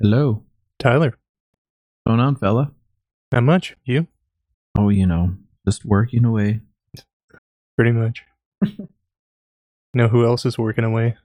Hello. 0.00 0.44
Tyler, 0.78 1.10
What's 1.10 2.06
going 2.06 2.20
on, 2.20 2.36
fella? 2.36 2.72
not 3.32 3.44
much. 3.44 3.76
You? 3.84 4.06
Oh, 4.76 4.88
you 4.88 5.06
know, 5.06 5.34
just 5.66 5.84
working 5.84 6.24
away. 6.24 6.60
Pretty 7.76 7.92
much. 7.92 8.22
know 9.94 10.08
who 10.08 10.24
else 10.24 10.44
is 10.44 10.58
working 10.58 10.84
away? 10.84 11.16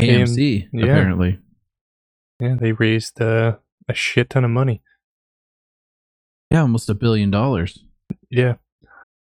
AMC, 0.00 0.68
yeah. 0.72 0.84
apparently. 0.84 1.38
Yeah, 2.40 2.56
they 2.58 2.72
raised 2.72 3.20
uh, 3.20 3.56
a 3.88 3.94
shit 3.94 4.30
ton 4.30 4.44
of 4.44 4.50
money. 4.50 4.82
Yeah, 6.50 6.62
almost 6.62 6.90
a 6.90 6.94
billion 6.94 7.30
dollars. 7.30 7.78
Yeah, 8.30 8.54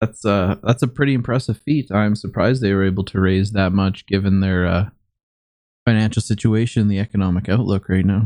That's 0.00 0.24
uh 0.24 0.56
that's 0.62 0.82
a 0.82 0.88
pretty 0.88 1.14
impressive 1.14 1.58
feat. 1.58 1.90
I'm 1.92 2.14
surprised 2.16 2.62
they 2.62 2.72
were 2.72 2.84
able 2.84 3.04
to 3.04 3.20
raise 3.20 3.52
that 3.52 3.72
much 3.72 4.06
given 4.06 4.40
their 4.40 4.66
uh 4.66 4.88
financial 5.88 6.20
situation, 6.20 6.88
the 6.88 6.98
economic 6.98 7.48
outlook 7.48 7.88
right 7.88 8.04
now. 8.04 8.22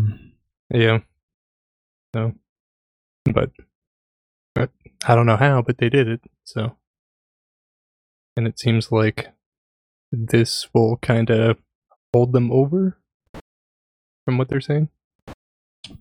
yeah. 0.74 0.98
So, 2.14 2.32
but, 3.24 3.50
but 4.54 4.70
I 5.06 5.14
don't 5.14 5.26
know 5.26 5.36
how, 5.36 5.62
but 5.62 5.78
they 5.78 5.88
did 5.88 6.08
it. 6.08 6.20
So, 6.44 6.76
and 8.36 8.46
it 8.48 8.58
seems 8.58 8.90
like 8.90 9.32
this 10.10 10.68
will 10.74 10.96
kind 10.96 11.30
of 11.30 11.56
hold 12.12 12.32
them 12.32 12.50
over, 12.50 12.98
from 14.24 14.38
what 14.38 14.48
they're 14.48 14.60
saying. 14.60 14.88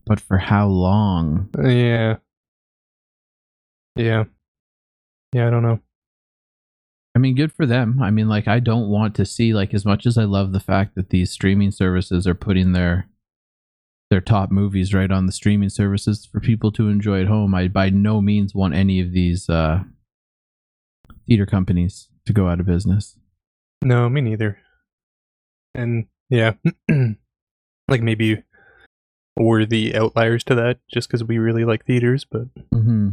But 0.06 0.20
for 0.20 0.38
how 0.38 0.68
long? 0.68 1.50
Yeah. 1.64 2.18
Yeah. 3.96 4.24
Yeah, 5.34 5.48
I 5.48 5.50
don't 5.50 5.64
know. 5.64 5.80
I 7.16 7.20
mean, 7.20 7.36
good 7.36 7.52
for 7.52 7.66
them. 7.66 8.02
I 8.02 8.10
mean, 8.10 8.30
like, 8.30 8.48
I 8.48 8.60
don't 8.60 8.88
want 8.90 9.16
to 9.16 9.26
see 9.26 9.54
like 9.54 9.74
as 9.74 9.86
much 9.86 10.06
as 10.06 10.18
I 10.18 10.24
love 10.24 10.54
the 10.54 10.60
fact 10.62 10.96
that 10.96 11.10
these 11.10 11.30
streaming 11.32 11.72
services 11.72 12.26
are 12.26 12.36
putting 12.36 12.72
their 12.72 13.08
their 14.10 14.22
top 14.22 14.52
movies 14.52 14.94
right 14.94 15.10
on 15.12 15.26
the 15.26 15.32
streaming 15.32 15.70
services 15.70 16.26
for 16.26 16.40
people 16.42 16.72
to 16.74 16.90
enjoy 16.90 17.22
at 17.22 17.28
home. 17.28 17.54
I 17.56 17.68
by 17.68 17.90
no 17.90 18.22
means 18.22 18.54
want 18.56 18.74
any 18.76 19.00
of 19.02 19.12
these 19.14 19.50
uh, 19.50 19.84
theater 21.28 21.46
companies 21.46 22.10
to 22.26 22.34
go 22.34 22.48
out 22.48 22.60
of 22.60 22.66
business. 22.66 23.18
No, 23.82 24.10
me 24.10 24.22
neither. 24.22 24.60
And 25.74 26.08
yeah, 26.30 26.54
like 27.88 28.02
maybe 28.02 28.44
we're 29.38 29.66
the 29.66 29.96
outliers 29.96 30.44
to 30.46 30.56
that 30.56 30.80
just 30.92 31.08
because 31.10 31.24
we 31.24 31.38
really 31.38 31.66
like 31.66 31.86
theaters, 31.86 32.26
but 32.30 32.54
Mm-hmm. 32.74 33.10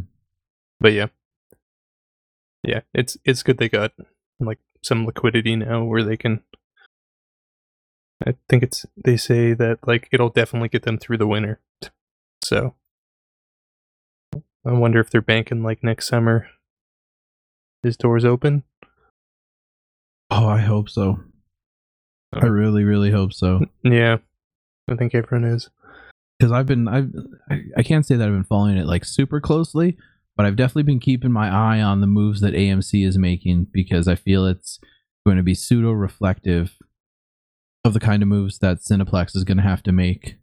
but 0.79 0.93
yeah, 0.93 1.07
yeah, 2.63 2.81
it's 2.93 3.17
it's 3.25 3.43
good 3.43 3.57
they 3.57 3.69
got 3.69 3.91
like 4.39 4.59
some 4.81 5.05
liquidity 5.05 5.55
now 5.55 5.83
where 5.83 6.03
they 6.03 6.17
can. 6.17 6.41
I 8.25 8.35
think 8.49 8.63
it's 8.63 8.85
they 8.97 9.15
say 9.17 9.53
that 9.53 9.79
like 9.87 10.09
it'll 10.11 10.29
definitely 10.29 10.69
get 10.69 10.83
them 10.83 10.97
through 10.97 11.17
the 11.17 11.27
winter, 11.27 11.59
so 12.43 12.75
I 14.65 14.73
wonder 14.73 14.99
if 14.99 15.09
they're 15.09 15.21
banking 15.21 15.63
like 15.63 15.83
next 15.83 16.07
summer. 16.07 16.47
His 17.81 17.95
doors 17.95 18.25
open. 18.25 18.63
Oh, 20.29 20.47
I 20.47 20.59
hope 20.59 20.89
so. 20.89 21.19
I 22.33 22.45
oh. 22.45 22.49
really, 22.49 22.83
really 22.83 23.11
hope 23.11 23.33
so. 23.33 23.61
Yeah, 23.83 24.17
I 24.89 24.95
think 24.95 25.15
everyone 25.15 25.49
is. 25.49 25.69
Because 26.37 26.51
I've 26.51 26.65
been, 26.67 26.87
I've, 26.87 27.11
I- 27.49 27.63
I 27.77 27.83
can't 27.83 28.05
say 28.05 28.15
that 28.15 28.27
I've 28.27 28.33
been 28.33 28.43
following 28.43 28.77
it 28.77 28.85
like 28.85 29.05
super 29.05 29.39
closely, 29.41 29.97
but 30.39 30.45
I've 30.45 30.55
definitely 30.55 30.83
been 30.83 31.01
keeping 31.01 31.33
my 31.33 31.49
eye 31.49 31.81
on 31.81 31.99
the 31.99 32.07
moves 32.07 32.39
that 32.39 32.53
AMC 32.53 33.05
is 33.05 33.17
making 33.17 33.67
because 33.73 34.07
I 34.07 34.15
feel 34.15 34.45
it's 34.45 34.79
going 35.25 35.35
to 35.35 35.43
be 35.43 35.53
pseudo 35.53 35.91
reflective 35.91 36.77
of 37.83 37.93
the 37.93 37.99
kind 37.99 38.23
of 38.23 38.29
moves 38.29 38.59
that 38.59 38.77
Cineplex 38.77 39.35
is 39.35 39.43
going 39.43 39.57
to 39.57 39.63
have 39.63 39.83
to 39.83 39.91
make 39.91 40.37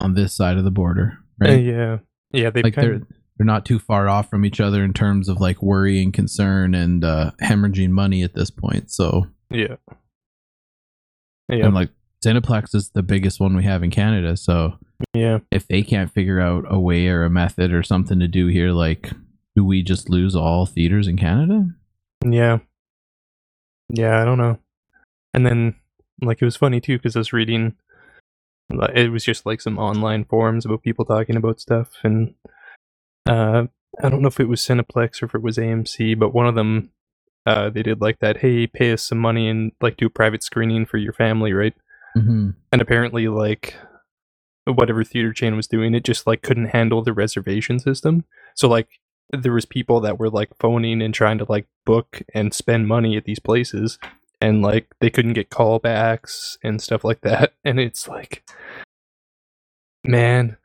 on 0.00 0.14
this 0.14 0.34
side 0.34 0.56
of 0.56 0.64
the 0.64 0.70
border. 0.70 1.18
Uh, 1.44 1.48
Right? 1.48 1.62
yeah, 1.62 1.98
yeah, 2.32 2.48
they 2.48 2.62
like 2.62 2.76
kind 2.76 2.88
they're 2.88 3.06
they're 3.36 3.44
not 3.44 3.66
too 3.66 3.78
far 3.78 4.08
off 4.08 4.30
from 4.30 4.42
each 4.46 4.58
other 4.58 4.82
in 4.82 4.94
terms 4.94 5.28
of 5.28 5.38
like 5.38 5.62
worry 5.62 6.02
and 6.02 6.14
concern 6.14 6.74
and 6.74 7.04
uh, 7.04 7.32
hemorrhaging 7.42 7.90
money 7.90 8.22
at 8.22 8.32
this 8.32 8.50
point. 8.50 8.90
So 8.90 9.26
yeah, 9.50 9.76
yeah, 11.50 11.66
and 11.66 11.74
like 11.74 11.90
Cineplex 12.24 12.74
is 12.74 12.88
the 12.88 13.02
biggest 13.02 13.38
one 13.38 13.54
we 13.54 13.64
have 13.64 13.82
in 13.82 13.90
Canada. 13.90 14.38
So 14.38 14.78
yeah. 15.12 15.40
if 15.50 15.68
they 15.68 15.82
can't 15.82 16.10
figure 16.10 16.40
out 16.40 16.64
a 16.70 16.80
way 16.80 17.08
or 17.08 17.24
a 17.24 17.28
method 17.30 17.74
or 17.74 17.82
something 17.82 18.18
to 18.20 18.28
do 18.28 18.46
here, 18.46 18.70
like 18.70 19.12
do 19.56 19.64
we 19.64 19.82
just 19.82 20.10
lose 20.10 20.36
all 20.36 20.66
theaters 20.66 21.08
in 21.08 21.16
Canada? 21.16 21.66
Yeah. 22.24 22.58
Yeah, 23.88 24.20
I 24.20 24.24
don't 24.24 24.38
know. 24.38 24.58
And 25.32 25.46
then, 25.46 25.74
like, 26.20 26.42
it 26.42 26.44
was 26.44 26.56
funny 26.56 26.80
too 26.80 26.98
because 26.98 27.16
I 27.16 27.20
was 27.20 27.32
reading. 27.32 27.74
It 28.70 29.10
was 29.10 29.24
just 29.24 29.46
like 29.46 29.60
some 29.60 29.78
online 29.78 30.24
forums 30.24 30.64
about 30.64 30.82
people 30.82 31.04
talking 31.04 31.36
about 31.36 31.60
stuff, 31.60 31.92
and 32.02 32.34
uh, 33.26 33.66
I 34.02 34.08
don't 34.08 34.22
know 34.22 34.28
if 34.28 34.40
it 34.40 34.48
was 34.48 34.60
Cineplex 34.60 35.22
or 35.22 35.26
if 35.26 35.34
it 35.34 35.42
was 35.42 35.56
AMC, 35.56 36.18
but 36.18 36.34
one 36.34 36.46
of 36.46 36.56
them, 36.56 36.90
uh, 37.46 37.70
they 37.70 37.82
did 37.82 38.00
like 38.00 38.18
that. 38.18 38.38
Hey, 38.38 38.66
pay 38.66 38.92
us 38.92 39.02
some 39.02 39.18
money 39.18 39.48
and 39.48 39.72
like 39.80 39.96
do 39.96 40.06
a 40.06 40.10
private 40.10 40.42
screening 40.42 40.84
for 40.84 40.98
your 40.98 41.12
family, 41.12 41.52
right? 41.52 41.74
Mm-hmm. 42.16 42.50
And 42.72 42.82
apparently, 42.82 43.28
like, 43.28 43.74
whatever 44.64 45.04
theater 45.04 45.32
chain 45.32 45.54
was 45.54 45.68
doing 45.68 45.94
it, 45.94 46.02
just 46.04 46.26
like 46.26 46.42
couldn't 46.42 46.70
handle 46.70 47.02
the 47.02 47.12
reservation 47.12 47.78
system. 47.78 48.24
So 48.56 48.68
like, 48.68 48.88
there 49.30 49.52
was 49.52 49.64
people 49.64 50.00
that 50.00 50.18
were 50.18 50.30
like 50.30 50.50
phoning 50.58 51.02
and 51.02 51.12
trying 51.14 51.38
to 51.38 51.46
like 51.48 51.66
book 51.84 52.22
and 52.34 52.52
spend 52.54 52.86
money 52.88 53.16
at 53.16 53.24
these 53.24 53.38
places, 53.40 53.98
and 54.40 54.62
like 54.62 54.94
they 55.00 55.10
couldn't 55.10 55.32
get 55.34 55.50
callbacks 55.50 56.56
and 56.62 56.80
stuff 56.80 57.04
like 57.04 57.20
that. 57.22 57.52
And 57.64 57.80
it's 57.80 58.06
like, 58.08 58.44
man, 60.04 60.56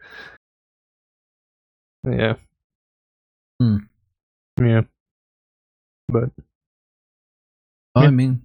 yeah, 2.04 2.36
Hmm. 3.60 3.78
yeah, 4.60 4.82
but 6.10 6.30
Well, 7.96 8.04
Yeah. 8.04 8.08
I 8.08 8.12
mean, 8.12 8.42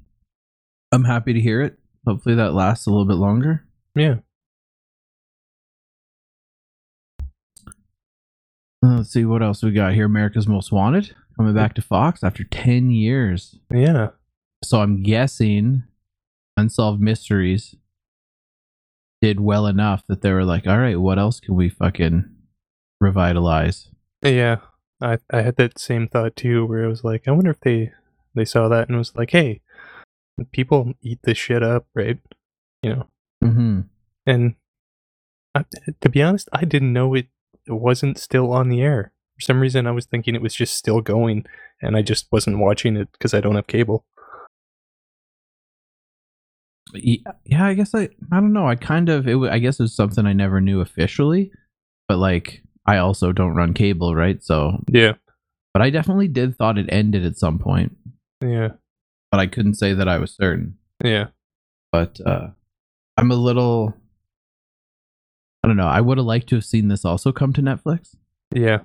I'm 0.93 1.05
happy 1.05 1.33
to 1.33 1.41
hear 1.41 1.61
it. 1.63 1.79
Hopefully 2.07 2.35
that 2.37 2.55
lasts 2.55 2.87
a 2.87 2.91
little 2.91 3.07
bit 3.07 3.15
longer. 3.17 3.65
yeah, 3.95 4.17
Let's 8.97 9.11
see 9.13 9.25
what 9.25 9.43
else 9.43 9.63
we 9.63 9.73
got 9.73 9.95
here. 9.95 10.07
America's 10.07 10.47
Most 10.47 10.71
Wanted 10.73 11.15
coming 11.37 11.55
back 11.55 11.75
to 11.75 11.83
Fox 11.83 12.23
after 12.23 12.45
10 12.45 12.91
years. 12.91 13.59
yeah, 13.71 14.11
So 14.65 14.81
I'm 14.81 15.03
guessing 15.03 15.83
Unsolved 16.57 17.01
Mysteries 17.01 17.75
did 19.23 19.41
well 19.41 19.67
enough 19.67 20.05
that 20.09 20.23
they 20.23 20.33
were 20.33 20.45
like, 20.45 20.67
all 20.67 20.79
right, 20.79 21.01
what 21.01 21.19
else 21.19 21.41
can 21.41 21.55
we 21.55 21.69
fucking 21.69 22.25
revitalize? 23.01 23.89
yeah. 24.23 24.57
I 25.03 25.19
I 25.31 25.43
had 25.43 25.57
that 25.57 25.79
same 25.79 26.09
thought 26.09 26.37
too, 26.37 26.65
where 26.65 26.83
it 26.83 26.89
was 26.89 27.05
like, 27.05 27.29
I 27.29 27.33
wonder 27.33 27.51
if 27.51 27.61
they 27.61 27.93
they 28.35 28.47
saw 28.47 28.69
that 28.69 28.89
and 28.89 28.97
was 28.97 29.15
like, 29.15 29.31
hey, 29.31 29.61
people 30.53 30.95
eat 31.03 31.19
this 31.23 31.37
shit 31.37 31.63
up, 31.63 31.87
right? 31.95 32.19
You 32.83 32.91
know, 32.95 33.07
Mm-hmm. 33.45 33.81
and 34.27 34.55
I, 35.55 35.65
to 36.01 36.09
be 36.09 36.23
honest, 36.23 36.49
I 36.51 36.65
didn't 36.65 36.95
know 36.95 37.13
it, 37.13 37.19
it 37.27 37.29
wasn't 37.73 38.19
still 38.19 38.53
on 38.53 38.69
the 38.69 38.81
air. 38.83 39.13
For 39.37 39.43
some 39.43 39.61
reason, 39.61 39.87
I 39.87 39.91
was 39.91 40.07
thinking 40.07 40.35
it 40.35 40.43
was 40.43 40.55
just 40.55 40.75
still 40.77 41.01
going, 41.01 41.45
and 41.83 41.97
I 41.97 42.03
just 42.03 42.27
wasn't 42.33 42.59
watching 42.59 42.97
it 42.97 43.09
because 43.13 43.35
I 43.35 43.41
don't 43.41 43.57
have 43.57 43.67
cable. 43.67 44.05
Yeah, 46.95 47.65
I 47.67 47.75
guess 47.75 47.95
I, 47.95 48.09
I 48.33 48.37
don't 48.41 48.53
know. 48.53 48.67
I 48.69 48.77
kind 48.77 49.09
of, 49.09 49.27
it, 49.27 49.37
I 49.51 49.59
guess 49.59 49.79
it 49.81 49.83
was 49.85 49.95
something 49.97 50.25
I 50.25 50.33
never 50.33 50.61
knew 50.61 50.81
officially, 50.81 51.51
but 52.09 52.19
like, 52.19 52.63
I 52.87 52.99
also 52.99 53.33
don't 53.33 53.57
run 53.57 53.75
cable, 53.75 54.15
right? 54.15 54.43
So, 54.43 54.83
Yeah, 54.89 55.15
but 55.75 55.83
I 55.83 55.91
definitely 55.91 56.29
did 56.29 56.57
thought 56.57 56.79
it 56.79 56.87
ended 56.89 57.27
at 57.27 57.37
some 57.37 57.59
point, 57.59 57.97
yeah, 58.41 58.69
but 59.33 59.41
I 59.41 59.49
couldn't 59.49 59.75
say 59.75 59.93
that 59.95 60.09
I 60.09 60.19
was 60.19 60.35
certain. 60.35 60.79
yeah, 61.05 61.27
but 61.91 62.21
uh 62.25 62.49
I'm 63.19 63.31
a 63.33 63.37
little 63.37 63.95
I 65.67 65.69
don't 65.69 65.77
know. 65.77 65.89
I 65.89 66.01
would 66.01 66.17
have 66.17 66.27
liked 66.27 66.49
to 66.51 66.55
have 66.55 66.65
seen 66.65 66.87
this 66.87 67.05
also 67.05 67.33
come 67.33 67.53
to 67.55 67.61
Netflix 67.61 68.15
yeah, 68.55 68.83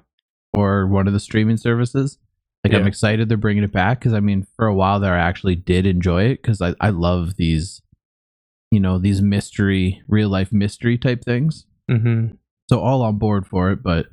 or 0.58 0.88
one 0.88 1.06
of 1.06 1.14
the 1.14 1.20
streaming 1.20 1.58
services. 1.58 2.18
Like 2.64 2.74
I'm 2.74 2.88
excited 2.88 3.30
they're 3.30 3.38
bringing 3.38 3.64
it 3.64 3.72
back 3.72 4.00
because 4.00 4.14
I 4.14 4.20
mean, 4.20 4.48
for 4.56 4.66
a 4.66 4.74
while 4.74 5.00
there, 5.00 5.14
I 5.14 5.20
actually 5.20 5.56
did 5.56 5.86
enjoy 5.86 6.24
it 6.24 6.42
because 6.42 6.60
I 6.60 6.74
I 6.82 6.90
love 6.90 7.36
these, 7.36 7.84
you 8.72 8.80
know, 8.80 8.98
these 8.98 9.22
mystery, 9.22 10.02
real 10.08 10.30
life 10.30 10.52
mystery 10.52 10.98
type 10.98 11.24
things. 11.24 11.68
mm-hmm. 11.90 12.34
So 12.68 12.80
all 12.80 13.04
on 13.04 13.20
board 13.20 13.46
for 13.46 13.70
it, 13.72 13.84
but 13.84 14.08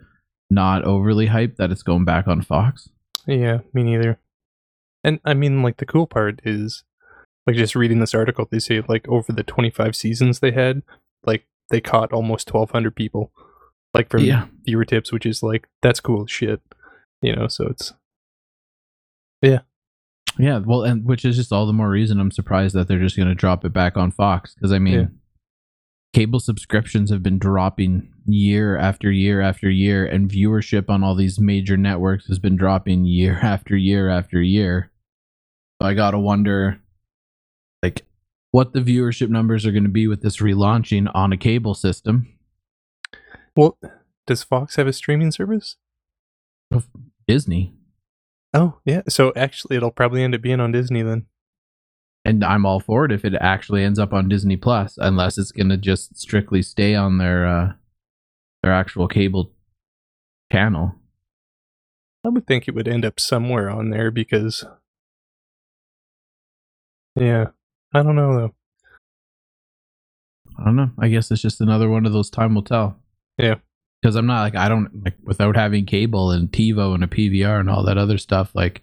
not 0.51 0.85
overly 0.85 1.29
hyped 1.29 1.57
that 1.57 1.71
it's 1.71 1.83
going 1.83 2.05
back 2.05 2.29
on 2.29 2.43
Fox. 2.43 2.91
yeah. 3.27 3.61
Me 3.73 3.83
neither. 3.83 4.19
And 5.03 5.21
I 5.25 5.33
mean, 5.33 5.63
like 5.63 5.79
the 5.79 5.87
cool 5.87 6.07
part 6.07 6.41
is, 6.45 6.85
like 7.47 7.57
just 7.57 7.75
reading 7.75 8.01
this 8.01 8.15
article, 8.15 8.47
they 8.51 8.59
say 8.59 8.83
like 8.87 9.09
over 9.09 9.33
the 9.33 9.43
twenty 9.43 9.71
five 9.71 9.97
seasons 9.97 10.41
they 10.41 10.53
had, 10.53 10.83
like 11.25 11.47
they 11.71 11.81
caught 11.81 12.13
almost 12.13 12.49
twelve 12.49 12.71
hundred 12.71 12.97
people, 12.97 13.33
like 13.95 14.09
from 14.11 14.25
Yeah. 14.25 14.47
viewer 14.65 14.85
tips, 14.85 15.13
which 15.13 15.27
is 15.27 15.43
like 15.43 15.69
that's 15.83 16.01
cool 16.01 16.27
shit, 16.27 16.61
you 17.23 17.35
know. 17.35 17.49
So 17.49 17.67
it's 17.67 17.93
yeah, 19.43 19.61
Yeah, 20.39 20.59
well, 20.59 20.83
and 20.83 21.05
which 21.05 21.25
is 21.25 21.37
just 21.37 21.53
all 21.53 21.67
the 21.67 21.73
more 21.73 21.91
reason 21.91 22.19
I'm 22.21 22.31
surprised 22.31 22.75
that 22.75 22.89
they're 22.89 22.99
just 22.99 23.17
going 23.17 23.29
to 23.29 23.35
drop 23.35 23.65
it 23.65 23.73
back 23.73 23.97
on 23.97 24.11
Fox 24.11 24.55
because 24.55 24.73
I 24.73 24.79
mean, 24.79 24.95
Yeah. 25.01 25.07
cable 26.13 26.41
subscriptions 26.41 27.11
have 27.11 27.23
been 27.23 27.39
dropping 27.39 28.13
year 28.27 28.77
after 28.77 29.11
year 29.13 29.41
after 29.41 29.71
year, 29.71 30.05
and 30.07 30.29
viewership 30.31 30.89
on 30.91 31.03
all 31.05 31.15
these 31.15 31.39
major 31.39 31.77
networks 31.77 32.27
has 32.27 32.39
been 32.39 32.57
dropping 32.57 33.05
year 33.05 33.39
after 33.43 33.77
year 33.77 34.09
after 34.09 34.41
year. 34.43 34.91
So 35.81 35.87
I 35.89 35.95
gotta 35.95 36.19
wonder, 36.19 36.81
like, 37.83 38.05
what 38.51 38.73
the 38.73 38.81
viewership 38.81 39.29
numbers 39.29 39.67
are 39.67 39.73
going 39.73 39.83
to 39.85 39.89
be 39.89 40.07
with 40.07 40.23
this 40.23 40.39
relaunching 40.39 41.11
on 41.15 41.33
a 41.33 41.37
cable 41.37 41.75
system. 41.75 42.33
Well, 43.57 43.79
does 44.27 44.43
Fox 44.43 44.77
have 44.77 44.87
a 44.87 44.93
streaming 44.93 45.33
service? 45.33 45.77
Disney. 47.27 47.75
Oh, 48.55 48.79
yeah. 48.85 49.03
So 49.09 49.33
actually, 49.37 49.77
it'll 49.77 49.91
probably 49.91 50.23
end 50.23 50.35
up 50.35 50.41
being 50.41 50.61
on 50.61 50.73
Disney 50.73 51.03
then. 51.03 51.27
And 52.25 52.45
I'm 52.45 52.67
all 52.67 52.81
for 52.81 53.05
it 53.05 53.13
if 53.13 53.25
it 53.25 53.35
actually 53.41 53.85
ends 53.85 53.99
up 53.99 54.13
on 54.13 54.29
Disney 54.29 54.57
Plus, 54.57 54.99
unless 54.99 55.39
it's 55.39 55.53
going 55.53 55.69
to 55.71 55.77
just 55.77 56.19
strictly 56.19 56.63
stay 56.63 56.95
on 56.95 57.19
their 57.19 57.47
uh, 57.47 57.73
their 58.63 58.73
actual 58.73 59.09
cable 59.09 59.53
channel. 60.53 60.95
I 62.25 62.31
would 62.31 62.47
think 62.47 62.67
it 62.67 62.75
would 62.75 62.89
end 62.89 63.05
up 63.05 63.21
somewhere 63.21 63.71
on 63.71 63.91
there 63.91 64.11
because, 64.11 64.65
yeah, 67.15 67.47
I 67.95 68.03
don't 68.03 68.17
know 68.17 68.37
though. 68.37 68.55
I 70.59 70.65
don't 70.65 70.77
know. 70.77 70.91
I 70.99 71.09
guess 71.09 71.31
it's 71.31 71.43
just 71.43 71.61
another 71.61 71.89
one 71.89 72.05
of 72.05 72.13
those 72.13 72.31
time 72.31 72.55
will 72.55 72.63
tell. 72.63 72.99
Yeah. 73.39 73.57
Because 74.03 74.17
I'm 74.17 74.27
not 74.27 74.43
like 74.43 74.57
I 74.57 74.69
don't 74.69 75.05
like 75.05 75.17
without 75.23 75.57
having 75.57 75.87
cable 75.87 76.31
and 76.31 76.51
TiVo 76.51 76.95
and 76.95 77.05
a 77.05 77.07
PVR 77.07 77.61
and 77.61 77.71
all 77.71 77.85
that 77.85 77.99
other 77.99 78.19
stuff. 78.19 78.51
Like, 78.55 78.83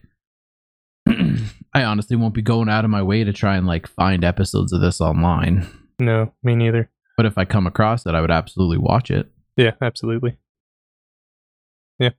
I 1.07 1.84
honestly 1.84 2.16
won't 2.16 2.34
be 2.34 2.42
going 2.42 2.69
out 2.69 2.86
of 2.86 2.92
my 2.92 3.04
way 3.04 3.24
to 3.24 3.34
try 3.34 3.56
and 3.56 3.68
like 3.68 3.88
find 3.88 4.24
episodes 4.24 4.74
of 4.74 4.81
this 4.81 5.00
online. 5.00 5.68
No, 6.00 6.34
me 6.44 6.56
neither. 6.56 6.90
But 7.18 7.25
if 7.25 7.38
I 7.38 7.46
come 7.46 7.68
across 7.68 8.06
it, 8.06 8.16
I 8.16 8.22
would 8.22 8.31
absolutely 8.31 8.78
watch 8.78 9.10
it. 9.10 9.31
Yeah, 9.56 9.72
absolutely. 9.81 10.38
Yeah. 11.98 12.12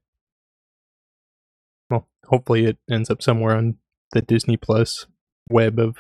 Well, 1.91 2.09
hopefully 2.27 2.65
it 2.65 2.79
ends 2.91 3.11
up 3.11 3.23
somewhere 3.23 3.57
on 3.57 3.77
the 4.13 4.23
Disney 4.23 4.57
Plus 4.57 5.07
web 5.51 5.79
of 5.79 5.99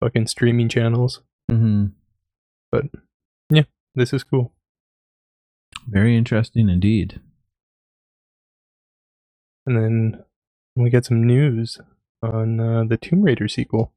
fucking 0.00 0.26
streaming 0.26 0.68
channels. 0.68 1.20
Mm-hmm. 1.50 1.86
But 2.72 2.84
yeah, 3.50 3.64
this 3.94 4.12
is 4.12 4.24
cool. 4.24 4.52
Very 5.86 6.16
interesting 6.16 6.68
indeed. 6.68 7.20
And 9.66 9.76
then 9.76 10.24
we 10.76 10.90
get 10.90 11.04
some 11.04 11.24
news 11.26 11.78
on 12.22 12.60
uh, 12.60 12.84
the 12.84 12.96
Tomb 12.96 13.22
Raider 13.22 13.48
sequel. 13.48 13.92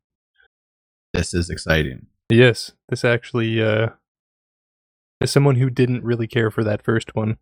This 1.14 1.34
is 1.34 1.50
exciting. 1.50 2.08
Yes, 2.30 2.72
this 2.90 3.06
actually, 3.06 3.62
uh, 3.62 3.90
as 5.22 5.32
someone 5.32 5.56
who 5.56 5.70
didn't 5.70 6.04
really 6.04 6.28
care 6.28 6.50
for 6.50 6.64
that 6.64 6.84
first 6.84 7.16
one, 7.16 7.38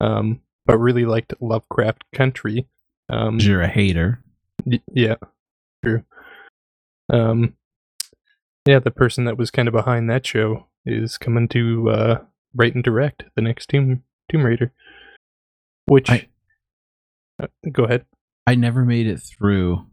um, 0.00 0.40
but 0.66 0.78
really 0.78 1.04
liked 1.04 1.34
Lovecraft 1.40 2.04
Country. 2.14 2.66
Um, 3.08 3.38
You're 3.40 3.62
a 3.62 3.68
hater. 3.68 4.22
y- 4.64 4.80
yeah, 4.92 5.16
true. 5.84 6.04
Um, 7.12 7.54
yeah, 8.66 8.78
the 8.78 8.90
person 8.90 9.24
that 9.24 9.36
was 9.38 9.50
kind 9.50 9.68
of 9.68 9.72
behind 9.72 10.08
that 10.10 10.26
show 10.26 10.66
is 10.86 11.18
coming 11.18 11.48
to 11.48 11.90
uh, 11.90 12.18
write 12.54 12.74
and 12.74 12.84
direct 12.84 13.24
the 13.34 13.42
next 13.42 13.68
Tomb 13.68 14.02
Tomb 14.30 14.44
Raider. 14.44 14.72
Which, 15.86 16.10
I- 16.10 16.28
uh, 17.42 17.46
go 17.72 17.84
ahead. 17.84 18.04
I 18.46 18.54
never 18.54 18.84
made 18.84 19.06
it 19.06 19.20
through 19.20 19.86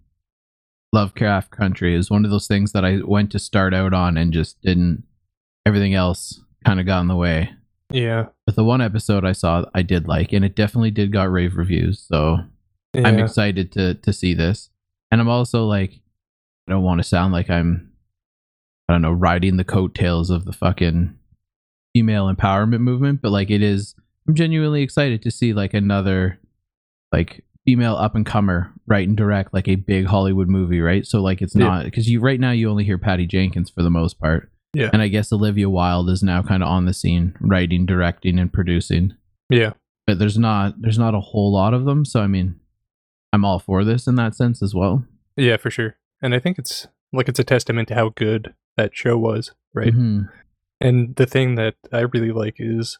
Lovecraft 0.93 1.51
Country. 1.51 1.93
It 1.93 1.97
was 1.97 2.09
one 2.09 2.25
of 2.25 2.31
those 2.31 2.47
things 2.47 2.71
that 2.71 2.83
I 2.85 2.99
went 3.03 3.31
to 3.31 3.39
start 3.39 3.73
out 3.73 3.93
on 3.93 4.17
and 4.17 4.33
just 4.33 4.61
didn't. 4.61 5.03
Everything 5.65 5.93
else 5.93 6.41
kind 6.65 6.79
of 6.79 6.85
got 6.85 7.01
in 7.01 7.07
the 7.07 7.15
way. 7.15 7.51
Yeah, 7.91 8.27
But 8.45 8.55
the 8.55 8.63
one 8.63 8.81
episode 8.81 9.25
I 9.25 9.31
saw, 9.31 9.65
I 9.73 9.81
did 9.81 10.07
like, 10.07 10.31
and 10.31 10.45
it 10.45 10.55
definitely 10.55 10.91
did 10.91 11.11
got 11.11 11.31
rave 11.31 11.57
reviews. 11.57 11.99
So 12.07 12.37
yeah. 12.93 13.07
I'm 13.07 13.17
excited 13.19 13.71
to 13.73 13.95
to 13.95 14.13
see 14.13 14.33
this. 14.35 14.69
And 15.11 15.19
I'm 15.19 15.27
also 15.29 15.65
like, 15.65 15.93
I 16.67 16.71
don't 16.71 16.83
want 16.83 16.99
to 16.99 17.03
sound 17.07 17.33
like 17.33 17.49
I'm, 17.49 17.88
I 18.89 18.93
don't 18.93 19.03
know, 19.03 19.11
riding 19.11 19.57
the 19.57 19.63
coattails 19.63 20.29
of 20.29 20.45
the 20.45 20.51
fucking 20.51 21.15
female 21.93 22.33
empowerment 22.33 22.81
movement, 22.81 23.21
but 23.21 23.31
like 23.31 23.49
it 23.49 23.61
is. 23.61 23.95
I'm 24.27 24.35
genuinely 24.35 24.81
excited 24.83 25.21
to 25.23 25.31
see 25.31 25.53
like 25.53 25.73
another, 25.73 26.39
like 27.11 27.43
female 27.65 27.95
up 27.95 28.15
and 28.15 28.25
comer 28.25 28.73
write 28.87 29.07
and 29.07 29.17
direct 29.17 29.53
like 29.53 29.67
a 29.67 29.75
big 29.75 30.05
Hollywood 30.05 30.49
movie, 30.49 30.81
right? 30.81 31.05
So 31.05 31.21
like 31.21 31.41
it's 31.41 31.55
not 31.55 31.85
because 31.85 32.09
you 32.09 32.19
right 32.19 32.39
now 32.39 32.51
you 32.51 32.69
only 32.69 32.83
hear 32.83 32.97
Patty 32.97 33.25
Jenkins 33.25 33.69
for 33.69 33.81
the 33.81 33.89
most 33.89 34.19
part. 34.19 34.51
Yeah. 34.73 34.89
And 34.93 35.01
I 35.01 35.07
guess 35.07 35.31
Olivia 35.31 35.69
Wilde 35.69 36.09
is 36.09 36.21
now 36.21 36.43
kind 36.43 36.61
of 36.61 36.69
on 36.69 36.85
the 36.85 36.93
scene, 36.93 37.35
writing, 37.39 37.85
directing, 37.85 38.37
and 38.37 38.51
producing 38.51 39.15
yeah, 39.51 39.73
but 40.05 40.19
there's 40.19 40.37
not 40.37 40.79
there's 40.79 40.99
not 40.99 41.15
a 41.15 41.19
whole 41.19 41.51
lot 41.51 41.73
of 41.73 41.85
them 41.85 42.05
so 42.05 42.21
i 42.21 42.27
mean 42.27 42.59
i'm 43.33 43.43
all 43.43 43.57
for 43.57 43.83
this 43.83 44.05
in 44.05 44.13
that 44.13 44.35
sense 44.35 44.61
as 44.61 44.75
well 44.75 45.03
yeah, 45.39 45.55
for 45.57 45.71
sure. 45.71 45.95
And 46.21 46.35
I 46.35 46.39
think 46.39 46.59
it's 46.59 46.87
like 47.13 47.29
it's 47.29 47.39
a 47.39 47.43
testament 47.43 47.87
to 47.87 47.95
how 47.95 48.09
good 48.09 48.53
that 48.79 48.95
show 48.95 49.17
was, 49.17 49.51
right? 49.73 49.93
Mhm. 49.93 50.29
And 50.79 51.15
the 51.17 51.25
thing 51.25 51.55
that 51.55 51.75
I 51.91 52.01
really 52.01 52.31
like 52.31 52.55
is 52.59 52.97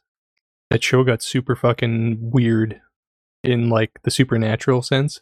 that 0.70 0.84
show 0.84 1.04
got 1.04 1.24
super 1.24 1.56
fucking 1.56 2.18
weird 2.20 2.82
in 3.44 3.70
like 3.70 4.02
the 4.04 4.12
supernatural 4.12 4.82
sense. 4.82 5.22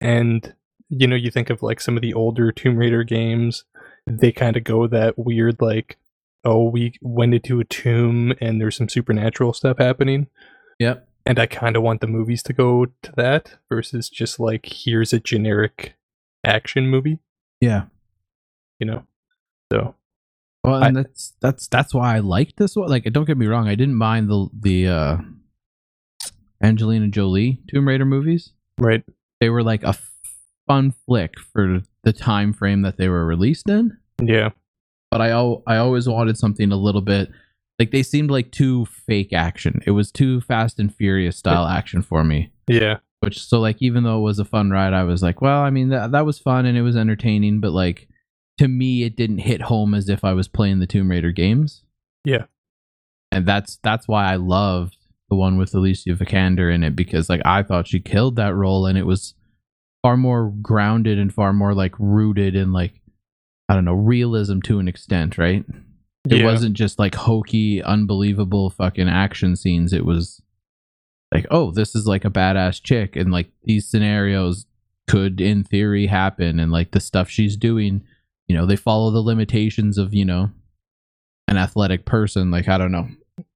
And 0.00 0.54
you 0.88 1.06
know, 1.06 1.16
you 1.16 1.30
think 1.30 1.50
of 1.50 1.62
like 1.62 1.80
some 1.80 1.96
of 1.96 2.02
the 2.02 2.14
older 2.14 2.50
Tomb 2.50 2.78
Raider 2.78 3.04
games, 3.04 3.64
they 4.06 4.32
kind 4.32 4.56
of 4.56 4.64
go 4.64 4.86
that 4.86 5.18
weird 5.18 5.60
like 5.60 5.98
oh, 6.44 6.68
we 6.70 6.94
went 7.02 7.34
into 7.34 7.60
a 7.60 7.64
tomb 7.64 8.32
and 8.40 8.60
there's 8.60 8.76
some 8.76 8.88
supernatural 8.88 9.52
stuff 9.52 9.76
happening. 9.78 10.28
yep 10.78 11.06
And 11.26 11.38
I 11.38 11.46
kind 11.46 11.76
of 11.76 11.82
want 11.82 12.00
the 12.00 12.06
movies 12.06 12.42
to 12.44 12.52
go 12.52 12.86
to 12.86 13.12
that 13.16 13.58
versus 13.68 14.08
just 14.08 14.40
like 14.40 14.64
here's 14.64 15.12
a 15.12 15.18
generic 15.20 15.96
action 16.44 16.88
movie, 16.88 17.18
yeah 17.60 17.86
you 18.78 18.86
know. 18.86 19.04
So, 19.72 19.94
well 20.64 20.82
I- 20.82 20.88
and 20.88 20.96
that's 20.96 21.34
that's 21.40 21.68
that's 21.68 21.92
why 21.94 22.16
i 22.16 22.18
liked 22.20 22.56
this 22.56 22.74
one 22.76 22.88
like 22.88 23.04
don't 23.12 23.26
get 23.26 23.36
me 23.38 23.46
wrong 23.46 23.68
i 23.68 23.74
didn't 23.74 23.94
mind 23.96 24.28
the 24.30 24.48
the 24.58 24.88
uh 24.88 25.16
angelina 26.62 27.08
jolie 27.08 27.60
tomb 27.68 27.86
raider 27.86 28.04
movies 28.04 28.52
right. 28.78 29.04
they 29.40 29.48
were 29.50 29.62
like 29.62 29.82
a 29.84 29.88
f- 29.88 30.10
fun 30.66 30.92
flick 31.06 31.38
for 31.38 31.80
the 32.04 32.12
time 32.12 32.52
frame 32.52 32.82
that 32.82 32.96
they 32.96 33.08
were 33.08 33.24
released 33.26 33.68
in 33.68 33.96
Yeah. 34.22 34.50
but 35.10 35.20
I 35.20 35.28
al- 35.30 35.62
I 35.66 35.76
always 35.76 36.08
wanted 36.08 36.36
something 36.36 36.72
a 36.72 36.76
little 36.76 37.00
bit 37.02 37.30
like 37.78 37.90
they 37.92 38.02
seemed 38.02 38.28
like 38.30 38.50
too 38.50 38.86
fake 38.86 39.32
action. 39.32 39.80
It 39.86 39.92
was 39.92 40.10
too 40.10 40.40
Fast 40.40 40.80
and 40.80 40.92
Furious 40.92 41.36
style 41.36 41.64
action 41.64 42.02
for 42.02 42.24
me. 42.24 42.50
Yeah. 42.66 42.96
Which 43.20 43.40
so 43.40 43.60
like 43.60 43.76
even 43.80 44.02
though 44.02 44.18
it 44.18 44.22
was 44.22 44.40
a 44.40 44.44
fun 44.44 44.70
ride, 44.70 44.92
I 44.92 45.04
was 45.04 45.22
like, 45.22 45.40
well, 45.40 45.60
I 45.60 45.70
mean 45.70 45.90
that 45.90 46.10
that 46.10 46.26
was 46.26 46.40
fun 46.40 46.66
and 46.66 46.76
it 46.76 46.82
was 46.82 46.96
entertaining, 46.96 47.60
but 47.60 47.70
like 47.70 48.08
to 48.58 48.68
me 48.68 49.02
it 49.04 49.16
didn't 49.16 49.38
hit 49.38 49.62
home 49.62 49.94
as 49.94 50.08
if 50.08 50.24
I 50.24 50.32
was 50.32 50.48
playing 50.48 50.78
the 50.80 50.86
Tomb 50.86 51.10
Raider 51.10 51.32
games. 51.32 51.82
Yeah. 52.24 52.44
And 53.32 53.46
that's 53.46 53.78
that's 53.82 54.06
why 54.08 54.32
I 54.32 54.36
loved 54.36 54.96
the 55.30 55.36
one 55.36 55.58
with 55.58 55.74
Alicia 55.74 56.10
Vikander 56.14 56.72
in 56.74 56.82
it 56.82 56.96
because 56.96 57.28
like 57.28 57.42
I 57.44 57.62
thought 57.62 57.86
she 57.88 58.00
killed 58.00 58.36
that 58.36 58.54
role 58.54 58.86
and 58.86 58.96
it 58.98 59.06
was 59.06 59.34
far 60.02 60.16
more 60.16 60.52
grounded 60.62 61.18
and 61.18 61.32
far 61.32 61.52
more 61.52 61.74
like 61.74 61.94
rooted 61.98 62.54
in 62.54 62.72
like 62.72 63.00
I 63.68 63.74
don't 63.74 63.84
know, 63.84 63.92
realism 63.94 64.60
to 64.62 64.78
an 64.78 64.88
extent, 64.88 65.36
right? 65.36 65.64
It 66.28 66.38
Yeah. 66.38 66.44
wasn't 66.46 66.74
just 66.74 66.98
like 66.98 67.14
hokey, 67.14 67.82
unbelievable 67.82 68.70
fucking 68.70 69.08
action 69.08 69.56
scenes. 69.56 69.92
It 69.92 70.06
was 70.06 70.40
like, 71.34 71.46
oh, 71.50 71.70
this 71.70 71.94
is 71.94 72.06
like 72.06 72.24
a 72.24 72.30
badass 72.30 72.82
chick, 72.82 73.14
and 73.14 73.30
like 73.30 73.50
these 73.64 73.86
scenarios 73.86 74.64
could, 75.06 75.38
in 75.42 75.64
theory, 75.64 76.06
happen, 76.06 76.58
and 76.58 76.72
like 76.72 76.92
the 76.92 77.00
stuff 77.00 77.28
she's 77.28 77.56
doing, 77.58 78.02
you 78.48 78.56
know, 78.56 78.66
they 78.66 78.76
follow 78.76 79.10
the 79.10 79.20
limitations 79.20 79.98
of 79.98 80.14
you 80.14 80.24
know 80.24 80.50
an 81.46 81.56
athletic 81.56 82.04
person. 82.04 82.50
Like 82.50 82.68
I 82.68 82.78
don't 82.78 82.92
know 82.92 83.08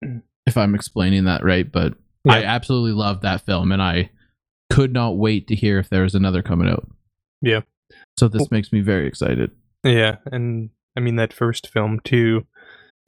if 0.46 0.56
I'm 0.56 0.74
explaining 0.74 1.24
that 1.24 1.44
right, 1.44 1.70
but 1.70 1.94
I 2.28 2.44
absolutely 2.44 2.92
love 2.92 3.22
that 3.22 3.44
film, 3.44 3.72
and 3.72 3.82
I 3.82 4.10
could 4.70 4.92
not 4.92 5.18
wait 5.18 5.48
to 5.48 5.56
hear 5.56 5.78
if 5.78 5.90
there 5.90 6.02
was 6.02 6.14
another 6.14 6.42
coming 6.42 6.68
out. 6.68 6.88
Yeah. 7.40 7.62
So 8.18 8.28
this 8.28 8.50
makes 8.50 8.72
me 8.72 8.80
very 8.80 9.06
excited. 9.06 9.50
Yeah, 9.84 10.16
and 10.26 10.70
I 10.96 11.00
mean 11.00 11.16
that 11.16 11.32
first 11.32 11.68
film 11.68 12.00
too 12.04 12.46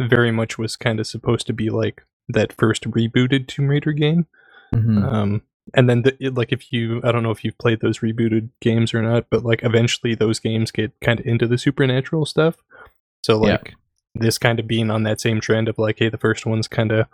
very 0.01 0.33
much 0.33 0.59
was 0.59 0.77
kind 0.77 0.99
of 0.99 1.07
supposed 1.07 1.47
to 1.47 1.53
be 1.53 1.71
like 1.71 2.03
that 2.29 2.53
first 2.53 2.91
rebooted 2.91 3.47
Tomb 3.47 3.69
Raider 3.69 3.93
game. 3.93 4.27
Mhm. 4.75 5.05
Um 5.05 5.43
and 5.73 5.89
then 5.89 6.03
the, 6.03 6.31
like 6.31 6.53
if 6.53 6.73
you 6.73 7.01
I 7.05 7.13
don't 7.13 7.23
know 7.23 7.31
if 7.31 7.45
you've 7.45 7.59
played 7.59 7.81
those 7.81 8.01
rebooted 8.01 8.51
games 8.61 8.93
or 8.93 9.03
not, 9.03 9.27
but 9.31 9.45
like 9.45 9.63
eventually 9.63 10.15
those 10.15 10.39
games 10.39 10.71
get 10.71 10.93
kind 11.01 11.21
of 11.21 11.27
into 11.27 11.47
the 11.47 11.59
supernatural 11.59 12.27
stuff. 12.27 12.57
So 13.25 13.45
Yeah. 13.45 13.53
like 13.53 13.75
this 14.15 14.39
kind 14.39 14.61
of 14.61 14.67
being 14.67 14.91
on 14.91 15.03
that 15.05 15.21
same 15.21 15.41
trend 15.41 15.69
of 15.69 15.79
like 15.79 15.99
hey 15.99 16.09
the 16.09 16.19
first 16.19 16.47
one's 16.47 16.69
kind 16.69 16.93
of 16.93 17.07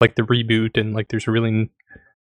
like 0.00 0.16
the 0.16 0.22
reboot 0.22 0.80
and 0.80 0.94
like 0.94 1.08
there's 1.08 1.28
really 1.28 1.70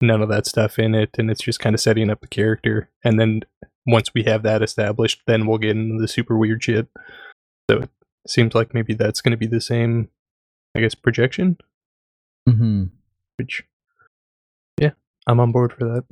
none 0.00 0.22
of 0.22 0.28
that 0.28 0.46
stuff 0.46 0.78
in 0.78 0.94
it 0.94 1.10
and 1.18 1.30
it's 1.30 1.42
just 1.42 1.60
kind 1.60 1.74
of 1.74 1.80
setting 1.80 2.08
up 2.10 2.20
the 2.20 2.26
character 2.26 2.88
and 3.04 3.18
then 3.20 3.42
once 3.86 4.14
we 4.14 4.22
have 4.22 4.42
that 4.42 4.62
established 4.62 5.20
then 5.26 5.46
we'll 5.46 5.58
get 5.58 5.76
into 5.76 6.00
the 6.00 6.08
super 6.08 6.38
weird 6.38 6.62
shit 6.62 6.88
so 7.70 7.78
it 7.78 7.90
seems 8.26 8.54
like 8.54 8.72
maybe 8.72 8.94
that's 8.94 9.20
going 9.20 9.32
to 9.32 9.36
be 9.36 9.46
the 9.46 9.60
same 9.60 10.08
I 10.74 10.80
guess 10.80 10.94
projection, 10.94 11.58
mm-hmm. 12.48 12.84
which 13.36 13.64
yeah, 14.80 14.90
I'm 15.26 15.40
on 15.40 15.52
board 15.52 15.72
for 15.72 15.84
that. 15.84 16.04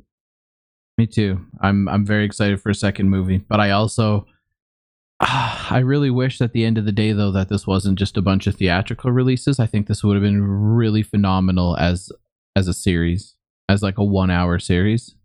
Me 0.97 1.07
too. 1.07 1.45
I'm 1.61 1.87
I'm 1.87 2.05
very 2.05 2.25
excited 2.25 2.61
for 2.61 2.69
a 2.69 2.75
second 2.75 3.09
movie, 3.09 3.37
but 3.37 3.59
I 3.59 3.71
also 3.71 4.27
I 5.19 5.79
really 5.83 6.09
wish 6.09 6.41
at 6.41 6.53
the 6.53 6.65
end 6.65 6.77
of 6.77 6.85
the 6.85 6.91
day 6.91 7.13
though 7.13 7.31
that 7.31 7.49
this 7.49 7.65
wasn't 7.65 7.97
just 7.97 8.17
a 8.17 8.21
bunch 8.21 8.47
of 8.47 8.55
theatrical 8.55 9.11
releases. 9.11 9.59
I 9.59 9.65
think 9.65 9.87
this 9.87 10.03
would 10.03 10.15
have 10.15 10.23
been 10.23 10.43
really 10.43 11.03
phenomenal 11.03 11.77
as 11.77 12.11
as 12.55 12.67
a 12.67 12.73
series, 12.73 13.35
as 13.67 13.81
like 13.81 13.97
a 13.97 14.01
1-hour 14.01 14.59
series. 14.59 15.15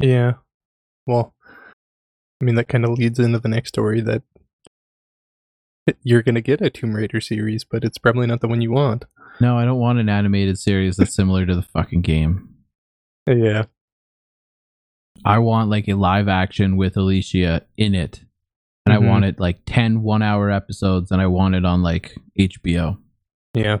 Yeah. 0.00 0.34
Well, 1.06 1.34
I 2.40 2.44
mean 2.44 2.56
that 2.56 2.68
kind 2.68 2.84
of 2.84 2.90
leads 2.90 3.18
into 3.18 3.38
the 3.38 3.48
next 3.48 3.70
story 3.70 4.00
that 4.02 4.22
you're 6.02 6.22
going 6.22 6.34
to 6.34 6.40
get 6.40 6.60
a 6.60 6.68
Tomb 6.68 6.94
Raider 6.94 7.20
series, 7.20 7.64
but 7.64 7.84
it's 7.84 7.98
probably 7.98 8.26
not 8.26 8.40
the 8.40 8.48
one 8.48 8.60
you 8.60 8.72
want. 8.72 9.04
No, 9.40 9.56
I 9.56 9.64
don't 9.64 9.78
want 9.78 10.00
an 10.00 10.08
animated 10.08 10.58
series 10.58 10.96
that's 10.96 11.14
similar 11.14 11.46
to 11.46 11.54
the 11.54 11.62
fucking 11.62 12.02
game. 12.02 12.55
Yeah. 13.26 13.64
I 15.24 15.38
want 15.38 15.70
like 15.70 15.88
a 15.88 15.94
live 15.94 16.28
action 16.28 16.76
with 16.76 16.96
Alicia 16.96 17.66
in 17.76 17.94
it. 17.94 18.22
And 18.84 18.92
Mhm. 18.94 18.96
I 18.96 18.98
want 19.10 19.24
it 19.24 19.40
like 19.40 19.60
10 19.66 20.02
one 20.02 20.22
hour 20.22 20.50
episodes 20.50 21.10
and 21.10 21.20
I 21.20 21.26
want 21.26 21.54
it 21.54 21.64
on 21.64 21.82
like 21.82 22.16
HBO. 22.38 22.98
Yeah. 23.54 23.78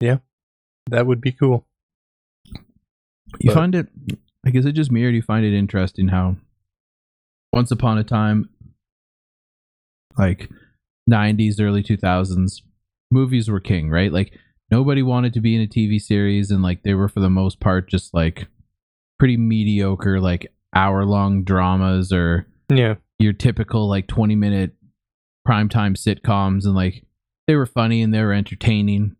Yeah. 0.00 0.18
That 0.90 1.06
would 1.06 1.20
be 1.20 1.32
cool. 1.32 1.66
You 3.40 3.46
But- 3.50 3.54
find 3.54 3.74
it, 3.74 3.88
I 4.44 4.50
guess 4.50 4.64
it 4.64 4.72
just 4.72 4.90
me 4.92 5.04
or 5.04 5.10
do 5.10 5.16
you 5.16 5.22
find 5.22 5.44
it 5.46 5.56
interesting 5.56 6.08
how 6.08 6.36
once 7.52 7.70
upon 7.70 7.98
a 7.98 8.04
time, 8.04 8.50
like 10.16 10.50
90s, 11.08 11.60
early 11.60 11.82
2000s, 11.82 12.62
movies 13.10 13.48
were 13.50 13.60
king, 13.60 13.88
right? 13.90 14.12
Like 14.12 14.38
nobody 14.70 15.02
wanted 15.02 15.32
to 15.34 15.40
be 15.40 15.54
in 15.54 15.62
a 15.62 15.66
TV 15.66 16.00
series 16.00 16.50
and 16.50 16.62
like 16.62 16.82
they 16.82 16.94
were 16.94 17.08
for 17.08 17.20
the 17.20 17.30
most 17.30 17.60
part 17.60 17.88
just 17.88 18.12
like 18.14 18.46
pretty 19.18 19.36
mediocre, 19.36 20.20
like 20.20 20.52
hour 20.74 21.04
long 21.04 21.42
dramas 21.44 22.12
or 22.12 22.46
Yeah. 22.70 22.96
your 23.18 23.32
typical 23.32 23.88
like 23.88 24.06
20 24.06 24.34
minute 24.36 24.72
primetime 25.46 25.96
sitcoms 25.96 26.64
and 26.64 26.74
like 26.74 27.04
they 27.46 27.54
were 27.56 27.66
funny 27.66 28.02
and 28.02 28.12
they 28.12 28.22
were 28.22 28.34
entertaining 28.34 29.16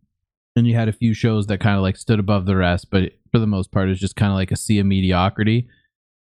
and 0.55 0.67
you 0.67 0.75
had 0.75 0.87
a 0.87 0.93
few 0.93 1.13
shows 1.13 1.47
that 1.47 1.59
kind 1.59 1.75
of 1.75 1.81
like 1.81 1.97
stood 1.97 2.19
above 2.19 2.45
the 2.45 2.55
rest 2.55 2.91
but 2.91 3.13
for 3.31 3.39
the 3.39 3.47
most 3.47 3.71
part 3.71 3.87
it 3.87 3.89
was 3.89 3.99
just 3.99 4.15
kind 4.15 4.31
of 4.31 4.35
like 4.35 4.51
a 4.51 4.55
sea 4.55 4.77
of 4.77 4.85
mediocrity 4.85 5.67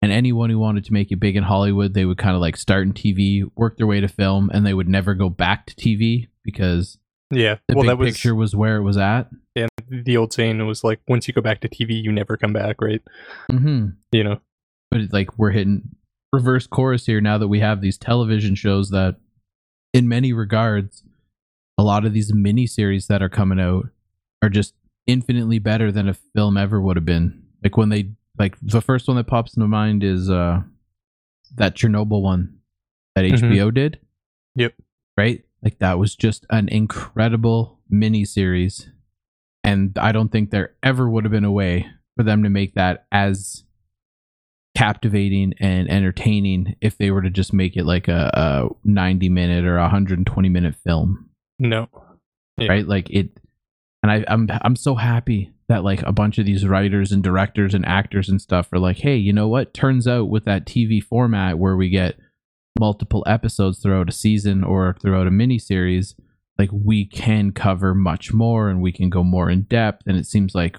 and 0.00 0.10
anyone 0.10 0.48
who 0.48 0.58
wanted 0.58 0.84
to 0.86 0.94
make 0.94 1.12
it 1.12 1.20
big 1.20 1.36
in 1.36 1.42
hollywood 1.42 1.92
they 1.92 2.06
would 2.06 2.16
kind 2.16 2.34
of 2.34 2.40
like 2.40 2.56
start 2.56 2.86
in 2.86 2.94
tv 2.94 3.42
work 3.54 3.76
their 3.76 3.86
way 3.86 4.00
to 4.00 4.08
film 4.08 4.48
and 4.54 4.64
they 4.64 4.72
would 4.72 4.88
never 4.88 5.12
go 5.14 5.28
back 5.28 5.66
to 5.66 5.74
tv 5.74 6.28
because 6.42 6.96
Yeah. 7.30 7.56
the 7.68 7.74
well, 7.76 7.82
big 7.82 7.88
that 7.90 7.98
was 7.98 8.10
picture 8.14 8.34
was 8.34 8.56
where 8.56 8.76
it 8.76 8.82
was 8.82 8.96
at 8.96 9.28
yeah, 9.54 9.66
the 9.90 10.16
old 10.16 10.32
saying 10.32 10.64
was 10.66 10.84
like 10.84 11.00
once 11.08 11.26
you 11.26 11.34
go 11.34 11.40
back 11.40 11.60
to 11.60 11.68
TV, 11.68 12.00
you 12.02 12.12
never 12.12 12.36
come 12.36 12.52
back, 12.52 12.80
right? 12.80 13.02
mm-hmm. 13.50 13.88
You 14.12 14.24
know. 14.24 14.40
but 14.90 15.00
like 15.12 15.36
we're 15.38 15.50
hitting 15.50 15.96
reverse 16.32 16.66
chorus 16.66 17.06
here 17.06 17.20
now 17.20 17.38
that 17.38 17.48
we 17.48 17.60
have 17.60 17.80
these 17.80 17.98
television 17.98 18.54
shows 18.54 18.90
that 18.90 19.16
in 19.94 20.06
many 20.08 20.32
regards 20.32 21.02
a 21.78 21.82
lot 21.82 22.04
of 22.04 22.12
these 22.12 22.32
miniseries 22.32 23.06
that 23.08 23.22
are 23.22 23.28
coming 23.30 23.58
out 23.60 23.86
are 24.42 24.48
just 24.50 24.74
infinitely 25.06 25.58
better 25.58 25.90
than 25.90 26.08
a 26.08 26.14
film 26.14 26.56
ever 26.58 26.80
would 26.80 26.96
have 26.96 27.04
been 27.06 27.42
like 27.64 27.76
when 27.78 27.88
they 27.88 28.10
like 28.38 28.56
the 28.60 28.82
first 28.82 29.08
one 29.08 29.16
that 29.16 29.26
pops 29.26 29.56
into 29.56 29.66
mind 29.66 30.04
is 30.04 30.28
uh 30.28 30.60
that 31.56 31.74
chernobyl 31.74 32.20
one 32.22 32.58
that 33.16 33.24
Mhm. 33.24 33.40
hbo 33.40 33.72
did 33.72 33.98
Yep. 34.56 34.74
right 35.16 35.42
like 35.62 35.78
that 35.78 35.98
was 35.98 36.14
just 36.14 36.46
an 36.50 36.68
incredible 36.68 37.78
miniseries 37.92 38.86
and 39.64 39.96
i 39.98 40.12
don't 40.12 40.30
think 40.30 40.50
there 40.50 40.74
ever 40.82 41.08
would 41.08 41.24
have 41.24 41.32
been 41.32 41.44
a 41.44 41.50
way 41.52 41.86
for 42.16 42.22
them 42.22 42.42
to 42.42 42.48
make 42.48 42.74
that 42.74 43.06
as 43.12 43.64
captivating 44.76 45.54
and 45.58 45.90
entertaining 45.90 46.76
if 46.80 46.96
they 46.98 47.10
were 47.10 47.22
to 47.22 47.30
just 47.30 47.52
make 47.52 47.76
it 47.76 47.84
like 47.84 48.06
a, 48.06 48.30
a 48.34 48.68
90 48.84 49.28
minute 49.28 49.64
or 49.64 49.76
a 49.76 49.82
120 49.82 50.48
minute 50.48 50.74
film 50.84 51.28
No. 51.58 51.88
Yeah. 52.58 52.68
right 52.68 52.86
like 52.86 53.10
it 53.10 53.30
and 54.02 54.12
I, 54.12 54.24
i'm 54.28 54.48
i'm 54.62 54.76
so 54.76 54.94
happy 54.94 55.52
that 55.68 55.82
like 55.82 56.02
a 56.02 56.12
bunch 56.12 56.38
of 56.38 56.46
these 56.46 56.64
writers 56.66 57.10
and 57.10 57.22
directors 57.24 57.74
and 57.74 57.84
actors 57.86 58.28
and 58.28 58.40
stuff 58.40 58.72
are 58.72 58.78
like 58.78 58.98
hey 58.98 59.16
you 59.16 59.32
know 59.32 59.48
what 59.48 59.74
turns 59.74 60.06
out 60.06 60.28
with 60.28 60.44
that 60.44 60.64
tv 60.64 61.02
format 61.02 61.58
where 61.58 61.76
we 61.76 61.88
get 61.88 62.16
multiple 62.78 63.24
episodes 63.26 63.78
throughout 63.78 64.08
a 64.08 64.12
season 64.12 64.64
or 64.64 64.96
throughout 65.00 65.26
a 65.26 65.30
mini 65.30 65.58
series 65.58 66.14
like 66.58 66.70
we 66.72 67.04
can 67.04 67.52
cover 67.52 67.94
much 67.94 68.32
more 68.32 68.68
and 68.68 68.82
we 68.82 68.92
can 68.92 69.08
go 69.08 69.22
more 69.22 69.48
in 69.48 69.62
depth 69.62 70.02
and 70.06 70.16
it 70.16 70.26
seems 70.26 70.54
like 70.54 70.76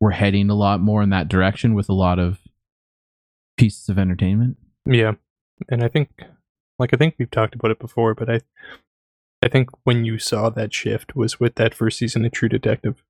we're 0.00 0.10
heading 0.10 0.50
a 0.50 0.54
lot 0.54 0.80
more 0.80 1.02
in 1.02 1.10
that 1.10 1.28
direction 1.28 1.74
with 1.74 1.88
a 1.88 1.94
lot 1.94 2.18
of 2.18 2.38
pieces 3.56 3.88
of 3.88 3.98
entertainment 3.98 4.56
Yeah. 4.84 5.12
And 5.70 5.82
I 5.82 5.88
think 5.88 6.10
like 6.78 6.92
I 6.92 6.98
think 6.98 7.14
we've 7.18 7.30
talked 7.30 7.54
about 7.54 7.70
it 7.70 7.78
before, 7.78 8.14
but 8.14 8.30
I 8.30 8.40
I 9.42 9.48
think 9.48 9.70
when 9.84 10.04
you 10.04 10.18
saw 10.18 10.50
that 10.50 10.74
shift 10.74 11.16
was 11.16 11.40
with 11.40 11.54
that 11.54 11.74
first 11.74 11.98
season 11.98 12.24
of 12.24 12.32
True 12.32 12.48
Detective. 12.48 13.02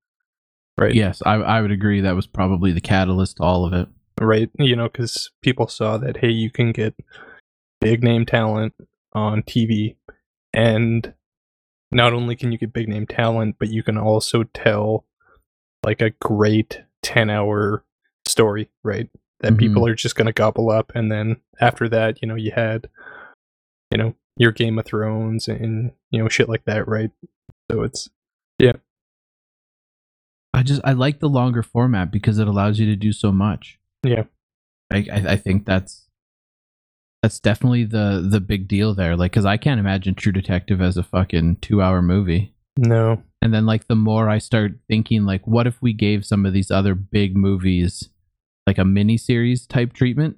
Right. 0.78 0.94
yes 0.94 1.22
I, 1.24 1.34
I 1.34 1.62
would 1.62 1.70
agree 1.72 2.02
that 2.02 2.14
was 2.14 2.26
probably 2.26 2.70
the 2.70 2.82
catalyst 2.82 3.38
to 3.38 3.42
all 3.42 3.64
of 3.64 3.72
it 3.72 3.88
Right. 4.20 4.50
You 4.58 4.76
know, 4.76 4.88
because 4.88 5.30
people 5.42 5.68
saw 5.68 5.98
that 5.98 6.18
hey, 6.18 6.30
you 6.30 6.50
can 6.50 6.72
get 6.72 6.94
big 7.80 8.02
name 8.02 8.26
talent 8.26 8.74
on 9.12 9.42
TV 9.42 9.96
and 10.52 11.14
not 11.92 12.12
only 12.12 12.34
can 12.36 12.50
you 12.52 12.58
get 12.58 12.72
big 12.72 12.88
name 12.88 13.06
talent, 13.06 13.56
but 13.58 13.68
you 13.68 13.82
can 13.82 13.96
also 13.96 14.42
tell 14.42 15.04
like 15.84 16.00
a 16.00 16.10
great 16.10 16.82
10 17.02 17.30
hour 17.30 17.84
story, 18.26 18.68
right? 18.82 19.08
That 19.40 19.52
Mhm. 19.52 19.58
people 19.58 19.86
are 19.86 19.94
just 19.94 20.16
going 20.16 20.26
to 20.26 20.32
gobble 20.32 20.70
up. 20.70 20.90
And 20.94 21.12
then 21.12 21.36
after 21.60 21.88
that, 21.90 22.20
you 22.20 22.28
know, 22.28 22.34
you 22.34 22.50
had, 22.50 22.88
you 23.92 23.98
know, 23.98 24.14
your 24.36 24.50
Game 24.52 24.78
of 24.78 24.86
Thrones 24.86 25.46
and, 25.46 25.92
you 26.10 26.20
know, 26.20 26.28
shit 26.28 26.48
like 26.48 26.64
that, 26.64 26.88
right? 26.88 27.10
So 27.70 27.82
it's, 27.82 28.08
yeah. 28.58 28.72
I 30.52 30.62
just 30.62 30.80
I 30.84 30.92
like 30.92 31.20
the 31.20 31.28
longer 31.28 31.62
format 31.62 32.10
because 32.10 32.38
it 32.38 32.48
allows 32.48 32.78
you 32.78 32.86
to 32.86 32.96
do 32.96 33.12
so 33.12 33.30
much. 33.30 33.78
Yeah. 34.02 34.24
I 34.90 35.06
I, 35.12 35.24
I 35.32 35.36
think 35.36 35.66
that's 35.66 36.05
that's 37.26 37.40
definitely 37.40 37.82
the 37.82 38.24
the 38.24 38.38
big 38.38 38.68
deal 38.68 38.94
there. 38.94 39.16
Like, 39.16 39.32
because 39.32 39.44
I 39.44 39.56
can't 39.56 39.80
imagine 39.80 40.14
True 40.14 40.30
Detective 40.30 40.80
as 40.80 40.96
a 40.96 41.02
fucking 41.02 41.56
two 41.56 41.82
hour 41.82 42.00
movie. 42.00 42.54
no. 42.78 43.20
And 43.42 43.52
then 43.52 43.66
like 43.66 43.86
the 43.86 43.96
more 43.96 44.28
I 44.28 44.38
start 44.38 44.78
thinking, 44.88 45.24
like, 45.24 45.46
what 45.46 45.66
if 45.66 45.80
we 45.82 45.92
gave 45.92 46.24
some 46.24 46.46
of 46.46 46.52
these 46.52 46.70
other 46.70 46.94
big 46.94 47.36
movies 47.36 48.08
like 48.66 48.78
a 48.78 48.84
mini 48.84 49.16
series 49.16 49.66
type 49.66 49.92
treatment? 49.92 50.36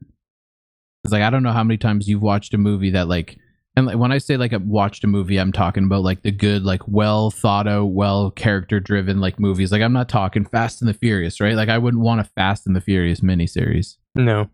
It's 1.04 1.12
like 1.12 1.22
I 1.22 1.28
don't 1.28 1.42
know 1.42 1.52
how 1.52 1.62
many 1.62 1.76
times 1.76 2.08
you've 2.08 2.22
watched 2.22 2.54
a 2.54 2.58
movie 2.58 2.90
that 2.90 3.06
like 3.06 3.38
and 3.76 3.86
like 3.86 3.98
when 3.98 4.12
I 4.12 4.18
say 4.18 4.38
like 4.38 4.54
I 4.54 4.56
watched 4.56 5.04
a 5.04 5.08
movie, 5.08 5.36
I'm 5.36 5.52
talking 5.52 5.84
about 5.84 6.02
like 6.02 6.22
the 6.22 6.30
good, 6.30 6.64
like 6.64 6.88
well 6.88 7.30
thought 7.30 7.68
out, 7.68 7.92
well 7.92 8.30
character 8.30 8.80
driven 8.80 9.20
like 9.20 9.38
movies. 9.38 9.72
Like 9.72 9.82
I'm 9.82 9.92
not 9.92 10.08
talking 10.08 10.46
Fast 10.46 10.80
and 10.80 10.88
the 10.88 10.94
Furious, 10.94 11.38
right? 11.38 11.54
Like 11.54 11.68
I 11.68 11.76
wouldn't 11.76 12.02
want 12.02 12.22
a 12.22 12.24
Fast 12.24 12.66
and 12.66 12.74
the 12.74 12.80
Furious 12.80 13.20
miniseries. 13.20 13.96
No. 14.14 14.48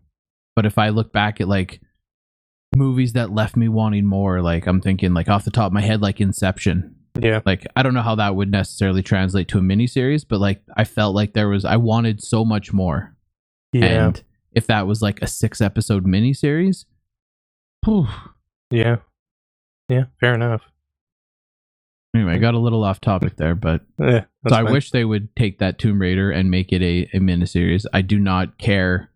But 0.53 0.65
if 0.65 0.77
I 0.77 0.89
look 0.89 1.13
back 1.13 1.39
at 1.39 1.47
like 1.47 1.81
movies 2.75 3.13
that 3.13 3.31
left 3.31 3.55
me 3.55 3.67
wanting 3.69 4.05
more, 4.05 4.41
like 4.41 4.67
I'm 4.67 4.81
thinking 4.81 5.13
like 5.13 5.29
off 5.29 5.45
the 5.45 5.51
top 5.51 5.67
of 5.67 5.73
my 5.73 5.81
head, 5.81 6.01
like 6.01 6.19
Inception. 6.21 6.95
Yeah. 7.19 7.41
Like 7.45 7.65
I 7.75 7.83
don't 7.83 7.93
know 7.93 8.01
how 8.01 8.15
that 8.15 8.35
would 8.35 8.51
necessarily 8.51 9.01
translate 9.01 9.47
to 9.49 9.57
a 9.57 9.61
miniseries, 9.61 10.25
but 10.27 10.39
like 10.39 10.61
I 10.75 10.83
felt 10.83 11.15
like 11.15 11.33
there 11.33 11.47
was 11.49 11.63
I 11.65 11.77
wanted 11.77 12.21
so 12.21 12.43
much 12.43 12.73
more. 12.73 13.15
Yeah. 13.71 14.07
And 14.07 14.23
if 14.51 14.67
that 14.67 14.87
was 14.87 15.01
like 15.01 15.21
a 15.21 15.27
six 15.27 15.61
episode 15.61 16.05
miniseries, 16.05 16.85
whew. 17.85 18.07
yeah. 18.71 18.97
Yeah. 19.89 20.05
Fair 20.19 20.33
enough. 20.33 20.61
anyway, 22.15 22.33
I 22.33 22.37
got 22.37 22.53
a 22.55 22.59
little 22.59 22.83
off 22.83 22.99
topic 23.01 23.37
there, 23.37 23.55
but 23.55 23.81
Eh, 24.01 24.21
so 24.47 24.55
I 24.55 24.63
fine. 24.63 24.73
wish 24.73 24.91
they 24.91 25.05
would 25.05 25.33
take 25.35 25.59
that 25.59 25.77
Tomb 25.79 25.99
Raider 26.01 26.31
and 26.31 26.49
make 26.51 26.73
it 26.73 26.81
a, 26.81 27.09
a 27.15 27.19
miniseries. 27.19 27.85
I 27.93 28.01
do 28.01 28.19
not 28.19 28.57
care 28.57 29.09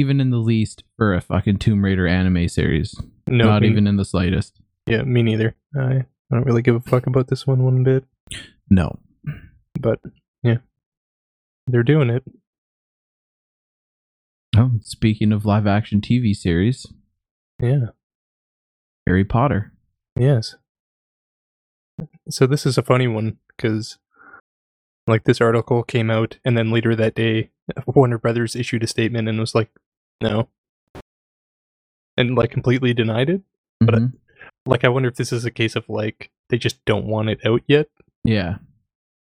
even 0.00 0.20
in 0.20 0.30
the 0.30 0.38
least 0.38 0.82
for 0.96 1.14
a 1.14 1.20
fucking 1.20 1.58
Tomb 1.58 1.84
Raider 1.84 2.06
anime 2.06 2.48
series. 2.48 2.94
no, 3.28 3.44
not 3.44 3.62
me- 3.62 3.68
even 3.68 3.86
in 3.86 3.96
the 3.96 4.04
slightest. 4.04 4.60
Yeah, 4.86 5.02
me 5.02 5.22
neither. 5.22 5.54
I, 5.78 5.80
I 5.92 6.04
don't 6.32 6.44
really 6.46 6.62
give 6.62 6.74
a 6.74 6.80
fuck 6.80 7.06
about 7.06 7.28
this 7.28 7.46
one 7.46 7.62
one 7.62 7.84
bit. 7.84 8.04
No. 8.68 8.98
But 9.78 10.00
yeah, 10.42 10.58
they're 11.66 11.82
doing 11.82 12.10
it. 12.10 12.24
Oh, 14.56 14.72
speaking 14.82 15.32
of 15.32 15.44
live 15.46 15.66
action 15.66 16.00
TV 16.00 16.34
series, 16.34 16.86
Yeah. 17.62 17.86
Harry 19.06 19.24
Potter. 19.24 19.72
Yes. 20.18 20.56
So 22.28 22.46
this 22.46 22.66
is 22.66 22.76
a 22.76 22.82
funny 22.82 23.06
one 23.06 23.38
because, 23.56 23.98
like, 25.06 25.24
this 25.24 25.40
article 25.40 25.82
came 25.82 26.10
out, 26.10 26.38
and 26.44 26.56
then 26.58 26.70
later 26.70 26.96
that 26.96 27.14
day, 27.14 27.50
Warner 27.86 28.18
Brothers 28.18 28.56
issued 28.56 28.82
a 28.82 28.86
statement 28.86 29.28
and 29.28 29.38
was 29.38 29.54
like, 29.54 29.70
"No," 30.20 30.48
and 32.16 32.34
like 32.34 32.50
completely 32.50 32.92
denied 32.94 33.30
it. 33.30 33.42
But- 33.80 33.94
Mhm. 33.94 34.12
Like, 34.66 34.84
I 34.84 34.88
wonder 34.88 35.08
if 35.08 35.16
this 35.16 35.32
is 35.32 35.44
a 35.46 35.50
case 35.50 35.74
of 35.74 35.88
like 35.88 36.30
they 36.50 36.58
just 36.58 36.84
don't 36.84 37.06
want 37.06 37.30
it 37.30 37.40
out 37.46 37.62
yet. 37.66 37.88
yeah. 38.24 38.58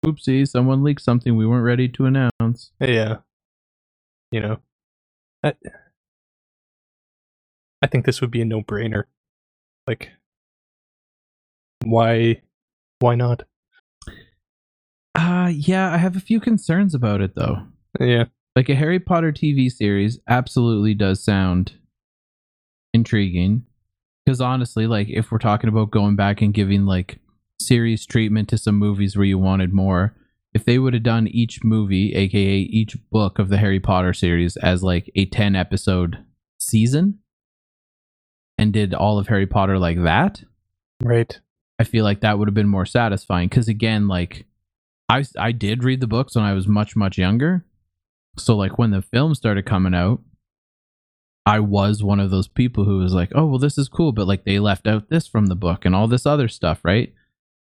oopsie, 0.04 0.46
someone 0.48 0.82
leaked 0.82 1.00
something 1.00 1.36
we 1.36 1.46
weren't 1.46 1.64
ready 1.64 1.88
to 1.88 2.06
announce. 2.06 2.72
Yeah. 2.80 3.18
You 4.32 4.40
know, 4.40 4.60
I, 5.44 5.54
I 7.80 7.86
think 7.86 8.04
this 8.04 8.20
would 8.20 8.30
be 8.32 8.40
a 8.42 8.44
no-brainer. 8.44 9.04
Like, 9.86 10.10
why, 11.84 12.42
why 12.98 13.14
not? 13.14 13.44
Uh 15.14 15.50
yeah, 15.54 15.92
I 15.92 15.98
have 15.98 16.16
a 16.16 16.20
few 16.20 16.40
concerns 16.40 16.94
about 16.94 17.20
it 17.20 17.34
though. 17.36 17.66
Yeah, 18.00 18.24
Like 18.54 18.68
a 18.68 18.74
Harry 18.74 18.98
Potter 18.98 19.32
TV 19.32 19.70
series 19.70 20.18
absolutely 20.28 20.94
does 20.94 21.24
sound 21.24 21.72
intriguing. 22.92 23.64
Because 24.24 24.40
honestly, 24.40 24.86
like 24.86 25.08
if 25.08 25.32
we're 25.32 25.38
talking 25.38 25.68
about 25.68 25.90
going 25.90 26.16
back 26.16 26.42
and 26.42 26.54
giving 26.54 26.86
like 26.86 27.18
series 27.60 28.06
treatment 28.06 28.48
to 28.50 28.58
some 28.58 28.76
movies 28.76 29.16
where 29.16 29.26
you 29.26 29.38
wanted 29.38 29.72
more, 29.72 30.14
if 30.54 30.64
they 30.64 30.78
would 30.78 30.94
have 30.94 31.02
done 31.02 31.26
each 31.28 31.64
movie, 31.64 32.14
aka 32.14 32.58
each 32.58 32.96
book 33.10 33.38
of 33.38 33.48
the 33.48 33.56
Harry 33.56 33.80
Potter 33.80 34.12
series, 34.12 34.56
as 34.58 34.82
like 34.82 35.10
a 35.14 35.24
10 35.24 35.56
episode 35.56 36.24
season 36.60 37.18
and 38.58 38.72
did 38.72 38.94
all 38.94 39.18
of 39.18 39.28
Harry 39.28 39.46
Potter 39.46 39.78
like 39.78 40.02
that, 40.02 40.42
right. 41.02 41.40
I 41.78 41.84
feel 41.84 42.04
like 42.04 42.20
that 42.20 42.38
would 42.38 42.48
have 42.48 42.54
been 42.54 42.68
more 42.68 42.86
satisfying. 42.86 43.48
Because 43.48 43.66
again, 43.66 44.08
like 44.08 44.44
I 45.08 45.24
I 45.38 45.52
did 45.52 45.84
read 45.84 46.00
the 46.00 46.06
books 46.06 46.36
when 46.36 46.44
I 46.44 46.52
was 46.52 46.68
much 46.68 46.94
much 46.94 47.18
younger, 47.18 47.64
so 48.36 48.56
like 48.56 48.78
when 48.78 48.90
the 48.90 49.02
film 49.02 49.34
started 49.34 49.66
coming 49.66 49.94
out, 49.94 50.20
I 51.44 51.60
was 51.60 52.02
one 52.02 52.20
of 52.20 52.30
those 52.30 52.48
people 52.48 52.84
who 52.84 52.98
was 52.98 53.12
like, 53.12 53.30
oh 53.34 53.46
well, 53.46 53.58
this 53.58 53.76
is 53.78 53.88
cool, 53.88 54.12
but 54.12 54.26
like 54.26 54.44
they 54.44 54.58
left 54.58 54.86
out 54.86 55.08
this 55.08 55.26
from 55.26 55.46
the 55.46 55.56
book 55.56 55.84
and 55.84 55.94
all 55.94 56.06
this 56.06 56.26
other 56.26 56.48
stuff, 56.48 56.80
right? 56.84 57.12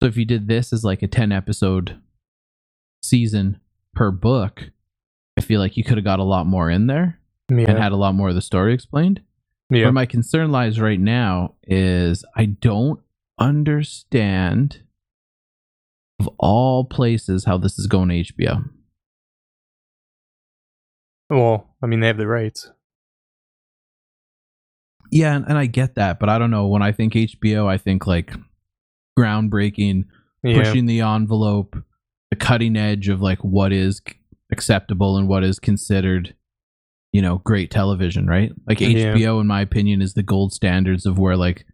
So 0.01 0.07
if 0.07 0.17
you 0.17 0.25
did 0.25 0.47
this 0.47 0.71
as 0.71 0.83
like 0.83 1.01
a 1.01 1.07
ten 1.07 1.31
episode 1.31 1.99
season 3.01 3.59
per 3.93 4.11
book, 4.11 4.69
I 5.37 5.41
feel 5.41 5.59
like 5.59 5.77
you 5.77 5.83
could 5.83 5.97
have 5.97 6.05
got 6.05 6.19
a 6.19 6.23
lot 6.23 6.45
more 6.45 6.69
in 6.69 6.87
there 6.87 7.19
Yeah, 7.49 7.65
and 7.69 7.79
had 7.79 7.91
a 7.91 7.97
lot 7.97 8.15
more 8.15 8.29
of 8.29 8.35
the 8.35 8.41
story 8.41 8.73
explained. 8.73 9.21
yeah, 9.69 9.83
Where 9.83 9.91
my 9.91 10.05
concern 10.05 10.51
lies 10.51 10.79
right 10.79 10.99
now 10.99 11.55
is 11.63 12.23
I 12.35 12.45
don't 12.45 12.99
understand 13.39 14.81
of 16.19 16.29
all 16.37 16.85
places 16.85 17.45
how 17.45 17.57
this 17.57 17.77
is 17.79 17.87
going 17.87 18.09
to 18.09 18.33
HBO. 18.33 18.69
Well, 21.29 21.75
I 21.81 21.87
mean, 21.87 21.99
they 21.99 22.07
have 22.07 22.17
the 22.17 22.27
rights. 22.27 22.71
Yeah, 25.11 25.35
and, 25.35 25.45
and 25.47 25.57
I 25.57 25.65
get 25.65 25.95
that, 25.95 26.19
but 26.19 26.29
I 26.29 26.37
don't 26.39 26.51
know. 26.51 26.67
When 26.67 26.81
I 26.81 26.91
think 26.91 27.13
HBO, 27.13 27.67
I 27.67 27.77
think 27.77 28.07
like 28.07 28.33
groundbreaking, 29.17 30.05
Yeah, 30.43 30.57
pushing 30.63 30.85
the 30.87 31.01
envelope, 31.01 31.77
the 32.31 32.35
cutting 32.37 32.75
edge 32.75 33.07
of 33.07 33.21
like 33.21 33.39
what 33.39 33.71
is 33.71 34.01
acceptable 34.51 35.17
and 35.17 35.27
what 35.27 35.43
is 35.43 35.59
considered, 35.59 36.35
you 37.11 37.21
know, 37.21 37.37
great 37.39 37.71
television, 37.71 38.27
right? 38.27 38.51
Like 38.67 38.81
Yeah. 38.81 39.13
HBO, 39.15 39.39
in 39.41 39.47
my 39.47 39.61
opinion, 39.61 40.01
is 40.01 40.15
the 40.15 40.23
gold 40.23 40.53
standards 40.53 41.05
of 41.05 41.17
where 41.19 41.37
like 41.37 41.65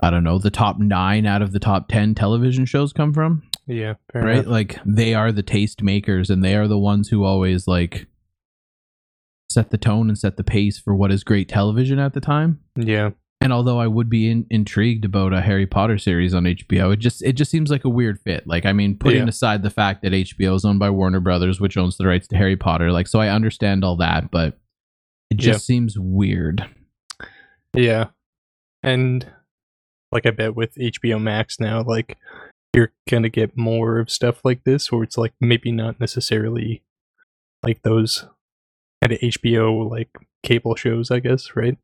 I 0.00 0.10
don't 0.10 0.24
know, 0.24 0.38
the 0.38 0.50
top 0.50 0.78
nine 0.78 1.24
out 1.24 1.40
of 1.40 1.52
the 1.52 1.60
top 1.60 1.88
ten 1.88 2.14
television 2.14 2.66
shows 2.66 2.92
come 2.92 3.12
from. 3.14 3.42
yeah, 3.66 3.94
fair 4.12 4.22
right? 4.22 4.34
enough. 4.38 4.46
Like 4.46 4.78
they 4.84 5.14
are 5.14 5.32
the 5.32 5.42
taste 5.42 5.82
makers 5.82 6.28
and 6.30 6.44
they 6.44 6.54
are 6.56 6.68
the 6.68 6.78
ones 6.78 7.08
who 7.08 7.24
always 7.24 7.66
like 7.66 8.06
set 9.54 9.70
the 9.70 9.78
tone 9.78 10.08
and 10.08 10.18
set 10.18 10.36
the 10.36 10.44
pace 10.44 10.78
for 10.78 10.94
what 10.94 11.10
is 11.12 11.24
great 11.24 11.48
television 11.48 11.98
at 11.98 12.12
the 12.12 12.20
time. 12.20 12.60
Yeah, 12.76 13.10
And 13.40 13.52
although 13.52 13.78
I 13.78 13.86
would 13.86 14.10
be 14.10 14.28
in, 14.30 14.46
intrigued 14.50 15.04
about 15.04 15.32
a 15.32 15.40
Harry 15.40 15.66
Potter 15.66 15.96
series 15.98 16.34
on 16.34 16.44
HBO, 16.44 16.92
it 16.92 16.98
just 16.98 17.22
it 17.22 17.32
just 17.34 17.50
seems 17.50 17.70
like 17.70 17.84
a 17.84 17.88
weird 17.88 18.18
fit. 18.20 18.46
Like 18.46 18.66
I 18.66 18.72
mean, 18.72 18.96
putting 18.98 19.22
Yeah. 19.22 19.28
aside 19.28 19.62
the 19.62 19.70
fact 19.70 20.02
that 20.02 20.12
HBO 20.12 20.54
is 20.56 20.64
owned 20.64 20.78
by 20.78 20.90
Warner 20.90 21.20
Brothers, 21.20 21.60
which 21.60 21.76
owns 21.76 21.96
the 21.96 22.06
rights 22.06 22.26
to 22.28 22.36
Harry 22.36 22.56
Potter, 22.56 22.90
like 22.92 23.06
so 23.06 23.20
I 23.20 23.28
understand 23.28 23.84
all 23.84 23.96
that, 23.96 24.30
but 24.30 24.58
it 25.30 25.36
just 25.38 25.62
Yeah. 25.68 25.74
seems 25.74 25.98
weird. 25.98 26.64
yeah, 27.76 28.08
and 28.82 29.26
like 30.12 30.26
I 30.26 30.30
bet 30.30 30.54
with 30.54 30.74
HBO 30.76 31.18
Max 31.20 31.58
now, 31.58 31.82
like 31.82 32.16
you're 32.74 32.92
gonna 33.10 33.28
get 33.28 33.56
more 33.56 33.98
of 33.98 34.10
stuff 34.10 34.44
like 34.44 34.64
this, 34.64 34.90
where 34.92 35.02
it's 35.02 35.18
like 35.18 35.32
maybe 35.40 35.70
not 35.72 36.00
necessarily 36.00 36.82
like 37.62 37.82
those 37.82 38.26
kind 39.04 39.12
of 39.12 39.20
HBO 39.20 39.90
like 39.90 40.08
cable 40.42 40.74
shows, 40.74 41.10
I 41.10 41.20
guess, 41.20 41.54
right? 41.54 41.78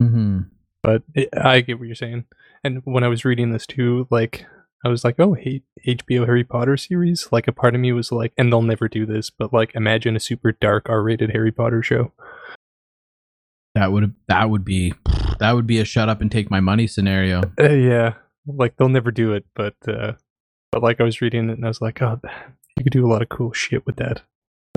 hmm 0.00 0.40
but 0.84 1.02
it, 1.14 1.30
I 1.34 1.62
get 1.62 1.78
what 1.78 1.86
you're 1.86 1.96
saying. 1.96 2.26
And 2.62 2.82
when 2.84 3.02
I 3.02 3.08
was 3.08 3.24
reading 3.24 3.52
this 3.52 3.66
too, 3.66 4.06
like 4.10 4.44
I 4.84 4.90
was 4.90 5.02
like, 5.02 5.18
oh, 5.18 5.32
hey, 5.32 5.62
HBO 5.88 6.26
Harry 6.26 6.44
Potter 6.44 6.76
series. 6.76 7.28
Like 7.32 7.48
a 7.48 7.52
part 7.52 7.74
of 7.74 7.80
me 7.80 7.90
was 7.92 8.12
like, 8.12 8.34
and 8.36 8.52
they'll 8.52 8.60
never 8.60 8.86
do 8.86 9.06
this, 9.06 9.30
but 9.30 9.50
like 9.50 9.74
imagine 9.74 10.14
a 10.14 10.20
super 10.20 10.52
dark 10.52 10.90
R-rated 10.90 11.30
Harry 11.30 11.50
Potter 11.50 11.82
show. 11.82 12.12
That 13.74 13.92
would 13.92 14.14
that 14.28 14.50
would 14.50 14.64
be 14.64 14.92
that 15.40 15.52
would 15.52 15.66
be 15.66 15.80
a 15.80 15.86
shut 15.86 16.10
up 16.10 16.20
and 16.20 16.30
take 16.30 16.50
my 16.50 16.60
money 16.60 16.86
scenario. 16.86 17.40
Uh, 17.58 17.70
yeah, 17.70 18.14
like 18.46 18.76
they'll 18.76 18.90
never 18.90 19.10
do 19.10 19.32
it, 19.32 19.46
but 19.54 19.74
uh, 19.88 20.12
but 20.70 20.82
like 20.82 21.00
I 21.00 21.04
was 21.04 21.22
reading 21.22 21.48
it 21.48 21.54
and 21.54 21.64
I 21.64 21.68
was 21.68 21.80
like, 21.80 22.02
oh, 22.02 22.20
you 22.76 22.84
could 22.84 22.92
do 22.92 23.06
a 23.06 23.10
lot 23.10 23.22
of 23.22 23.30
cool 23.30 23.52
shit 23.52 23.86
with 23.86 23.96
that. 23.96 24.22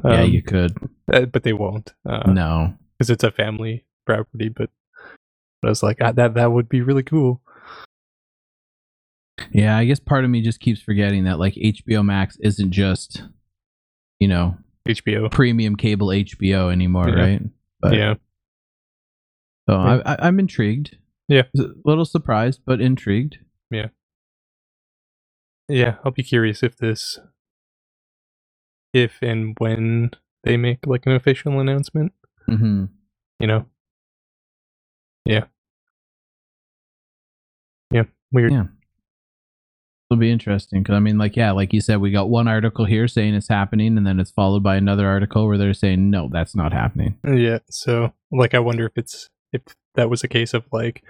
Yeah, 0.03 0.21
Um, 0.21 0.29
you 0.31 0.41
could. 0.43 0.77
uh, 1.11 1.25
but 1.25 1.43
they 1.43 1.53
won't. 1.53 1.93
Uh, 2.07 2.31
no. 2.31 2.73
because 2.97 3.09
it's 3.09 3.23
a 3.23 3.31
family 3.31 3.85
property. 4.05 4.49
But, 4.49 4.69
but 5.61 5.67
I 5.67 5.69
was 5.69 5.83
like, 5.83 5.97
ah, 6.01 6.11
that 6.13 6.33
that 6.35 6.51
would 6.51 6.69
be 6.69 6.81
really 6.81 7.03
cool. 7.03 7.41
Yeah, 9.51 9.77
I 9.77 9.85
guess 9.85 9.99
part 9.99 10.23
of 10.23 10.29
me 10.31 10.41
just 10.41 10.59
keeps 10.59 10.81
forgetting 10.81 11.25
that 11.25 11.39
like 11.39 11.53
HBO 11.55 12.03
Max 12.03 12.37
isn't 12.41 12.71
just, 12.71 13.23
you 14.19 14.27
know, 14.27 14.57
HBO. 14.87 15.31
premium 15.31 15.75
cable 15.75 16.07
HBO 16.07 16.71
anymore, 16.71 17.09
Yeah. 17.09 17.15
right? 17.21 17.41
But, 17.79 17.93
yeah, 17.93 18.13
So 19.69 19.75
Yeah. 19.75 20.01
I, 20.05 20.13
I, 20.13 20.27
I'm 20.27 20.39
intrigued. 20.39 20.97
Yeah. 21.27 21.43
a 21.59 21.63
little 21.85 22.05
surprised, 22.05 22.61
but 22.65 22.81
intrigued. 22.81 23.37
Yeah. 23.69 23.87
Yeah. 25.67 25.95
I'll 26.03 26.11
be 26.11 26.23
curious 26.23 26.63
if 26.63 26.77
this, 26.77 27.19
if 28.97 29.17
and 29.21 29.55
when 29.59 30.11
they 30.43 30.57
make 30.57 30.85
like 30.85 31.05
an 31.05 31.13
official 31.13 31.59
announcement. 31.59 32.13
hmm 32.45 32.85
You 33.39 33.47
know. 33.47 33.65
Yeah. 35.25 35.45
Yeah. 37.91 38.03
Weird. 38.31 38.51
Yeah. 38.51 38.65
It'll 40.09 40.19
be 40.19 40.31
interesting 40.31 40.83
because 40.83 40.95
I 40.95 40.99
mean, 40.99 41.17
like, 41.17 41.35
yeah, 41.35 41.51
like 41.51 41.73
you 41.73 41.81
said, 41.81 41.99
we 41.99 42.11
got 42.11 42.29
one 42.29 42.47
article 42.47 42.85
here 42.85 43.09
saying 43.09 43.33
it's 43.33 43.49
happening, 43.49 43.97
and 43.97 44.07
then 44.07 44.21
it's 44.21 44.31
followed 44.31 44.63
by 44.63 44.77
another 44.77 45.05
article 45.05 45.45
where 45.47 45.57
they're 45.57 45.73
saying 45.73 46.09
no, 46.09 46.29
that's 46.31 46.55
not 46.55 46.71
happening. 46.71 47.17
Yeah. 47.25 47.59
So, 47.69 48.13
like, 48.31 48.53
I 48.53 48.59
wonder 48.59 48.85
if 48.85 48.93
it's 48.95 49.29
if 49.51 49.63
that 49.95 50.09
was 50.09 50.23
a 50.23 50.29
case 50.29 50.53
of 50.53 50.63
like, 50.71 51.03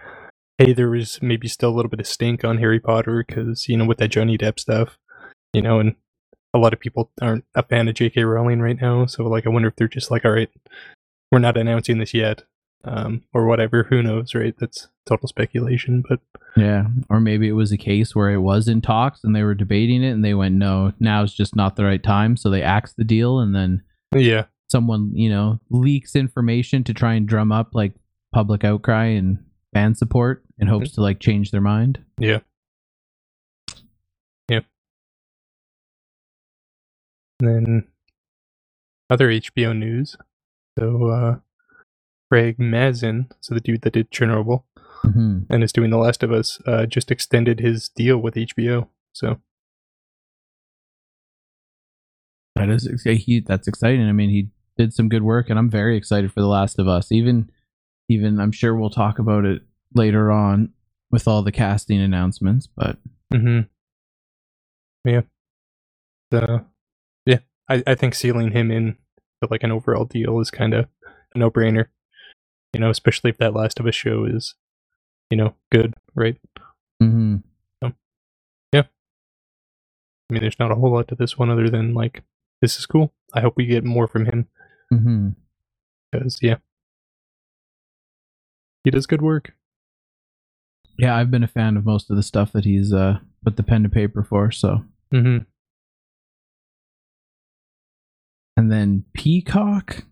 hey, 0.57 0.73
there 0.73 0.89
was 0.89 1.19
maybe 1.21 1.47
still 1.47 1.69
a 1.69 1.75
little 1.75 1.89
bit 1.89 1.99
of 1.99 2.07
stink 2.07 2.43
on 2.43 2.57
Harry 2.57 2.79
Potter 2.79 3.23
because 3.27 3.69
you 3.69 3.77
know 3.77 3.85
with 3.85 3.99
that 3.99 4.07
Johnny 4.07 4.35
Depp 4.35 4.59
stuff, 4.59 4.97
you 5.53 5.61
know, 5.61 5.79
and 5.79 5.95
a 6.57 6.59
lot 6.59 6.73
of 6.73 6.79
people 6.79 7.11
aren't 7.21 7.45
a 7.55 7.63
fan 7.63 7.87
of 7.87 7.95
J.K. 7.95 8.23
Rowling 8.23 8.59
right 8.59 8.79
now. 8.79 9.05
So, 9.05 9.23
like, 9.23 9.45
I 9.45 9.49
wonder 9.49 9.67
if 9.67 9.75
they're 9.75 9.87
just 9.87 10.11
like, 10.11 10.25
all 10.25 10.31
right, 10.31 10.49
we're 11.31 11.39
not 11.39 11.57
announcing 11.57 11.99
this 11.99 12.13
yet, 12.13 12.43
um, 12.83 13.23
or 13.33 13.45
whatever. 13.45 13.83
Who 13.83 14.01
knows, 14.01 14.33
right? 14.33 14.55
That's 14.57 14.87
total 15.05 15.27
speculation, 15.27 16.03
but 16.07 16.19
Yeah, 16.55 16.85
or 17.09 17.19
maybe 17.19 17.47
it 17.47 17.53
was 17.53 17.71
a 17.71 17.77
case 17.77 18.15
where 18.15 18.31
it 18.31 18.39
was 18.39 18.67
in 18.67 18.81
talks 18.81 19.23
and 19.23 19.35
they 19.35 19.43
were 19.43 19.55
debating 19.55 20.03
it, 20.03 20.11
and 20.11 20.25
they 20.25 20.33
went, 20.33 20.55
no, 20.55 20.93
now 20.99 21.23
is 21.23 21.33
just 21.33 21.55
not 21.55 21.75
the 21.75 21.85
right 21.85 22.03
time, 22.03 22.35
so 22.35 22.49
they 22.49 22.61
axed 22.61 22.97
the 22.97 23.03
deal, 23.03 23.39
and 23.39 23.55
then 23.55 23.83
yeah, 24.15 24.45
someone 24.69 25.11
you 25.13 25.29
know 25.29 25.59
leaks 25.69 26.15
information 26.15 26.83
to 26.83 26.93
try 26.93 27.13
and 27.13 27.27
drum 27.27 27.51
up 27.51 27.69
like 27.73 27.93
public 28.33 28.63
outcry 28.63 29.05
and 29.05 29.39
fan 29.73 29.95
support 29.95 30.43
in 30.59 30.67
hopes 30.67 30.91
to 30.93 31.01
like 31.01 31.19
change 31.19 31.51
their 31.51 31.61
mind. 31.61 32.03
yeah. 32.19 32.39
And 37.39 37.49
then 37.49 37.87
other 39.09 39.29
HBO 39.29 39.77
news. 39.77 40.17
So, 40.77 41.07
uh, 41.07 41.35
Craig 42.31 42.59
Mazin, 42.59 43.29
so 43.39 43.53
the 43.53 43.61
dude 43.61 43.81
that 43.83 43.93
did 43.93 44.11
Chernobyl 44.11 44.63
hmm 45.03 45.39
and 45.49 45.63
is 45.63 45.71
doing 45.71 45.91
The 45.91 45.97
Last 45.97 46.23
of 46.23 46.31
Us, 46.31 46.59
uh, 46.65 46.85
just 46.85 47.11
extended 47.11 47.59
his 47.59 47.89
deal 47.89 48.17
with 48.17 48.35
HBO. 48.35 48.89
So, 49.13 49.39
That 52.57 52.69
is 52.69 52.89
he. 53.03 53.39
That's 53.39 53.67
exciting. 53.67 54.07
I 54.07 54.11
mean, 54.11 54.29
he 54.29 54.49
did 54.77 54.93
some 54.93 55.09
good 55.09 55.23
work, 55.23 55.49
and 55.49 55.59
I'm 55.59 55.69
very 55.69 55.95
excited 55.95 56.31
for 56.33 56.41
The 56.41 56.47
Last 56.47 56.79
of 56.79 56.87
Us. 56.87 57.11
Even, 57.11 57.51
even 58.09 58.39
I'm 58.39 58.51
sure 58.51 58.75
we'll 58.75 58.89
talk 58.89 59.19
about 59.19 59.45
it 59.45 59.61
later 59.93 60.31
on 60.31 60.73
with 61.11 61.27
all 61.27 61.43
the 61.43 61.51
casting 61.51 62.01
announcements. 62.01 62.67
But 62.67 62.97
hmm 63.31 63.61
yeah. 65.05 65.21
The, 66.31 66.65
I, 67.69 67.83
I 67.85 67.95
think 67.95 68.15
sealing 68.15 68.51
him 68.51 68.71
in 68.71 68.97
for 69.39 69.47
like 69.51 69.63
an 69.63 69.71
overall 69.71 70.05
deal 70.05 70.39
is 70.39 70.51
kind 70.51 70.73
of 70.73 70.87
a 71.35 71.37
no 71.39 71.49
brainer. 71.51 71.87
You 72.73 72.79
know, 72.79 72.89
especially 72.89 73.29
if 73.29 73.37
that 73.37 73.53
Last 73.53 73.79
of 73.79 73.85
Us 73.87 73.95
show 73.95 74.25
is, 74.25 74.55
you 75.29 75.37
know, 75.37 75.55
good, 75.71 75.93
right? 76.15 76.37
mhm. 77.01 77.43
So, 77.83 77.93
yeah. 78.73 78.83
I 80.29 80.33
mean, 80.33 80.41
there's 80.41 80.59
not 80.59 80.71
a 80.71 80.75
whole 80.75 80.91
lot 80.91 81.07
to 81.07 81.15
this 81.15 81.37
one 81.37 81.49
other 81.49 81.69
than 81.69 81.93
like 81.93 82.23
this 82.61 82.77
is 82.77 82.85
cool. 82.85 83.13
I 83.33 83.41
hope 83.41 83.53
we 83.57 83.65
get 83.65 83.83
more 83.83 84.07
from 84.07 84.25
him 84.25 84.47
Mm-hmm. 84.93 85.29
because 86.11 86.39
yeah, 86.41 86.55
he 88.83 88.91
does 88.91 89.05
good 89.05 89.21
work. 89.21 89.53
Yeah, 90.97 91.15
I've 91.15 91.29
been 91.29 91.43
a 91.43 91.47
fan 91.47 91.77
of 91.77 91.85
most 91.85 92.09
of 92.09 92.15
the 92.15 92.23
stuff 92.23 92.51
that 92.53 92.65
he's 92.65 92.91
uh, 92.93 93.19
put 93.43 93.55
the 93.57 93.63
pen 93.63 93.83
to 93.83 93.89
paper 93.89 94.23
for. 94.23 94.51
So, 94.51 94.83
hmm 95.11 95.39
and 98.57 98.71
then 98.71 99.05
Peacock 99.13 100.03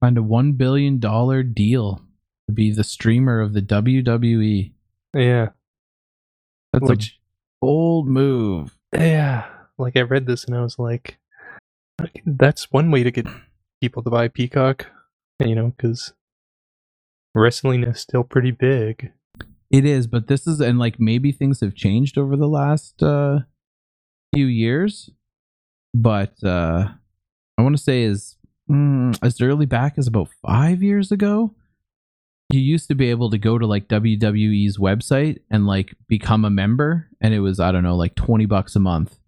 find 0.00 0.18
a 0.18 0.22
one 0.22 0.52
billion 0.52 0.98
dollar 0.98 1.42
deal 1.42 2.02
to 2.48 2.52
be 2.52 2.72
the 2.72 2.84
streamer 2.84 3.40
of 3.40 3.52
the 3.54 3.62
WWE. 3.62 4.72
Yeah, 5.14 5.48
That's 6.72 6.88
which 6.88 7.08
a 7.62 7.66
bold 7.66 8.06
move. 8.08 8.76
yeah, 8.94 9.46
like 9.78 9.96
I 9.96 10.02
read 10.02 10.26
this 10.26 10.44
and 10.44 10.56
I 10.56 10.62
was 10.62 10.78
like, 10.78 11.18
that's 12.26 12.70
one 12.72 12.90
way 12.90 13.02
to 13.02 13.10
get 13.10 13.26
people 13.80 14.02
to 14.02 14.10
buy 14.10 14.28
Peacock, 14.28 14.86
you 15.40 15.54
know, 15.54 15.72
because 15.76 16.12
wrestling 17.34 17.84
is 17.84 18.00
still 18.00 18.24
pretty 18.24 18.50
big. 18.50 19.12
It 19.70 19.84
is, 19.84 20.06
but 20.08 20.26
this 20.26 20.46
is 20.46 20.60
and 20.60 20.78
like 20.78 20.98
maybe 20.98 21.30
things 21.30 21.60
have 21.60 21.74
changed 21.74 22.18
over 22.18 22.36
the 22.36 22.48
last 22.48 23.02
uh 23.02 23.40
few 24.34 24.46
years. 24.46 25.10
But 25.94 26.42
uh 26.42 26.88
I 27.60 27.62
want 27.62 27.76
to 27.76 27.82
say 27.82 28.02
is 28.02 28.36
mm, 28.70 29.16
as 29.22 29.40
early 29.40 29.66
back 29.66 29.94
as 29.98 30.06
about 30.06 30.28
5 30.46 30.82
years 30.82 31.12
ago, 31.12 31.54
you 32.52 32.60
used 32.60 32.88
to 32.88 32.94
be 32.94 33.10
able 33.10 33.30
to 33.30 33.38
go 33.38 33.58
to 33.58 33.66
like 33.66 33.86
WWE's 33.88 34.78
website 34.78 35.38
and 35.50 35.66
like 35.66 35.94
become 36.08 36.44
a 36.44 36.50
member 36.50 37.08
and 37.20 37.32
it 37.34 37.40
was 37.40 37.60
I 37.60 37.70
don't 37.70 37.84
know 37.84 37.96
like 37.96 38.14
20 38.16 38.46
bucks 38.46 38.74
a 38.74 38.80
month. 38.80 39.18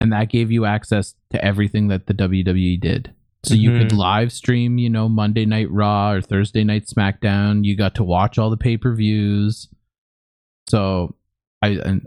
And 0.00 0.12
that 0.12 0.30
gave 0.30 0.52
you 0.52 0.64
access 0.64 1.14
to 1.30 1.44
everything 1.44 1.88
that 1.88 2.06
the 2.06 2.14
WWE 2.14 2.80
did. 2.80 3.12
So 3.44 3.54
you 3.54 3.72
could 3.76 3.90
Mhm. 3.90 3.98
live 3.98 4.32
stream, 4.32 4.78
you 4.78 4.88
know, 4.88 5.08
Monday 5.08 5.44
Night 5.44 5.70
Raw 5.70 6.12
or 6.12 6.20
Thursday 6.22 6.62
Night 6.64 6.86
SmackDown. 6.86 7.64
You 7.64 7.76
got 7.76 7.96
to 7.96 8.04
watch 8.04 8.38
all 8.38 8.50
the 8.50 8.56
pay 8.56 8.76
per 8.76 8.94
views. 8.94 9.68
So 10.68 11.16
I 11.62 11.70
and 11.70 12.06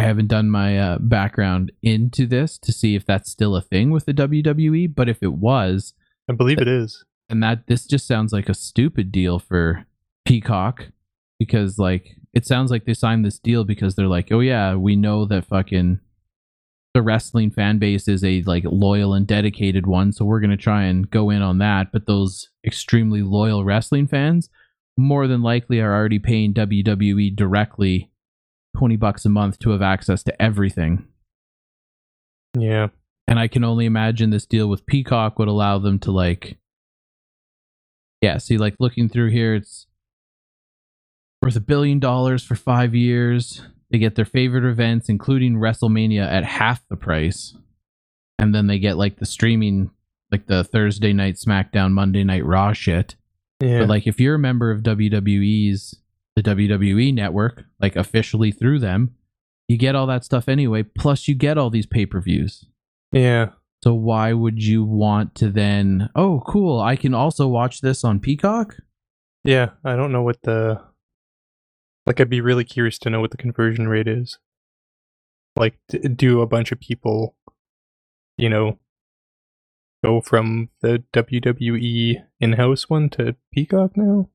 I 0.00 0.04
haven't 0.04 0.28
done 0.28 0.48
my 0.48 0.78
uh, 0.78 0.98
background 0.98 1.72
into 1.82 2.26
this 2.26 2.56
to 2.60 2.72
see 2.72 2.94
if 2.94 3.04
that's 3.04 3.30
still 3.30 3.54
a 3.54 3.60
thing 3.60 3.90
with 3.90 4.06
the 4.06 4.14
WWE. 4.14 4.94
But 4.94 5.10
if 5.10 5.22
it 5.22 5.34
was, 5.34 5.92
I 6.26 6.32
believe 6.32 6.58
it 6.58 6.68
is. 6.68 7.04
and 7.28 7.42
that 7.42 7.66
this 7.66 7.84
just 7.84 8.06
sounds 8.06 8.32
like 8.32 8.48
a 8.48 8.54
stupid 8.54 9.12
deal 9.12 9.38
for 9.38 9.84
Peacock 10.24 10.86
because 11.38 11.78
like 11.78 12.16
it 12.32 12.46
sounds 12.46 12.70
like 12.70 12.86
they 12.86 12.94
signed 12.94 13.26
this 13.26 13.38
deal 13.38 13.62
because 13.62 13.94
they're 13.94 14.06
like, 14.06 14.32
oh 14.32 14.40
yeah, 14.40 14.74
we 14.74 14.96
know 14.96 15.26
that 15.26 15.44
fucking 15.44 16.00
the 16.94 17.02
wrestling 17.02 17.50
fan 17.50 17.78
base 17.78 18.08
is 18.08 18.24
a 18.24 18.40
like 18.46 18.64
loyal 18.64 19.12
and 19.12 19.26
dedicated 19.26 19.86
one, 19.86 20.12
so 20.12 20.24
we're 20.24 20.40
gonna 20.40 20.56
try 20.56 20.84
and 20.84 21.10
go 21.10 21.28
in 21.28 21.42
on 21.42 21.58
that. 21.58 21.92
But 21.92 22.06
those 22.06 22.48
extremely 22.64 23.20
loyal 23.20 23.66
wrestling 23.66 24.06
fans 24.06 24.48
more 24.96 25.26
than 25.26 25.42
likely 25.42 25.78
are 25.78 25.94
already 25.94 26.18
paying 26.18 26.54
WWE 26.54 27.36
directly 27.36 28.10
twenty 28.76 28.96
bucks 28.96 29.24
a 29.24 29.28
month 29.28 29.58
to 29.60 29.70
have 29.70 29.82
access 29.82 30.22
to 30.24 30.42
everything. 30.42 31.06
Yeah, 32.58 32.88
And 33.28 33.38
I 33.38 33.46
can 33.46 33.62
only 33.62 33.86
imagine 33.86 34.30
this 34.30 34.44
deal 34.46 34.68
with 34.68 34.84
Peacock 34.86 35.38
would 35.38 35.46
allow 35.48 35.78
them 35.78 35.98
to 36.00 36.10
like 36.10 36.58
Yeah, 38.20 38.38
see 38.38 38.56
like 38.58 38.74
looking 38.80 39.08
through 39.08 39.30
here 39.30 39.54
it's 39.54 39.86
worth 41.42 41.56
a 41.56 41.60
billion 41.60 42.00
dollars 42.00 42.42
for 42.44 42.54
5 42.56 42.94
years. 42.94 43.62
They 43.90 43.98
get 43.98 44.14
their 44.16 44.24
favorite 44.24 44.64
events 44.64 45.08
including 45.08 45.56
WrestleMania 45.56 46.26
at 46.26 46.44
half 46.44 46.86
the 46.88 46.96
price. 46.96 47.54
And 48.38 48.54
then 48.54 48.66
they 48.66 48.78
get 48.78 48.96
like 48.96 49.18
the 49.18 49.26
streaming 49.26 49.90
like 50.32 50.46
the 50.46 50.64
Thursday 50.64 51.12
night 51.12 51.34
SmackDown, 51.36 51.92
Monday 51.92 52.24
night 52.24 52.44
Raw 52.44 52.72
shit. 52.72 53.14
yeah, 53.62 53.78
But 53.80 53.88
like 53.88 54.06
if 54.08 54.18
you're 54.20 54.34
a 54.36 54.38
member 54.40 54.70
of 54.72 54.82
WWE's 54.82 55.96
the 56.36 56.42
WWE 56.42 57.12
network, 57.14 57.64
like 57.80 57.96
officially 57.96 58.52
through 58.52 58.78
them, 58.78 59.14
you 59.68 59.76
get 59.76 59.94
all 59.94 60.06
that 60.06 60.24
stuff 60.24 60.48
anyway, 60.48 60.82
plus 60.82 61.28
you 61.28 61.34
get 61.34 61.58
all 61.58 61.70
these 61.70 61.86
pay-per-views. 61.86 62.66
yeah, 63.12 63.50
So 63.82 63.94
why 63.94 64.32
would 64.32 64.62
you 64.62 64.84
want 64.84 65.34
to 65.36 65.48
then? 65.50 66.08
Oh, 66.14 66.42
cool! 66.46 66.80
I 66.80 66.96
can 66.96 67.14
also 67.14 67.46
watch 67.48 67.80
this 67.80 68.04
on 68.04 68.20
Peacock. 68.20 68.76
yeah. 69.44 69.70
I 69.84 69.96
don't 69.96 70.12
know 70.12 70.22
what 70.22 70.42
the 70.42 70.80
like. 72.06 72.20
I'd 72.20 72.28
be 72.30 72.40
really 72.40 72.64
curious 72.64 72.98
to 73.00 73.10
know 73.10 73.20
what 73.20 73.30
the 73.30 73.36
conversion 73.36 73.88
rate 73.88 74.08
is. 74.08 74.38
Like, 75.56 75.78
do 76.16 76.40
a 76.40 76.46
bunch 76.46 76.72
of 76.72 76.80
people, 76.80 77.36
you 78.36 78.48
know, 78.48 78.78
go 80.04 80.20
from 80.20 80.70
the 80.80 81.02
WWE 81.12 82.22
in-house 82.40 82.88
one 82.88 83.08
to 83.10 83.34
Peacock 83.52 83.96
now? 83.96 84.28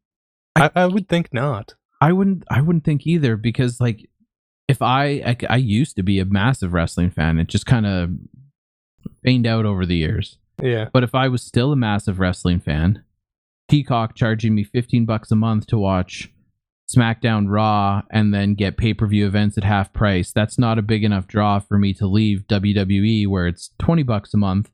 I, 0.55 0.69
I 0.75 0.85
would 0.87 1.07
think 1.09 1.33
not. 1.33 1.75
I 2.05 2.11
wouldn't. 2.11 2.43
I 2.51 2.61
wouldn't 2.61 2.83
think 2.83 3.07
either 3.07 3.35
because 3.35 3.81
like, 3.81 4.07
if 4.67 4.79
I 4.83 5.05
I, 5.25 5.37
I 5.49 5.55
used 5.55 5.95
to 5.95 6.03
be 6.03 6.19
a 6.19 6.25
massive 6.25 6.71
wrestling 6.71 7.09
fan, 7.09 7.39
it 7.39 7.47
just 7.47 7.65
kind 7.65 7.87
of 7.87 8.11
feigned 9.23 9.47
out 9.47 9.65
over 9.65 9.87
the 9.87 9.95
years. 9.95 10.37
Yeah, 10.61 10.87
But 10.93 11.03
if 11.03 11.15
I 11.15 11.29
was 11.29 11.41
still 11.41 11.71
a 11.71 11.75
massive 11.75 12.19
wrestling 12.19 12.59
fan, 12.59 13.03
Peacock 13.69 14.13
charging 14.13 14.53
me 14.53 14.63
fifteen 14.63 15.05
bucks 15.05 15.31
a 15.31 15.35
month 15.35 15.65
to 15.67 15.79
watch 15.79 16.31
SmackDown 16.95 17.47
Raw 17.49 18.03
and 18.11 18.31
then 18.31 18.53
get 18.53 18.77
pay 18.77 18.93
per 18.93 19.07
view 19.07 19.25
events 19.25 19.57
at 19.57 19.63
half 19.63 19.91
price, 19.91 20.31
that's 20.31 20.59
not 20.59 20.77
a 20.77 20.83
big 20.83 21.03
enough 21.03 21.25
draw 21.25 21.57
for 21.57 21.79
me 21.79 21.91
to 21.95 22.05
leave 22.05 22.45
WWE 22.47 23.27
where 23.27 23.47
it's 23.47 23.71
twenty 23.79 24.03
bucks 24.03 24.31
a 24.35 24.37
month. 24.37 24.69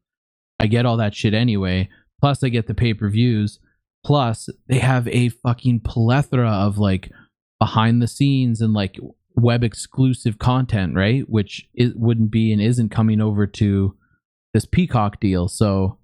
I 0.60 0.68
get 0.68 0.86
all 0.86 0.98
that 0.98 1.16
shit 1.16 1.34
anyway. 1.34 1.88
Plus, 2.20 2.44
I 2.44 2.50
get 2.50 2.68
the 2.68 2.74
pay 2.76 2.94
per 2.94 3.10
views. 3.10 3.60
Plus, 4.04 4.50
they 4.68 4.80
have 4.80 5.08
a 5.08 5.30
fucking 5.30 5.80
plethora 5.80 6.50
of 6.50 6.78
like 6.78 7.10
behind 7.62 8.02
the 8.02 8.08
scenes 8.08 8.60
and 8.60 8.74
like 8.74 8.98
web 9.36 9.64
exclusive 9.64 10.40
content, 10.40 10.96
right? 10.96 11.30
Which 11.30 11.70
it 11.76 11.96
wouldn't 11.96 12.32
be 12.32 12.52
and 12.52 12.60
isn't 12.60 12.90
coming 12.90 13.22
over 13.22 13.46
to 13.46 13.96
this 14.52 14.66
Peacock 14.66 15.20
deal. 15.20 15.48
So, 15.48 16.00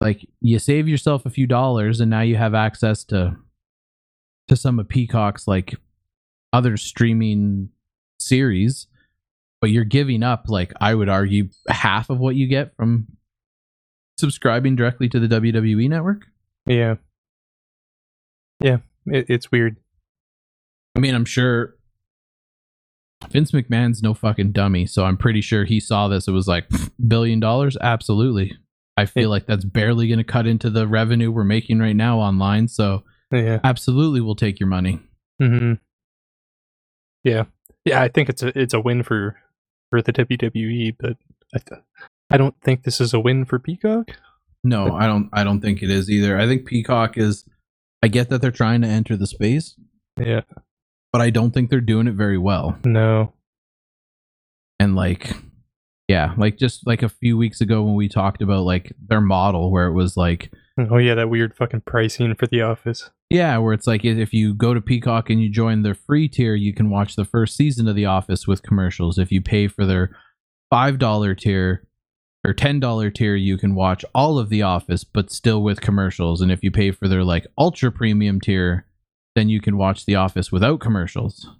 like, 0.00 0.26
you 0.40 0.58
save 0.58 0.88
yourself 0.88 1.24
a 1.24 1.30
few 1.30 1.46
dollars, 1.46 2.00
and 2.00 2.10
now 2.10 2.22
you 2.22 2.34
have 2.34 2.54
access 2.54 3.04
to 3.04 3.36
to 4.48 4.56
some 4.56 4.80
of 4.80 4.88
Peacock's 4.88 5.46
like 5.46 5.76
other 6.52 6.76
streaming 6.76 7.68
series. 8.18 8.88
But 9.60 9.70
you're 9.70 9.84
giving 9.84 10.24
up, 10.24 10.46
like, 10.48 10.72
I 10.80 10.92
would 10.92 11.08
argue, 11.08 11.50
half 11.68 12.10
of 12.10 12.18
what 12.18 12.34
you 12.34 12.48
get 12.48 12.74
from 12.74 13.06
subscribing 14.18 14.74
directly 14.74 15.08
to 15.10 15.20
the 15.20 15.28
WWE 15.28 15.88
network. 15.88 16.26
yeah, 16.66 16.96
yeah. 18.58 18.78
It, 19.06 19.26
it's 19.28 19.52
weird. 19.52 19.76
I 20.96 21.00
mean, 21.00 21.14
I'm 21.14 21.24
sure 21.24 21.74
Vince 23.30 23.52
McMahon's 23.52 24.02
no 24.02 24.14
fucking 24.14 24.52
dummy, 24.52 24.84
so 24.86 25.04
I'm 25.04 25.16
pretty 25.16 25.40
sure 25.40 25.64
he 25.64 25.80
saw 25.80 26.08
this. 26.08 26.26
It 26.28 26.32
was 26.32 26.48
like 26.48 26.68
"Pfft, 26.68 26.90
billion 27.08 27.40
dollars. 27.40 27.76
Absolutely, 27.80 28.52
I 28.96 29.06
feel 29.06 29.22
Yeah. 29.24 29.28
like 29.28 29.46
that's 29.46 29.64
barely 29.64 30.08
going 30.08 30.18
to 30.18 30.24
cut 30.24 30.46
into 30.46 30.70
the 30.70 30.86
revenue 30.86 31.30
we're 31.30 31.44
making 31.44 31.78
right 31.78 31.96
now 31.96 32.18
online. 32.18 32.68
So 32.68 33.04
Yeah. 33.30 33.60
absolutely, 33.64 34.20
we'll 34.20 34.34
take 34.34 34.58
your 34.60 34.68
money. 34.68 35.00
hmm 35.40 35.74
Yeah, 37.24 37.44
yeah. 37.84 38.02
I 38.02 38.08
think 38.08 38.28
it's 38.28 38.42
a 38.42 38.56
it's 38.60 38.74
a 38.74 38.80
win 38.80 39.02
for 39.02 39.36
for 39.90 40.02
the 40.02 40.12
WWE, 40.12 40.96
but 40.98 41.16
I 41.54 41.58
th- 41.58 41.80
I 42.30 42.36
don't 42.36 42.54
think 42.62 42.82
this 42.82 43.00
is 43.00 43.14
a 43.14 43.20
win 43.20 43.44
for 43.44 43.58
Peacock. 43.58 44.08
No, 44.64 44.94
I 44.94 45.06
don't. 45.06 45.28
I 45.32 45.44
don't 45.44 45.60
think 45.60 45.82
it 45.82 45.90
is 45.90 46.10
either. 46.10 46.38
I 46.38 46.46
think 46.46 46.66
Peacock 46.66 47.16
is. 47.18 47.44
I 48.02 48.08
get 48.08 48.30
that 48.30 48.40
they're 48.42 48.50
trying 48.50 48.80
to 48.82 48.88
enter 48.88 49.16
the 49.16 49.26
space, 49.28 49.76
Yeah. 50.18 50.40
But 51.12 51.20
I 51.20 51.30
don't 51.30 51.50
think 51.52 51.70
they're 51.70 51.80
doing 51.80 52.06
it 52.06 52.14
very 52.14 52.38
well. 52.38 52.78
No. 52.84 53.32
and 54.80 54.94
like 54.96 55.34
yeah 56.08 56.34
like 56.36 56.58
just 56.58 56.86
like 56.86 57.02
a 57.02 57.08
few 57.08 57.36
weeks 57.36 57.60
ago 57.60 57.82
when 57.82 57.94
we 57.94 58.08
talked 58.08 58.42
about 58.42 58.64
like 58.64 58.92
their 59.08 59.20
model 59.20 59.70
where 59.70 59.86
it 59.86 59.92
was 59.94 60.16
like 60.16 60.50
Oh 60.78 60.96
yeah, 60.96 61.14
that 61.16 61.28
weird 61.28 61.54
fucking 61.54 61.82
pricing 61.82 62.34
for 62.34 62.46
The 62.46 62.62
Office. 62.62 63.10
yeah 63.30 63.58
where 63.58 63.72
it's 63.74 63.86
like 63.86 64.04
if 64.04 64.32
you 64.32 64.54
go 64.54 64.72
to 64.74 64.80
peacock 64.80 65.28
and 65.30 65.40
you 65.40 65.48
join 65.50 65.82
their 65.82 65.94
free 65.94 66.28
tier 66.28 66.54
you 66.54 66.72
can 66.74 66.90
watch 66.90 67.14
the 67.14 67.24
first 67.26 67.56
season 67.56 67.86
of 67.86 67.94
the 67.94 68.06
office 68.06 68.46
with 68.48 68.62
commercials 68.62 69.18
if 69.18 69.30
you 69.30 69.40
pay 69.42 69.68
for 69.68 69.84
their 69.86 70.16
five 70.70 70.98
dollar 70.98 71.34
tier 71.34 71.86
or 72.44 72.52
ten 72.54 72.80
dollar 72.80 73.10
tier 73.10 73.36
you 73.36 73.56
can 73.58 73.74
watch 73.74 74.04
all 74.14 74.38
of 74.38 74.48
the 74.48 74.62
office 74.62 75.04
but 75.04 75.30
still 75.30 75.62
with 75.62 75.80
commercials 75.82 76.40
and 76.40 76.50
if 76.50 76.62
you 76.64 76.70
pay 76.70 76.90
for 76.90 77.06
their 77.06 77.22
like 77.22 77.46
ultra 77.58 77.92
premium 77.92 78.40
tier 78.40 78.86
then 79.34 79.48
you 79.48 79.60
can 79.60 79.76
watch 79.76 80.04
the 80.06 80.14
office 80.14 80.50
without 80.52 80.80
commercials 80.80 81.50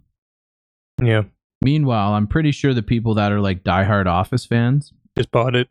Yeah, 1.03 1.23
meanwhile 1.61 2.15
i'm 2.15 2.27
pretty 2.27 2.53
sure 2.53 2.75
the 2.75 2.83
people 2.83 3.15
that 3.15 3.33
are 3.33 3.41
like 3.41 3.63
diehard 3.65 4.07
office 4.07 4.47
fans 4.47 4.93
just 5.17 5.31
bought 5.31 5.55
it. 5.55 5.69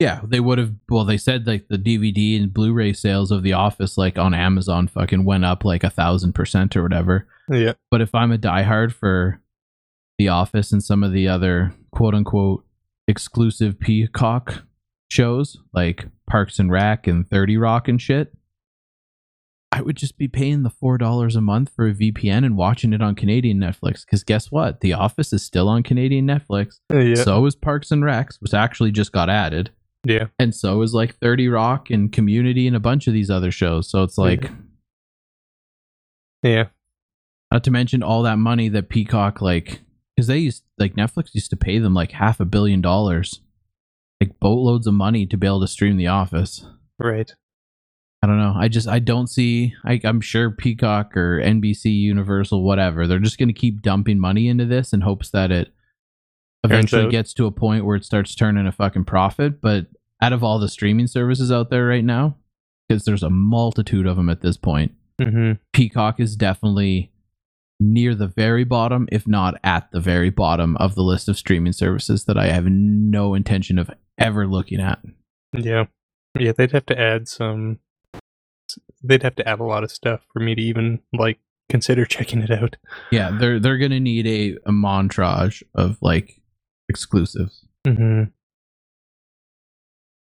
Yeah, 0.00 0.22
they 0.24 0.40
would 0.40 0.58
have. 0.58 0.72
Well, 0.88 1.04
they 1.04 1.18
said 1.18 1.46
like 1.46 1.68
the 1.68 1.76
DVD 1.76 2.36
and 2.40 2.52
Blu-ray 2.52 2.94
sales 2.94 3.30
of 3.30 3.42
The 3.42 3.52
Office, 3.52 3.98
like 3.98 4.18
on 4.18 4.32
Amazon, 4.32 4.88
fucking 4.88 5.24
went 5.26 5.44
up 5.44 5.62
like 5.64 5.84
a 5.84 5.90
thousand 5.90 6.32
percent 6.32 6.74
or 6.74 6.82
whatever. 6.82 7.28
Yeah, 7.50 7.74
But 7.90 8.00
if 8.00 8.14
I'm 8.14 8.32
a 8.32 8.38
diehard 8.38 8.92
for 8.92 9.42
The 10.18 10.28
Office 10.28 10.72
and 10.72 10.82
some 10.82 11.04
of 11.04 11.12
the 11.12 11.28
other 11.28 11.74
quote 11.92 12.14
unquote 12.14 12.64
exclusive 13.08 13.78
Peacock 13.78 14.62
shows 15.10 15.58
like 15.74 16.06
Parks 16.28 16.58
and 16.58 16.72
Rec 16.72 17.06
and 17.06 17.28
30 17.28 17.58
Rock 17.58 17.86
and 17.86 18.00
shit, 18.00 18.32
I 19.72 19.82
would 19.82 19.96
just 19.96 20.18
be 20.18 20.26
paying 20.26 20.62
the 20.64 20.70
$4 20.70 21.36
a 21.36 21.40
month 21.40 21.70
for 21.76 21.86
a 21.86 21.94
VPN 21.94 22.44
and 22.44 22.56
watching 22.56 22.92
it 22.92 23.00
on 23.00 23.14
Canadian 23.14 23.58
Netflix. 23.58 24.04
Because 24.04 24.24
guess 24.24 24.50
what? 24.50 24.80
The 24.80 24.92
Office 24.94 25.32
is 25.32 25.44
still 25.44 25.68
on 25.68 25.84
Canadian 25.84 26.26
Netflix. 26.26 26.80
Uh, 26.92 26.98
yeah, 26.98 27.14
So 27.22 27.46
is 27.46 27.54
Parks 27.54 27.92
and 27.92 28.02
Recs, 28.02 28.40
which 28.40 28.52
actually 28.52 28.90
just 28.90 29.12
got 29.12 29.30
added. 29.30 29.70
yeah, 30.04 30.26
And 30.40 30.54
so 30.54 30.82
is 30.82 30.92
like 30.92 31.14
30 31.18 31.46
Rock 31.48 31.88
and 31.88 32.10
Community 32.12 32.66
and 32.66 32.74
a 32.74 32.80
bunch 32.80 33.06
of 33.06 33.12
these 33.14 33.30
other 33.30 33.52
shows. 33.52 33.88
So 33.88 34.02
it's 34.02 34.18
like, 34.18 34.50
yeah, 36.42 36.66
not 37.52 37.62
to 37.64 37.70
mention 37.70 38.02
all 38.02 38.22
that 38.24 38.38
money 38.38 38.68
that 38.70 38.88
Peacock, 38.88 39.40
like, 39.40 39.80
because 40.16 40.26
they 40.26 40.38
used, 40.38 40.64
like, 40.78 40.94
Netflix 40.96 41.32
used 41.34 41.50
to 41.50 41.56
pay 41.56 41.78
them 41.78 41.94
like 41.94 42.12
half 42.12 42.40
a 42.40 42.44
billion 42.44 42.80
dollars, 42.80 43.40
like 44.20 44.40
boatloads 44.40 44.86
of 44.88 44.94
money 44.94 45.26
to 45.26 45.36
be 45.36 45.46
able 45.46 45.60
to 45.60 45.68
stream 45.68 45.96
The 45.96 46.08
Office. 46.08 46.64
right. 46.98 47.32
I 48.22 48.26
don't 48.26 48.38
know. 48.38 48.54
I 48.56 48.68
just, 48.68 48.86
I 48.86 48.98
don't 48.98 49.28
see, 49.28 49.74
I, 49.84 49.98
I'm 50.04 50.20
sure 50.20 50.50
Peacock 50.50 51.16
or 51.16 51.40
NBC, 51.40 51.86
Universal, 51.86 52.62
whatever, 52.62 53.06
they're 53.06 53.18
just 53.18 53.38
going 53.38 53.48
to 53.48 53.54
keep 53.54 53.80
dumping 53.80 54.18
money 54.18 54.48
into 54.48 54.66
this 54.66 54.92
in 54.92 55.00
hopes 55.00 55.30
that 55.30 55.50
it 55.50 55.72
eventually 56.64 57.04
gets 57.10 57.32
to 57.34 57.46
a 57.46 57.50
point 57.50 57.86
where 57.86 57.96
it 57.96 58.04
starts 58.04 58.34
turning 58.34 58.66
a 58.66 58.72
fucking 58.72 59.04
profit. 59.06 59.62
But 59.62 59.86
out 60.20 60.34
of 60.34 60.44
all 60.44 60.58
the 60.58 60.68
streaming 60.68 61.06
services 61.06 61.50
out 61.50 61.70
there 61.70 61.86
right 61.86 62.04
now, 62.04 62.36
because 62.88 63.04
there's 63.04 63.22
a 63.22 63.30
multitude 63.30 64.06
of 64.06 64.16
them 64.16 64.28
at 64.28 64.42
this 64.42 64.58
point, 64.58 64.92
hmm 65.20 65.52
Peacock 65.72 66.20
is 66.20 66.36
definitely 66.36 67.10
near 67.78 68.14
the 68.14 68.26
very 68.26 68.64
bottom, 68.64 69.08
if 69.10 69.26
not 69.26 69.54
at 69.64 69.90
the 69.92 70.00
very 70.00 70.28
bottom 70.28 70.76
of 70.76 70.94
the 70.94 71.02
list 71.02 71.28
of 71.28 71.38
streaming 71.38 71.72
services 71.72 72.24
that 72.24 72.36
I 72.36 72.48
have 72.48 72.66
no 72.66 73.34
intention 73.34 73.78
of 73.78 73.90
ever 74.18 74.46
looking 74.46 74.80
at. 74.80 74.98
Yeah, 75.54 75.86
yeah. 76.38 76.52
They'd 76.52 76.72
have 76.72 76.86
to 76.86 77.00
add 77.00 77.26
some. 77.26 77.78
They'd 79.02 79.22
have 79.22 79.36
to 79.36 79.48
add 79.48 79.60
a 79.60 79.64
lot 79.64 79.84
of 79.84 79.90
stuff 79.90 80.20
for 80.32 80.40
me 80.40 80.54
to 80.54 80.62
even 80.62 81.00
like 81.12 81.38
consider 81.68 82.04
checking 82.16 82.42
it 82.42 82.50
out. 82.50 82.76
Yeah, 83.10 83.30
they're 83.38 83.58
they're 83.60 83.78
gonna 83.78 84.00
need 84.00 84.26
a, 84.26 84.56
a 84.68 84.72
montage 84.72 85.62
of 85.74 85.98
like 86.02 86.40
exclusives. 86.88 87.64
hmm 87.86 88.24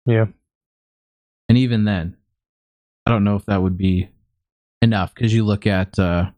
Yeah, 0.05 0.25
And 1.49 1.57
even 1.57 1.85
then, 1.85 2.15
I 3.05 3.11
don't 3.11 3.23
know 3.23 3.35
if 3.35 3.45
that 3.45 3.61
would 3.61 3.77
be 3.77 4.09
enough 4.81 5.13
because 5.15 5.33
you 5.33 5.43
look 5.43 5.65
at 5.67 5.97
uh, 5.99 6.31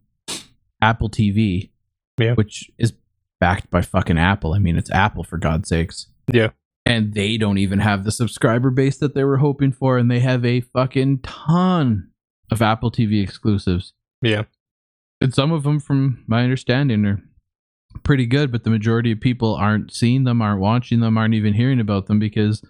Apple 0.82 1.10
TV, 1.10 1.70
Yeah. 2.18 2.34
which 2.34 2.72
is 2.78 2.94
backed 3.40 3.70
by 3.70 3.82
fucking 3.82 4.18
Apple. 4.18 4.54
I 4.54 4.60
mean, 4.60 4.78
it's 4.78 4.92
Apple 4.92 5.24
for 5.24 5.38
God's 5.38 5.70
sakes. 5.70 6.08
Yeah. 6.32 6.50
And 6.88 7.14
they 7.14 7.38
don't 7.38 7.58
even 7.58 7.80
have 7.80 8.06
the 8.06 8.12
subscriber 8.12 8.70
base 8.70 8.98
that 8.98 9.14
they 9.14 9.26
were 9.26 9.38
hoping 9.38 9.74
for, 9.74 9.98
and 9.98 10.10
they 10.10 10.22
have 10.22 10.46
a 10.46 10.62
fucking 10.62 11.20
ton 11.20 12.12
of 12.50 12.62
Apple 12.62 12.92
TV 12.92 13.22
exclusives. 13.22 13.94
yeah, 14.22 14.44
And 15.20 15.34
some 15.34 15.52
of 15.52 15.64
them, 15.64 15.80
from 15.82 16.24
my 16.28 16.44
understanding, 16.44 17.06
are 17.06 17.22
pretty 18.04 18.26
good, 18.26 18.52
but 18.52 18.64
the 18.64 18.70
majority 18.70 19.12
of 19.12 19.20
people 19.20 19.54
aren't 19.56 19.92
seeing 19.94 20.24
them, 20.24 20.42
aren't 20.42 20.62
watching 20.62 21.02
them, 21.02 21.18
aren't 21.18 21.34
even 21.34 21.54
hearing 21.54 21.82
about 21.82 22.06
them 22.06 22.20
because 22.20 22.64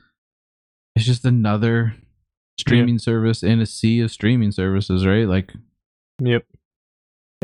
it's 0.96 1.06
just 1.06 1.24
another 1.26 1.96
streaming 2.60 2.98
service 2.98 3.44
in 3.44 3.60
a 3.60 3.66
sea 3.68 4.02
of 4.02 4.12
streaming 4.12 4.52
services, 4.52 5.06
right? 5.06 5.28
Like, 5.28 5.54
yep. 6.20 6.46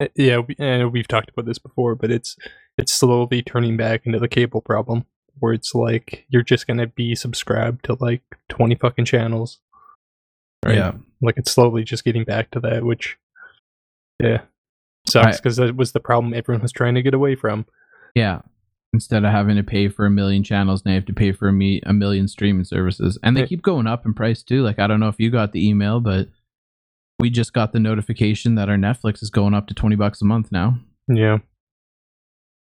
Uh, 0.02 0.08
Yeah, 0.16 0.40
we, 0.40 0.56
and 0.58 0.92
we've 0.92 1.08
talked 1.08 1.30
about 1.30 1.46
this 1.46 1.60
before, 1.60 1.94
but 1.94 2.10
it's 2.10 2.36
it's 2.80 2.92
slowly 2.92 3.44
turning 3.44 3.78
back 3.78 4.08
into 4.08 4.18
the 4.18 4.28
cable 4.28 4.62
problem, 4.62 5.06
where 5.40 5.54
it's 5.54 5.74
like 5.76 6.26
you're 6.30 6.44
just 6.44 6.68
gonna 6.68 6.88
be 6.88 7.16
subscribed 7.16 7.86
to 7.86 7.98
like 8.00 8.22
twenty 8.50 8.76
fucking 8.76 9.06
channels. 9.06 9.60
Right? 10.66 10.76
yeah, 10.76 10.94
like 11.22 11.36
it's 11.38 11.52
slowly 11.52 11.84
just 11.84 12.04
getting 12.06 12.24
back 12.24 12.52
to 12.52 12.60
that, 12.62 12.84
which 12.84 13.18
yeah 14.22 14.42
sucks 15.08 15.38
because 15.38 15.58
that 15.58 15.76
was 15.76 15.92
the 15.92 16.00
problem 16.00 16.34
everyone 16.34 16.62
was 16.62 16.72
trying 16.72 16.96
to 16.96 17.02
get 17.02 17.14
away 17.14 17.36
from. 17.36 17.66
yeah. 18.16 18.42
Instead 18.96 19.26
of 19.26 19.32
having 19.32 19.56
to 19.56 19.64
pay 19.64 19.90
for 19.90 20.06
a 20.06 20.10
million 20.12 20.44
channels, 20.44 20.86
now 20.86 20.92
you 20.92 20.96
have 20.98 21.06
to 21.08 21.14
pay 21.14 21.32
for 21.32 21.48
a, 21.48 21.52
me- 21.52 21.82
a 21.84 21.92
million 21.92 22.28
streaming 22.28 22.64
services, 22.64 23.18
and 23.24 23.36
they 23.36 23.40
Yeah. 23.42 23.48
keep 23.48 23.64
going 23.64 23.88
up 23.88 24.06
in 24.06 24.14
price 24.14 24.44
too. 24.44 24.62
Like, 24.62 24.78
I 24.78 24.86
don't 24.86 25.00
know 25.00 25.08
if 25.08 25.16
you 25.20 25.32
got 25.32 25.52
the 25.52 25.68
email, 25.68 26.00
but 26.00 26.28
we 27.20 27.32
just 27.32 27.54
got 27.54 27.74
the 27.74 27.80
notification 27.80 28.54
that 28.54 28.70
our 28.70 28.76
Netflix 28.78 29.24
is 29.24 29.32
going 29.32 29.56
up 29.56 29.66
to 29.66 29.74
twenty 29.74 29.96
bucks 29.96 30.22
a 30.22 30.26
month 30.26 30.52
now. 30.52 30.78
Yeah, 31.08 31.40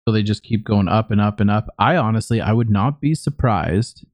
So 0.08 0.12
they 0.12 0.22
just 0.22 0.42
keep 0.42 0.64
going 0.64 0.88
up 0.88 1.10
and 1.10 1.20
up 1.20 1.38
and 1.38 1.50
up. 1.50 1.68
I 1.78 1.94
honestly, 1.96 2.40
I 2.40 2.54
would 2.54 2.70
not 2.70 2.98
be 2.98 3.14
surprised 3.14 4.06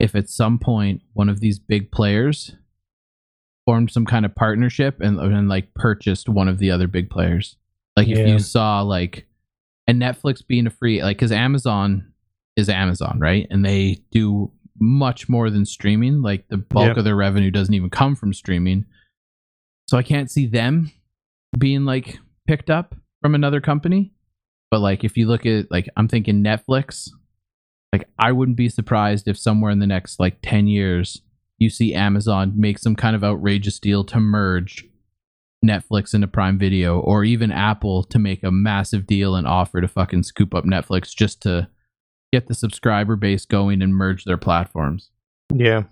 if 0.00 0.14
at 0.14 0.30
some 0.30 0.58
point 0.58 1.02
one 1.12 1.28
of 1.28 1.40
these 1.40 1.58
big 1.58 1.92
players 1.92 2.56
formed 3.66 3.90
some 3.90 4.06
kind 4.06 4.24
of 4.24 4.34
partnership 4.34 5.02
and, 5.02 5.20
and 5.20 5.46
like 5.46 5.74
purchased 5.74 6.30
one 6.30 6.48
of 6.48 6.56
the 6.58 6.70
other 6.70 6.86
big 6.86 7.10
players. 7.10 7.56
Like 7.94 8.08
if 8.08 8.26
you 8.26 8.38
saw 8.38 8.80
like 8.80 9.26
and 9.86 10.00
Netflix 10.00 10.40
being 10.46 10.66
a 10.66 10.70
free 10.70 11.02
like 11.02 11.18
cuz 11.18 11.30
Amazon 11.30 12.10
is 12.56 12.70
Amazon, 12.70 13.18
right? 13.20 13.46
And 13.50 13.62
they 13.62 13.98
do 14.10 14.50
much 14.80 15.28
more 15.28 15.50
than 15.50 15.66
streaming. 15.66 16.22
Like 16.22 16.48
the 16.48 16.56
bulk 16.56 16.94
Yeah. 16.94 17.00
of 17.00 17.04
their 17.04 17.16
revenue 17.16 17.50
doesn't 17.50 17.74
even 17.74 17.90
come 17.90 18.16
from 18.16 18.32
streaming. 18.32 18.86
So 19.90 19.98
I 19.98 20.02
can't 20.02 20.30
see 20.30 20.46
them 20.46 20.90
being 21.58 21.84
like 21.84 22.18
picked 22.46 22.70
up 22.70 22.94
from 23.20 23.34
another 23.34 23.60
company. 23.60 24.14
But 24.70 24.80
like 24.80 25.04
if 25.04 25.16
you 25.16 25.26
look 25.26 25.46
at 25.46 25.70
like 25.70 25.88
I'm 25.96 26.08
thinking 26.08 26.42
Netflix, 26.42 27.10
like 27.92 28.08
I 28.18 28.32
wouldn't 28.32 28.56
be 28.56 28.68
surprised 28.68 29.28
if 29.28 29.38
somewhere 29.38 29.70
in 29.70 29.78
the 29.78 29.86
next 29.86 30.20
like 30.20 30.38
10 30.42 30.66
years 30.66 31.22
you 31.58 31.70
see 31.70 31.94
Amazon 31.94 32.52
make 32.54 32.78
some 32.78 32.94
kind 32.94 33.16
of 33.16 33.24
outrageous 33.24 33.78
deal 33.80 34.04
to 34.04 34.20
merge 34.20 34.86
Netflix 35.64 36.14
into 36.14 36.28
Prime 36.28 36.58
Video 36.58 37.00
or 37.00 37.24
even 37.24 37.50
Apple 37.50 38.04
to 38.04 38.18
make 38.18 38.44
a 38.44 38.52
massive 38.52 39.06
deal 39.06 39.34
and 39.34 39.46
offer 39.46 39.80
to 39.80 39.88
fucking 39.88 40.22
scoop 40.22 40.54
up 40.54 40.64
Netflix 40.64 41.14
just 41.14 41.42
to 41.42 41.68
get 42.32 42.46
the 42.46 42.54
subscriber 42.54 43.16
base 43.16 43.44
going 43.44 43.82
and 43.82 43.94
merge 43.94 44.24
their 44.24 44.36
platforms. 44.36 45.10
yeah, 45.52 45.84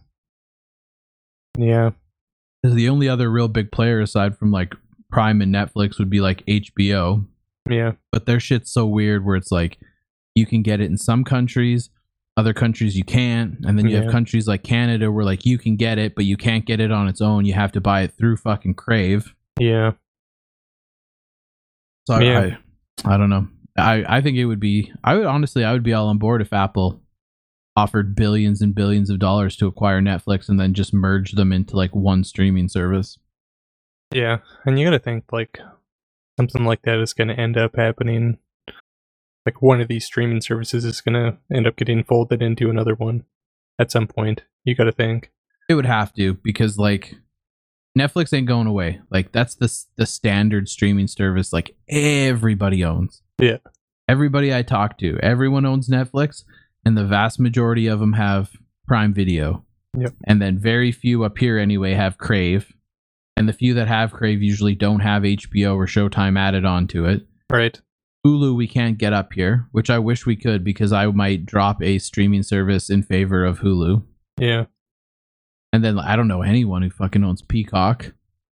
yeah, 1.58 1.90
the 2.62 2.88
only 2.88 3.08
other 3.08 3.30
real 3.30 3.48
big 3.48 3.72
player 3.72 4.00
aside 4.00 4.36
from 4.38 4.52
like 4.52 4.74
Prime 5.10 5.40
and 5.40 5.54
Netflix 5.54 5.98
would 5.98 6.10
be 6.10 6.20
like 6.20 6.44
HBO, 6.46 7.26
yeah, 7.68 7.92
but 8.12 8.26
their 8.26 8.40
shit's 8.40 8.70
so 8.72 8.87
weird 8.87 9.24
where 9.24 9.37
it's 9.37 9.50
like 9.52 9.79
you 10.35 10.46
can 10.46 10.62
get 10.62 10.81
it 10.81 10.87
in 10.90 10.96
some 10.98 11.24
countries 11.24 11.90
other 12.38 12.52
countries 12.52 12.96
you 12.98 13.05
can't 13.05 13.57
and 13.64 13.79
then 13.79 13.88
you 13.88 13.96
Yeah. 13.96 14.02
have 14.02 14.12
countries 14.12 14.46
like 14.46 14.62
canada 14.62 15.11
where 15.11 15.24
like 15.24 15.46
you 15.46 15.57
can 15.57 15.76
get 15.76 15.98
it 15.98 16.14
but 16.14 16.26
you 16.26 16.37
can't 16.37 16.66
get 16.66 16.81
it 16.81 16.92
on 16.92 17.09
its 17.09 17.22
own 17.22 17.46
you 17.46 17.55
have 17.55 17.72
to 17.72 17.81
buy 17.81 18.02
it 18.02 18.12
through 18.18 18.37
fucking 18.37 18.74
crave 18.74 19.35
yeah, 19.59 19.92
so 22.07 22.14
I- 22.14 22.20
Yeah. 22.22 22.57
I, 23.05 23.14
I 23.14 23.16
don't 23.16 23.31
know 23.31 23.48
i 23.79 24.05
i 24.18 24.20
think 24.20 24.37
it 24.37 24.44
would 24.46 24.61
be 24.61 24.92
i 25.05 25.14
would 25.16 25.26
honestly 25.26 25.64
i 25.64 25.72
would 25.72 25.83
be 25.83 25.92
all 25.94 26.09
on 26.09 26.18
board 26.18 26.40
if 26.42 26.52
apple 26.52 27.00
offered 27.76 28.14
billions 28.14 28.62
and 28.62 28.74
billions 28.74 29.11
of 29.11 29.18
dollars 29.18 29.57
to 29.57 29.66
acquire 29.66 30.00
netflix 30.00 30.48
and 30.48 30.59
then 30.61 30.72
just 30.74 30.92
merge 30.94 31.33
them 31.33 31.52
into 31.52 31.76
like 31.76 31.94
one 31.94 32.22
streaming 32.24 32.68
service 32.68 33.18
yeah. 34.14 34.38
And 34.64 34.79
you 34.79 34.87
got 34.87 34.92
to 34.92 35.00
think 35.00 35.24
like 35.33 35.59
something 36.38 36.64
like 36.64 36.83
that 36.83 37.01
is 37.01 37.12
going 37.12 37.29
to 37.29 37.38
end 37.38 37.57
up 37.57 37.77
happening. 37.77 38.38
Like 39.44 39.62
one 39.62 39.81
of 39.81 39.88
these 39.88 40.05
streaming 40.05 40.40
services 40.40 40.85
is 40.85 41.01
going 41.01 41.14
to 41.14 41.38
end 41.55 41.66
up 41.66 41.77
getting 41.77 42.05
folded 42.05 42.42
into 42.42 42.68
another 42.68 42.94
one 42.94 43.25
at 43.79 43.90
some 43.90 44.07
point. 44.07 44.42
You 44.64 44.75
got 44.75 44.85
to 44.85 44.92
think. 44.92 45.31
It 45.68 45.75
would 45.75 45.87
have 45.87 46.12
to 46.14 46.35
because 46.35 46.79
like 46.79 47.14
Netflix 47.99 48.33
ain't 48.33 48.46
going 48.46 48.66
away. 48.66 49.01
Like 49.11 49.33
that's 49.33 49.55
the 49.55 49.72
the 49.96 50.07
standard 50.07 50.68
streaming 50.68 51.09
service 51.09 51.53
like 51.53 51.77
everybody 51.88 52.85
owns. 52.85 53.22
Yeah. 53.40 53.59
Everybody 54.09 54.55
I 54.55 54.62
talk 54.62 54.99
to, 54.99 55.18
everyone 55.22 55.66
owns 55.66 55.88
Netflix 55.88 56.44
and 56.85 56.96
the 56.96 57.05
vast 57.05 57.40
majority 57.40 57.88
of 57.88 57.99
them 57.99 58.12
have 58.12 58.51
Prime 58.87 59.12
Video. 59.12 59.64
Yep. 59.99 60.14
And 60.25 60.40
then 60.40 60.59
very 60.59 60.92
few 60.92 61.25
up 61.25 61.38
here 61.38 61.59
anyway 61.59 61.94
have 61.94 62.18
Crave. 62.18 62.72
And 63.37 63.49
the 63.49 63.53
few 63.53 63.75
that 63.75 63.88
have 63.88 64.12
Crave 64.12 64.42
usually 64.42 64.75
don't 64.75 65.01
have 65.01 65.22
HBO 65.22 65.77
or 65.77 65.87
Showtime 65.87 66.38
added 66.38 66.64
onto 66.64 67.05
it. 67.05 67.27
Right. 67.51 67.79
Hulu 68.27 68.57
we 68.57 68.66
can't 68.66 68.99
get 68.99 69.12
up 69.12 69.33
here, 69.35 69.68
which 69.72 69.90
I 69.90 69.99
wish 69.99 70.27
we 70.27 70.37
could 70.37 70.64
because 70.64 70.92
I 70.92 71.07
might 71.07 71.46
drop 71.46 71.83
a 71.83 71.99
streaming 71.99 72.42
service 72.42 72.90
in 72.90 73.03
favor 73.03 73.44
of 73.44 73.61
Hulu. 73.61 74.03
Yeah. 74.40 74.64
And 75.72 75.85
then 75.85 75.99
I 75.99 76.16
don't 76.16 76.29
know 76.29 76.42
anyone 76.42 76.83
who 76.83 76.90
fucking 76.90 77.22
owns 77.22 77.42
Peacock. 77.42 78.14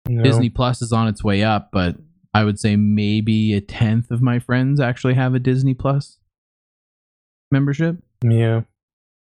No. 0.09 0.23
Disney 0.23 0.49
Plus 0.49 0.83
is 0.83 0.93
on 0.93 1.07
its 1.07 1.23
way 1.23 1.43
up, 1.45 1.69
but 1.73 1.97
I 2.33 2.45
would 2.45 2.59
say 2.59 2.77
maybe 2.77 3.55
a 3.55 3.61
tenth 3.61 4.11
of 4.11 4.23
my 4.23 4.39
friends 4.39 4.81
actually 4.81 5.15
have 5.15 5.35
a 5.35 5.39
Disney 5.39 5.75
Plus 5.75 6.19
membership. 7.51 7.97
Yeah. 8.25 8.63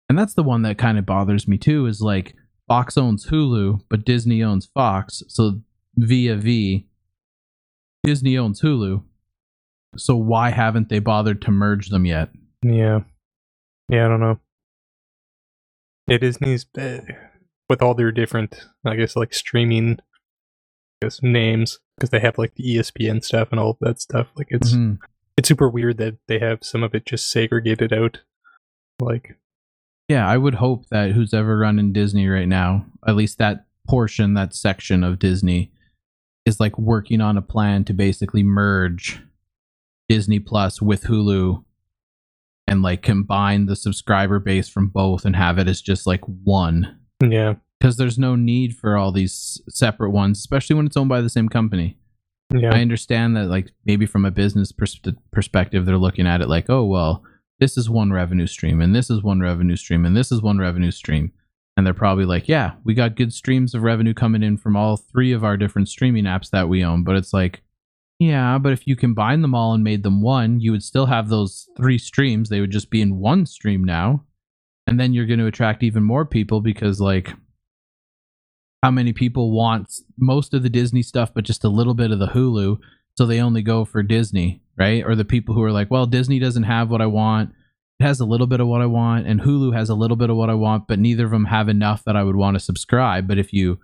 And 0.08 0.18
that's 0.18 0.34
the 0.34 0.42
one 0.42 0.62
that 0.62 0.78
kind 0.78 0.98
of 0.98 1.06
bothers 1.06 1.48
me 1.48 1.58
too 1.58 1.86
is 1.86 2.00
like 2.00 2.34
Fox 2.68 2.96
owns 2.98 3.26
Hulu, 3.26 3.80
but 3.88 4.04
Disney 4.04 4.42
owns 4.42 4.66
Fox. 4.66 5.22
So 5.28 5.60
via 5.96 6.36
V, 6.36 6.86
Disney 8.04 8.36
owns 8.36 8.60
Hulu. 8.60 9.02
So 9.96 10.16
why 10.16 10.50
haven't 10.50 10.88
they 10.88 10.98
bothered 10.98 11.40
to 11.42 11.50
merge 11.50 11.88
them 11.88 12.04
yet? 12.04 12.28
Yeah. 12.62 13.00
Yeah, 13.88 14.06
I 14.06 14.08
don't 14.08 14.20
know. 14.20 14.40
Yeah, 16.08 16.18
Disney's 16.18 16.66
uh, 16.78 16.98
with 17.68 17.82
all 17.82 17.94
their 17.94 18.12
different, 18.12 18.66
I 18.84 18.96
guess, 18.96 19.16
like 19.16 19.32
streaming, 19.34 19.98
I 21.02 21.06
guess 21.06 21.20
names 21.22 21.78
because 21.96 22.10
they 22.10 22.20
have 22.20 22.38
like 22.38 22.54
the 22.54 22.76
ESPN 22.76 23.24
stuff 23.24 23.48
and 23.50 23.58
all 23.60 23.76
that 23.80 24.00
stuff. 24.00 24.28
Like 24.36 24.48
it's 24.50 24.72
Mhm. 24.72 24.98
it's 25.36 25.48
super 25.48 25.68
weird 25.68 25.98
that 25.98 26.18
they 26.28 26.38
have 26.38 26.58
some 26.62 26.82
of 26.82 26.94
it 26.94 27.06
just 27.06 27.30
segregated 27.30 27.92
out. 27.92 28.20
Like, 29.00 29.36
Yeah, 30.08 30.28
I 30.28 30.36
would 30.36 30.54
hope 30.54 30.88
that 30.90 31.12
who's 31.12 31.34
ever 31.34 31.58
running 31.58 31.92
Disney 31.92 32.28
right 32.28 32.46
now, 32.48 32.86
at 33.06 33.16
least 33.16 33.38
that 33.38 33.66
portion, 33.88 34.34
that 34.34 34.54
section 34.54 35.02
of 35.02 35.18
Disney, 35.18 35.72
is 36.44 36.60
like 36.60 36.78
working 36.78 37.20
on 37.20 37.36
a 37.36 37.42
plan 37.42 37.84
to 37.84 37.92
basically 37.92 38.42
merge 38.44 39.20
Disney 40.08 40.38
Plus 40.38 40.80
with 40.80 41.04
Hulu 41.04 41.64
and 42.68 42.82
like 42.82 43.02
combine 43.02 43.66
the 43.66 43.74
subscriber 43.76 44.38
base 44.38 44.68
from 44.68 44.88
both 44.88 45.24
and 45.24 45.34
have 45.34 45.58
it 45.58 45.68
as 45.68 45.82
just 45.82 46.06
like 46.06 46.22
one. 46.24 46.98
yeah, 47.20 47.54
Because 47.80 47.96
there's 47.96 48.18
no 48.18 48.36
need 48.36 48.76
for 48.76 48.96
all 48.96 49.10
these 49.12 49.60
separate 49.68 50.10
ones, 50.10 50.38
especially 50.38 50.74
when 50.76 50.86
it's 50.86 50.96
owned 50.96 51.08
by 51.08 51.20
the 51.20 51.28
same 51.28 51.48
company. 51.48 51.98
yeah, 52.54 52.72
I 52.72 52.80
understand 52.80 53.36
that, 53.36 53.46
like, 53.48 53.72
maybe 53.84 54.06
from 54.06 54.24
a 54.24 54.30
business 54.30 54.70
pers- 54.70 55.00
perspective, 55.32 55.84
they're 55.84 55.98
looking 55.98 56.26
at 56.28 56.40
it 56.40 56.48
like, 56.48 56.70
oh, 56.70 56.84
well, 56.84 57.24
this 57.58 57.76
is 57.76 57.88
one 57.88 58.12
revenue 58.12 58.46
stream, 58.46 58.80
and 58.80 58.94
this 58.94 59.10
is 59.10 59.22
one 59.22 59.40
revenue 59.40 59.76
stream, 59.76 60.04
and 60.04 60.16
this 60.16 60.30
is 60.30 60.42
one 60.42 60.58
revenue 60.58 60.90
stream. 60.90 61.32
And 61.76 61.86
they're 61.86 61.94
probably 61.94 62.24
like, 62.24 62.48
yeah, 62.48 62.72
we 62.84 62.94
got 62.94 63.16
good 63.16 63.34
streams 63.34 63.74
of 63.74 63.82
revenue 63.82 64.14
coming 64.14 64.42
in 64.42 64.56
from 64.56 64.76
all 64.76 64.96
three 64.96 65.32
of 65.32 65.44
our 65.44 65.58
different 65.58 65.88
streaming 65.88 66.24
apps 66.24 66.48
that 66.50 66.70
we 66.70 66.82
own. 66.82 67.04
But 67.04 67.16
it's 67.16 67.34
like, 67.34 67.62
yeah, 68.18 68.56
but 68.56 68.72
if 68.72 68.86
you 68.86 68.96
combine 68.96 69.42
them 69.42 69.54
all 69.54 69.74
and 69.74 69.84
made 69.84 70.02
them 70.02 70.22
one, 70.22 70.58
you 70.58 70.72
would 70.72 70.82
still 70.82 71.04
have 71.06 71.28
those 71.28 71.68
three 71.76 71.98
streams. 71.98 72.48
They 72.48 72.60
would 72.60 72.70
just 72.70 72.88
be 72.88 73.02
in 73.02 73.18
one 73.18 73.44
stream 73.44 73.84
now. 73.84 74.24
And 74.86 74.98
then 74.98 75.12
you're 75.12 75.26
going 75.26 75.40
to 75.40 75.46
attract 75.46 75.82
even 75.82 76.02
more 76.02 76.24
people 76.24 76.62
because, 76.62 76.98
like, 76.98 77.34
how 78.82 78.90
many 78.90 79.12
people 79.12 79.50
want 79.50 79.92
most 80.16 80.54
of 80.54 80.62
the 80.62 80.70
Disney 80.70 81.02
stuff, 81.02 81.34
but 81.34 81.44
just 81.44 81.64
a 81.64 81.68
little 81.68 81.94
bit 81.94 82.10
of 82.10 82.18
the 82.18 82.28
Hulu? 82.28 82.78
So 83.18 83.26
they 83.26 83.40
only 83.40 83.62
go 83.62 83.84
for 83.84 84.02
Disney, 84.02 84.62
right? 84.78 85.04
Or 85.04 85.14
the 85.14 85.24
people 85.24 85.54
who 85.54 85.62
are 85.62 85.72
like, 85.72 85.90
well, 85.90 86.06
Disney 86.06 86.38
doesn't 86.38 86.64
have 86.64 86.90
what 86.90 87.00
I 87.00 87.06
want. 87.06 87.52
It 87.98 88.04
has 88.04 88.20
a 88.20 88.26
little 88.26 88.46
bit 88.46 88.60
of 88.60 88.66
what 88.66 88.82
I 88.82 88.86
want, 88.86 89.26
and 89.26 89.40
Hulu 89.40 89.74
has 89.74 89.88
a 89.88 89.94
little 89.94 90.16
bit 90.16 90.28
of 90.28 90.36
what 90.36 90.50
I 90.50 90.54
want, 90.54 90.86
but 90.86 90.98
neither 90.98 91.24
of 91.24 91.30
them 91.30 91.46
have 91.46 91.68
enough 91.68 92.04
that 92.04 92.16
I 92.16 92.22
would 92.22 92.36
want 92.36 92.54
to 92.54 92.60
subscribe. 92.60 93.26
But 93.26 93.38
if 93.38 93.52
you 93.52 93.78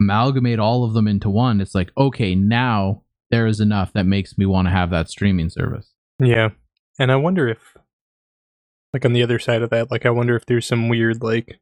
amalgamate 0.00 0.58
all 0.58 0.84
of 0.84 0.94
them 0.94 1.06
into 1.06 1.28
one, 1.28 1.60
it's 1.60 1.74
like, 1.74 1.90
okay, 1.98 2.34
now 2.34 3.02
there 3.30 3.46
is 3.46 3.60
enough 3.60 3.92
that 3.92 4.06
makes 4.06 4.38
me 4.38 4.46
want 4.46 4.68
to 4.68 4.72
have 4.72 4.90
that 4.90 5.10
streaming 5.10 5.50
service. 5.50 5.92
yeah. 6.18 6.50
And 7.00 7.12
I 7.12 7.16
wonder 7.16 7.46
if, 7.46 7.76
like, 8.92 9.04
on 9.04 9.12
the 9.12 9.22
other 9.22 9.38
side 9.38 9.62
of 9.62 9.70
that, 9.70 9.90
like, 9.90 10.04
I 10.04 10.10
wonder 10.10 10.34
if 10.34 10.46
there's 10.46 10.66
some 10.66 10.88
weird 10.88 11.22
like 11.22 11.60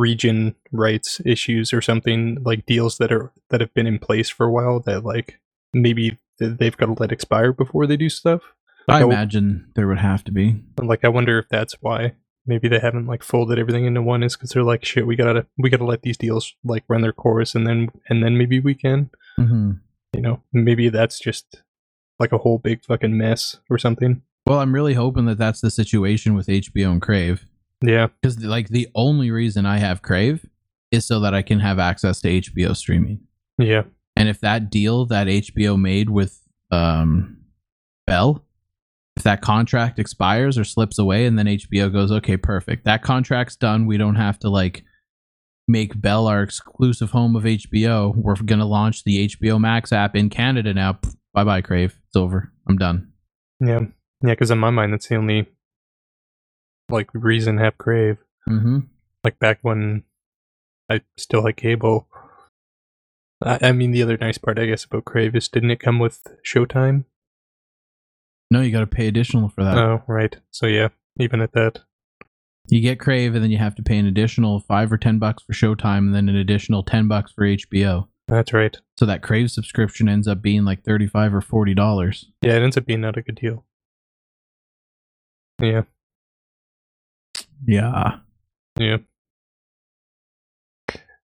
region 0.00 0.54
rights 0.72 1.20
issues 1.26 1.72
or 1.72 1.82
something 1.82 2.38
like 2.42 2.64
deals 2.66 2.98
that 2.98 3.12
are 3.12 3.32
that 3.50 3.60
have 3.60 3.72
been 3.74 3.86
in 3.86 3.98
place 3.98 4.30
for 4.30 4.46
a 4.46 4.50
while 4.50 4.80
that 4.80 5.04
like 5.04 5.38
maybe 5.74 6.18
they've 6.40 6.76
got 6.76 6.86
to 6.86 6.96
let 6.98 7.12
expire 7.12 7.52
before 7.52 7.86
they 7.86 7.96
do 7.96 8.08
stuff. 8.08 8.40
I 8.88 8.94
Like, 8.94 8.96
I 8.96 9.00
w- 9.00 9.16
imagine 9.16 9.70
there 9.76 9.86
would 9.88 9.98
have 9.98 10.24
to 10.24 10.32
be. 10.32 10.62
Like 10.82 11.04
I 11.04 11.08
wonder 11.08 11.38
if 11.38 11.48
that's 11.48 11.74
why 11.80 12.14
maybe 12.46 12.68
they 12.68 12.78
haven't 12.80 13.06
like 13.06 13.22
folded 13.22 13.58
everything 13.58 13.84
into 13.84 14.02
one 14.02 14.22
is 14.22 14.34
because 14.36 14.50
they're 14.50 14.62
like 14.64 14.84
shit 14.84 15.06
we 15.06 15.14
gotta 15.14 15.46
we 15.58 15.68
gotta 15.70 15.84
let 15.84 16.02
these 16.02 16.16
deals 16.16 16.54
like 16.64 16.82
run 16.88 17.02
their 17.02 17.12
course 17.12 17.54
and 17.54 17.66
then 17.66 17.88
and 18.08 18.24
then 18.24 18.36
maybe 18.38 18.58
we 18.58 18.74
can 18.74 19.10
hmm 19.36 19.72
you 20.14 20.22
know 20.22 20.42
maybe 20.52 20.88
that's 20.88 21.20
just 21.20 21.62
like 22.18 22.32
a 22.32 22.38
whole 22.38 22.58
big 22.58 22.82
fucking 22.84 23.16
mess 23.16 23.58
or 23.68 23.78
something. 23.78 24.22
Well, 24.46 24.58
I'm 24.58 24.74
really 24.74 24.94
hoping 24.94 25.26
that 25.26 25.38
that's 25.38 25.60
the 25.60 25.70
situation 25.70 26.34
with 26.34 26.46
HBO 26.48 26.90
and 26.92 27.02
Crave. 27.02 27.44
Yeah, 27.82 28.08
because 28.20 28.42
like 28.44 28.68
the 28.68 28.88
only 28.94 29.30
reason 29.30 29.64
I 29.66 29.78
have 29.78 30.02
Crave 30.02 30.44
is 30.90 31.06
so 31.06 31.20
that 31.20 31.34
I 31.34 31.42
can 31.42 31.60
have 31.60 31.78
access 31.78 32.20
to 32.22 32.28
HBO 32.40 32.74
streaming. 32.76 33.20
yeah, 33.58 33.82
And 34.20 34.28
if 34.28 34.40
that 34.40 34.70
deal 34.70 35.06
that 35.06 35.28
HBO 35.28 35.80
made 35.80 36.10
with 36.10 36.46
um 36.70 37.38
Bell, 38.06 38.44
if 39.16 39.22
that 39.22 39.40
contract 39.40 39.98
expires 39.98 40.58
or 40.58 40.64
slips 40.64 40.98
away 40.98 41.24
and 41.24 41.38
then 41.38 41.46
HBO 41.46 41.90
goes, 41.90 42.12
okay, 42.12 42.36
perfect. 42.36 42.84
That 42.84 43.02
contract's 43.02 43.56
done. 43.56 43.86
We 43.86 43.96
don't 43.96 44.16
have 44.16 44.38
to 44.40 44.50
like 44.50 44.84
make 45.66 45.98
Bell 45.98 46.26
our 46.26 46.42
exclusive 46.42 47.12
home 47.12 47.34
of 47.34 47.44
HBO. 47.44 48.14
We're 48.14 48.34
gonna 48.34 48.66
launch 48.66 49.04
the 49.04 49.26
HBO 49.26 49.58
Max 49.58 49.90
app 49.90 50.14
in 50.14 50.28
Canada 50.28 50.74
now. 50.74 50.98
Bye 51.32 51.44
bye, 51.44 51.62
Crave. 51.62 51.98
It's 52.08 52.16
over. 52.16 52.52
I'm 52.68 52.76
done. 52.76 53.12
yeah, 53.58 53.80
yeah. 54.22 54.32
Because 54.32 54.50
in 54.50 54.58
my 54.58 54.68
mind, 54.68 54.92
that's 54.92 55.08
the 55.08 55.16
only 55.16 55.46
like 56.90 57.08
reason 57.14 57.56
to 57.56 57.62
have 57.62 57.78
Crave. 57.78 58.18
Mm-hmm. 58.46 58.80
Like 59.24 59.38
back 59.38 59.60
when 59.62 60.02
I 60.90 61.00
still 61.16 61.46
had 61.46 61.56
cable. 61.56 62.06
I, 63.42 63.58
I 63.62 63.72
mean, 63.72 63.90
the 63.90 64.02
other 64.02 64.16
nice 64.18 64.38
part, 64.38 64.58
I 64.58 64.66
guess, 64.66 64.84
about 64.84 65.04
Crave 65.04 65.34
is 65.34 65.48
didn't 65.48 65.70
it 65.70 65.80
come 65.80 65.98
with 65.98 66.22
Showtime? 66.46 67.04
No, 68.50 68.60
you 68.60 68.72
gotta 68.72 68.86
pay 68.86 69.06
additional 69.06 69.48
for 69.48 69.62
that. 69.62 69.78
Oh, 69.78 70.02
right. 70.08 70.36
So 70.50 70.66
yeah, 70.66 70.88
even 71.18 71.40
at 71.40 71.52
that. 71.52 71.80
You 72.68 72.80
get 72.80 73.00
Crave, 73.00 73.34
and 73.34 73.42
then 73.42 73.50
you 73.50 73.58
have 73.58 73.74
to 73.76 73.82
pay 73.82 73.96
an 73.98 74.06
additional 74.06 74.60
five 74.60 74.92
or 74.92 74.98
ten 74.98 75.18
bucks 75.18 75.42
for 75.42 75.52
Showtime, 75.52 75.98
and 75.98 76.14
then 76.14 76.28
an 76.28 76.36
additional 76.36 76.82
ten 76.82 77.08
bucks 77.08 77.32
for 77.32 77.44
HBO. 77.44 78.08
That's 78.28 78.52
right. 78.52 78.76
So 78.96 79.06
that 79.06 79.22
Crave 79.22 79.50
subscription 79.50 80.08
ends 80.08 80.28
up 80.28 80.42
being 80.42 80.64
like 80.64 80.84
thirty-five 80.84 81.34
or 81.34 81.40
forty 81.40 81.74
dollars. 81.74 82.26
Yeah, 82.42 82.56
it 82.56 82.62
ends 82.62 82.76
up 82.76 82.86
being 82.86 83.00
not 83.00 83.16
a 83.16 83.22
good 83.22 83.36
deal. 83.36 83.64
Yeah, 85.60 85.82
Yeah, 87.66 88.18
yeah. 88.78 88.96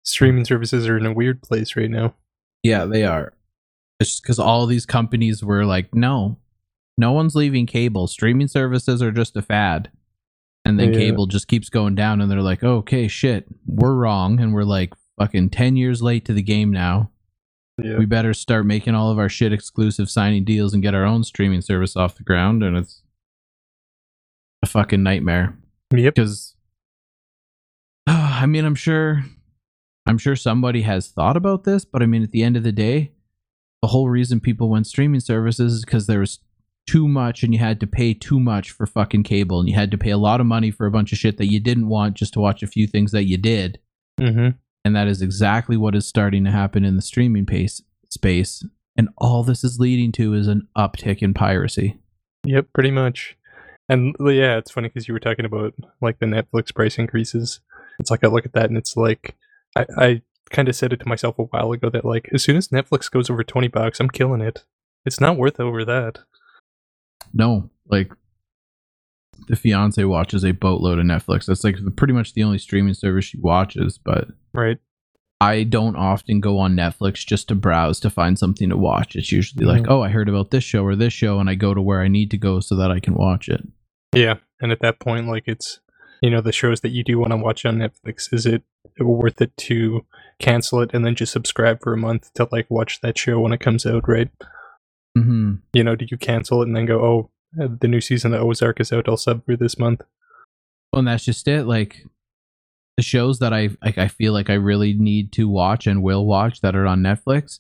Streaming 0.06 0.46
services 0.46 0.88
are 0.88 0.98
in 0.98 1.06
a 1.06 1.13
weird 1.13 1.41
place 1.41 1.76
right 1.76 1.89
now. 1.89 2.13
yeah, 2.63 2.86
they 2.86 3.04
are. 3.04 3.34
It's 4.00 4.12
just 4.12 4.24
because 4.24 4.39
all 4.39 4.65
these 4.65 4.86
companies 4.86 5.44
were 5.44 5.65
like, 5.65 5.94
no, 5.96 6.38
no 6.98 7.12
one's 7.12 7.36
leaving 7.36 7.65
cable. 7.65 8.08
Streaming 8.08 8.48
services 8.48 9.02
are 9.02 9.12
just 9.12 9.36
a 9.38 9.41
fad, 9.41 9.89
and 10.65 10.80
then 10.80 10.94
Yeah. 10.94 11.00
cable 11.00 11.28
just 11.28 11.48
keeps 11.48 11.70
going 11.70 11.96
down, 11.96 12.22
and 12.22 12.30
they're 12.32 12.41
like, 12.41 12.63
okay, 12.63 13.08
shit, 13.08 13.46
we're 13.65 13.94
wrong, 13.96 14.39
and 14.39 14.54
we're 14.54 14.63
like 14.63 14.94
fucking 15.20 15.50
ten 15.52 15.76
years 15.78 16.02
late 16.02 16.26
to 16.26 16.34
the 16.34 16.41
game 16.44 16.72
now. 16.72 17.10
Yeah, 17.84 17.98
we 17.98 18.06
better 18.06 18.34
start 18.34 18.65
making 18.65 18.96
all 18.96 19.12
of 19.12 19.20
our 19.20 19.28
shit 19.30 19.52
exclusive 19.52 20.10
signing 20.10 20.44
deals 20.46 20.74
and 20.74 20.82
get 20.82 20.96
our 20.96 21.04
own 21.04 21.24
streaming 21.26 21.62
service 21.62 21.96
off 21.98 22.15
the 22.15 22.24
ground 22.24 22.63
and 22.63 22.78
it's 22.78 23.02
a 24.63 24.65
fucking 24.65 25.04
nightmare 25.04 25.58
yep. 25.94 26.15
because 26.15 26.56
i 28.08 28.46
mean 28.46 28.63
i'm 28.63 28.76
sure 28.76 29.26
i'm 30.06 30.18
sure 30.18 30.36
somebody 30.36 30.82
has 30.84 31.08
thought 31.08 31.38
about 31.38 31.63
this 31.63 31.86
but 31.86 32.02
i 32.02 32.06
mean 32.06 32.24
at 32.24 32.32
the 32.32 32.44
end 32.44 32.56
of 32.58 32.63
the 32.63 32.72
day 32.72 33.12
the 33.82 33.88
whole 33.89 34.10
reason 34.10 34.39
people 34.39 34.70
went 34.70 34.88
streaming 34.88 35.20
services 35.20 35.74
is 35.74 35.86
because 35.86 36.08
there 36.08 36.20
was 36.20 36.39
too 36.88 37.08
much 37.08 37.41
and 37.44 37.54
you 37.54 37.60
had 37.60 37.80
to 37.80 37.88
pay 37.88 38.13
too 38.13 38.39
much 38.39 38.70
for 38.72 38.86
fucking 38.86 39.24
cable 39.24 39.60
and 39.60 39.68
you 39.68 39.76
had 39.76 39.89
to 39.91 39.98
pay 39.98 40.12
a 40.12 40.18
lot 40.18 40.39
of 40.39 40.46
money 40.46 40.70
for 40.72 40.86
a 40.86 40.91
bunch 40.91 41.12
of 41.12 41.18
shit 41.18 41.38
that 41.38 41.52
you 41.52 41.60
didn't 41.60 41.88
want 41.88 42.15
just 42.15 42.34
to 42.34 42.39
watch 42.39 42.62
a 42.62 42.68
few 42.68 42.86
things 42.88 43.12
that 43.12 43.24
you 43.26 43.38
did 43.38 43.80
Mm-hmm. 44.20 44.50
and 44.86 44.96
that 44.96 45.08
is 45.08 45.22
exactly 45.22 45.76
what 45.76 45.94
is 45.96 46.08
starting 46.08 46.46
to 46.46 46.52
happen 46.52 46.86
in 46.86 46.96
the 46.96 47.02
streaming 47.02 47.46
pace 47.46 47.82
space 48.10 48.63
and 48.96 49.10
all 49.18 49.44
this 49.44 49.63
is 49.63 49.78
leading 49.80 50.12
to 50.13 50.34
is 50.34 50.48
an 50.48 50.68
uptick 50.78 51.22
in 51.22 51.34
piracy 51.34 52.00
Yep, 52.46 52.68
pretty 52.74 52.91
much. 52.91 53.36
And 53.89 54.15
yeah, 54.20 54.58
it's 54.58 54.72
funny 54.72 54.88
because 54.88 55.08
you 55.08 55.13
were 55.15 55.20
talking 55.20 55.46
about 55.46 55.74
like 56.00 56.20
the 56.20 56.28
Netflix 56.28 56.74
price 56.74 56.98
increases. 57.00 57.60
It's 58.00 58.12
like 58.12 58.24
I 58.24 58.28
look 58.28 58.46
at 58.46 58.54
that 58.54 58.65
and 58.70 58.78
it's 58.78 58.96
like 58.96 59.36
I, 59.75 59.85
I 59.97 60.21
kind 60.51 60.67
of 60.69 60.75
said 60.75 60.93
it 60.93 60.99
to 61.01 61.07
myself 61.07 61.38
a 61.39 61.43
while 61.43 61.71
ago 61.71 61.89
that 61.89 62.05
like 62.05 62.29
as 62.33 62.43
soon 62.43 62.55
as 62.55 62.69
Netflix 62.69 63.09
goes 63.11 63.30
over 63.30 63.43
twenty 63.43 63.67
bucks, 63.67 63.99
I'm 63.99 64.09
killing 64.09 64.41
it. 64.41 64.63
It's 65.05 65.19
not 65.21 65.38
worth 65.38 65.59
over 65.59 65.84
that. 65.86 66.19
no 67.34 67.69
like 67.88 68.11
the 69.47 69.55
fiance 69.55 70.03
watches 70.03 70.43
a 70.45 70.51
boatload 70.53 70.97
of 70.97 71.05
netflix 71.05 71.45
that's 71.45 71.63
like 71.63 71.76
pretty 71.97 72.13
much 72.13 72.34
the 72.34 72.43
only 72.43 72.57
streaming 72.57 72.93
service 72.93 73.26
she 73.26 73.38
watches 73.38 73.97
but 73.97 74.30
Right? 74.53 74.78
i 75.41 75.63
don't 75.63 75.95
often 75.97 76.39
go 76.39 76.57
on 76.57 76.73
netflix 76.76 77.26
just 77.26 77.49
to 77.49 77.55
browse 77.55 77.99
to 77.99 78.09
find 78.09 78.39
something 78.39 78.69
to 78.69 78.78
watch 78.78 79.15
it's 79.15 79.32
usually 79.32 79.65
like 79.65 79.84
Mhm. 79.84 79.89
oh 79.91 80.01
i 80.01 80.09
heard 80.09 80.30
about 80.30 80.51
this 80.51 80.63
show 80.63 80.84
or 80.86 80.95
this 80.95 81.13
show 81.13 81.39
and 81.39 81.49
i 81.49 81.55
go 81.55 81.73
to 81.73 81.82
where 81.82 82.01
i 82.01 82.07
need 82.07 82.32
to 82.32 82.38
go 82.38 82.59
so 82.61 82.76
that 82.78 82.89
i 82.91 82.99
can 82.99 83.13
watch 83.13 83.49
it 83.49 83.61
Yeah. 84.15 84.36
And 84.61 84.71
at 84.71 84.80
that 84.80 84.99
point, 84.99 85.28
like 85.28 85.43
it's 85.47 85.82
you 86.26 86.32
know 86.32 86.41
the 86.41 86.51
shows 86.51 86.82
that 86.82 86.89
you 86.89 87.03
do 87.03 87.19
want 87.19 87.32
to 87.32 87.38
watch 87.38 87.65
on 87.65 87.78
Netflix. 87.78 88.34
Is 88.34 88.45
it 88.47 88.63
worth 88.99 89.41
it 89.41 89.55
to 89.57 90.03
cancel 90.39 90.82
it 90.82 90.89
and 90.93 91.05
then 91.05 91.13
just 91.15 91.32
subscribe 91.32 91.82
for 91.84 91.93
a 91.93 91.97
month 91.97 92.34
to 92.34 92.47
like 92.51 92.69
watch 92.71 93.01
that 93.01 93.17
show 93.17 93.39
when 93.39 93.53
it 93.53 93.59
comes 93.59 93.86
out? 93.86 94.07
Right? 94.07 94.30
hmm 95.15 95.55
You 95.73 95.84
know, 95.84 95.95
do 95.95 96.05
you 96.09 96.17
cancel 96.17 96.61
it 96.61 96.67
and 96.67 96.76
then 96.76 96.86
go, 96.88 96.99
oh, 97.05 97.30
the 97.53 97.88
new 97.88 98.01
season 98.01 98.34
of 98.34 98.41
Ozark 98.41 98.80
is 98.80 98.91
out. 98.91 99.07
I'll 99.07 99.17
sub 99.17 99.45
for 99.45 99.55
this 99.55 99.78
month. 99.78 100.01
Well, 100.91 100.99
and 100.99 101.07
that's 101.07 101.23
just 101.26 101.47
it. 101.47 101.65
Like 101.65 102.05
the 102.97 103.03
shows 103.03 103.39
that 103.39 103.53
I 103.53 103.69
like, 103.84 103.97
I 103.97 104.07
feel 104.07 104.34
like 104.34 104.49
I 104.49 104.55
really 104.55 104.93
need 104.93 105.32
to 105.34 105.47
watch 105.47 105.86
and 105.88 106.01
will 106.03 106.26
watch 106.26 106.61
that 106.61 106.76
are 106.76 106.88
on 106.88 107.01
Netflix. 107.01 107.59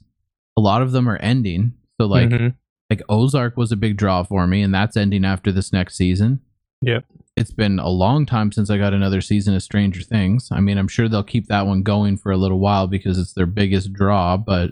A 0.57 0.61
lot 0.61 0.81
of 0.81 0.91
them 0.91 1.07
are 1.09 1.17
ending. 1.17 1.73
So 1.99 2.07
like, 2.07 2.29
Mhm. 2.29 2.55
like 2.89 3.01
Ozark 3.09 3.57
was 3.57 3.71
a 3.71 3.75
big 3.77 3.97
draw 3.97 4.23
for 4.23 4.47
me, 4.47 4.61
and 4.61 4.73
that's 4.73 4.95
ending 4.97 5.23
after 5.25 5.51
this 5.51 5.71
next 5.73 5.95
season. 5.97 6.39
Yeah. 6.81 7.01
It's 7.37 7.51
been 7.51 7.79
a 7.79 7.89
long 7.89 8.25
time 8.25 8.51
since 8.51 8.69
I 8.69 8.77
got 8.77 8.93
another 8.93 9.21
season 9.21 9.55
of 9.55 9.63
Stranger 9.63 10.01
Things. 10.01 10.49
I 10.51 10.61
mean, 10.61 10.77
I'm 10.77 10.87
sure 10.87 11.09
they'll 11.09 11.23
keep 11.23 11.47
that 11.47 11.67
one 11.67 11.83
going 11.83 12.17
for 12.17 12.31
a 12.31 12.37
little 12.37 12.59
while 12.59 12.87
because 12.87 13.17
it's 13.17 13.33
their 13.33 13.45
biggest 13.45 13.91
draw, 13.91 14.37
but 14.37 14.71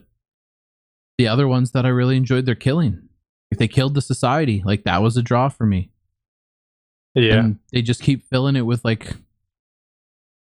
the 1.18 1.28
other 1.28 1.48
ones 1.48 1.72
that 1.72 1.86
I 1.86 1.90
really 1.90 2.18
enjoyed, 2.18 2.46
they're 2.46 2.56
killing. 2.56 3.10
If 3.52 3.58
they 3.58 3.68
killed 3.68 3.94
the 3.94 4.02
society, 4.02 4.64
like 4.66 4.84
that 4.86 5.02
was 5.02 5.18
a 5.18 5.22
draw 5.22 5.50
for 5.50 5.66
me. 5.66 5.92
Yeah. 7.14 7.36
And 7.36 7.60
they 7.72 7.82
just 7.82 8.02
keep 8.02 8.28
filling 8.30 8.56
it 8.56 8.66
with 8.66 8.84
like 8.84 9.14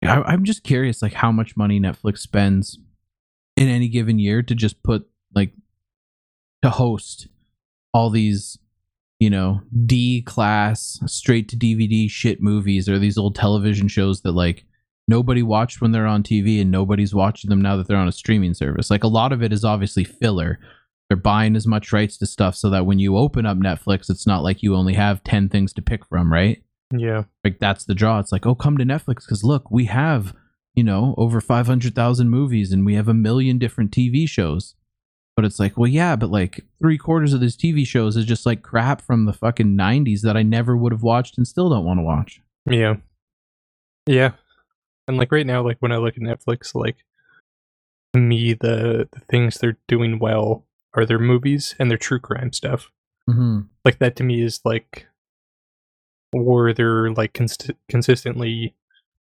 I, 0.04 0.22
I'm 0.22 0.46
just 0.46 0.64
curious 0.64 1.02
like 1.02 1.14
how 1.14 1.32
much 1.32 1.58
money 1.58 1.80
Netflix 1.80 2.20
spends 2.20 2.80
in 3.58 3.68
any 3.68 3.88
given 3.88 4.20
year 4.20 4.42
to 4.42 4.56
just 4.56 4.82
put 4.84 5.08
like 5.34 5.52
to 6.62 6.70
host 6.70 7.28
all 7.94 8.10
these 8.10 8.58
you 9.24 9.30
know 9.30 9.62
D 9.86 10.22
class 10.22 11.00
straight 11.06 11.48
to 11.48 11.56
DVD 11.56 12.12
shit 12.12 12.42
movies 12.42 12.90
or 12.90 13.00
these 13.00 13.18
old 13.18 13.36
television 13.36 13.88
shows 13.88 14.20
that 14.24 14.34
like 14.34 14.66
nobody 15.08 15.42
watched 15.42 15.80
when 15.80 15.94
they're 15.94 16.06
on 16.06 16.24
TV 16.24 16.60
and 16.60 16.70
nobody's 16.70 17.16
watching 17.16 17.50
them 17.50 17.62
now 17.62 17.78
that 17.78 17.88
they're 17.88 17.96
on 17.96 18.10
a 18.10 18.12
streaming 18.12 18.54
service. 18.54 18.92
Like 18.92 19.06
a 19.06 19.08
lot 19.08 19.32
of 19.32 19.42
it 19.42 19.54
is 19.54 19.64
obviously 19.64 20.04
filler. 20.04 20.60
They're 21.08 21.16
buying 21.16 21.56
as 21.56 21.66
much 21.66 21.94
rights 21.94 22.18
to 22.18 22.26
stuff 22.26 22.58
so 22.58 22.70
that 22.72 22.86
when 22.86 23.00
you 23.00 23.16
open 23.16 23.46
up 23.46 23.58
Netflix, 23.58 24.10
it's 24.10 24.28
not 24.28 24.44
like 24.44 24.62
you 24.62 24.76
only 24.76 24.96
have 24.96 25.24
10 25.24 25.48
things 25.48 25.72
to 25.74 25.82
pick 25.82 26.06
from, 26.06 26.32
right? 26.32 26.62
Yeah. 26.92 27.24
Like 27.46 27.60
that's 27.60 27.86
the 27.86 27.96
draw. 27.96 28.20
It's 28.20 28.34
like, 28.34 28.46
oh, 28.46 28.56
come 28.56 28.78
to 28.78 28.84
Netflix 28.84 29.24
because 29.26 29.46
look, 29.46 29.72
we 29.72 29.86
have, 29.86 30.36
you 30.76 30.84
know, 30.84 31.16
over 31.18 31.40
500,000 31.40 32.30
movies 32.30 32.74
and 32.74 32.86
we 32.86 32.96
have 32.96 33.08
a 33.08 33.14
million 33.14 33.58
different 33.58 33.92
TV 33.92 34.28
shows. 34.28 34.76
But 35.36 35.46
it's 35.46 35.60
like, 35.60 35.78
well, 35.78 35.90
yeah, 35.90 36.16
but 36.16 36.30
like 36.30 36.64
three 36.80 36.98
quarters 36.98 37.34
of 37.34 37.42
these 37.42 37.58
TV 37.58 37.88
shows 37.88 38.16
is 38.16 38.26
just 38.26 38.46
like 38.46 38.62
crap 38.62 39.02
from 39.02 39.26
the 39.26 39.34
fucking 39.34 39.76
90s 39.76 40.22
that 40.22 40.38
I 40.38 40.44
never 40.44 40.78
would 40.78 40.92
have 40.92 41.02
watched 41.02 41.38
and 41.38 41.48
still 41.48 41.70
don't 41.70 41.86
want 41.86 42.00
to 42.00 42.04
watch. 42.04 42.42
Yeah. 42.70 42.98
Yeah. 44.06 44.32
And 45.08 45.18
like 45.18 45.32
right 45.32 45.46
now, 45.46 45.64
like 45.64 45.78
when 45.80 45.92
I 45.92 45.98
look 45.98 46.16
at 46.18 46.24
Netflix, 46.24 46.76
like 46.76 46.98
to 48.14 48.20
me, 48.20 48.54
the, 48.54 49.10
the 49.12 49.20
things 49.22 49.58
they're 49.58 49.80
doing 49.88 50.20
well 50.20 50.66
are 50.94 51.06
their 51.06 51.20
movies 51.20 51.76
and 51.80 51.90
their 51.90 51.98
true 51.98 52.20
crime 52.20 52.54
stuff. 52.54 52.92
Mm-hmm. 53.28 53.62
Like 53.84 54.00
that 54.00 54.16
to 54.18 54.24
me 54.24 54.44
is 54.44 54.62
like 54.64 55.08
where 56.32 56.74
they're 56.74 57.12
like 57.12 57.34
cons- 57.34 57.72
consistently 57.90 58.76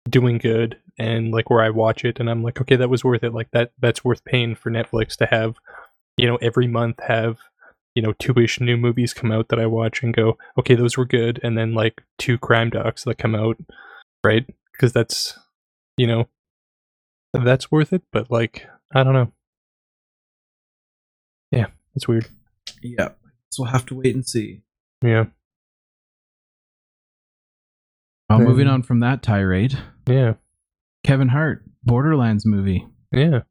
doing 0.08 0.38
good 0.38 0.78
and 0.98 1.32
like 1.32 1.50
where 1.50 1.62
I 1.62 1.70
watch 1.70 2.04
it 2.04 2.20
and 2.20 2.28
I'm 2.28 2.42
like, 2.42 2.60
okay, 2.60 2.76
that 2.76 2.90
was 2.90 3.04
worth 3.04 3.24
it. 3.24 3.32
Like 3.32 3.50
that 3.52 3.72
that's 3.78 4.04
worth 4.04 4.24
paying 4.24 4.54
for 4.54 4.70
Netflix 4.70 5.16
to 5.16 5.26
have, 5.26 5.56
you 6.16 6.26
know, 6.26 6.36
every 6.36 6.66
month 6.66 7.00
have, 7.06 7.38
you 7.94 8.02
know, 8.02 8.12
two 8.18 8.34
ish 8.38 8.60
new 8.60 8.76
movies 8.76 9.12
come 9.14 9.30
out 9.32 9.48
that 9.48 9.58
I 9.58 9.66
watch 9.66 10.02
and 10.02 10.14
go, 10.14 10.36
okay, 10.58 10.74
those 10.74 10.96
were 10.96 11.04
good, 11.06 11.40
and 11.42 11.56
then 11.58 11.74
like 11.74 12.02
two 12.18 12.38
crime 12.38 12.70
docs 12.70 13.04
that 13.04 13.18
come 13.18 13.34
out, 13.34 13.56
right? 14.24 14.46
Because 14.72 14.92
that's 14.92 15.38
you 15.96 16.06
know 16.06 16.28
that's 17.32 17.70
worth 17.70 17.92
it, 17.92 18.02
but 18.12 18.30
like 18.30 18.66
I 18.94 19.02
don't 19.02 19.14
know. 19.14 19.32
Yeah, 21.50 21.66
it's 21.94 22.08
weird. 22.08 22.26
Yeah. 22.82 23.10
So 23.50 23.62
we'll 23.62 23.72
have 23.72 23.86
to 23.86 23.94
wait 23.94 24.14
and 24.14 24.26
see. 24.26 24.62
Yeah. 25.02 25.26
Well, 28.28 28.38
Then- 28.38 28.48
moving 28.48 28.66
on 28.66 28.82
from 28.82 29.00
that 29.00 29.22
tirade, 29.22 29.78
Yeah. 30.08 30.34
Kevin 31.04 31.28
Hart, 31.28 31.64
Borderlands 31.84 32.46
movie. 32.46 32.88
Yeah. 33.12 33.42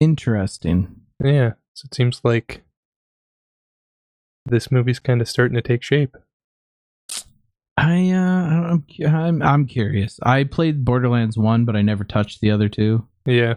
Interesting. 0.00 1.00
Yeah. 1.22 1.52
So 1.74 1.86
it 1.86 1.94
seems 1.94 2.20
like 2.24 2.62
this 4.46 4.70
movie's 4.70 4.98
kind 4.98 5.20
of 5.20 5.28
starting 5.28 5.56
to 5.56 5.62
take 5.62 5.82
shape. 5.82 6.16
I 7.76 8.10
uh, 8.10 8.14
I'm 8.16 8.84
I'm 9.04 9.42
I'm 9.42 9.66
curious. 9.66 10.20
I 10.22 10.44
played 10.44 10.84
Borderlands 10.84 11.36
one, 11.36 11.64
but 11.64 11.74
I 11.74 11.82
never 11.82 12.04
touched 12.04 12.40
the 12.40 12.50
other 12.50 12.68
two. 12.68 13.06
Yeah. 13.26 13.54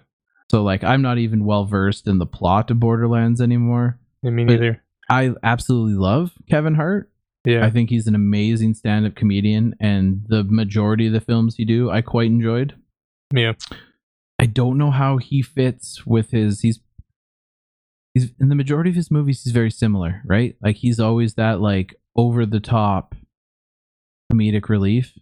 So 0.50 0.64
like, 0.64 0.84
I'm 0.84 1.02
not 1.02 1.18
even 1.18 1.46
well 1.46 1.66
versed 1.66 2.08
in 2.08 2.18
the 2.18 2.26
plot 2.26 2.72
of 2.72 2.80
Borderlands 2.80 3.42
anymore. 3.42 4.00
yeah 4.24 4.32
me 4.32 4.44
neither. 4.44 4.84
I 5.10 5.34
absolutely 5.44 5.96
love 5.96 6.32
Kevin 6.50 6.76
Hart. 6.76 7.12
Yeah. 7.46 7.66
I 7.66 7.70
think 7.70 7.90
he's 7.90 8.08
an 8.08 8.16
amazing 8.16 8.74
stand-up 8.74 9.16
comedian, 9.16 9.76
and 9.80 10.26
the 10.28 10.44
majority 10.44 11.08
of 11.08 11.14
the 11.14 11.22
films 11.22 11.56
he 11.56 11.64
do, 11.64 11.90
I 11.90 12.02
quite 12.02 12.28
enjoyed. 12.28 12.76
yeah. 13.34 13.54
I 14.40 14.46
don't 14.46 14.78
know 14.78 14.92
how 14.92 15.18
he 15.18 15.42
fits 15.42 16.06
with 16.06 16.32
his. 16.32 16.62
He's 16.62 16.80
he's 18.18 18.32
in 18.40 18.50
the 18.50 18.56
majority 18.56 18.90
of 18.90 18.96
his 18.96 19.12
movies. 19.12 19.44
He's 19.44 19.54
very 19.54 19.72
similar, 19.72 20.22
right? 20.26 20.56
Like 20.62 20.78
he's 20.78 21.00
always 21.00 21.36
that 21.36 21.62
like 21.62 21.96
over 22.16 22.46
the 22.46 22.60
top 22.60 23.16
comedic 24.32 24.70
relief. 24.70 25.18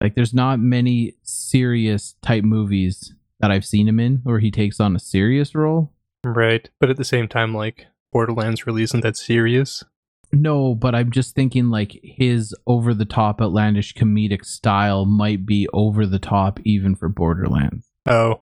Like 0.00 0.14
there's 0.14 0.34
not 0.34 0.58
many 0.58 1.14
serious 1.22 2.16
type 2.22 2.44
movies 2.44 3.14
that 3.40 3.50
I've 3.50 3.64
seen 3.64 3.88
him 3.88 4.00
in 4.00 4.16
where 4.24 4.40
he 4.40 4.50
takes 4.50 4.80
on 4.80 4.96
a 4.96 5.00
serious 5.00 5.54
role. 5.54 5.92
Right. 6.24 6.68
But 6.80 6.90
at 6.90 6.96
the 6.96 7.04
same 7.04 7.28
time, 7.28 7.54
like 7.54 7.86
Borderlands 8.12 8.66
really 8.66 8.82
isn't 8.82 9.02
that 9.02 9.16
serious. 9.16 9.84
No, 10.32 10.74
but 10.74 10.94
I'm 10.94 11.12
just 11.12 11.36
thinking 11.36 11.70
like 11.70 12.00
his 12.02 12.54
over 12.66 12.92
the 12.92 13.04
top 13.04 13.40
outlandish 13.40 13.94
comedic 13.94 14.44
style 14.44 15.04
might 15.04 15.46
be 15.46 15.68
over 15.72 16.06
the 16.06 16.18
top 16.18 16.58
even 16.64 16.96
for 16.96 17.08
Borderlands. 17.08 17.86
Oh. 18.06 18.40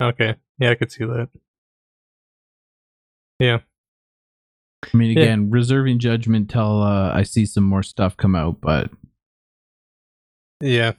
Okay. 0.00 0.34
Yeah, 0.58 0.70
I 0.70 0.74
could 0.74 0.90
see 0.90 1.04
that. 1.04 1.28
Yeah. 3.38 3.58
I 4.92 4.96
mean, 4.96 5.16
Yeah. 5.16 5.24
again, 5.24 5.50
reserving 5.50 5.98
judgment 5.98 6.50
till 6.50 6.82
uh, 6.82 7.12
I 7.12 7.22
see 7.22 7.44
some 7.46 7.64
more 7.64 7.82
stuff 7.82 8.16
come 8.16 8.34
out, 8.34 8.60
but 8.60 8.90
Yeah. 10.60 10.92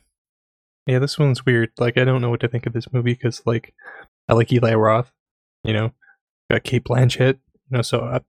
Yeah, 0.85 0.99
this 0.99 1.17
one's 1.19 1.45
weird. 1.45 1.71
Like, 1.79 1.97
I 1.97 2.05
don't 2.05 2.21
know 2.21 2.29
what 2.29 2.39
to 2.41 2.47
think 2.47 2.65
of 2.65 2.73
this 2.73 2.91
movie 2.93 3.13
because, 3.13 3.41
like, 3.45 3.73
I 4.29 4.33
like 4.33 4.51
Eli 4.53 4.73
Roth, 4.73 5.11
you 5.63 5.73
know, 5.73 5.91
got 6.49 6.63
Cate 6.63 6.85
Blanchett, 6.85 7.39
you 7.69 7.77
know, 7.77 7.81
so 7.81 8.01
I, 8.01 8.21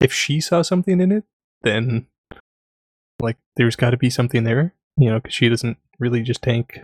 if 0.00 0.12
she 0.12 0.40
saw 0.40 0.60
something 0.62 1.00
in 1.00 1.12
it, 1.12 1.24
then, 1.62 2.06
like, 3.22 3.38
there's 3.56 3.76
got 3.76 3.90
to 3.90 3.96
be 3.96 4.10
something 4.10 4.44
there, 4.44 4.74
you 4.98 5.08
know, 5.10 5.18
because 5.18 5.32
she 5.34 5.48
doesn't 5.48 5.78
really 5.98 6.22
just 6.22 6.42
tank 6.42 6.80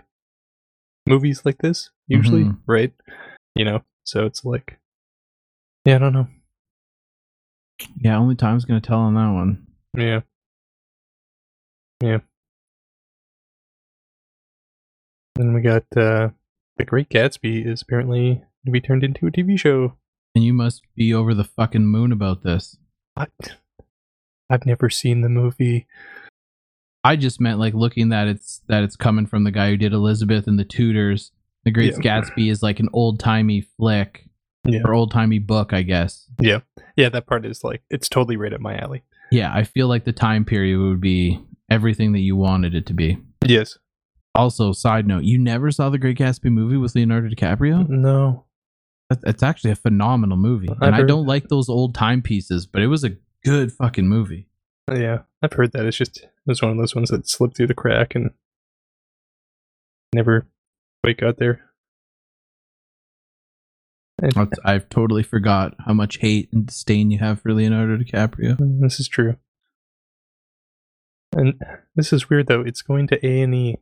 movies 1.05 1.45
like 1.45 1.59
this, 1.59 1.91
usually, 2.07 2.45
Mhm. 2.45 2.59
right? 2.65 2.93
You 3.55 3.65
know, 3.65 3.83
so 4.05 4.25
it's 4.25 4.43
like, 4.43 4.79
yeah, 5.87 5.95
I 5.95 5.99
don't 5.99 6.11
know. 6.11 6.27
yeah, 8.01 8.17
only 8.17 8.35
time's 8.35 8.65
gonna 8.65 8.81
tell 8.81 8.99
on 8.99 9.13
that 9.15 9.31
one. 9.31 9.67
Yeah. 9.97 10.19
Yeah. 12.03 12.17
Then 15.35 15.53
we 15.53 15.61
got 15.61 15.83
uh 15.95 16.29
The 16.75 16.83
Great 16.85 17.07
Gatsby 17.07 17.65
is 17.65 17.81
apparently 17.83 18.43
to 18.65 18.71
be 18.71 18.81
turned 18.81 19.05
into 19.05 19.27
a 19.27 19.31
TV 19.31 19.57
show. 19.57 19.93
And 20.35 20.43
you 20.43 20.53
must 20.53 20.81
be 20.93 21.13
over 21.13 21.33
the 21.33 21.45
fucking 21.45 21.85
moon 21.85 22.11
about 22.11 22.43
this. 22.43 22.77
What? 23.13 23.31
I've 24.49 24.65
never 24.65 24.89
seen 24.89 25.21
the 25.21 25.29
movie. 25.29 25.87
I 27.05 27.15
just 27.15 27.39
meant 27.39 27.59
like 27.59 27.73
looking 27.73 28.09
that 28.09 28.27
it's 28.27 28.61
that 28.67 28.83
it's 28.83 28.97
coming 28.97 29.25
from 29.25 29.45
the 29.45 29.51
guy 29.51 29.69
who 29.69 29.77
did 29.77 29.93
Elizabeth 29.93 30.47
and 30.47 30.59
the 30.59 30.65
Tudors. 30.65 31.31
The 31.63 31.71
Great 31.71 31.93
Yeah. 31.93 32.21
Gatsby 32.21 32.51
is 32.51 32.61
like 32.61 32.81
an 32.81 32.89
old 32.91 33.21
timey 33.21 33.61
flick 33.61 34.26
Yeah. 34.67 34.81
or 34.83 34.93
old 34.93 35.11
timey 35.11 35.39
book, 35.39 35.73
I 35.73 35.81
guess. 35.81 36.29
Yeah, 36.39 36.59
Yeah, 36.95 37.09
that 37.09 37.25
part 37.25 37.45
is 37.45 37.63
like 37.63 37.81
it's 37.89 38.09
totally 38.09 38.37
right 38.37 38.53
up 38.53 38.61
my 38.61 38.77
alley. 38.77 39.03
Yeah, 39.31 39.51
I 39.53 39.63
feel 39.63 39.87
like 39.87 40.05
the 40.05 40.13
time 40.13 40.45
period 40.45 40.79
would 40.79 41.01
be 41.01 41.39
everything 41.69 42.13
that 42.13 42.19
you 42.19 42.35
wanted 42.35 42.75
it 42.75 42.85
to 42.87 42.93
be. 42.93 43.17
Yes. 43.45 43.77
Also, 44.35 44.71
side 44.71 45.07
note, 45.07 45.23
you 45.23 45.37
never 45.37 45.71
saw 45.71 45.89
the 45.89 45.97
Great 45.97 46.17
Gatsby 46.17 46.51
movie 46.51 46.77
with 46.77 46.95
Leonardo 46.95 47.27
DiCaprio? 47.27 47.87
No. 47.89 48.45
It's 49.09 49.41
actually 49.41 49.71
a 49.71 49.75
phenomenal 49.75 50.37
movie. 50.37 50.69
I've 50.69 50.81
And 50.81 50.95
I 50.95 51.03
don't 51.03 51.25
like 51.25 51.47
those 51.47 51.69
old 51.69 51.95
timepieces, 51.95 52.65
but 52.65 52.81
it 52.81 52.87
was 52.87 53.03
a 53.03 53.15
good 53.43 53.71
fucking 53.71 54.07
movie. 54.07 54.47
Yeah, 54.93 55.19
I've 55.41 55.53
heard 55.53 55.71
that. 55.71 55.85
It's 55.85 55.97
just 55.97 56.17
it 56.19 56.29
was 56.45 56.61
one 56.61 56.71
of 56.71 56.77
those 56.77 56.93
ones 56.93 57.09
that 57.09 57.27
slipped 57.27 57.57
through 57.57 57.67
the 57.67 57.73
crack 57.73 58.15
and 58.15 58.31
never 60.13 60.47
quite 61.03 61.17
got 61.17 61.37
there. 61.37 61.61
I've 64.65 64.89
totally 64.89 65.23
forgot 65.23 65.75
how 65.85 65.93
much 65.93 66.17
hate 66.17 66.49
and 66.51 66.65
disdain 66.65 67.11
you 67.11 67.19
have 67.19 67.41
for 67.41 67.53
Leonardo 67.53 67.97
DiCaprio. 67.97 68.57
This 68.81 68.99
is 68.99 69.07
true. 69.07 69.35
And 71.33 71.61
this 71.95 72.11
is 72.11 72.29
weird 72.29 72.47
though. 72.47 72.61
It's 72.61 72.81
going 72.81 73.07
to 73.07 73.25
A 73.25 73.41
and 73.41 73.53
E. 73.53 73.77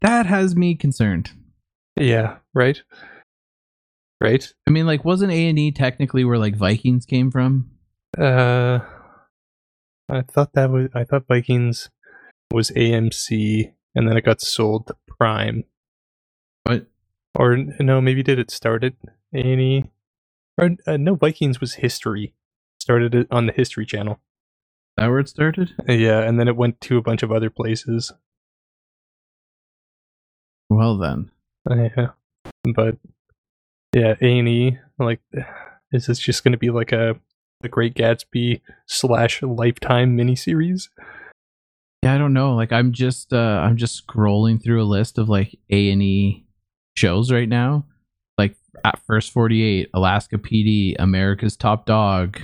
That 0.00 0.26
has 0.26 0.56
me 0.56 0.74
concerned. 0.74 1.32
Yeah. 1.96 2.36
Right. 2.54 2.82
Right. 4.20 4.52
I 4.66 4.70
mean, 4.70 4.86
like, 4.86 5.04
wasn't 5.04 5.32
A 5.32 5.48
and 5.48 5.58
E 5.58 5.70
technically 5.70 6.24
where 6.24 6.38
like 6.38 6.56
Vikings 6.56 7.06
came 7.06 7.30
from? 7.30 7.70
Uh, 8.16 8.80
I 10.08 10.22
thought 10.22 10.54
that 10.54 10.70
was. 10.70 10.88
I 10.94 11.04
thought 11.04 11.26
Vikings 11.28 11.90
was 12.52 12.70
AMC, 12.70 13.72
and 13.94 14.08
then 14.08 14.16
it 14.16 14.24
got 14.24 14.40
sold 14.40 14.86
to 14.86 14.96
Prime. 15.06 15.64
Or 17.34 17.56
no, 17.56 18.00
maybe 18.00 18.22
did 18.22 18.38
it 18.38 18.50
start 18.50 18.84
at 18.84 18.94
A 19.34 19.38
and 19.38 19.60
E? 19.60 19.84
Or 20.58 20.70
uh, 20.86 20.96
no, 20.96 21.14
Vikings 21.14 21.60
was 21.60 21.74
History. 21.74 22.34
Started 22.80 23.14
it 23.14 23.28
on 23.30 23.46
the 23.46 23.52
History 23.52 23.86
Channel. 23.86 24.18
that 24.96 25.08
where 25.08 25.20
it 25.20 25.28
started? 25.28 25.74
Yeah, 25.86 26.20
and 26.20 26.38
then 26.38 26.48
it 26.48 26.56
went 26.56 26.80
to 26.82 26.96
a 26.96 27.02
bunch 27.02 27.22
of 27.22 27.30
other 27.30 27.50
places. 27.50 28.12
Well 30.68 30.98
then. 30.98 31.30
Yeah, 31.68 32.08
but 32.74 32.96
yeah, 33.94 34.14
A 34.20 34.38
and 34.38 34.48
E. 34.48 34.78
Like, 34.98 35.20
is 35.92 36.06
this 36.06 36.18
just 36.18 36.44
going 36.44 36.52
to 36.52 36.58
be 36.58 36.70
like 36.70 36.92
a 36.92 37.18
the 37.60 37.68
Great 37.68 37.94
Gatsby 37.94 38.60
slash 38.86 39.42
Lifetime 39.42 40.16
miniseries? 40.16 40.88
Yeah, 42.02 42.14
I 42.14 42.18
don't 42.18 42.32
know. 42.32 42.54
Like 42.54 42.72
I'm 42.72 42.92
just 42.92 43.32
uh 43.32 43.60
I'm 43.62 43.76
just 43.76 44.06
scrolling 44.06 44.62
through 44.62 44.82
a 44.82 44.84
list 44.86 45.18
of 45.18 45.28
like 45.28 45.58
A 45.70 45.90
and 45.90 46.02
E 46.02 46.46
shows 46.98 47.30
right 47.32 47.48
now. 47.48 47.84
Like 48.36 48.56
at 48.84 49.00
first 49.06 49.32
48, 49.32 49.90
Alaska 49.94 50.38
PD, 50.38 50.94
America's 50.98 51.56
Top 51.56 51.86
Dog, 51.86 52.40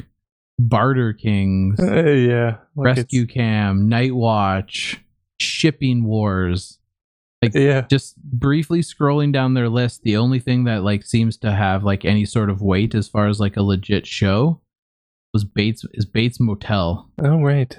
Barter 0.59 1.13
Kings, 1.13 1.79
Uh, 1.81 2.03
yeah, 2.05 2.57
like 2.77 2.97
Rescue 2.97 3.27
Cam, 3.27 3.89
Night 3.89 4.15
Watch, 4.15 5.01
Shipping 5.41 6.05
Wars. 6.05 6.79
Like 7.43 7.55
yeah, 7.55 7.83
Just 7.91 8.17
briefly 8.23 8.81
scrolling 8.81 9.33
down 9.33 9.53
their 9.55 9.69
list, 9.69 10.03
the 10.03 10.17
only 10.17 10.39
thing 10.39 10.65
that 10.65 10.83
like 10.83 11.05
seems 11.05 11.37
to 11.39 11.53
have 11.53 11.85
like 11.85 12.05
any 12.05 12.25
sort 12.25 12.49
of 12.49 12.63
weight 12.63 12.95
as 12.95 13.07
far 13.09 13.29
as 13.29 13.39
like 13.39 13.57
a 13.57 13.63
legit 13.63 14.07
show 14.07 14.61
was 15.35 15.45
Bates 15.45 15.85
is 15.93 16.07
Bates 16.07 16.41
Motel. 16.41 17.11
oh 17.23 17.43
right. 17.43 17.79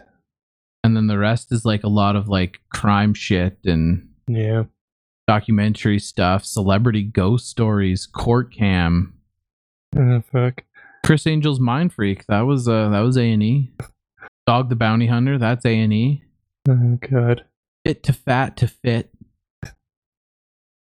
And 0.83 0.95
then 0.95 1.07
the 1.07 1.17
rest 1.17 1.51
is 1.51 1.65
like 1.65 1.83
a 1.83 1.87
lot 1.89 2.15
of 2.15 2.27
like 2.27 2.59
crime 2.71 3.15
shit 3.15 3.57
and 3.65 4.07
Yeah, 4.27 4.65
documentary 5.27 5.99
stuff, 5.99 6.45
celebrity 6.45 7.03
ghost 7.03 7.47
stories, 7.49 8.05
court 8.05 8.53
cam. 8.53 9.13
oh, 9.97 10.21
fuck. 10.31 10.63
Criss 11.05 11.27
Angel's 11.27 11.59
Mind 11.59 11.93
Freak, 11.93 12.25
that 12.27 12.41
was 12.41 12.67
uh 12.67 12.89
that 12.89 13.01
was 13.01 13.17
A 13.17 13.31
and 13.31 13.43
E. 13.43 13.71
Dog 14.47 14.69
the 14.69 14.75
Bounty 14.75 15.07
Hunter, 15.07 15.37
that's 15.37 15.65
A 15.65 15.79
and 15.79 15.93
E. 15.93 16.23
Oh 16.67 16.97
god. 17.09 17.45
Fit 17.85 18.01
to 18.03 18.13
Fat 18.13 18.57
to 18.57 18.67
Fit. 18.67 19.11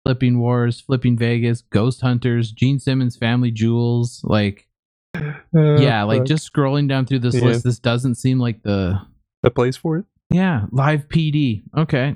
Flipping 0.05 0.37
Wars, 0.39 0.81
Flipping 0.81 1.17
Vegas, 1.17 1.61
Ghost 1.61 2.01
Hunters, 2.01 2.51
Gene 2.51 2.79
Simmons 2.79 3.15
Family 3.17 3.51
Jewels. 3.51 4.21
Like, 4.23 4.67
Oh, 5.15 5.79
yeah, 5.79 6.03
like 6.03 6.25
just 6.25 6.51
scrolling 6.51 6.89
down 6.89 7.05
through 7.05 7.19
this 7.19 7.35
Yeah. 7.35 7.45
list, 7.45 7.63
this 7.63 7.79
doesn't 7.79 8.15
seem 8.15 8.37
like 8.37 8.63
the 8.63 8.99
the 9.43 9.49
place 9.49 9.77
for 9.77 9.97
it. 9.97 10.05
yeah 10.29 10.65
live 10.71 11.07
PD. 11.07 11.63
Okay, 11.77 12.15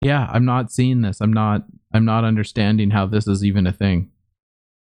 yeah, 0.00 0.28
I'm 0.32 0.44
not 0.44 0.72
seeing 0.72 1.02
this. 1.02 1.20
I'm 1.20 1.32
not. 1.32 1.64
I'm 1.92 2.04
not 2.04 2.24
understanding 2.24 2.90
how 2.90 3.06
this 3.06 3.26
is 3.26 3.44
even 3.44 3.66
a 3.66 3.72
thing. 3.72 4.10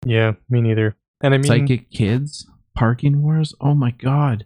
Yeah, 0.06 0.34
me 0.50 0.62
neither. 0.62 0.96
And 1.22 1.34
I 1.34 1.38
mean, 1.38 1.46
Psychic 1.46 1.90
Kids, 1.92 2.48
Parking 2.76 3.22
Wars. 3.22 3.54
Oh 3.60 3.76
my 3.76 3.92
god, 3.92 4.46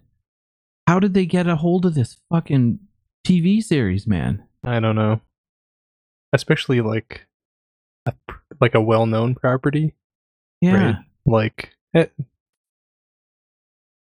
how 0.87 0.99
did 0.99 1.13
they 1.13 1.25
get 1.25 1.47
a 1.47 1.57
hold 1.57 1.85
of 1.85 1.93
this 1.93 2.17
fucking 2.31 2.79
TV 3.25 3.61
series, 3.61 4.07
man? 4.07 4.43
I 4.63 4.79
don't 4.79 4.95
know. 4.95 5.21
Especially 6.31 6.81
like, 6.81 7.27
a, 8.05 8.13
like 8.59 8.73
a 8.73 8.81
well-known 8.81 9.35
property. 9.35 9.93
Yeah. 10.61 10.85
Right. 10.85 10.95
Like, 11.25 11.69
it, 11.93 12.11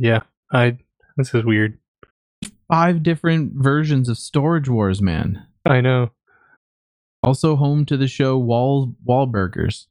yeah. 0.02 0.22
I. 0.52 0.78
This 1.16 1.34
is 1.34 1.46
weird. 1.46 1.78
five 2.70 3.04
different 3.04 3.54
versions 3.56 4.08
of 4.10 4.18
Storage 4.18 4.70
Wars, 4.70 5.02
man. 5.02 5.46
I 5.66 5.82
know. 5.82 6.12
Also 7.24 7.56
home 7.56 7.86
to 7.86 7.98
the 7.98 8.08
show 8.08 8.38
Wall 8.38 8.96
Wahlburgers. 9.08 9.86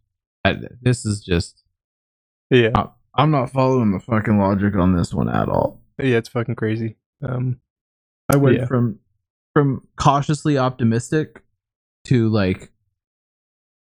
I, 0.45 0.57
this 0.81 1.05
is 1.05 1.21
just 1.23 1.63
Yeah. 2.51 2.71
I, 2.75 2.87
I'm 3.15 3.31
not 3.31 3.51
following 3.51 3.93
the 3.93 4.01
fucking 4.01 4.39
logic 4.39 4.75
on 4.77 4.97
this 4.97 5.13
one 5.13 5.29
at 5.29 5.49
all. 5.49 5.83
Yeah, 5.99 6.17
it's 6.19 6.29
fucking 6.29 6.55
crazy. 6.57 6.97
Um. 7.23 7.61
I 8.31 8.37
went 8.37 8.59
Yeah. 8.59 8.67
from 8.67 8.99
from 9.55 9.87
cautiously 9.97 10.59
optimistic 10.59 11.43
to 12.05 12.29
like 12.29 12.71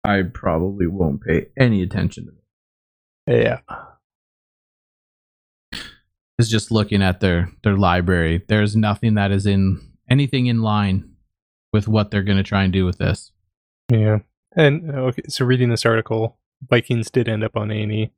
I 0.04 0.24
probably 0.24 0.88
won't 0.88 1.22
pay 1.22 1.48
any 1.58 1.82
attention 1.84 2.26
to 2.26 3.34
it. 3.34 3.44
Yeah. 3.46 3.60
Is 6.40 6.50
just 6.50 6.72
looking 6.72 7.02
at 7.04 7.20
their 7.20 7.52
their 7.64 7.76
library. 7.78 8.44
There's 8.48 8.76
nothing 8.76 9.16
that 9.16 9.32
is 9.32 9.46
in 9.46 9.82
anything 10.10 10.46
in 10.48 10.62
line 10.62 11.12
with 11.74 11.88
what 11.88 12.12
they're 12.12 12.24
going 12.24 12.38
to 12.38 12.44
try 12.44 12.64
and 12.64 12.74
do 12.74 12.86
with 12.86 12.98
this. 12.98 13.32
Yeah. 13.92 14.20
And 14.56 14.90
okay, 14.92 15.24
so 15.28 15.46
reading 15.46 15.70
this 15.70 15.86
article, 15.86 16.38
Vikings 16.68 17.10
did 17.12 17.30
end 17.30 17.44
up 17.44 17.56
on 17.56 17.72
A 17.72 17.82
and 17.82 17.92
E. 17.92 18.12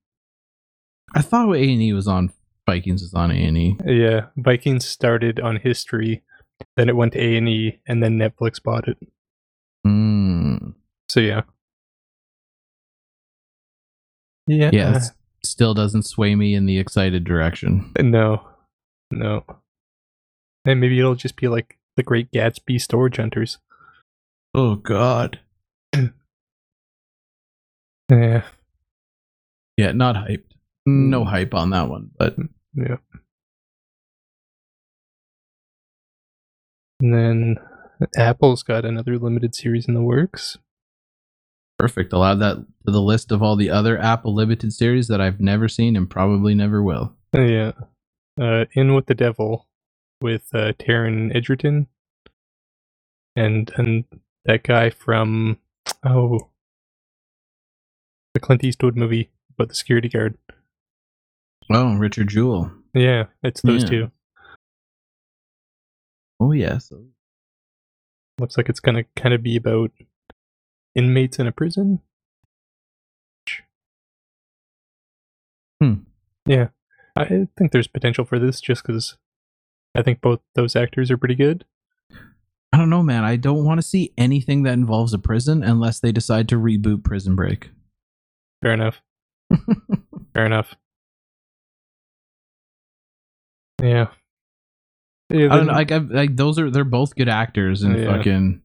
I 1.14 1.22
thought 1.22 1.54
A 1.54 1.60
and 1.60 1.82
E 1.82 1.94
was 1.94 2.08
on 2.08 2.32
Vikings 2.66 3.02
is 3.02 3.14
on 3.14 3.32
A 3.32 3.36
and 3.36 3.58
E. 3.58 3.78
Yeah, 3.86 4.28
Vikings 4.38 4.86
started 4.86 5.40
on 5.40 5.58
History, 5.58 6.24
then 6.78 6.90
it 6.90 6.96
went 6.96 7.14
to 7.14 7.20
A 7.22 7.38
and 7.38 7.50
E, 7.50 7.80
and 7.88 8.02
then 8.02 8.18
Netflix 8.18 8.62
bought 8.64 8.88
it. 8.88 8.98
Mm. 9.86 10.74
So 11.10 11.20
yeah. 11.20 11.42
Yeah. 14.48 14.70
Yeah, 14.72 15.00
still 15.44 15.74
doesn't 15.74 16.04
sway 16.04 16.36
me 16.36 16.56
in 16.56 16.66
the 16.66 16.78
excited 16.78 17.24
direction. 17.24 17.92
uh, 17.98 18.04
no. 18.04 18.48
No. 19.12 19.44
And 20.66 20.80
maybe 20.80 20.98
it'll 20.98 21.16
just 21.16 21.36
be 21.36 21.48
like 21.48 21.78
the 22.02 22.06
Great 22.08 22.32
Gatsby 22.32 22.82
Storage 22.82 23.18
Hunters. 23.18 23.60
Oh 24.56 24.76
God. 24.76 25.40
Yeah. 28.12 28.44
Yeah, 29.78 29.94
not 29.94 30.16
hyped. 30.18 30.52
No 30.86 31.24
hype 31.24 31.54
on 31.54 31.70
that 31.70 31.88
one, 31.88 32.12
but 32.18 32.36
Yeah. 32.76 32.98
And 37.00 37.14
then 37.14 37.56
Apple's 38.18 38.64
got 38.64 38.84
another 38.84 39.18
limited 39.18 39.56
series 39.56 39.88
in 39.88 39.94
the 39.94 40.02
works. 40.02 40.58
perfect. 41.80 42.14
I'll 42.14 42.26
add 42.26 42.40
that 42.42 42.58
to 42.86 42.92
the 42.92 43.02
list 43.02 43.32
of 43.32 43.42
all 43.42 43.56
the 43.56 43.70
other 43.70 43.98
Apple 43.98 44.36
limited 44.36 44.74
series 44.74 45.08
that 45.08 45.22
I've 45.22 45.40
never 45.40 45.70
seen 45.70 45.96
and 45.96 46.10
probably 46.10 46.54
never 46.54 46.84
will. 46.84 47.16
Yeah. 47.34 47.72
Uh, 48.38 48.66
In 48.74 48.94
with 48.94 49.06
the 49.06 49.16
Devil 49.16 49.68
with 50.22 50.44
uh, 50.54 50.74
Taron 50.74 51.36
Egerton 51.36 51.88
and 53.36 53.72
and 53.76 54.06
that 54.46 54.64
guy 54.64 54.90
from 54.90 55.58
oh 56.06 56.50
the 58.34 58.40
Clint 58.40 58.64
Eastwood 58.64 58.96
movie 58.96 59.30
about 59.54 59.70
the 59.70 59.76
security 59.76 60.10
guard. 60.10 60.38
Oh, 61.70 61.96
Richard 61.96 62.28
Jewell. 62.30 62.72
Yeah, 62.94 63.26
it's 63.44 63.62
those 63.62 63.84
Yeah. 63.84 63.90
two. 63.90 64.12
Oh 66.40 66.52
yes. 66.52 66.92
Looks 68.40 68.58
like 68.58 68.68
it's 68.70 68.80
gonna 68.80 69.04
kind 69.16 69.34
of 69.34 69.44
be 69.44 69.56
about 69.56 69.92
inmates 70.96 71.40
in 71.40 71.48
a 71.48 71.52
prison. 71.52 72.02
Hmm. 75.82 75.94
Yeah, 76.46 76.70
I 77.16 77.48
think 77.58 77.72
there's 77.72 77.88
potential 77.88 78.26
for 78.26 78.40
this 78.40 78.62
just 78.62 78.84
because 78.84 79.18
I 79.96 80.02
think 80.02 80.22
both 80.22 80.40
those 80.56 80.76
actors 80.76 81.12
are 81.12 81.18
pretty 81.18 81.36
good. 81.36 81.66
I 82.74 82.78
don't 82.78 82.90
know, 82.90 83.04
man. 83.04 83.26
I 83.26 83.36
don't 83.36 83.66
want 83.66 83.80
to 83.80 83.88
see 83.88 84.14
anything 84.18 84.64
that 84.64 84.74
involves 84.74 85.14
a 85.14 85.20
prison 85.20 85.62
unless 85.64 86.00
they 86.00 86.14
decide 86.14 86.48
to 86.50 86.56
reboot 86.56 87.04
Prison 87.04 87.36
Break. 87.36 87.70
Fair 88.62 88.72
enough. 88.74 89.02
Fair 90.34 90.46
enough. 90.46 90.76
Yeah. 93.82 94.08
Yeah, 95.30 95.46
I 95.54 95.58
don't 95.58 95.68
know. 95.68 95.74
Like, 95.74 95.92
I, 95.92 95.98
like 95.98 96.36
those 96.36 96.60
are 96.60 96.70
they're 96.70 96.84
both 96.84 97.16
good 97.16 97.30
actors, 97.30 97.84
and 97.84 97.98
Yeah. 97.98 98.18
fucking 98.18 98.62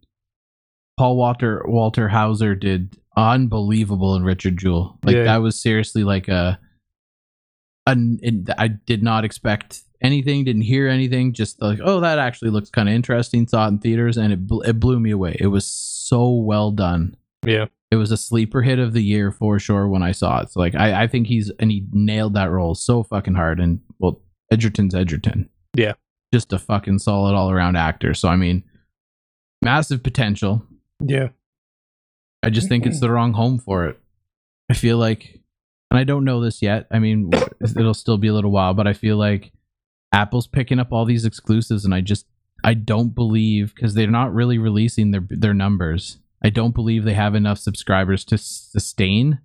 Paul 0.99 1.16
Walter 1.16 1.64
Walter 1.66 2.09
Hauser 2.09 2.55
did 2.55 2.97
unbelievable 3.16 4.14
in 4.16 4.24
Richard 4.24 4.59
Jewell. 4.59 4.99
Like 5.05 5.16
Yeah. 5.16 5.24
that 5.24 5.39
was 5.39 5.61
seriously 5.61 6.05
like 6.05 6.29
a, 6.29 6.59
an 7.87 8.18
I 8.59 8.68
did 8.68 9.03
not 9.03 9.24
expect 9.24 9.83
anything, 10.03 10.44
didn't 10.44 10.62
hear 10.62 10.88
anything. 10.88 11.32
Just 11.32 11.61
like, 11.62 11.78
oh, 11.82 12.01
that 12.01 12.18
actually 12.18 12.51
looks 12.51 12.70
kind 12.70 12.88
of 12.88 12.94
interesting. 12.94 13.47
Saw 13.47 13.64
it 13.66 13.68
in 13.68 13.78
theaters, 13.78 14.16
and 14.16 14.32
it 14.32 14.47
bl- 14.47 14.62
it 14.62 14.78
blew 14.80 15.01
me 15.01 15.11
away. 15.11 15.36
It 15.40 15.49
was 15.49 15.66
so 15.66 16.30
well 16.30 16.70
done. 16.70 17.16
yeah. 17.44 17.66
It 17.92 17.97
was 17.97 18.11
a 18.11 18.16
sleeper 18.16 18.62
hit 18.62 18.80
of 18.80 18.94
the 18.94 19.01
year 19.01 19.30
for 19.30 19.61
sure 19.61 19.86
when 19.88 20.03
I 20.03 20.11
saw 20.11 20.40
it. 20.40 20.51
So 20.51 20.59
like, 20.59 20.74
I 20.74 21.05
I 21.05 21.07
think 21.07 21.28
he's 21.28 21.51
and 21.61 21.70
he 21.70 21.86
nailed 21.92 22.34
that 22.34 22.51
role 22.51 22.74
so 22.74 23.05
fucking 23.05 23.36
hard. 23.36 23.61
And 23.61 23.78
well, 24.01 24.20
Egerton's 24.51 24.92
Egerton. 24.94 25.49
Yeah. 25.76 25.92
just 26.34 26.53
a 26.53 26.59
fucking 26.59 26.99
solid 26.99 27.34
all 27.36 27.49
around 27.53 27.76
actor. 27.76 28.12
So 28.12 28.28
I 28.28 28.34
mean, 28.34 28.64
massive 29.62 30.03
potential. 30.03 30.66
Yeah. 31.01 31.28
I 32.42 32.51
just 32.51 32.68
think 32.68 32.86
it's 32.86 33.01
the 33.01 33.11
wrong 33.11 33.32
home 33.34 33.59
for 33.59 33.86
it. 33.86 34.01
I 34.68 34.74
feel 34.74 34.99
like, 34.99 35.40
and 35.90 35.99
I 35.99 36.05
don't 36.05 36.24
know 36.24 36.40
this 36.40 36.62
yet. 36.62 36.86
I 36.90 36.99
mean, 36.99 37.30
it'll 37.62 37.94
still 37.94 38.18
be 38.18 38.28
a 38.28 38.34
little 38.34 38.51
while, 38.51 38.74
but 38.74 38.86
I 38.88 38.92
feel 38.94 39.16
like 39.16 39.53
Apple's 40.16 40.46
picking 40.46 40.78
up 40.78 40.92
all 40.92 41.04
these 41.04 41.24
exclusives, 41.24 41.84
and 41.84 41.94
I 41.94 42.00
just 42.00 42.26
I 42.64 42.74
don't 42.74 43.14
believe 43.14 43.74
because 43.74 43.94
they're 43.94 44.10
not 44.10 44.34
really 44.34 44.58
releasing 44.58 45.10
their 45.10 45.24
their 45.28 45.54
numbers. 45.54 46.18
I 46.42 46.50
don't 46.50 46.74
believe 46.74 47.04
they 47.04 47.14
have 47.14 47.34
enough 47.34 47.58
subscribers 47.58 48.24
to 48.26 48.38
sustain. 48.38 49.40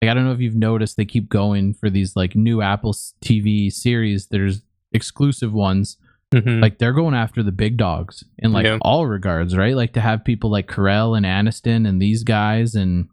Like 0.00 0.10
I 0.10 0.14
don't 0.14 0.24
know 0.24 0.32
if 0.32 0.40
you've 0.40 0.54
noticed, 0.56 0.96
they 0.96 1.04
keep 1.04 1.28
going 1.28 1.74
for 1.74 1.90
these 1.90 2.16
like 2.16 2.34
new 2.36 2.62
Apple 2.62 2.92
TV 3.24 3.72
series. 3.72 4.26
There's 4.28 4.62
exclusive 4.92 5.52
ones 5.52 5.96
Mhm. 6.32 6.62
Like 6.62 6.78
they're 6.78 6.94
going 6.94 7.14
after 7.14 7.42
the 7.42 7.52
big 7.52 7.76
dogs 7.76 8.24
in 8.38 8.52
like 8.52 8.64
Yeah. 8.64 8.78
all 8.80 9.06
regards, 9.06 9.54
right? 9.54 9.76
Like 9.76 9.92
to 9.92 10.00
have 10.00 10.24
people 10.24 10.50
like 10.50 10.66
Carell 10.66 11.14
and 11.16 11.26
Aniston 11.26 11.86
and 11.86 12.00
these 12.00 12.24
guys 12.24 12.74
and 12.74 13.08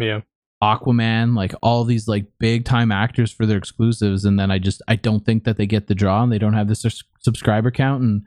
yeah, 0.00 0.20
Aquaman, 0.64 1.36
like 1.36 1.54
all 1.62 1.84
these 1.84 2.08
like 2.08 2.26
big 2.38 2.64
time 2.64 2.90
actors 2.90 3.30
for 3.30 3.44
their 3.44 3.58
exclusives, 3.58 4.24
and 4.24 4.38
then 4.38 4.50
I 4.50 4.58
just 4.58 4.80
I 4.88 4.96
don't 4.96 5.24
think 5.24 5.44
that 5.44 5.56
they 5.56 5.66
get 5.66 5.86
the 5.86 5.94
draw 5.94 6.22
and 6.22 6.32
they 6.32 6.38
don't 6.38 6.54
have 6.54 6.68
the 6.68 6.74
sus- 6.74 7.04
subscriber 7.20 7.70
count. 7.70 8.02
And 8.02 8.22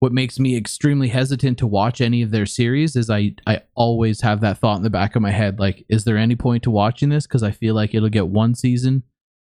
what 0.00 0.12
makes 0.12 0.40
me 0.40 0.56
extremely 0.56 1.08
hesitant 1.08 1.58
to 1.58 1.66
watch 1.66 2.00
any 2.00 2.22
of 2.22 2.32
their 2.32 2.46
series 2.46 2.96
is 2.96 3.08
I 3.08 3.34
I 3.46 3.62
always 3.74 4.22
have 4.22 4.40
that 4.40 4.58
thought 4.58 4.78
in 4.78 4.82
the 4.82 4.90
back 4.90 5.14
of 5.14 5.22
my 5.22 5.30
head, 5.30 5.60
like, 5.60 5.84
is 5.88 6.04
there 6.04 6.16
any 6.16 6.34
point 6.34 6.64
to 6.64 6.70
watching 6.70 7.10
this? 7.10 7.26
Because 7.26 7.44
I 7.44 7.52
feel 7.52 7.74
like 7.74 7.94
it'll 7.94 8.08
get 8.08 8.28
one 8.28 8.54
season, 8.54 9.04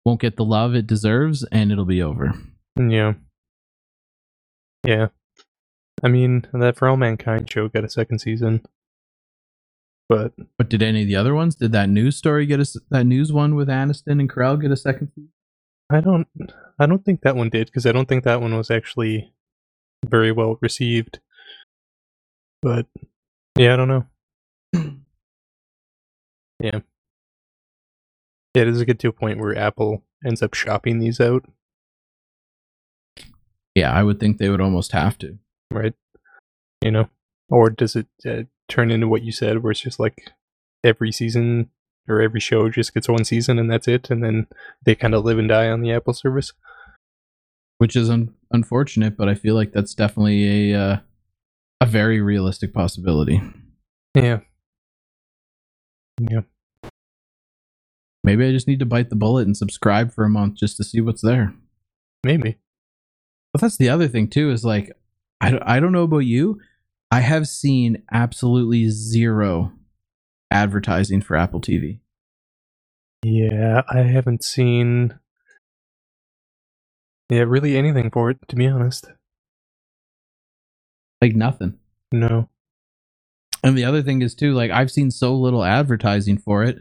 won't 0.05 0.21
get 0.21 0.37
the 0.37 0.45
love 0.45 0.75
it 0.75 0.87
deserves, 0.87 1.45
and 1.53 1.71
it'll 1.71 1.85
be 1.85 2.03
over. 2.03 2.33
Mm, 2.79 2.93
yeah, 2.93 3.13
yeah. 4.83 5.09
I 6.03 6.09
mean, 6.09 6.47
that 6.53 6.77
For 6.77 6.89
All 6.89 6.97
Mankind 6.97 7.51
show 7.51 7.69
got 7.69 7.85
a 7.85 7.89
second 7.89 8.19
season, 8.19 8.63
but 10.09 10.33
But 10.59 10.69
did 10.69 10.83
any 10.83 11.03
of 11.03 11.09
the 11.09 11.17
other 11.17 11.35
ones? 11.35 11.55
Did 11.55 11.73
that 11.73 11.89
news 11.89 12.17
story 12.17 12.47
get 12.47 12.61
us 12.61 12.77
that 12.91 13.05
news 13.05 13.33
one 13.33 13.55
with 13.55 13.69
Aniston 13.69 14.21
and 14.21 14.31
Carell 14.31 14.61
get 14.61 14.71
a 14.71 14.77
second 14.77 15.09
season? 15.15 15.31
I 15.91 16.01
don't, 16.01 16.27
I 16.79 16.87
don't 16.87 17.05
think 17.05 17.21
that 17.23 17.37
one 17.37 17.51
did 17.51 17.67
because 17.67 17.87
I 17.87 17.93
don't 17.93 18.09
think 18.09 18.25
that 18.25 18.41
one 18.41 18.57
was 18.57 18.71
actually 18.71 19.33
very 20.05 20.33
well 20.33 20.59
received. 20.61 21.21
But 22.63 22.87
yeah, 23.59 23.75
I 23.75 23.77
don't 23.77 23.89
know. 23.89 24.07
yeah, 26.61 26.81
yeah, 28.55 28.65
does 28.65 28.83
get 28.85 28.99
to 29.01 29.09
a 29.09 29.13
point 29.13 29.39
where 29.39 29.57
Apple 29.57 30.03
ends 30.27 30.43
up 30.43 30.55
shopping 30.55 30.99
these 30.99 31.21
out, 31.21 31.45
Yeah, 33.75 33.93
I 33.93 34.03
would 34.03 34.19
think 34.21 34.39
they 34.39 34.49
would 34.49 34.61
almost 34.61 34.93
have 34.93 35.19
to. 35.19 35.39
right? 35.71 35.95
You 36.83 36.91
know, 36.91 37.09
or 37.49 37.71
does 37.71 37.97
it 37.97 38.07
uh, 38.27 38.45
turn 38.69 38.91
into 38.91 39.09
what 39.09 39.23
you 39.23 39.33
said, 39.33 39.63
where 39.63 39.71
it's 39.73 39.81
just 39.81 40.01
like 40.01 40.31
every 40.83 41.13
season 41.13 41.71
or 42.09 42.21
every 42.21 42.41
show 42.41 42.69
just 42.69 42.93
gets 42.93 43.09
one 43.09 43.25
season 43.25 43.59
and 43.59 43.71
that's 43.71 43.89
it, 43.89 44.11
and 44.11 44.23
then 44.23 44.47
they 44.85 44.95
kind 44.95 45.15
of 45.15 45.25
live 45.25 45.39
and 45.39 45.49
die 45.49 45.69
on 45.69 45.81
the 45.81 45.93
Apple 45.93 46.15
service? 46.15 46.53
which 47.79 47.97
is 47.97 48.11
un- 48.11 48.33
unfortunate, 48.51 49.17
but 49.17 49.29
I 49.29 49.35
feel 49.35 49.55
like 49.55 49.73
that's 49.73 49.95
definitely 49.95 50.73
a 50.73 50.81
uh, 50.81 50.97
a 51.81 51.87
very 51.87 52.21
realistic 52.21 52.73
possibility. 52.73 53.41
Yeah, 54.15 54.41
yeah. 56.21 56.41
Maybe 58.23 58.47
I 58.47 58.53
just 58.53 58.69
need 58.69 58.79
to 58.79 58.87
bite 58.87 59.11
the 59.11 59.17
bullet 59.17 59.47
and 59.47 59.57
subscribe 59.57 60.15
for 60.15 60.25
a 60.25 60.31
month 60.31 60.55
just 60.55 60.77
to 60.79 60.85
see 60.85 61.01
what's 61.01 61.21
there. 61.21 61.53
Maybe. 62.25 62.57
But 63.53 63.61
that's 63.61 63.77
the 63.77 63.91
other 63.91 64.09
thing 64.09 64.29
too 64.29 64.51
is 64.51 64.65
like 64.65 64.97
I 65.41 65.51
don't, 65.51 65.63
I 65.63 65.81
don't 65.81 65.93
know 65.93 66.05
about 66.05 66.19
you, 66.19 66.61
I 67.15 67.21
have 67.21 67.47
seen 67.47 68.03
absolutely 68.11 68.91
zero 68.91 69.71
advertising 70.51 71.21
for 71.23 71.37
Apple 71.37 71.61
TV. 71.61 72.01
Yeah, 73.23 73.83
I 73.89 73.99
haven't 73.99 74.43
seen. 74.43 75.17
Yeah, 77.31 77.43
really 77.43 77.77
anything 77.77 78.11
for 78.11 78.31
it, 78.31 78.39
to 78.49 78.57
be 78.57 78.67
honest. 78.67 79.07
Like 81.23 81.37
nothing. 81.37 81.79
No. 82.11 82.49
And 83.63 83.79
the 83.79 83.85
other 83.85 84.03
thing 84.03 84.21
is 84.21 84.35
too, 84.35 84.53
like 84.53 84.73
I've 84.73 84.91
seen 84.91 85.13
so 85.13 85.37
little 85.37 85.63
advertising 85.63 86.39
for 86.39 86.65
it, 86.65 86.79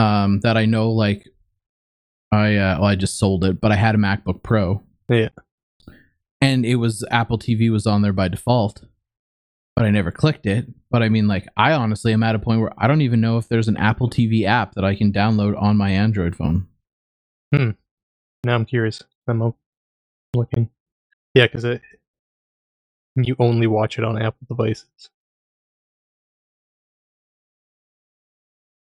um, 0.00 0.40
that 0.40 0.56
I 0.56 0.64
know 0.64 0.90
like 0.90 1.28
I 2.32 2.56
uh 2.56 2.78
well 2.80 2.88
I 2.88 2.96
just 2.96 3.20
sold 3.20 3.44
it, 3.44 3.60
but 3.60 3.70
I 3.70 3.76
had 3.76 3.94
a 3.94 3.98
MacBook 3.98 4.42
Pro. 4.42 4.82
Yeah. 5.08 5.28
And 6.40 6.66
it 6.66 6.74
was 6.74 7.04
Apple 7.08 7.38
TV 7.38 7.70
was 7.70 7.86
on 7.86 8.02
there 8.02 8.12
by 8.12 8.26
default. 8.26 8.82
But 9.76 9.86
I 9.86 9.90
never 9.90 10.12
clicked 10.12 10.46
it. 10.46 10.66
But 10.90 11.02
I 11.02 11.08
mean 11.08 11.26
like 11.26 11.48
I 11.56 11.72
honestly 11.72 12.12
am 12.12 12.22
at 12.22 12.34
a 12.34 12.38
point 12.38 12.60
where 12.60 12.72
I 12.78 12.86
don't 12.86 13.00
even 13.02 13.20
know 13.20 13.38
if 13.38 13.48
there's 13.48 13.68
an 13.68 13.76
Apple 13.76 14.08
TV 14.08 14.44
app 14.46 14.74
that 14.74 14.84
I 14.84 14.94
can 14.94 15.12
download 15.12 15.60
on 15.60 15.76
my 15.76 15.90
Android 15.90 16.36
phone. 16.36 16.68
Hmm. 17.54 17.70
Now 18.44 18.54
I'm 18.54 18.64
curious. 18.64 19.02
I'm 19.26 19.54
looking. 20.34 20.70
Yeah, 21.34 21.46
because 21.46 21.64
it 21.64 21.82
you 23.16 23.36
only 23.38 23.66
watch 23.66 23.98
it 23.98 24.04
on 24.04 24.20
Apple 24.20 24.46
devices. 24.48 25.10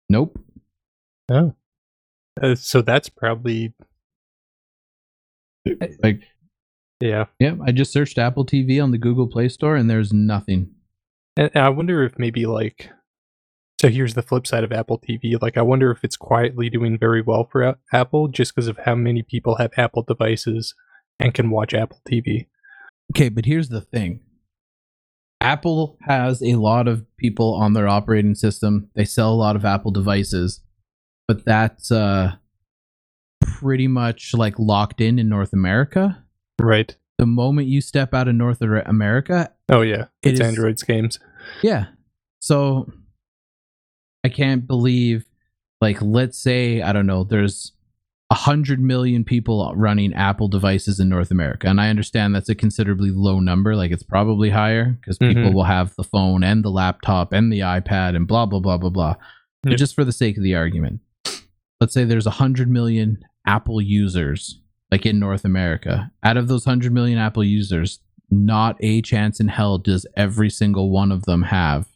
Nope. 0.09 0.39
Oh. 1.31 1.55
Uh, 2.41 2.55
so 2.55 2.83
that's 2.83 3.09
probably 3.09 3.75
Like 6.03 6.23
yeah. 7.01 7.27
yeah, 7.39 7.57
I 7.65 7.73
just 7.73 7.93
searched 7.93 8.19
Apple 8.19 8.45
TV 8.47 8.83
on 8.83 8.91
the 8.91 8.99
Google 8.99 9.27
Play 9.29 9.49
Store 9.49 9.77
and 9.77 9.89
there's 9.91 10.13
nothing. 10.13 10.71
And 11.39 11.51
I 11.55 11.69
wonder 11.69 12.03
if 12.03 12.19
maybe 12.19 12.47
like 12.47 12.91
so 13.81 13.89
here's 13.89 14.15
the 14.15 14.23
flip 14.23 14.45
side 14.45 14.65
of 14.65 14.73
Apple 14.73 14.99
TV. 14.99 15.41
Like 15.41 15.57
I 15.57 15.63
wonder 15.63 15.93
if 15.93 16.03
it's 16.03 16.17
quietly 16.17 16.69
doing 16.69 16.99
very 16.99 17.23
well 17.23 17.49
for 17.51 17.63
A- 17.63 17.79
Apple 17.93 18.27
just 18.27 18.55
because 18.55 18.67
of 18.67 18.77
how 18.85 18.97
many 18.97 19.23
people 19.23 19.57
have 19.57 19.71
Apple 19.77 20.03
devices 20.03 20.75
and 21.21 21.33
can 21.33 21.51
watch 21.51 21.75
Apple 21.75 22.01
TV. 22.11 22.47
Okay, 23.13 23.29
but 23.29 23.45
here's 23.45 23.69
the 23.69 23.81
thing. 23.81 24.21
Apple 25.41 25.97
has 26.03 26.43
a 26.43 26.57
lot 26.57 26.89
of 26.89 27.07
people 27.17 27.55
on 27.55 27.73
their 27.73 27.87
operating 27.87 28.35
system. 28.35 28.91
They 28.97 29.05
sell 29.05 29.33
a 29.33 29.37
lot 29.37 29.55
of 29.55 29.65
Apple 29.65 29.93
devices, 29.93 30.61
but 31.29 31.45
that's 31.45 31.93
uh 31.93 32.33
pretty 33.41 33.87
much 33.87 34.35
like 34.35 34.59
locked 34.59 35.01
in 35.01 35.21
in 35.21 35.29
North 35.29 35.53
America. 35.53 36.25
Right. 36.61 36.97
The 37.19 37.27
moment 37.27 37.67
you 37.69 37.81
step 37.81 38.15
out 38.15 38.29
of 38.29 38.35
North 38.37 38.61
America, 38.63 39.53
Oh 39.69 39.81
yeah. 39.83 40.07
It 40.23 40.31
It's 40.31 40.41
is- 40.41 40.47
Android's 40.47 40.83
games. 40.83 41.19
yeah. 41.63 41.87
So 42.41 42.91
I 44.25 44.29
can't 44.29 44.67
believe 44.67 45.25
like 45.81 46.01
let's 46.03 46.39
say 46.39 46.81
I 46.83 46.93
don't 46.93 47.07
know, 47.07 47.25
there's 47.25 47.73
a 48.31 48.35
hundred 48.35 48.79
million 48.79 49.25
people 49.25 49.73
running 49.75 50.13
Apple 50.13 50.49
devices 50.49 51.01
in 51.01 51.09
North 51.09 51.31
America. 51.31 51.67
And 51.67 51.81
I 51.81 51.89
understand 51.89 52.35
that's 52.35 52.49
a 52.51 52.55
considerably 52.55 53.11
low 53.11 53.41
number. 53.41 53.75
Like 53.75 53.91
it's 53.91 54.03
probably 54.03 54.51
higher 54.51 54.85
because 55.01 55.17
people 55.19 55.45
Mhm. 55.45 55.55
will 55.55 55.65
have 55.65 55.95
the 55.97 56.05
phone 56.05 56.45
and 56.45 56.63
the 56.65 56.71
laptop 56.71 57.33
and 57.33 57.51
the 57.53 57.61
iPad 57.61 58.15
and 58.17 58.27
blah 58.29 58.45
blah 58.47 58.61
blah 58.61 58.77
blah 58.77 58.91
blah. 58.91 59.15
But 59.63 59.77
just 59.77 59.95
for 59.95 60.05
the 60.05 60.13
sake 60.13 60.37
of 60.37 60.43
the 60.43 60.55
argument, 60.55 61.01
let's 61.81 61.95
say 61.95 62.05
there's 62.05 62.27
a 62.27 62.31
hundred 62.39 62.69
million 62.71 63.19
Apple 63.47 63.81
users 63.81 64.61
like 64.91 65.05
in 65.07 65.19
North 65.19 65.45
America. 65.45 66.11
Out 66.23 66.37
of 66.37 66.49
those 66.49 66.65
hundred 66.65 66.93
million 66.93 67.19
Apple 67.19 67.45
users, 67.45 68.01
not 68.31 68.77
a 68.81 69.03
chance 69.03 69.41
in 69.41 69.49
hell 69.49 69.79
does 69.79 70.07
every 70.17 70.51
single 70.51 70.91
one 70.91 71.11
of 71.13 71.25
them 71.25 71.43
have 71.43 71.87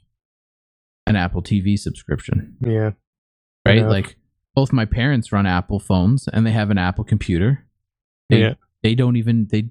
an 1.07 1.17
Apple 1.17 1.43
TV 1.43 1.79
subscription, 1.79 2.57
Yeah. 2.61 2.93
right? 3.67 3.79
Yeah. 3.79 3.89
Like 3.89 4.17
both 4.55 4.73
my 4.73 4.85
parents 4.85 5.33
run 5.33 5.47
Apple 5.47 5.79
phones 5.81 6.29
and 6.29 6.47
they 6.47 6.53
have 6.53 6.71
an 6.71 6.79
Apple 6.79 7.05
computer. 7.05 7.67
They, 8.29 8.41
Yeah. 8.41 8.55
they 8.83 8.95
don't 8.95 9.17
even 9.17 9.49
they 9.51 9.71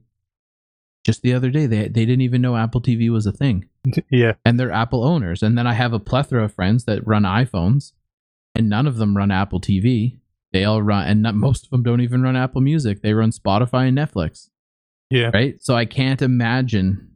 just 1.04 1.22
the 1.24 1.34
other 1.34 1.50
day 1.50 1.66
they 1.66 1.88
they 1.88 2.06
didn't 2.06 2.22
even 2.22 2.42
know 2.42 2.56
Apple 2.58 2.82
TV 2.82 3.10
was 3.10 3.26
a 3.26 3.32
thing 3.32 3.68
Yeah. 4.12 4.34
and 4.46 4.60
they're 4.60 4.72
Apple 4.72 5.04
owners. 5.04 5.42
And 5.42 5.58
then 5.58 5.66
I 5.68 5.74
have 5.74 5.94
a 5.94 6.00
plethora 6.00 6.44
of 6.46 6.54
friends 6.54 6.86
that 6.86 7.06
run 7.08 7.24
iPhones, 7.24 7.94
and 8.54 8.70
none 8.70 8.86
of 8.88 8.98
them 8.98 9.16
run 9.18 9.32
Apple 9.32 9.60
TV. 9.62 10.20
They 10.54 10.66
all 10.66 10.82
run, 10.82 11.08
and 11.08 11.22
not, 11.22 11.36
most 11.36 11.64
of 11.66 11.70
them 11.70 11.84
don't 11.84 12.02
even 12.02 12.22
run 12.22 12.36
Apple 12.36 12.62
Music. 12.62 13.02
They 13.02 13.14
run 13.14 13.32
Spotify 13.32 13.88
and 13.88 13.98
Netflix, 13.98 14.50
Yeah. 15.10 15.32
right? 15.34 15.56
So 15.64 15.76
I 15.76 15.86
can't 15.86 16.22
imagine 16.22 17.10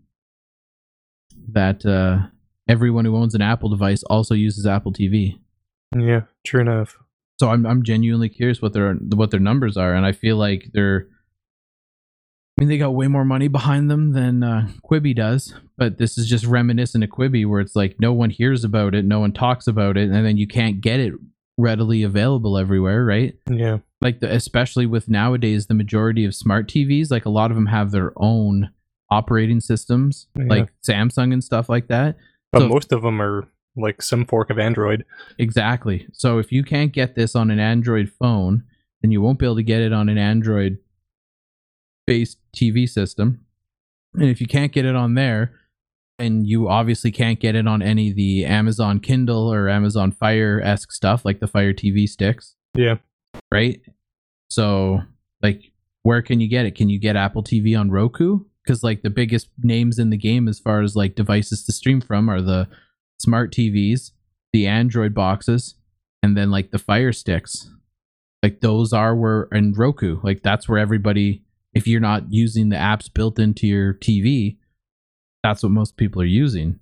that 1.51 1.85
uh, 1.85 2.27
everyone 2.67 3.05
who 3.05 3.15
owns 3.15 3.35
an 3.35 3.41
Apple 3.41 3.69
device 3.69 4.03
also 4.03 4.33
uses 4.35 4.65
Apple 4.65 4.93
TV. 4.93 5.39
Yeah. 5.95 6.21
True 6.45 6.61
enough. 6.61 6.97
So 7.39 7.49
I'm 7.49 7.65
I'm 7.65 7.83
genuinely 7.83 8.29
curious 8.29 8.61
what 8.61 8.71
their 8.71 8.93
what 8.93 9.31
their 9.31 9.41
numbers 9.41 9.75
are, 9.75 9.93
and 9.93 10.05
I 10.05 10.13
feel 10.13 10.37
like 10.37 10.69
they're. 10.73 11.07
I 12.57 12.61
mean, 12.61 12.69
they 12.69 12.77
got 12.77 12.91
way 12.95 13.09
more 13.09 13.25
money 13.25 13.49
behind 13.49 13.91
them 13.91 14.13
than 14.13 14.41
uh, 14.41 14.69
Quibi 14.89 15.13
does, 15.13 15.53
but 15.77 15.97
this 15.97 16.17
is 16.17 16.25
just 16.29 16.45
reminiscent 16.45 17.03
of 17.03 17.09
Quibi, 17.09 17.45
where 17.45 17.59
it's 17.59 17.75
like 17.75 17.97
no 17.99 18.13
one 18.13 18.29
hears 18.29 18.63
about 18.63 18.95
it, 18.95 19.03
no 19.03 19.19
one 19.19 19.33
talks 19.33 19.67
about 19.67 19.97
it, 19.97 20.09
and 20.09 20.25
then 20.25 20.37
you 20.37 20.47
can't 20.47 20.79
get 20.79 21.01
it 21.01 21.11
readily 21.57 22.03
available 22.03 22.57
everywhere, 22.57 23.05
right? 23.05 23.35
Yeah. 23.49 23.79
Like 24.01 24.19
the, 24.19 24.31
especially 24.33 24.85
with 24.85 25.09
nowadays, 25.09 25.67
the 25.67 25.73
majority 25.73 26.25
of 26.25 26.35
smart 26.35 26.67
TVs, 26.67 27.09
like 27.11 27.25
a 27.25 27.29
lot 27.29 27.51
of 27.51 27.55
them 27.55 27.67
have 27.67 27.91
their 27.91 28.11
own 28.17 28.71
operating 29.09 29.59
systems, 29.61 30.27
Yeah. 30.37 30.45
like 30.49 30.69
Samsung 30.87 31.31
and 31.31 31.43
stuff 31.43 31.69
like 31.69 31.87
that. 31.87 32.17
But 32.51 32.59
So- 32.61 32.67
most 32.69 32.91
of 32.91 33.01
them 33.03 33.21
are 33.21 33.47
like 33.77 34.01
some 34.01 34.25
fork 34.25 34.49
of 34.49 34.57
Android. 34.59 35.05
Exactly. 35.37 36.07
So 36.13 36.39
if 36.39 36.51
you 36.51 36.63
can't 36.63 36.91
get 36.93 37.15
this 37.15 37.35
on 37.35 37.51
an 37.51 37.59
Android 37.59 38.09
phone, 38.09 38.63
then 39.01 39.11
you 39.11 39.21
won't 39.21 39.39
be 39.39 39.45
able 39.45 39.57
to 39.57 39.63
get 39.63 39.81
it 39.81 39.91
on 39.93 40.07
an 40.09 40.17
Android 40.17 40.77
based 42.07 42.37
TV 42.55 42.87
system. 42.87 43.41
And 44.13 44.23
if 44.29 44.39
you 44.39 44.47
can't 44.47 44.71
get 44.71 44.85
it 44.85 44.95
on 44.95 45.15
there, 45.15 45.53
and 46.19 46.47
you 46.47 46.69
obviously 46.69 47.11
can't 47.11 47.39
get 47.39 47.55
it 47.55 47.67
on 47.67 47.81
any 47.81 48.09
of 48.09 48.15
the 48.15 48.45
Amazon 48.45 48.99
Kindle 48.99 49.51
or 49.51 49.67
Amazon 49.69 50.11
Fire 50.11 50.61
esque 50.63 50.91
stuff 50.91 51.25
like 51.25 51.39
the 51.39 51.47
Fire 51.47 51.73
TV 51.73 52.07
sticks, 52.07 52.55
Yeah. 52.75 52.95
right? 53.51 53.81
So, 54.49 55.01
like, 55.41 55.71
where 56.03 56.21
can 56.21 56.39
you 56.39 56.47
get 56.47 56.65
it? 56.65 56.75
Can 56.75 56.87
you 56.89 56.99
get 56.99 57.15
Apple 57.15 57.43
TV 57.43 57.77
on 57.79 57.89
Roku? 57.91 58.41
because 58.63 58.81
like 58.81 59.03
the 59.03 59.11
biggest 59.11 59.47
names 59.61 59.99
in 59.99 60.09
the 60.09 60.17
game 60.17 60.47
as 60.47 60.57
far 60.57 60.81
as 60.81 60.95
like 60.95 61.13
devices 61.13 61.63
to 61.63 61.71
stream 61.71 62.01
from 62.01 62.27
are 62.27 62.41
the 62.41 62.67
smart 63.19 63.53
TVs, 63.53 64.09
the 64.53 64.65
Android 64.65 65.13
boxes, 65.13 65.75
and 66.23 66.35
then 66.35 66.49
like 66.49 66.71
the 66.71 66.79
Fire 66.79 67.11
Sticks. 67.11 67.69
Like 68.41 68.61
those 68.61 68.91
are 68.91 69.15
where 69.15 69.47
and 69.51 69.77
Roku. 69.77 70.19
Like 70.23 70.41
that's 70.41 70.67
where 70.67 70.79
everybody. 70.79 71.43
If 71.75 71.85
you're 71.87 71.99
not 72.01 72.31
using 72.33 72.69
the 72.69 72.75
apps 72.75 73.07
built 73.13 73.37
into 73.37 73.67
your 73.67 73.93
TV, 73.93 74.57
that's 75.45 75.63
what 75.63 75.71
most 75.71 75.95
people 75.97 76.21
are 76.21 76.25
using. 76.25 76.79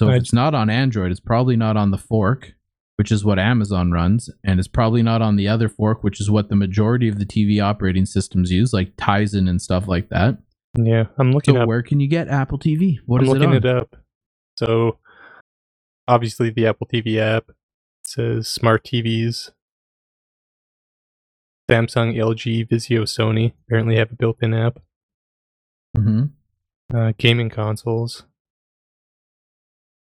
So 0.00 0.08
if 0.08 0.16
it's 0.22 0.32
not 0.32 0.54
on 0.54 0.68
Android, 0.70 1.10
it's 1.12 1.20
probably 1.20 1.56
not 1.56 1.76
on 1.76 1.90
the 1.92 1.98
fork, 1.98 2.54
which 2.96 3.12
is 3.12 3.24
what 3.24 3.38
Amazon 3.38 3.92
runs, 3.92 4.30
and 4.42 4.58
it's 4.58 4.68
probably 4.68 5.02
not 5.02 5.22
on 5.22 5.36
the 5.36 5.46
other 5.46 5.68
fork, 5.68 6.02
which 6.02 6.20
is 6.20 6.30
what 6.30 6.48
the 6.48 6.56
majority 6.56 7.08
of 7.08 7.18
the 7.18 7.24
TV 7.26 7.62
operating 7.62 8.06
systems 8.06 8.50
use, 8.50 8.72
like 8.72 8.96
Tizen 8.96 9.48
and 9.48 9.62
stuff 9.62 9.86
like 9.86 10.08
that. 10.08 10.38
Yeah, 10.76 11.04
I'm 11.18 11.32
looking 11.32 11.54
So 11.54 11.62
up. 11.62 11.68
where 11.68 11.82
can 11.82 12.00
you 12.00 12.08
get 12.08 12.28
Apple 12.28 12.58
TV? 12.58 12.98
What 13.06 13.20
I'm 13.20 13.26
is 13.26 13.34
it 13.34 13.38
looking 13.38 13.50
on? 13.50 13.56
it 13.58 13.66
up. 13.66 13.96
So 14.56 14.98
obviously 16.08 16.50
the 16.50 16.66
Apple 16.66 16.88
TV 16.92 17.18
app 17.18 17.50
says 18.06 18.48
smart 18.48 18.84
TVs. 18.84 19.50
Samsung, 21.70 22.16
LG, 22.16 22.68
Vizio, 22.68 23.02
Sony 23.02 23.52
apparently 23.66 23.96
have 23.96 24.10
a 24.10 24.16
built-in 24.16 24.54
app. 24.54 24.80
hmm 25.96 26.24
Uh, 26.92 27.12
gaming 27.18 27.50
consoles, 27.50 28.24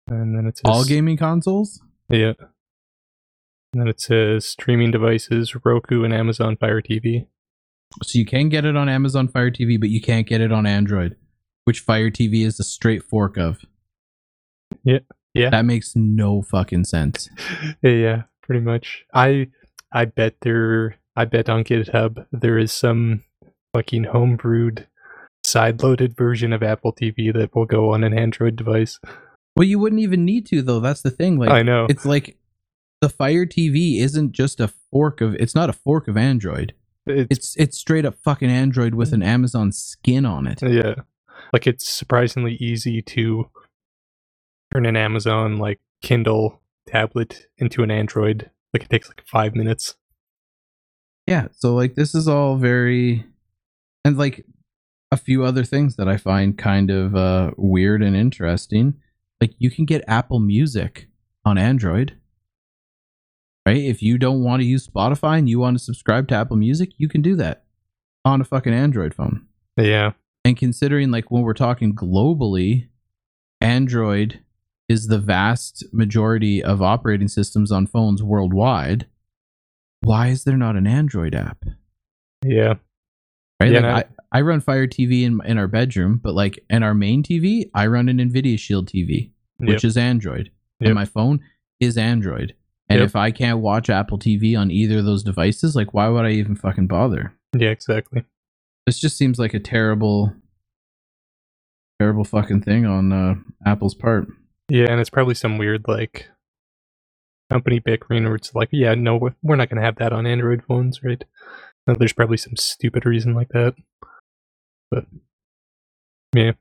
and 0.08 0.38
then 0.38 0.46
it 0.46 0.58
says 0.58 0.64
All 0.66 0.86
gaming 0.86 1.18
consoles? 1.18 1.82
Yeah. 2.10 2.34
And 3.74 3.82
then 3.82 3.88
it 3.88 4.00
says 4.00 4.46
streaming 4.46 4.92
devices, 4.92 5.54
Roku 5.66 6.04
and 6.04 6.14
Amazon 6.14 6.56
Fire 6.56 6.82
TV. 6.82 7.28
So 8.04 8.18
you 8.18 8.26
can 8.26 8.50
get 8.50 8.66
it 8.66 8.76
on 8.76 8.90
Amazon 8.90 9.28
Fire 9.28 9.52
TV, 9.52 9.80
but 9.80 9.90
you 9.90 10.02
can't 10.02 10.28
get 10.28 10.42
it 10.42 10.52
on 10.52 10.66
Android, 10.66 11.16
which 11.66 11.82
Fire 11.82 12.10
TV 12.10 12.46
is 12.46 12.60
a 12.60 12.64
straight 12.64 13.04
fork 13.04 13.38
of. 13.38 13.60
Yeah. 14.84 15.00
Yeah. 15.34 15.50
That 15.50 15.66
makes 15.66 15.94
no 15.96 16.42
fucking 16.42 16.86
sense. 16.86 17.30
yeah, 17.82 18.24
pretty 18.42 18.62
much. 18.62 19.06
I 19.14 19.48
I 19.92 20.06
bet 20.06 20.36
there 20.42 20.98
I 21.16 21.26
bet 21.26 21.50
on 21.50 21.64
GitHub 21.64 22.26
there 22.32 22.58
is 22.58 22.72
some 22.72 23.24
fucking 23.74 24.06
homebrewed 24.06 24.86
side-loaded 25.48 26.16
version 26.16 26.52
of 26.54 26.62
Apple 26.62 26.94
TV 26.94 27.34
that 27.34 27.56
will 27.56 27.66
go 27.66 27.94
on 27.94 28.04
an 28.04 28.18
Android 28.18 28.56
device. 28.56 29.00
Well, 29.56 29.64
you 29.68 29.80
wouldn't 29.80 30.02
even 30.02 30.26
need 30.26 30.46
to 30.48 30.62
though. 30.62 30.80
That's 30.80 31.02
the 31.02 31.10
thing. 31.10 31.38
Like 31.38 31.50
I 31.50 31.64
know. 31.64 31.88
it's 31.90 32.06
like 32.06 32.38
the 33.02 33.10
Fire 33.10 33.46
TV 33.46 34.00
isn't 34.02 34.32
just 34.34 34.60
a 34.60 34.72
fork 34.92 35.22
of 35.22 35.36
it's 35.36 35.56
not 35.56 35.70
a 35.70 35.74
fork 35.74 36.08
of 36.08 36.18
Android. 36.18 36.74
It's, 37.06 37.28
It's 37.32 37.56
it's 37.58 37.78
straight 37.80 38.06
up 38.06 38.16
fucking 38.24 38.50
Android 38.50 38.94
with 38.94 39.14
an 39.14 39.24
Amazon 39.24 39.72
skin 39.72 40.26
on 40.26 40.46
it. 40.48 40.62
yeah. 40.62 40.96
Like 41.54 41.66
it's 41.66 41.88
surprisingly 41.90 42.56
easy 42.56 43.02
to 43.04 43.50
turn 44.74 44.86
an 44.86 44.98
Amazon 44.98 45.58
like 45.58 45.80
Kindle 46.02 46.62
tablet 46.88 47.48
into 47.58 47.84
an 47.84 47.92
Android. 47.92 48.50
Like 48.74 48.84
it 48.84 48.90
takes 48.90 49.08
like 49.08 49.24
5 49.26 49.56
minutes. 49.56 49.96
Yeah, 51.26 51.48
so 51.52 51.74
like 51.74 51.96
this 51.96 52.14
is 52.16 52.28
all 52.28 52.58
very 52.58 53.26
and 54.06 54.18
like 54.18 54.46
a 55.12 55.18
few 55.18 55.44
other 55.44 55.64
things 55.64 55.96
that 55.96 56.08
I 56.08 56.18
find 56.18 56.58
kind 56.58 56.90
of 56.92 57.16
uh 57.16 57.52
weird 57.58 58.02
and 58.02 58.16
interesting. 58.16 58.96
Like 59.42 59.54
you 59.58 59.70
can 59.70 59.86
get 59.86 60.04
Apple 60.08 60.40
Music 60.40 61.08
on 61.46 61.58
Android. 61.58 62.18
Right? 63.66 63.78
If 63.78 64.02
you 64.02 64.18
don't 64.18 64.44
want 64.44 64.62
to 64.62 64.66
use 64.66 64.88
Spotify 64.88 65.38
and 65.38 65.50
you 65.50 65.60
want 65.60 65.78
to 65.78 65.84
subscribe 65.84 66.28
to 66.30 66.36
Apple 66.36 66.56
Music, 66.56 66.92
you 66.98 67.10
can 67.10 67.22
do 67.22 67.36
that 67.36 67.66
on 68.24 68.42
a 68.42 68.46
fucking 68.46 68.74
Android 68.74 69.14
phone. 69.14 69.46
Yeah. 69.76 70.14
And 70.46 70.56
considering 70.56 71.12
like 71.12 71.30
when 71.30 71.44
we're 71.44 71.54
talking 71.54 71.94
globally, 71.94 72.88
Android 73.60 74.40
is 74.88 75.08
the 75.08 75.20
vast 75.20 75.84
majority 75.92 76.64
of 76.64 76.82
operating 76.82 77.28
systems 77.28 77.72
on 77.72 77.88
phones 77.88 78.24
worldwide. 78.24 79.06
Why 80.02 80.28
is 80.28 80.46
there 80.46 80.58
not 80.58 80.78
an 80.78 80.88
Android 80.88 81.36
app? 81.36 81.66
Yeah. 82.46 82.76
Right? 83.60 83.72
Yeah, 83.72 83.94
like 83.94 84.10
I- 84.38 84.42
run 84.42 84.60
Fire 84.62 84.88
TV 84.88 85.24
in 85.24 85.40
in 85.46 85.58
our 85.58 85.68
bedroom, 85.68 86.20
but 86.24 86.34
like 86.34 86.64
in 86.70 86.84
our 86.84 86.94
main 86.94 87.24
TV, 87.24 87.70
I 87.74 87.88
run 87.88 88.10
an 88.10 88.18
Nvidia 88.18 88.58
Shield 88.60 88.88
TV, 88.88 89.32
which 89.58 89.84
is 89.84 89.98
Android. 89.98 90.52
Yep. 90.80 90.88
And 90.88 90.96
my 90.96 91.06
phone 91.06 91.40
is 91.80 91.98
Android. 91.98 92.54
And 92.90 93.00
Yep. 93.00 93.06
if 93.08 93.16
I 93.16 93.32
can't 93.32 93.60
watch 93.60 93.90
Apple 93.90 94.18
TV 94.20 94.56
on 94.58 94.72
either 94.72 95.00
of 95.00 95.06
those 95.06 95.24
devices, 95.24 95.76
like 95.76 95.94
why 95.94 96.08
would 96.08 96.26
I 96.26 96.32
even 96.32 96.56
fucking 96.56 96.88
bother? 96.88 97.34
Yeah, 97.58 97.70
exactly. 97.70 98.24
This 98.86 99.00
just 99.00 99.18
seems 99.18 99.40
like 99.40 99.54
a 99.54 99.60
terrible 99.60 100.34
terrible 102.00 102.24
fucking 102.24 102.62
thing 102.62 102.86
on 102.86 103.12
uh, 103.12 103.36
Apple's 103.66 103.96
part. 103.96 104.28
Yeah, 104.70 104.86
and 104.92 105.00
it's 105.00 105.10
probably 105.10 105.34
some 105.36 105.58
weird 105.58 105.86
like 105.88 106.30
company 107.50 107.80
bickering 107.80 108.26
where 108.26 108.36
it's 108.36 108.54
like, 108.54 108.70
yeah, 108.72 108.94
no, 108.94 109.18
we're- 109.18 109.36
we're 109.42 109.56
not 109.56 109.70
going 109.70 109.78
to 109.80 109.86
have 109.86 109.96
that 109.98 110.14
on 110.14 110.28
Android 110.28 110.64
phones, 110.68 111.02
right? 111.04 111.24
There's 111.88 112.14
probably 112.14 112.38
some 112.38 112.58
stupid 112.58 113.06
reason 113.06 113.34
like 113.34 113.50
that. 113.50 113.74
But 114.90 115.06
yeah, 116.36 116.52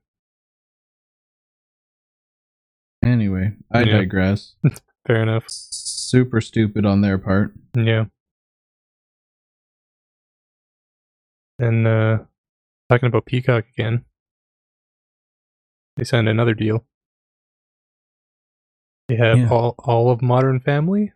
Anyway, 3.04 3.52
I 3.70 3.82
Yeah. 3.82 3.98
digress. 3.98 4.56
fair 5.06 5.22
enough. 5.22 5.44
Super 5.48 6.40
stupid 6.40 6.84
on 6.84 7.00
their 7.02 7.18
part. 7.18 7.52
Yeah. 7.76 8.06
And 11.58 11.86
uh 11.86 12.24
talking 12.90 13.06
about 13.06 13.26
Peacock 13.26 13.66
again. 13.72 14.04
They 15.96 16.04
signed 16.04 16.28
another 16.28 16.54
deal. 16.54 16.84
They 19.08 19.16
have 19.16 19.38
Yeah. 19.38 19.48
all 19.50 19.74
all 19.78 20.10
of 20.10 20.20
Modern 20.20 20.58
Family. 20.60 21.12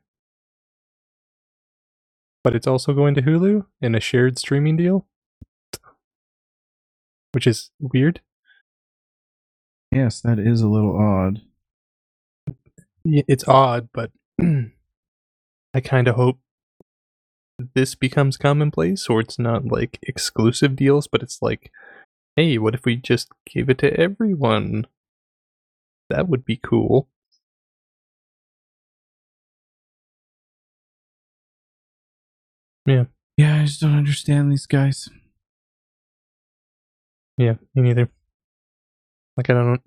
But 2.44 2.54
it's 2.54 2.66
also 2.66 2.94
going 2.94 3.14
to 3.16 3.22
Hulu 3.22 3.66
in 3.82 3.94
a 3.94 4.00
shared 4.00 4.38
streaming 4.38 4.76
deal. 4.76 5.06
Which 7.32 7.46
is 7.46 7.70
weird. 7.78 8.20
Yes, 9.92 10.20
that 10.20 10.38
is 10.38 10.60
a 10.60 10.68
little 10.68 10.96
odd. 10.96 11.42
It's 13.04 13.46
odd, 13.48 13.88
but 13.92 14.10
I 14.40 15.80
kind 15.82 16.08
of 16.08 16.16
hope 16.16 16.38
this 17.74 17.94
becomes 17.94 18.36
commonplace, 18.36 19.08
or 19.08 19.20
it's 19.20 19.38
not 19.38 19.66
like 19.66 19.98
exclusive 20.02 20.76
deals, 20.76 21.06
but 21.06 21.22
it's 21.22 21.40
like, 21.42 21.70
hey, 22.36 22.58
what 22.58 22.74
if 22.74 22.84
we 22.84 22.96
just 22.96 23.28
gave 23.46 23.68
it 23.68 23.78
to 23.78 23.92
everyone? 23.94 24.86
That 26.08 26.28
would 26.28 26.44
be 26.44 26.56
cool. 26.56 27.08
Yeah. 32.86 33.04
Yeah, 33.36 33.62
I 33.62 33.64
just 33.64 33.80
don't 33.80 33.96
understand 33.96 34.50
these 34.50 34.66
guys. 34.66 35.08
Yeah, 37.40 37.54
me 37.74 37.80
neither. 37.80 38.10
Like, 39.38 39.48
I 39.48 39.54
don't. 39.54 39.80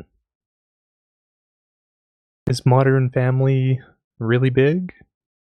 Is 2.50 2.66
Modern 2.66 3.12
Family 3.12 3.80
really 4.18 4.50
big? 4.50 4.92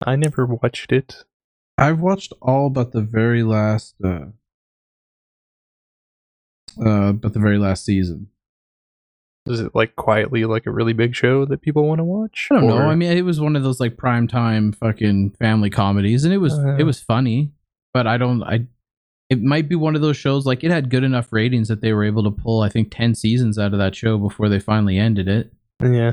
I 0.07 0.15
never 0.15 0.47
watched 0.47 0.93
it. 0.93 1.25
I've 1.77 1.99
watched 1.99 2.33
all 2.41 2.71
but 2.71 2.93
the 2.93 3.01
very 3.03 3.43
last 3.43 3.97
uh 4.05 4.27
uh 6.81 7.13
but 7.13 7.33
the 7.33 7.41
very 7.41 7.59
last 7.59 7.85
season. 7.85 8.29
Is 9.47 9.59
it 9.59 9.75
like 9.75 9.97
quietly 9.97 10.45
like 10.45 10.67
a 10.67 10.71
really 10.71 10.93
big 10.93 11.17
show 11.17 11.45
that 11.47 11.63
people 11.63 11.85
want 11.89 11.99
to 11.99 12.05
watch? 12.05 12.47
I 12.53 12.61
don't 12.61 12.69
know. 12.69 12.79
I 12.79 12.95
mean, 12.95 13.11
it 13.11 13.23
was 13.23 13.41
one 13.41 13.57
of 13.57 13.65
those 13.65 13.81
like 13.81 13.97
prime 13.97 14.29
time 14.29 14.71
fucking 14.71 15.31
family 15.41 15.71
comedies, 15.71 16.25
and 16.25 16.33
it 16.33 16.39
was 16.39 16.57
Uh. 16.57 16.77
it 16.79 16.85
was 16.85 17.03
funny, 17.03 17.51
but 17.93 18.07
I 18.07 18.19
don't. 18.19 18.45
I 18.45 18.69
it 19.31 19.43
might 19.43 19.69
be 19.69 19.75
one 19.75 19.95
of 19.95 20.01
those 20.01 20.17
shows 20.17 20.47
like 20.47 20.65
it 20.65 20.71
had 20.71 20.91
good 20.91 21.05
enough 21.05 21.33
ratings 21.33 21.69
that 21.69 21.81
they 21.81 21.93
were 21.93 22.05
able 22.05 22.25
to 22.25 22.31
pull 22.31 22.63
I 22.63 22.69
think 22.69 22.91
ten 22.91 23.15
seasons 23.15 23.59
out 23.59 23.73
of 23.73 23.79
that 23.79 23.95
show 23.95 24.19
before 24.19 24.49
they 24.49 24.61
finally 24.61 24.99
ended 24.99 25.29
it. 25.29 25.53
yeah, 25.83 26.13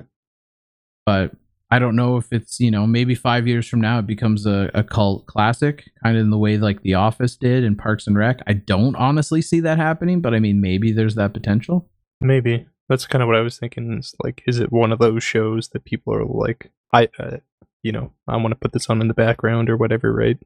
But 1.06 1.32
I 1.72 1.80
don't 1.80 1.96
know 1.96 2.18
if 2.18 2.32
it's 2.32 2.60
you 2.60 2.72
know 2.72 2.86
maybe 2.86 3.16
five 3.16 3.48
years 3.48 3.68
from 3.68 3.82
now 3.82 4.00
it 4.00 4.08
becomes 4.08 4.46
a, 4.46 4.70
a 4.74 4.84
cult 4.84 5.26
classic, 5.26 5.90
kind 6.04 6.16
of 6.18 6.24
in 6.24 6.30
the 6.30 6.38
way 6.38 6.58
like 6.58 6.82
The 6.82 6.94
Office 6.94 7.36
did 7.36 7.64
and 7.64 7.78
Parks 7.78 8.08
and 8.08 8.18
Rec. 8.18 8.42
I 8.48 8.54
don't 8.54 8.96
honestly 8.96 9.42
see 9.42 9.60
that 9.62 9.78
happening, 9.78 10.22
but 10.22 10.34
I 10.34 10.40
mean 10.40 10.62
maybe 10.62 10.92
there's 10.92 11.16
that 11.16 11.34
potential. 11.34 11.90
maybe 12.22 12.68
that's 12.88 13.08
kind 13.08 13.24
of 13.24 13.28
what 13.28 13.36
I 13.36 13.42
was 13.42 13.58
thinking. 13.58 13.98
Is 13.98 14.14
like, 14.24 14.44
is 14.46 14.60
it 14.60 14.72
one 14.72 14.92
of 14.92 15.00
those 15.00 15.24
shows 15.24 15.70
that 15.70 15.86
people 15.86 16.14
are 16.14 16.24
like, 16.24 16.72
I, 16.94 17.10
uh, 17.18 17.38
you 17.82 17.92
know, 17.92 18.12
I 18.28 18.38
want 18.38 18.52
to 18.52 18.56
put 18.56 18.74
this 18.74 18.92
on 18.92 19.02
in 19.02 19.08
the 19.08 19.16
background 19.16 19.72
or 19.72 19.76
whatever, 19.78 20.14
right? 20.14 20.38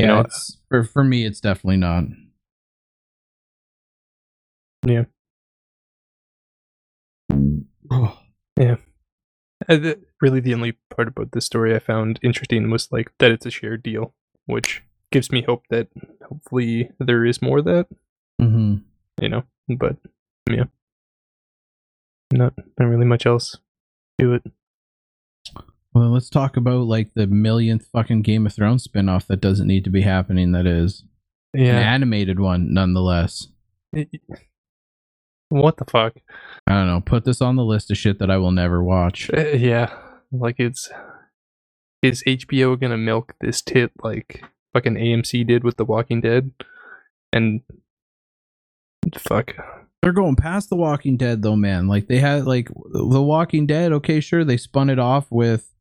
Yeah, 0.00 0.06
You 0.06 0.14
know, 0.14 0.20
it's, 0.20 0.58
for 0.68 0.84
for 0.84 1.04
me 1.04 1.24
it's 1.26 1.40
definitely 1.40 1.76
not. 1.78 2.04
Yeah. 8.58 8.76
Uh, 9.68 9.76
the, 9.76 10.00
really, 10.20 10.40
the 10.40 10.52
only 10.54 10.72
part 10.94 11.08
about 11.08 11.32
this 11.32 11.46
story 11.46 11.74
I 11.74 11.78
found 11.78 12.18
interesting 12.22 12.70
was 12.70 12.90
like 12.92 13.10
that 13.18 13.30
it's 13.30 13.46
a 13.46 13.50
shared 13.50 13.82
deal, 13.82 14.14
which 14.46 14.82
gives 15.12 15.30
me 15.32 15.42
hope 15.42 15.64
that 15.70 15.88
hopefully 16.28 16.90
there 16.98 17.24
is 17.24 17.40
more 17.42 17.58
of 17.58 17.64
that, 17.66 17.86
Mm-hmm. 18.40 18.76
you 19.22 19.28
know. 19.28 19.44
But 19.68 19.96
yeah, 20.50 20.64
Not 22.32 22.54
not 22.78 22.86
really 22.86 23.06
much 23.06 23.24
else 23.26 23.56
to 24.18 24.34
it. 24.34 24.42
Well, 25.92 26.10
let's 26.10 26.30
talk 26.30 26.56
about 26.56 26.86
like 26.86 27.14
the 27.14 27.26
millionth 27.26 27.86
fucking 27.92 28.22
Game 28.22 28.46
of 28.46 28.54
Thrones 28.54 28.86
spinoff 28.86 29.26
that 29.26 29.40
doesn't 29.40 29.66
need 29.66 29.84
to 29.84 29.90
be 29.90 30.02
happening. 30.02 30.52
That 30.52 30.66
is 30.66 31.04
an 31.52 31.60
animated 31.62 32.38
one, 32.38 32.72
nonetheless. 32.72 33.48
What 35.48 35.78
the 35.78 35.84
fuck? 35.84 36.14
I 36.66 36.74
don't 36.74 36.86
know. 36.86 37.00
Put 37.00 37.24
this 37.24 37.40
on 37.40 37.56
the 37.56 37.64
list 37.64 37.90
of 37.90 37.98
shit 37.98 38.20
that 38.20 38.30
I 38.30 38.36
will 38.36 38.52
never 38.52 38.84
watch. 38.84 39.30
Uh, 39.36 39.48
yeah, 39.48 39.92
like 40.30 40.56
it's 40.58 40.88
is 42.02 42.22
HBO 42.24 42.80
gonna 42.80 42.96
milk 42.96 43.34
this 43.40 43.60
tit 43.60 43.90
like 44.02 44.44
fucking 44.72 44.94
AMC 44.94 45.46
did 45.46 45.64
with 45.64 45.76
The 45.76 45.84
Walking 45.84 46.20
Dead? 46.20 46.52
And 47.32 47.62
fuck, 49.16 49.54
They're 50.02 50.12
going 50.12 50.36
past 50.36 50.70
The 50.70 50.76
Walking 50.76 51.16
Dead 51.16 51.42
though, 51.42 51.56
man. 51.56 51.88
Like 51.88 52.06
they 52.06 52.18
had 52.18 52.44
like 52.46 52.68
The 52.92 53.20
Walking 53.20 53.66
Dead. 53.66 53.92
Okay, 53.92 54.20
sure, 54.20 54.44
they 54.44 54.56
spun 54.56 54.88
it 54.88 55.00
off 55.00 55.26
with 55.30 55.74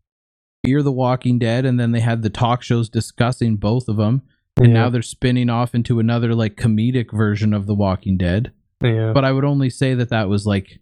Fear 0.63 0.83
the 0.83 0.91
Walking 0.91 1.39
Dead, 1.39 1.65
and 1.65 1.79
then 1.79 1.91
they 1.91 1.99
had 2.01 2.21
the 2.21 2.29
talk 2.29 2.61
shows 2.63 2.89
discussing 2.89 3.55
both 3.57 3.87
of 3.87 3.97
them. 3.97 4.23
And 4.61 4.73
now 4.73 4.89
they're 4.89 5.01
spinning 5.01 5.49
off 5.49 5.73
into 5.73 5.99
another 5.99 6.35
like 6.35 6.57
comedic 6.57 7.15
version 7.15 7.53
of 7.53 7.65
The 7.65 7.73
Walking 7.75 8.17
Dead. 8.17 8.51
yeah, 8.83 9.13
But 9.13 9.23
I 9.23 9.31
would 9.31 9.45
only 9.45 9.69
say 9.69 9.93
that 9.93 10.09
that 10.09 10.27
was 10.27 10.45
like 10.45 10.79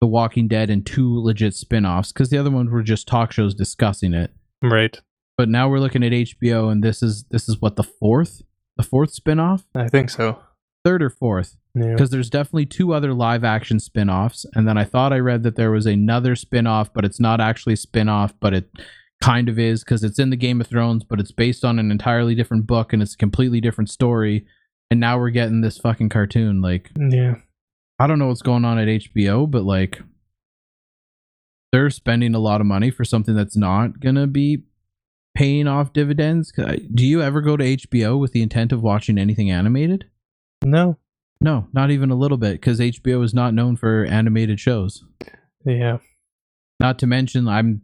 The 0.00 0.06
Walking 0.06 0.48
Dead 0.48 0.70
and 0.70 0.86
two 0.86 1.20
legit 1.20 1.52
spin-offs 1.54 2.10
because 2.10 2.30
the 2.30 2.38
other 2.38 2.50
ones 2.50 2.70
were 2.70 2.82
just 2.82 3.06
talk 3.06 3.32
shows 3.32 3.54
discussing 3.54 4.14
it. 4.14 4.30
right. 4.62 4.98
But 5.36 5.48
now 5.50 5.68
we're 5.68 5.78
looking 5.78 6.02
at 6.02 6.10
HBO, 6.10 6.72
and 6.72 6.82
this 6.82 7.00
is 7.02 7.24
this 7.30 7.48
is 7.48 7.60
what 7.60 7.76
the 7.76 7.84
fourth, 7.84 8.42
the 8.76 8.82
fourth 8.82 9.12
spin-off, 9.12 9.64
I 9.74 9.86
think 9.88 10.10
so. 10.10 10.40
third 10.84 11.00
or 11.02 11.10
fourth 11.10 11.56
Yeah, 11.76 11.92
because 11.92 12.10
there's 12.10 12.30
definitely 12.30 12.66
two 12.66 12.92
other 12.94 13.12
live 13.14 13.44
action 13.44 13.78
spin-offs 13.78 14.46
and 14.54 14.66
then 14.66 14.78
i 14.78 14.84
thought 14.84 15.12
i 15.12 15.18
read 15.18 15.42
that 15.42 15.54
there 15.56 15.70
was 15.70 15.86
another 15.86 16.34
spin-off 16.34 16.92
but 16.94 17.04
it's 17.04 17.20
not 17.20 17.40
actually 17.40 17.74
a 17.74 17.76
spin-off 17.76 18.32
but 18.40 18.54
it 18.54 18.70
kind 19.22 19.48
of 19.48 19.58
is 19.58 19.82
because 19.82 20.04
it's 20.04 20.18
in 20.18 20.30
the 20.30 20.36
game 20.36 20.60
of 20.60 20.66
thrones 20.68 21.02
but 21.02 21.18
it's 21.18 21.32
based 21.32 21.64
on 21.64 21.78
an 21.78 21.90
entirely 21.90 22.34
different 22.34 22.66
book 22.66 22.92
and 22.92 23.02
it's 23.02 23.14
a 23.14 23.18
completely 23.18 23.60
different 23.60 23.90
story. 23.90 24.46
And 24.90 25.00
now 25.00 25.18
we're 25.18 25.30
getting 25.30 25.60
this 25.60 25.76
fucking 25.78 26.08
cartoon 26.08 26.62
like 26.62 26.90
yeah, 26.96 27.34
i 27.98 28.06
don't 28.06 28.18
know 28.18 28.28
what's 28.28 28.40
going 28.42 28.64
on 28.64 28.78
at 28.78 28.88
hbo 28.88 29.50
but 29.50 29.64
like 29.64 30.00
they're 31.72 31.90
spending 31.90 32.34
a 32.34 32.38
lot 32.38 32.62
of 32.62 32.66
money 32.66 32.90
for 32.90 33.04
something 33.04 33.34
that's 33.34 33.56
not 33.56 34.00
gonna 34.00 34.26
be 34.26 34.62
paying 35.34 35.68
off 35.68 35.92
dividends. 35.92 36.52
Do 36.52 37.06
you 37.06 37.22
ever 37.22 37.40
go 37.40 37.56
to 37.56 37.64
hbo 37.76 38.18
with 38.18 38.32
the 38.32 38.42
intent 38.42 38.72
of 38.72 38.82
watching 38.82 39.18
anything 39.18 39.50
animated? 39.50 40.06
No, 40.64 40.96
no, 41.40 41.68
not 41.72 41.90
even 41.90 42.10
a 42.10 42.16
little 42.16 42.38
bit, 42.38 42.54
because 42.54 42.80
HBO 42.80 43.22
is 43.22 43.32
not 43.32 43.54
known 43.54 43.76
for 43.76 44.04
animated 44.04 44.58
shows. 44.58 45.04
yeah, 45.64 45.98
Not 46.80 46.98
to 46.98 47.06
mention, 47.06 47.46
I'm, 47.46 47.82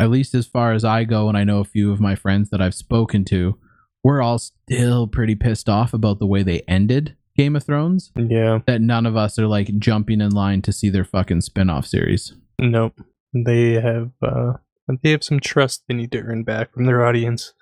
at 0.00 0.10
least 0.10 0.34
as 0.34 0.46
far 0.46 0.72
as 0.72 0.84
I 0.84 1.04
go, 1.04 1.28
and 1.28 1.36
I 1.36 1.44
know 1.44 1.60
a 1.60 1.64
few 1.64 1.92
of 1.92 2.00
my 2.00 2.14
friends 2.14 2.50
that 2.50 2.60
I've 2.60 2.74
spoken 2.74 3.24
to, 3.26 3.58
we're 4.02 4.22
all 4.22 4.38
still 4.38 5.06
pretty 5.06 5.34
pissed 5.34 5.68
off 5.68 5.92
about 5.92 6.18
the 6.18 6.26
way 6.26 6.42
they 6.42 6.60
ended 6.66 7.16
Game 7.36 7.54
of 7.54 7.64
Thrones. 7.64 8.10
yeah. 8.16 8.60
That 8.66 8.80
none 8.80 9.06
of 9.06 9.16
us 9.16 9.38
are 9.38 9.46
like 9.46 9.78
jumping 9.78 10.20
in 10.20 10.30
line 10.30 10.62
to 10.62 10.72
see 10.72 10.90
their 10.90 11.04
fucking 11.04 11.42
spin 11.42 11.70
off 11.70 11.86
series. 11.86 12.34
Nope. 12.58 13.00
They 13.32 13.74
have 13.74 14.10
uh, 14.22 14.54
they 15.02 15.10
have 15.10 15.22
some 15.22 15.38
trust 15.38 15.84
they 15.86 15.94
need 15.94 16.12
to 16.12 16.20
earn 16.20 16.42
back 16.42 16.72
from 16.72 16.86
their 16.86 17.04
audience. 17.04 17.52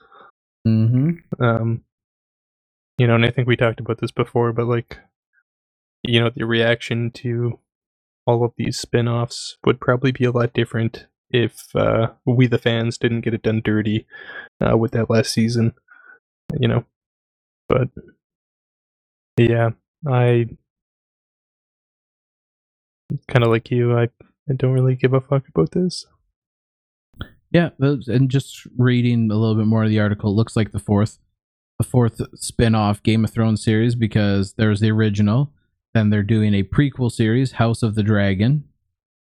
Mm-hmm. 0.66 1.42
um 1.42 1.82
you 2.98 3.06
know 3.06 3.14
and 3.14 3.24
i 3.24 3.30
think 3.30 3.46
we 3.46 3.56
talked 3.56 3.80
about 3.80 4.00
this 4.00 4.10
before 4.10 4.52
but 4.52 4.66
like 4.66 4.98
you 6.02 6.20
know 6.20 6.30
the 6.34 6.44
reaction 6.44 7.10
to 7.12 7.58
all 8.26 8.44
of 8.44 8.52
these 8.58 8.78
spin-offs 8.78 9.56
would 9.64 9.80
probably 9.80 10.12
be 10.12 10.24
a 10.24 10.32
lot 10.32 10.52
different 10.52 11.06
if 11.30 11.74
uh 11.74 12.08
we 12.24 12.46
the 12.46 12.58
fans 12.58 12.98
didn't 12.98 13.20
get 13.20 13.34
it 13.34 13.42
done 13.42 13.60
dirty 13.64 14.06
uh 14.64 14.76
with 14.76 14.92
that 14.92 15.10
last 15.10 15.32
season 15.32 15.74
you 16.58 16.68
know. 16.68 16.84
But 17.68 17.88
yeah 19.36 19.70
i 20.06 20.46
kind 23.28 23.44
of 23.44 23.50
like 23.50 23.70
you 23.70 23.96
i 23.96 24.08
i 24.50 24.52
don't 24.54 24.72
really 24.72 24.96
give 24.96 25.14
a 25.14 25.20
fuck 25.20 25.44
about 25.48 25.70
this. 25.72 26.06
Yeah, 27.50 27.70
and 27.78 28.30
just 28.30 28.66
reading 28.76 29.30
a 29.30 29.34
little 29.34 29.54
bit 29.54 29.66
more 29.66 29.84
of 29.84 29.88
the 29.88 30.00
article, 30.00 30.36
looks 30.36 30.54
like 30.54 30.72
the 30.72 30.78
fourth, 30.78 31.18
the 31.78 31.84
fourth 31.84 32.20
spin-off 32.34 33.02
Game 33.02 33.24
of 33.24 33.30
Thrones 33.30 33.64
series 33.64 33.94
because 33.94 34.52
there's 34.54 34.80
the 34.80 34.90
original, 34.90 35.50
then 35.94 36.10
they're 36.10 36.22
doing 36.22 36.52
a 36.52 36.62
prequel 36.62 37.10
series, 37.10 37.52
House 37.52 37.82
of 37.82 37.94
the 37.94 38.02
Dragon, 38.02 38.64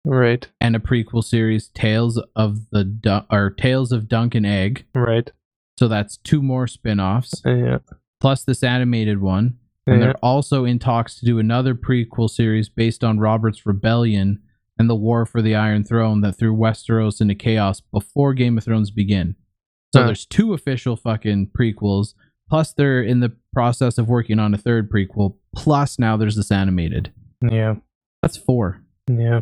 right 0.05 0.49
and 0.61 0.75
a 0.77 0.79
prequel 0.79 1.23
series, 1.25 1.69
Tales 1.69 2.21
of 2.37 2.71
the 2.71 2.85
Du- 2.85 3.27
or 3.31 3.51
Tales 3.51 3.93
of 3.93 4.09
Dunk 4.09 4.35
and 4.35 4.47
Egg. 4.47 4.87
right 4.95 5.31
So 5.79 5.89
that's 5.89 6.17
two 6.19 6.43
more 6.43 6.67
spin-offs 6.67 7.43
yeah 7.45 7.79
plus 8.21 8.43
this 8.45 8.63
animated 8.65 9.21
one, 9.21 9.59
and 9.87 9.97
yeah 10.01 10.07
they're 10.07 10.17
also 10.25 10.65
in 10.65 10.79
talks 10.79 11.19
to 11.21 11.27
do 11.27 11.39
another 11.39 11.75
prequel 11.75 12.29
series 12.29 12.69
based 12.69 13.05
on 13.05 13.19
Robert's 13.21 13.65
rebellion 13.67 14.41
and 14.79 14.89
the 14.91 14.95
war 14.97 15.27
for 15.27 15.41
the 15.43 15.55
Iron 15.55 15.83
Throne 15.85 16.21
that 16.21 16.33
threw 16.35 16.55
Westeros 16.55 17.21
into 17.21 17.35
chaos 17.35 17.81
before 17.81 18.33
Game 18.35 18.57
of 18.59 18.65
Thrones 18.65 18.91
begin. 18.93 19.35
So 19.95 20.01
Huh. 20.01 20.07
there's 20.07 20.27
two 20.27 20.53
official 20.53 20.95
fucking 20.97 21.51
prequels, 21.59 22.15
plus 22.49 22.73
they're 22.73 23.03
in 23.03 23.21
the 23.21 23.33
process 23.53 23.99
of 23.99 24.09
working 24.09 24.39
on 24.39 24.55
a 24.55 24.59
third 24.59 24.91
prequel, 24.91 25.37
plus 25.55 25.99
now 25.99 26.17
there's 26.17 26.37
this 26.37 26.51
animated. 26.53 27.13
yeah 27.43 27.77
That's 28.23 28.37
four. 28.37 28.83
yeah 29.11 29.41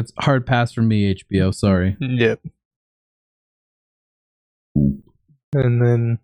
That's 0.00 0.12
hard 0.20 0.46
pass 0.46 0.72
for 0.72 0.80
me, 0.80 1.14
HBO. 1.14 1.54
Sorry. 1.54 1.94
Yep. 2.00 2.40
And 4.74 5.82
then 5.82 6.18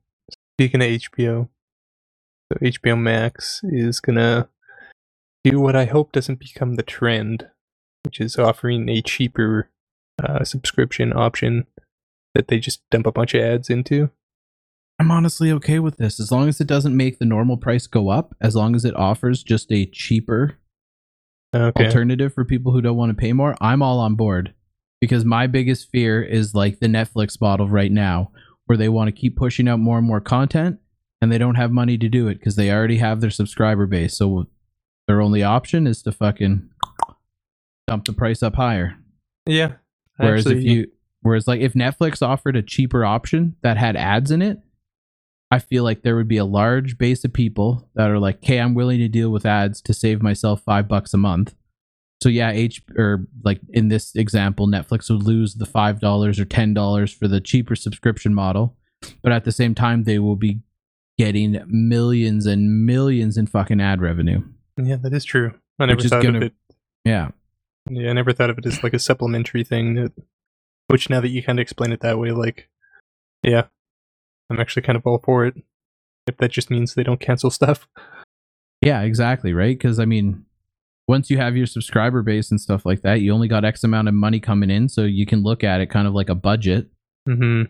speaking 0.55 0.81
of 0.81 0.89
HBO, 0.89 1.51
so 2.51 2.59
HBO 2.63 2.99
Max 2.99 3.61
is 3.65 4.01
gonna 4.01 4.49
do 5.45 5.61
what 5.61 5.77
I 5.77 5.85
hope 5.85 6.13
doesn't 6.13 6.41
become 6.41 6.77
the 6.77 6.83
trend, 6.83 7.51
which 8.07 8.19
is 8.19 8.39
offering 8.39 8.89
a 8.89 9.03
cheaper 9.03 9.69
uh, 10.25 10.43
subscription 10.43 11.13
option 11.13 11.67
that 12.35 12.49
they 12.49 12.59
just 12.59 12.81
dump 12.91 13.07
a 13.07 13.13
bunch 13.13 13.35
of 13.35 13.43
ads 13.43 13.69
into. 13.69 14.09
I'm 14.99 15.11
honestly 15.11 15.53
okay 15.53 15.81
with 15.81 15.99
this 15.99 16.19
as 16.19 16.33
long 16.33 16.49
as 16.49 16.63
it 16.63 16.67
doesn't 16.67 16.97
make 16.97 17.19
the 17.19 17.27
normal 17.27 17.59
price 17.59 17.87
go 17.87 18.09
up, 18.09 18.35
as 18.41 18.57
long 18.57 18.75
as 18.75 18.87
it 18.87 18.97
offers 18.97 19.43
just 19.43 19.71
a 19.71 19.85
cheaper 19.85 20.57
Okay. 21.55 21.87
alternative 21.87 22.35
for 22.35 22.45
people 22.45 22.73
who 22.73 22.81
don't 22.83 22.97
want 22.97 23.11
to 23.11 23.15
pay 23.15 23.33
more, 23.33 23.57
I'm 23.61 23.83
all 23.83 23.99
on 23.99 24.15
board. 24.15 24.53
Because 25.01 25.25
my 25.25 25.47
biggest 25.47 25.91
fear 25.91 26.23
is 26.23 26.55
like 26.55 26.81
the 26.81 26.87
Netflix 26.87 27.41
model 27.41 27.69
right 27.69 27.93
now, 27.93 28.31
where 28.65 28.79
they 28.79 28.89
want 28.89 29.09
to 29.09 29.13
keep 29.13 29.37
pushing 29.37 29.69
out 29.69 29.79
more 29.79 29.99
and 29.99 30.07
more 30.07 30.21
content 30.21 30.79
and 31.21 31.33
they 31.33 31.39
don't 31.39 31.55
have 31.55 31.71
money 31.71 31.97
to 31.99 32.09
do 32.09 32.29
it 32.29 32.39
because 32.39 32.57
they 32.57 32.71
already 32.71 32.99
have 32.99 33.21
their 33.21 33.31
subscriber 33.31 33.87
base. 33.87 34.17
So 34.17 34.47
their 35.07 35.21
only 35.21 35.43
option 35.43 35.87
is 35.87 36.03
to 36.03 36.13
fucking 36.13 36.69
dump 37.87 38.05
the 38.05 38.13
price 38.13 38.43
up 38.43 38.57
higher. 38.57 38.97
Yeah. 39.47 39.73
Whereas 40.17 40.47
Actually, 40.47 40.59
if 40.59 40.65
you 40.65 40.87
whereas 41.23 41.47
like 41.47 41.61
if 41.61 41.75
Netflix 41.75 42.27
offered 42.27 42.57
a 42.57 42.63
cheaper 42.63 43.05
option 43.05 43.57
that 43.63 43.77
had 43.77 43.97
ads 43.97 44.31
in 44.31 44.43
it, 44.43 44.59
I 45.51 45.59
feel 45.61 45.85
like 45.85 46.03
there 46.03 46.17
would 46.17 46.29
be 46.29 46.39
a 46.39 46.45
large 46.45 46.99
base 46.99 47.25
of 47.25 47.33
people 47.33 47.89
that 47.95 48.11
are 48.11 48.19
like, 48.19 48.37
"Okay, 48.39 48.59
I'm 48.59 48.75
willing 48.75 48.99
to 48.99 49.09
deal 49.09 49.31
with 49.31 49.47
ads 49.47 49.81
to 49.83 49.95
save 49.95 50.23
myself 50.23 50.63
5 50.63 50.89
bucks 50.89 51.15
a 51.15 51.19
month." 51.19 51.55
So 52.23 52.29
yeah, 52.29 52.51
H 52.51 52.83
or 52.97 53.27
like 53.45 53.61
in 53.71 53.89
this 53.89 54.15
example, 54.17 54.67
Netflix 54.67 55.11
would 55.11 55.23
lose 55.23 55.55
the 55.55 55.67
$5 55.67 56.39
or 56.39 56.45
$10 56.45 57.13
for 57.13 57.29
the 57.29 57.41
cheaper 57.41 57.77
subscription 57.77 58.35
model, 58.35 58.77
but 59.23 59.33
at 59.33 59.45
the 59.45 59.53
same 59.53 59.75
time 59.75 60.05
they 60.05 60.19
will 60.19 60.37
be 60.37 60.61
getting 61.19 61.61
millions 61.69 62.47
and 62.47 62.85
millions 62.87 63.37
in 63.37 63.47
fucking 63.47 63.81
ad 63.81 64.01
revenue. 64.01 64.43
yeah, 64.83 64.97
that 64.97 65.13
is 65.13 65.25
true. 65.25 65.55
I 65.79 65.87
never 65.87 66.01
thought 66.03 66.23
gonna- 66.23 66.39
of 66.39 66.43
it. 66.45 66.55
Yeah. 67.05 67.31
Yeah, 67.89 68.11
I 68.11 68.13
never 68.15 68.33
thought 68.33 68.51
of 68.51 68.59
it 68.59 68.67
as 68.67 68.83
like 68.83 68.95
a 68.95 68.99
supplementary 68.99 69.63
thing. 69.63 69.95
That, 69.95 70.13
which 70.89 71.09
now 71.09 71.21
that 71.21 71.29
you 71.29 71.43
kind 71.43 71.59
of 71.59 71.63
explain 71.63 71.93
it 71.93 72.01
that 72.01 72.19
way, 72.19 72.33
like, 72.33 72.69
yeah, 73.43 73.67
I'm 74.51 74.61
actually 74.61 74.83
kind 74.83 74.97
of 74.97 75.07
all 75.07 75.21
for 75.25 75.47
it. 75.47 75.55
If 76.27 76.37
that 76.39 76.51
just 76.51 76.71
means 76.71 76.95
they 76.95 77.03
don't 77.03 77.21
cancel 77.21 77.51
stuff. 77.51 77.89
Yeah, 78.83 79.03
exactly, 79.03 79.53
right? 79.53 79.77
Because 79.77 79.99
I 79.99 80.05
mean, 80.05 80.45
once 81.09 81.31
you 81.31 81.39
have 81.39 81.57
your 81.57 81.67
subscriber 81.67 82.23
base 82.23 82.51
and 82.51 82.61
stuff 82.61 82.85
like 82.85 83.03
that, 83.03 83.21
you 83.21 83.33
only 83.33 83.49
got 83.49 83.65
X 83.65 83.85
amount 83.85 84.09
of 84.09 84.15
money 84.15 84.41
coming 84.41 84.71
in, 84.71 84.89
so 84.89 85.03
you 85.03 85.27
can 85.27 85.43
look 85.43 85.63
at 85.65 85.81
it 85.81 85.87
kind 85.87 86.07
of 86.07 86.15
like 86.15 86.29
a 86.29 86.35
budget, 86.35 86.89
hmm 87.27 87.63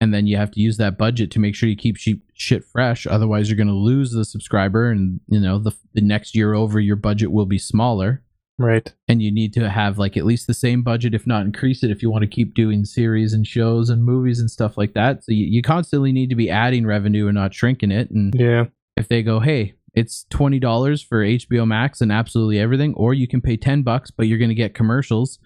and 0.00 0.12
then 0.12 0.26
you 0.26 0.36
have 0.36 0.50
to 0.50 0.60
use 0.60 0.76
that 0.76 0.98
budget 0.98 1.30
to 1.30 1.38
make 1.38 1.54
sure 1.54 1.68
you 1.68 1.76
keep 1.76 1.96
shit 2.34 2.64
fresh. 2.64 3.06
Otherwise, 3.06 3.48
you're 3.48 3.56
going 3.56 3.68
to 3.68 3.72
lose 3.72 4.10
the 4.10 4.24
subscriber, 4.24 4.90
and 4.90 5.20
you 5.28 5.40
know 5.40 5.58
the 5.58 5.72
the 5.94 6.00
next 6.00 6.34
year 6.34 6.54
over, 6.54 6.80
your 6.80 6.96
budget 6.96 7.32
will 7.32 7.46
be 7.46 7.58
smaller, 7.58 8.22
Right. 8.58 8.92
and 9.08 9.20
you 9.20 9.32
need 9.32 9.52
to 9.54 9.68
have 9.68 9.98
like 9.98 10.16
at 10.16 10.24
least 10.24 10.46
the 10.46 10.54
same 10.54 10.82
budget, 10.82 11.12
if 11.14 11.26
not 11.26 11.44
increase 11.44 11.82
it, 11.82 11.90
if 11.90 12.02
you 12.02 12.10
want 12.10 12.22
to 12.22 12.28
keep 12.28 12.54
doing 12.54 12.84
series 12.84 13.32
and 13.32 13.44
shows 13.46 13.90
and 13.90 14.04
movies 14.04 14.38
and 14.38 14.50
stuff 14.50 14.78
like 14.78 14.94
that. 14.94 15.24
So 15.24 15.32
you, 15.32 15.44
you 15.46 15.60
constantly 15.62 16.12
need 16.12 16.30
to 16.30 16.36
be 16.36 16.48
adding 16.50 16.86
revenue 16.86 17.26
and 17.26 17.34
not 17.34 17.52
shrinking 17.54 17.90
it, 17.90 18.10
and 18.10 18.32
Yeah. 18.34 18.66
if 18.96 19.08
they 19.08 19.22
go, 19.24 19.40
hey, 19.40 19.74
it's 19.92 20.24
twenty 20.30 20.58
dollars 20.60 21.02
for 21.02 21.24
HBO 21.24 21.66
Max 21.66 22.00
and 22.00 22.10
absolutely 22.12 22.58
everything, 22.58 22.94
or 22.94 23.12
you 23.14 23.26
can 23.28 23.40
pay 23.40 23.56
ten 23.56 23.82
bucks, 23.82 24.10
but 24.10 24.26
you're 24.28 24.38
gonna 24.38 24.54
get 24.54 24.74
commercials, 24.74 25.38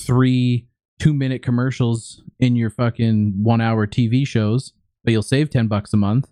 three 0.00 0.66
two 0.98 1.14
minute 1.14 1.42
commercials 1.42 2.22
in 2.40 2.56
your 2.56 2.70
fucking 2.70 3.34
one 3.42 3.60
hour 3.60 3.86
TV 3.86 4.26
shows, 4.26 4.72
but 5.04 5.12
you'll 5.12 5.22
save 5.22 5.48
ten 5.50 5.68
bucks 5.68 5.92
a 5.92 5.96
month, 5.96 6.28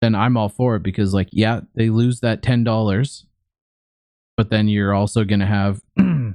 then 0.00 0.14
I'm 0.14 0.36
all 0.36 0.48
for 0.48 0.76
it 0.76 0.82
because 0.84 1.12
like, 1.14 1.28
yeah, 1.32 1.60
they 1.74 1.90
lose 1.90 2.20
that 2.20 2.42
ten 2.42 2.62
dollars, 2.64 3.26
but 4.36 4.50
then 4.50 4.68
you're 4.68 4.94
also 4.94 5.24
gonna 5.24 5.46
have 5.46 5.80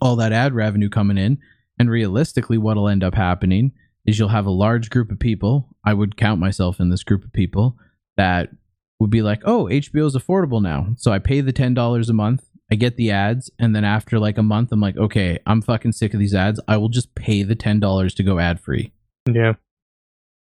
all 0.00 0.16
that 0.16 0.32
ad 0.32 0.54
revenue 0.54 0.88
coming 0.88 1.18
in. 1.18 1.38
And 1.78 1.90
realistically, 1.90 2.58
what'll 2.58 2.88
end 2.88 3.04
up 3.04 3.14
happening 3.14 3.72
is 4.04 4.18
you'll 4.18 4.28
have 4.28 4.46
a 4.46 4.50
large 4.50 4.90
group 4.90 5.10
of 5.10 5.18
people. 5.18 5.68
I 5.84 5.94
would 5.94 6.16
count 6.16 6.40
myself 6.40 6.80
in 6.80 6.90
this 6.90 7.04
group 7.04 7.24
of 7.24 7.32
people 7.32 7.76
that 8.16 8.50
would 8.98 9.10
be 9.10 9.22
like, 9.22 9.42
oh, 9.44 9.64
HBO 9.64 10.06
is 10.06 10.16
affordable 10.16 10.62
now. 10.62 10.88
So 10.96 11.12
I 11.12 11.18
pay 11.18 11.40
the 11.40 11.52
$10 11.52 12.08
a 12.08 12.12
month. 12.12 12.44
I 12.70 12.74
get 12.74 12.96
the 12.96 13.10
ads. 13.10 13.50
And 13.58 13.74
then 13.74 13.84
after 13.84 14.18
like 14.18 14.38
a 14.38 14.42
month, 14.42 14.72
I'm 14.72 14.80
like, 14.80 14.96
okay, 14.96 15.38
I'm 15.46 15.62
fucking 15.62 15.92
sick 15.92 16.14
of 16.14 16.20
these 16.20 16.34
ads. 16.34 16.60
I 16.66 16.76
will 16.76 16.88
just 16.88 17.14
pay 17.14 17.42
the 17.42 17.56
$10 17.56 18.14
to 18.14 18.22
go 18.22 18.38
ad 18.38 18.60
free. 18.60 18.92
Yeah. 19.30 19.54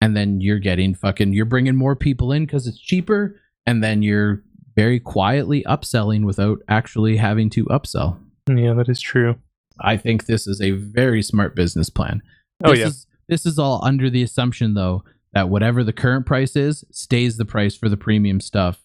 And 0.01 0.15
then 0.17 0.41
you're 0.41 0.59
getting 0.59 0.93
fucking, 0.93 1.33
you're 1.33 1.45
bringing 1.45 1.75
more 1.75 1.95
people 1.95 2.31
in 2.31 2.45
because 2.45 2.67
it's 2.67 2.79
cheaper. 2.79 3.39
And 3.65 3.83
then 3.83 4.01
you're 4.01 4.43
very 4.75 4.99
quietly 4.99 5.63
upselling 5.67 6.25
without 6.25 6.59
actually 6.67 7.17
having 7.17 7.49
to 7.51 7.65
upsell. 7.65 8.17
Yeah, 8.49 8.73
that 8.73 8.89
is 8.89 8.99
true. 9.01 9.35
I 9.79 9.97
think 9.97 10.25
this 10.25 10.47
is 10.47 10.61
a 10.61 10.71
very 10.71 11.21
smart 11.21 11.55
business 11.55 11.89
plan. 11.89 12.21
Oh, 12.63 12.71
This 12.71 12.79
yeah. 12.79 12.87
is- 12.87 13.07
this 13.29 13.45
is 13.45 13.57
all 13.57 13.79
under 13.85 14.09
the 14.09 14.21
assumption 14.21 14.73
though 14.73 15.03
that 15.31 15.49
whatever 15.49 15.83
the 15.83 15.93
current 15.93 16.25
price 16.25 16.55
is 16.55 16.83
stays 16.91 17.37
the 17.37 17.45
price 17.45 17.75
for 17.75 17.87
the 17.89 17.97
premium 17.97 18.39
stuff, 18.41 18.83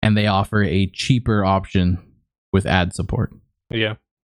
and 0.00 0.16
they 0.16 0.26
offer 0.26 0.62
a 0.62 0.86
cheaper 0.86 1.44
option 1.44 1.98
with 2.52 2.64
ad 2.66 2.94
support. 2.94 3.30
Yeah. 3.68 3.94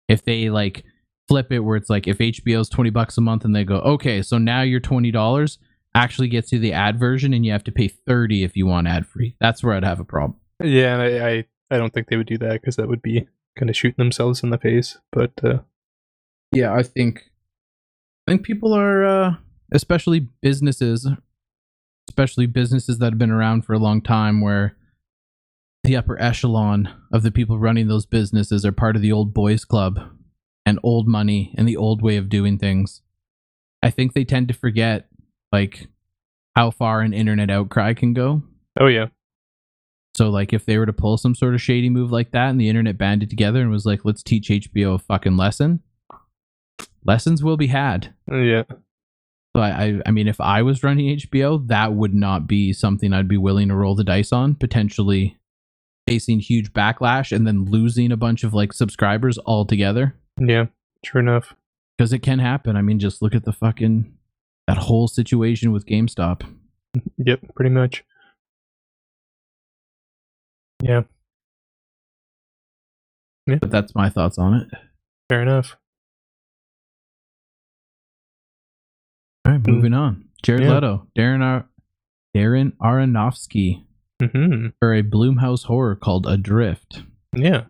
If 0.08 0.24
they 0.24 0.50
like 0.50 0.84
flip 1.28 1.52
it 1.52 1.60
where 1.60 1.76
it's 1.76 1.90
like 1.90 2.08
if 2.08 2.18
HBO 2.18 2.62
is 2.62 2.70
twenty 2.70 2.90
bucks 2.90 3.18
a 3.18 3.22
month 3.22 3.44
and 3.46 3.56
they 3.56 3.64
go 3.66 3.76
okay, 3.80 4.22
so 4.22 4.38
now 4.38 4.62
your 4.62 4.80
twenty 4.80 5.12
dollars 5.12 5.60
actually 5.94 6.30
gets 6.30 6.52
you 6.52 6.58
the 6.60 6.74
ad 6.74 6.98
version 6.98 7.34
and 7.34 7.46
you 7.46 7.52
have 7.52 7.64
to 7.66 7.72
pay 7.72 7.88
thirty 7.90 8.44
if 8.44 8.56
you 8.56 8.66
want 8.66 8.88
ad 8.88 9.06
free. 9.06 9.36
That's 9.40 9.62
where 9.64 9.76
I'd 9.76 9.84
have 9.84 10.00
a 10.00 10.06
problem. 10.06 10.40
Yeah, 10.62 10.94
and 10.94 11.02
I, 11.02 11.30
I, 11.30 11.46
I 11.72 11.78
don't 11.78 11.94
think 11.94 12.08
they 12.08 12.18
would 12.18 12.28
do 12.28 12.38
that 12.40 12.54
because 12.54 12.76
that 12.76 12.88
would 12.88 13.02
be 13.02 13.28
kind 13.58 13.70
of 13.70 13.76
shooting 13.76 13.96
themselves 13.98 14.44
in 14.44 14.50
the 14.50 14.58
face. 14.58 14.98
But 15.12 15.32
uh, 15.44 15.60
Yeah, 16.52 16.74
I 16.74 16.84
think 16.84 17.24
I 18.28 18.32
think 18.32 18.44
people 18.44 18.74
are 18.74 19.06
uh 19.06 19.36
especially 19.72 20.28
businesses 20.42 21.08
especially 22.10 22.48
businesses 22.48 22.98
that 22.98 23.14
have 23.14 23.20
been 23.20 23.32
around 23.32 23.64
for 23.64 23.74
a 23.74 23.80
long 23.80 24.02
time 24.02 24.42
where 24.42 24.76
the 25.84 25.96
upper 25.96 26.20
echelon 26.22 26.90
of 27.14 27.22
the 27.24 27.32
people 27.32 27.60
running 27.60 27.88
those 27.88 28.06
businesses 28.06 28.66
are 28.66 28.72
part 28.72 28.96
of 28.96 29.02
the 29.02 29.12
old 29.12 29.34
boys 29.34 29.64
club 29.64 30.00
and 30.66 30.80
old 30.84 31.08
money 31.08 31.54
and 31.58 31.68
the 31.68 31.78
old 31.78 32.02
way 32.02 32.18
of 32.18 32.28
doing 32.28 32.58
things. 32.58 33.02
I 33.82 33.92
think 33.92 34.14
they 34.14 34.26
tend 34.26 34.48
to 34.50 34.54
forget 34.54 35.08
like 35.52 35.88
how 36.56 36.72
far 36.72 37.02
an 37.02 37.14
internet 37.14 37.50
outcry 37.50 37.94
can 37.94 38.14
go. 38.14 38.42
oh 38.80 38.88
yeah, 38.88 39.08
So 40.20 40.30
like 40.30 40.52
if 40.52 40.66
they 40.66 40.78
were 40.78 40.86
to 40.86 40.92
pull 40.92 41.18
some 41.18 41.34
sort 41.34 41.54
of 41.54 41.62
shady 41.62 41.90
move 41.90 42.12
like 42.12 42.32
that 42.32 42.50
and 42.50 42.60
the 42.60 42.68
internet 42.68 42.98
banded 42.98 43.30
together 43.30 43.62
and 43.62 43.72
was 43.72 43.86
like, 43.86 44.04
let's 44.04 44.22
teach 44.22 44.50
HBO 44.50 44.96
a 44.96 45.00
fucking 45.00 45.38
lesson, 45.38 45.82
lessons 47.06 47.42
will 47.42 47.56
be 47.56 47.68
had. 47.68 48.14
yeah, 48.30 48.64
So 49.56 49.62
I, 49.62 49.70
I, 49.70 50.02
I 50.08 50.12
mean, 50.12 50.28
if 50.28 50.42
I 50.42 50.62
was 50.62 50.84
running 50.84 51.18
HBO, 51.18 51.66
that 51.70 51.94
would 51.94 52.14
not 52.14 52.48
be 52.48 52.74
something 52.74 53.14
I'd 53.14 53.30
be 53.30 53.38
willing 53.38 53.70
to 53.70 53.76
roll 53.76 53.96
the 53.96 54.04
dice 54.04 54.34
on. 54.34 54.56
Potentially 54.56 55.38
facing 56.06 56.42
huge 56.42 56.74
backlash 56.74 57.34
and 57.34 57.48
then 57.48 57.64
losing 57.64 58.12
a 58.12 58.18
bunch 58.18 58.44
of 58.44 58.54
like 58.54 58.74
subscribers 58.74 59.40
altogether 59.46 60.18
yeah. 60.38 60.66
True 61.02 61.22
enough. 61.22 61.56
because 61.98 62.12
it 62.12 62.20
can 62.20 62.40
happen. 62.40 62.76
I 62.76 62.82
mean, 62.82 63.00
just 63.00 63.22
look 63.22 63.36
at 63.36 63.46
the 63.46 63.54
fucking 63.54 64.18
that 64.68 64.80
whole 64.80 65.08
situation 65.08 65.72
with 65.72 65.86
GameStop. 65.86 66.42
Yep, 67.20 67.56
pretty 67.56 67.70
much. 67.70 68.04
Yeah, 70.82 71.02
yeah. 73.48 73.56
But 73.60 73.72
that's 73.72 73.94
my 73.96 74.10
thoughts 74.10 74.38
on 74.38 74.54
it. 74.56 74.68
fair 75.30 75.42
enough. 75.42 75.76
All 79.46 79.54
right, 79.54 79.68
moving 79.68 79.94
on. 79.94 80.26
Jared 80.44 80.64
Yeah. 80.64 80.74
Leto, 80.76 81.08
Darren 81.18 81.42
Ar- 81.44 81.68
Darren 82.36 82.74
Aronofsky 82.78 83.84
hmm 84.22 84.68
for 84.80 84.94
a 84.94 85.02
Blumhouse 85.04 85.66
horror 85.66 85.96
called 85.96 86.26
Adrift. 86.28 87.04
Yeah. 87.34 87.64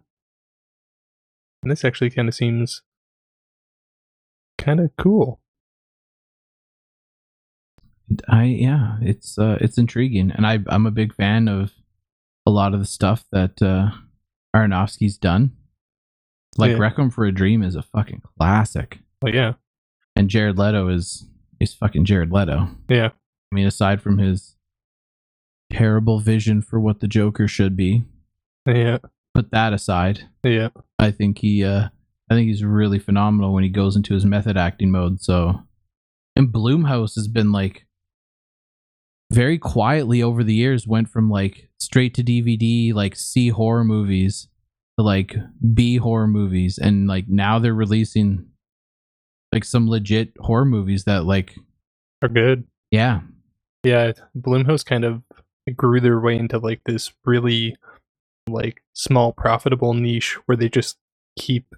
And 1.61 1.71
this 1.71 1.83
actually 1.85 2.09
kind 2.09 2.27
of 2.27 2.35
seems 2.35 2.81
kind 4.57 4.79
of 4.79 4.91
cool. 4.97 5.39
I 8.27 8.45
yeah, 8.45 8.97
it's 9.01 9.37
uh 9.37 9.57
it's 9.61 9.77
intriguing, 9.77 10.31
and 10.31 10.45
I 10.47 10.59
I'm 10.67 10.85
a 10.87 10.91
big 10.91 11.13
fan 11.13 11.47
of 11.47 11.71
a 12.45 12.51
lot 12.51 12.73
of 12.73 12.79
the 12.79 12.85
stuff 12.85 13.25
that 13.31 13.61
uh 13.61 13.91
Aronofsky's 14.55 15.17
done. 15.17 15.51
Like 16.57 16.71
Yeah. 16.71 16.77
Requiem 16.77 17.09
for 17.11 17.25
a 17.25 17.31
Dream 17.31 17.61
is 17.63 17.75
a 17.75 17.83
fucking 17.83 18.21
classic, 18.37 18.99
Well, 19.21 19.33
yeah, 19.33 19.53
and 20.15 20.29
Jared 20.29 20.57
Leto 20.57 20.87
is 20.89 21.25
is 21.59 21.73
fucking 21.73 22.05
Jared 22.05 22.31
Leto. 22.31 22.69
yeah, 22.89 23.09
I 23.51 23.55
mean, 23.55 23.67
aside 23.67 24.01
from 24.01 24.17
his 24.17 24.55
terrible 25.71 26.19
vision 26.19 26.61
for 26.61 26.79
what 26.79 26.99
the 26.99 27.07
Joker 27.07 27.47
should 27.47 27.75
be, 27.75 28.03
yeah, 28.65 28.97
put 29.35 29.51
that 29.51 29.73
aside, 29.73 30.27
yeah, 30.43 30.69
I 30.97 31.11
think 31.11 31.39
he 31.39 31.63
uh 31.63 31.89
I 32.31 32.35
think 32.35 32.47
he's 32.47 32.63
really 32.63 32.99
phenomenal 32.99 33.53
when 33.53 33.63
he 33.63 33.69
goes 33.69 33.95
into 33.95 34.13
his 34.13 34.25
method 34.25 34.57
acting 34.57 34.91
mode. 34.91 35.21
So 35.21 35.61
and 36.35 36.49
Blumhouse 36.53 37.15
has 37.15 37.27
been 37.27 37.51
like 37.51 37.85
very 39.31 39.57
quietly 39.57 40.23
over 40.23 40.43
the 40.43 40.53
years 40.53 40.87
went 40.87 41.09
from 41.09 41.29
like 41.29 41.69
straight 41.79 42.13
to 42.15 42.23
DVD 42.23 42.93
like 42.93 43.15
C 43.15 43.49
horror 43.49 43.83
movies 43.83 44.47
to 44.97 45.05
like 45.05 45.35
B 45.73 45.97
horror 45.97 46.27
movies 46.27 46.77
and 46.77 47.07
like 47.07 47.27
now 47.27 47.59
they're 47.59 47.73
releasing 47.73 48.47
like 49.53 49.63
some 49.63 49.87
legit 49.87 50.33
horror 50.39 50.65
movies 50.65 51.03
that 51.05 51.25
like 51.25 51.55
are 52.21 52.29
good. 52.29 52.65
yeah 52.91 53.21
Yeah, 53.83 54.11
Blumhouse 54.37 54.85
kind 54.85 55.05
of 55.05 55.21
grew 55.75 55.99
their 56.01 56.19
way 56.19 56.35
into 56.35 56.57
like 56.57 56.81
this 56.85 57.11
really 57.25 57.75
like 58.49 58.81
small 58.93 59.31
profitable 59.31 59.93
niche 59.93 60.37
where 60.47 60.55
they 60.57 60.67
just 60.69 60.97
keep 61.37 61.75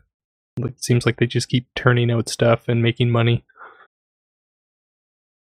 like 0.58 0.72
it 0.72 0.84
seems 0.84 1.06
like 1.06 1.18
they 1.18 1.28
just 1.28 1.50
keep 1.50 1.68
turning 1.76 2.10
out 2.10 2.30
stuff 2.30 2.68
and 2.68 2.82
making 2.82 3.10
money. 3.10 3.44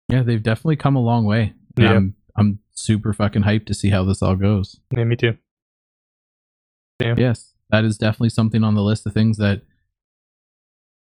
yeah 0.09 0.21
they've 0.23 0.43
definitely 0.43 0.75
come 0.75 0.95
a 0.95 1.01
long 1.01 1.25
way. 1.25 1.53
Yeah. 1.77 1.93
I'm 1.93 2.15
I'm 2.35 2.59
super 2.73 3.13
fucking 3.13 3.43
hyped 3.43 3.65
to 3.67 3.73
see 3.73 3.89
how 3.89 4.03
this 4.03 4.21
all 4.21 4.35
goes. 4.35 4.79
Yeah, 4.95 5.03
me 5.03 5.15
too. 5.15 5.37
Yeah. 6.99 7.15
Yes, 7.17 7.53
that 7.69 7.85
is 7.85 7.97
definitely 7.97 8.29
something 8.29 8.63
on 8.63 8.75
the 8.75 8.81
list 8.81 9.05
of 9.05 9.13
things 9.13 9.37
that 9.37 9.61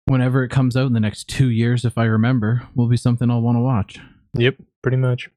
whenever 0.05 0.43
it 0.43 0.49
comes 0.49 0.75
out 0.75 0.87
in 0.87 0.93
the 0.93 0.99
next 0.99 1.25
two 1.25 1.49
years, 1.49 1.85
if 1.85 1.97
I 1.97 2.05
remember, 2.05 2.67
will 2.75 2.87
be 2.87 2.97
something 2.97 3.29
I'll 3.29 3.41
want 3.41 3.57
to 3.57 3.61
watch. 3.61 3.99
Yep, 4.35 4.55
pretty 4.81 4.97
much. 4.97 5.29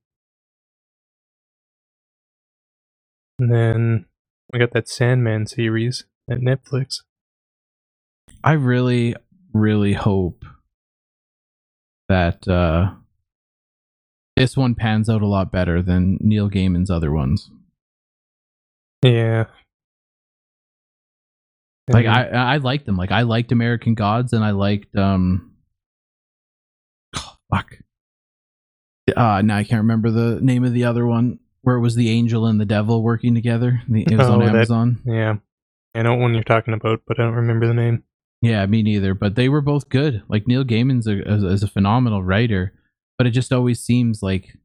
And 3.39 3.53
then 3.53 4.07
we 4.53 4.59
got 4.59 4.73
that 4.73 4.89
Sandman 4.89 5.47
series 5.47 6.05
at 6.31 6.39
Netflix. 6.39 7.03
I 8.43 8.53
really, 8.53 9.15
really 9.53 9.95
hope 9.95 10.45
that 12.09 12.47
uh, 12.47 12.93
this 14.37 14.57
one 14.57 14.75
pans 14.75 15.09
out 15.09 15.23
a 15.23 15.27
lot 15.27 15.53
better 15.53 15.83
than 15.83 16.19
Neil 16.21 16.49
Gaiman's 16.49 16.91
other 16.91 17.13
ones. 17.13 17.51
Yeah. 19.05 19.47
Like 21.89 22.07
I, 22.07 22.29
I 22.29 22.57
liked 22.59 22.87
them. 22.87 22.97
Like 22.97 23.11
I 23.11 23.23
liked 23.23 23.51
American 23.53 23.95
Gods, 23.95 24.33
and 24.33 24.45
I 24.45 24.51
liked 24.53 24.95
um, 24.97 25.53
oh, 27.17 27.35
fuck. 27.55 27.73
Uh, 29.17 29.43
now 29.43 29.57
I 29.57 29.65
can't 29.65 29.81
remember 29.83 30.11
the 30.11 30.39
name 30.41 30.63
of 30.65 30.73
the 30.73 30.85
other 30.85 31.05
one 31.05 31.41
where 31.63 31.77
it 31.77 31.81
was 31.81 31.97
the 31.97 32.09
angel 32.11 32.47
and 32.47 32.61
the 32.61 32.65
devil 32.65 33.03
working 33.03 33.35
together. 33.35 33.83
The- 33.89 34.05
It 34.09 34.17
was 34.17 34.29
on 34.29 34.41
Oh, 34.43 34.47
that- 34.47 34.55
Amazon. 34.55 35.01
yeah. 35.05 35.37
I 35.95 36.03
know 36.03 36.13
what 36.13 36.21
one 36.21 36.35
you're 36.35 36.45
talking 36.45 36.73
about, 36.75 37.01
but 37.09 37.19
I 37.19 37.25
don't 37.25 37.35
remember 37.35 37.67
the 37.67 37.75
name. 37.75 38.05
Yeah, 38.43 38.65
me 38.67 38.83
neither. 38.85 39.13
But 39.13 39.35
they 39.35 39.49
were 39.49 39.61
both 39.61 39.89
good. 39.89 40.23
Like 40.29 40.47
Neil 40.47 40.63
Gaiman's 40.65 41.09
a, 41.09 41.21
is, 41.29 41.43
is 41.43 41.63
a 41.65 41.69
phenomenal 41.69 42.23
writer, 42.23 42.73
but 43.21 43.27
it 43.27 43.33
just 43.33 43.53
always 43.53 43.79
seems 43.79 44.23
like 44.23 44.57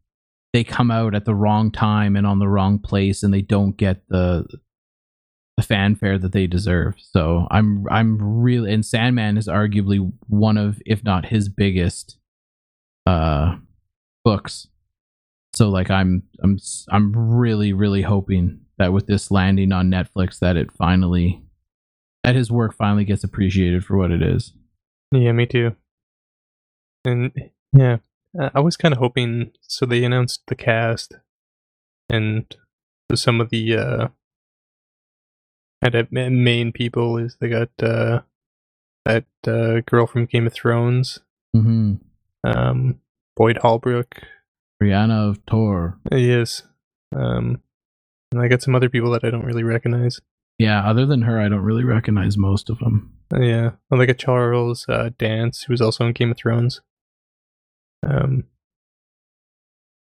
they 0.53 0.63
come 0.63 0.89
out 0.89 1.13
at 1.13 1.25
the 1.25 1.35
wrong 1.35 1.69
time 1.71 2.15
and 2.15 2.25
on 2.25 2.39
the 2.39 2.47
wrong 2.47 2.79
place, 2.79 3.21
and 3.21 3.33
they 3.33 3.41
don't 3.41 3.75
get 3.75 4.07
the 4.07 4.47
the 5.57 5.63
fanfare 5.63 6.17
that 6.17 6.31
they 6.31 6.47
deserve. 6.47 6.95
So 6.97 7.49
I'm 7.51 7.83
I'm 7.91 8.17
really 8.17 8.71
and 8.71 8.85
Sandman 8.85 9.35
is 9.37 9.49
arguably 9.49 10.09
one 10.27 10.55
of, 10.55 10.81
if 10.85 11.03
not 11.03 11.25
his 11.25 11.49
biggest, 11.49 12.17
uh, 13.05 13.57
books. 14.23 14.67
So 15.53 15.67
like 15.67 15.91
I'm 15.91 16.23
I'm 16.41 16.57
I'm 16.89 17.11
really 17.11 17.73
really 17.73 18.03
hoping 18.03 18.61
that 18.77 18.93
with 18.93 19.05
this 19.05 19.31
landing 19.31 19.73
on 19.73 19.91
Netflix 19.91 20.39
that 20.39 20.55
it 20.55 20.71
finally 20.71 21.43
that 22.23 22.35
his 22.35 22.49
work 22.49 22.73
finally 22.73 23.03
gets 23.03 23.25
appreciated 23.25 23.83
for 23.83 23.97
what 23.97 24.11
it 24.11 24.23
is. 24.23 24.53
Yeah, 25.11 25.33
me 25.33 25.45
too. 25.45 25.75
And 27.03 27.33
yeah, 27.73 27.97
I 28.39 28.51
I 28.55 28.59
was 28.59 28.77
kind 28.77 28.93
of 28.93 28.99
hoping. 28.99 29.51
So 29.61 29.85
they 29.85 30.03
announced 30.03 30.41
the 30.47 30.55
cast, 30.55 31.13
and 32.09 32.45
some 33.13 33.39
of 33.41 33.49
the 33.49 33.77
uh, 33.77 34.07
kind 35.83 35.95
of 35.95 36.11
main 36.11 36.71
people 36.71 37.17
is 37.17 37.37
they 37.39 37.49
got 37.49 37.69
uh, 37.81 38.21
that 39.05 39.25
uh, 39.47 39.81
girl 39.85 40.07
from 40.07 40.25
Game 40.25 40.47
of 40.47 40.53
Thrones, 40.53 41.19
Mhm. 41.55 41.99
um, 42.43 42.99
Boyd 43.35 43.57
Holbrook. 43.57 44.15
Brienne 44.79 45.11
of 45.11 45.43
Tarth. 45.45 45.93
Yes, 46.11 46.63
um, 47.15 47.61
and 48.31 48.41
I 48.41 48.49
got 48.49 48.61
some 48.61 48.75
other 48.75 48.89
people 48.89 49.09
that 49.11 49.23
I 49.23 49.29
don't 49.29 49.45
really 49.45 49.63
recognize. 49.63 50.19
Yeah, 50.59 50.83
other 50.87 51.05
than 51.05 51.21
her 51.23 51.39
I 51.39 51.47
don't 51.47 51.61
really 51.61 51.85
recognize 51.85 52.37
most 52.37 52.69
of 52.69 52.79
them. 52.79 53.13
Uh, 53.33 53.39
yeah, 53.39 53.71
well, 53.89 53.99
like 53.99 54.09
a 54.09 54.13
Charles 54.13 54.85
uh, 54.89 55.11
Dance, 55.17 55.63
who 55.63 55.73
was 55.73 55.79
also 55.81 56.05
in 56.05 56.11
Game 56.13 56.31
of 56.31 56.37
Thrones. 56.37 56.81
Um, 58.05 58.43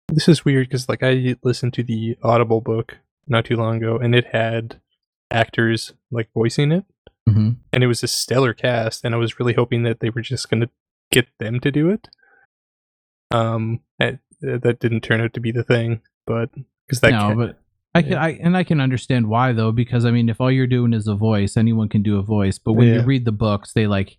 this 0.08 0.28
is 0.28 0.44
weird 0.46 0.68
because 0.68 0.90
like 0.90 1.04
I 1.04 1.36
listened 1.44 1.74
to 1.76 1.84
the 1.84 2.18
Audible 2.24 2.62
book 2.62 2.98
not 3.28 3.46
too 3.46 3.56
long 3.58 3.78
ago, 3.78 3.98
and 3.98 4.16
it 4.16 4.28
had 4.32 4.82
actors 5.30 5.94
like 6.12 6.30
voicing 6.34 6.72
it, 6.72 6.86
Mhm. 7.28 7.58
and 7.72 7.84
it 7.84 7.88
was 7.88 8.02
a 8.02 8.08
stellar 8.08 8.54
cast, 8.54 9.06
and 9.06 9.14
I 9.14 9.18
was 9.20 9.40
really 9.40 9.54
hoping 9.54 9.84
that 9.84 10.00
they 10.00 10.10
were 10.10 10.22
just 10.22 10.50
gonna 10.50 10.70
get 11.12 11.28
them 11.40 11.60
to 11.60 11.72
do 11.72 11.90
it. 11.90 12.08
Um, 13.32 13.82
that 14.00 14.20
that 14.42 14.80
didn't 14.80 15.02
turn 15.02 15.22
out 15.22 15.34
to 15.34 15.40
be 15.40 15.52
the 15.52 15.64
thing, 15.64 16.02
but 16.26 16.50
because 16.88 17.02
that 17.02 17.12
no, 17.12 17.20
ca- 17.20 17.36
but 17.36 17.60
I 17.94 18.02
can 18.02 18.12
Yeah. 18.14 18.24
I 18.24 18.30
and 18.42 18.58
I 18.58 18.64
can 18.64 18.80
understand 18.82 19.28
why 19.28 19.52
though 19.52 19.72
because 19.72 20.06
I 20.06 20.12
mean 20.12 20.30
if 20.30 20.40
all 20.42 20.50
you're 20.52 20.66
doing 20.68 20.94
is 20.94 21.08
a 21.08 21.16
voice 21.16 21.58
anyone 21.58 21.90
can 21.90 22.02
do 22.04 22.18
a 22.18 22.24
voice 22.24 22.58
but 22.58 22.74
when 22.74 22.88
you 22.88 23.02
read 23.04 23.26
the 23.26 23.32
books 23.32 23.74
they 23.74 23.86
like 23.88 24.18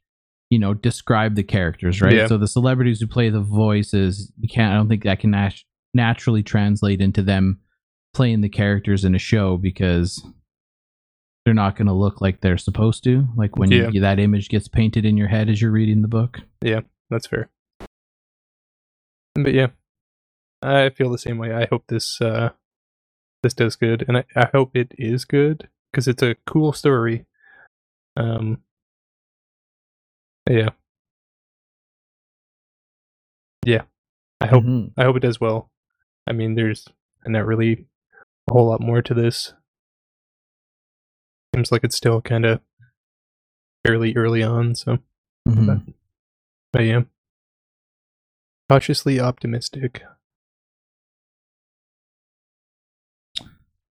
you 0.50 0.58
know 0.58 0.74
describe 0.74 1.34
the 1.36 1.42
characters 1.42 2.02
right 2.02 2.14
Yeah. 2.16 2.26
so 2.26 2.36
the 2.36 2.48
celebrities 2.48 3.00
who 3.00 3.06
play 3.06 3.30
the 3.30 3.40
voices 3.40 4.32
you 4.38 4.48
can't 4.48 4.72
I 4.72 4.76
don't 4.76 4.88
think 4.88 5.04
that 5.04 5.20
can 5.20 5.30
nat- 5.30 5.62
naturally 5.94 6.42
translate 6.42 7.00
into 7.00 7.22
them 7.22 7.60
playing 8.12 8.40
the 8.40 8.48
characters 8.48 9.04
in 9.04 9.14
a 9.14 9.18
show 9.18 9.56
because 9.56 10.22
they're 11.44 11.54
not 11.54 11.76
going 11.76 11.86
to 11.86 11.94
look 11.94 12.20
like 12.20 12.40
they're 12.40 12.58
supposed 12.58 13.02
to 13.04 13.26
like 13.36 13.56
when 13.56 13.70
Yeah. 13.70 13.88
you, 13.90 14.00
that 14.00 14.18
image 14.18 14.48
gets 14.48 14.68
painted 14.68 15.04
in 15.06 15.16
your 15.16 15.28
head 15.28 15.48
as 15.48 15.62
you're 15.62 15.70
reading 15.70 16.02
the 16.02 16.08
book 16.08 16.40
yeah 16.62 16.80
That's 17.10 17.26
fair. 17.26 17.48
But 19.34 19.54
yeah, 19.54 19.68
I 20.60 20.90
feel 20.90 21.10
the 21.10 21.18
same 21.18 21.38
way. 21.38 21.54
I 21.54 21.66
hope 21.70 21.84
this 21.86 22.20
uh, 22.20 22.50
this 23.42 23.54
does 23.54 23.76
good, 23.76 24.04
and 24.06 24.18
I, 24.18 24.24
I 24.36 24.48
hope 24.52 24.76
it 24.76 24.92
is 24.98 25.24
good 25.24 25.68
because 25.90 26.08
it's 26.08 26.22
a 26.22 26.34
cool 26.46 26.72
story. 26.72 27.26
Um, 28.16 28.58
yeah, 30.50 30.70
yeah. 33.64 33.82
I 34.40 34.46
hope 34.46 34.64
Mhm. 34.64 34.92
I 34.96 35.04
hope 35.04 35.16
it 35.16 35.20
does 35.20 35.40
well. 35.40 35.70
I 36.26 36.32
mean, 36.32 36.54
there's 36.54 36.88
not 37.26 37.46
really 37.46 37.86
a 38.48 38.52
whole 38.52 38.66
lot 38.66 38.80
more 38.80 39.02
to 39.02 39.14
this. 39.14 39.52
Seems 41.54 41.72
like 41.72 41.84
it's 41.84 41.96
still 41.96 42.20
kind 42.20 42.44
of 42.46 42.60
fairly 43.86 44.14
early 44.16 44.42
on, 44.42 44.74
so. 44.74 44.98
Mhm. 45.48 45.94
I 46.76 46.82
am 46.82 47.10
cautiously 48.68 49.18
optimistic. 49.20 50.02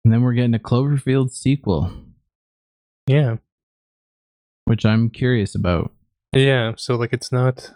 and 0.04 0.12
then 0.12 0.22
we're 0.24 0.34
getting 0.34 0.56
a 0.56 0.60
Cloverfield 0.60 1.30
sequel 1.32 1.92
Yeah, 3.08 3.38
which 4.66 4.86
I'm 4.86 5.10
curious 5.12 5.54
about 5.54 5.94
yeah. 6.34 6.74
So 6.78 6.96
like, 6.96 7.14
it's 7.14 7.32
not. 7.32 7.72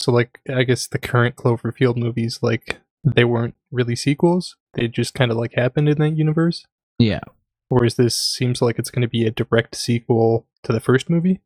So 0.00 0.12
like, 0.12 0.40
I 0.54 0.62
guess 0.64 0.86
the 0.86 0.98
current 0.98 1.36
Cloverfield 1.36 1.96
movies, 1.96 2.40
like, 2.42 2.80
they 3.04 3.24
weren't 3.24 3.54
really 3.70 3.96
sequels. 3.96 4.56
They 4.74 4.88
just 4.88 5.14
kind 5.14 5.30
of 5.30 5.36
like 5.36 5.54
happened 5.54 5.88
in 5.88 5.98
that 5.98 6.16
universe. 6.16 6.66
yeah 6.98 7.20
Whereas 7.68 7.94
this 7.96 8.16
seems 8.16 8.62
like 8.62 8.78
it's 8.78 8.90
going 8.90 9.02
to 9.02 9.08
be 9.08 9.26
a 9.26 9.30
direct 9.30 9.74
sequel 9.74 10.46
to 10.62 10.72
the 10.72 10.80
first 10.80 11.10
movie, 11.10 11.40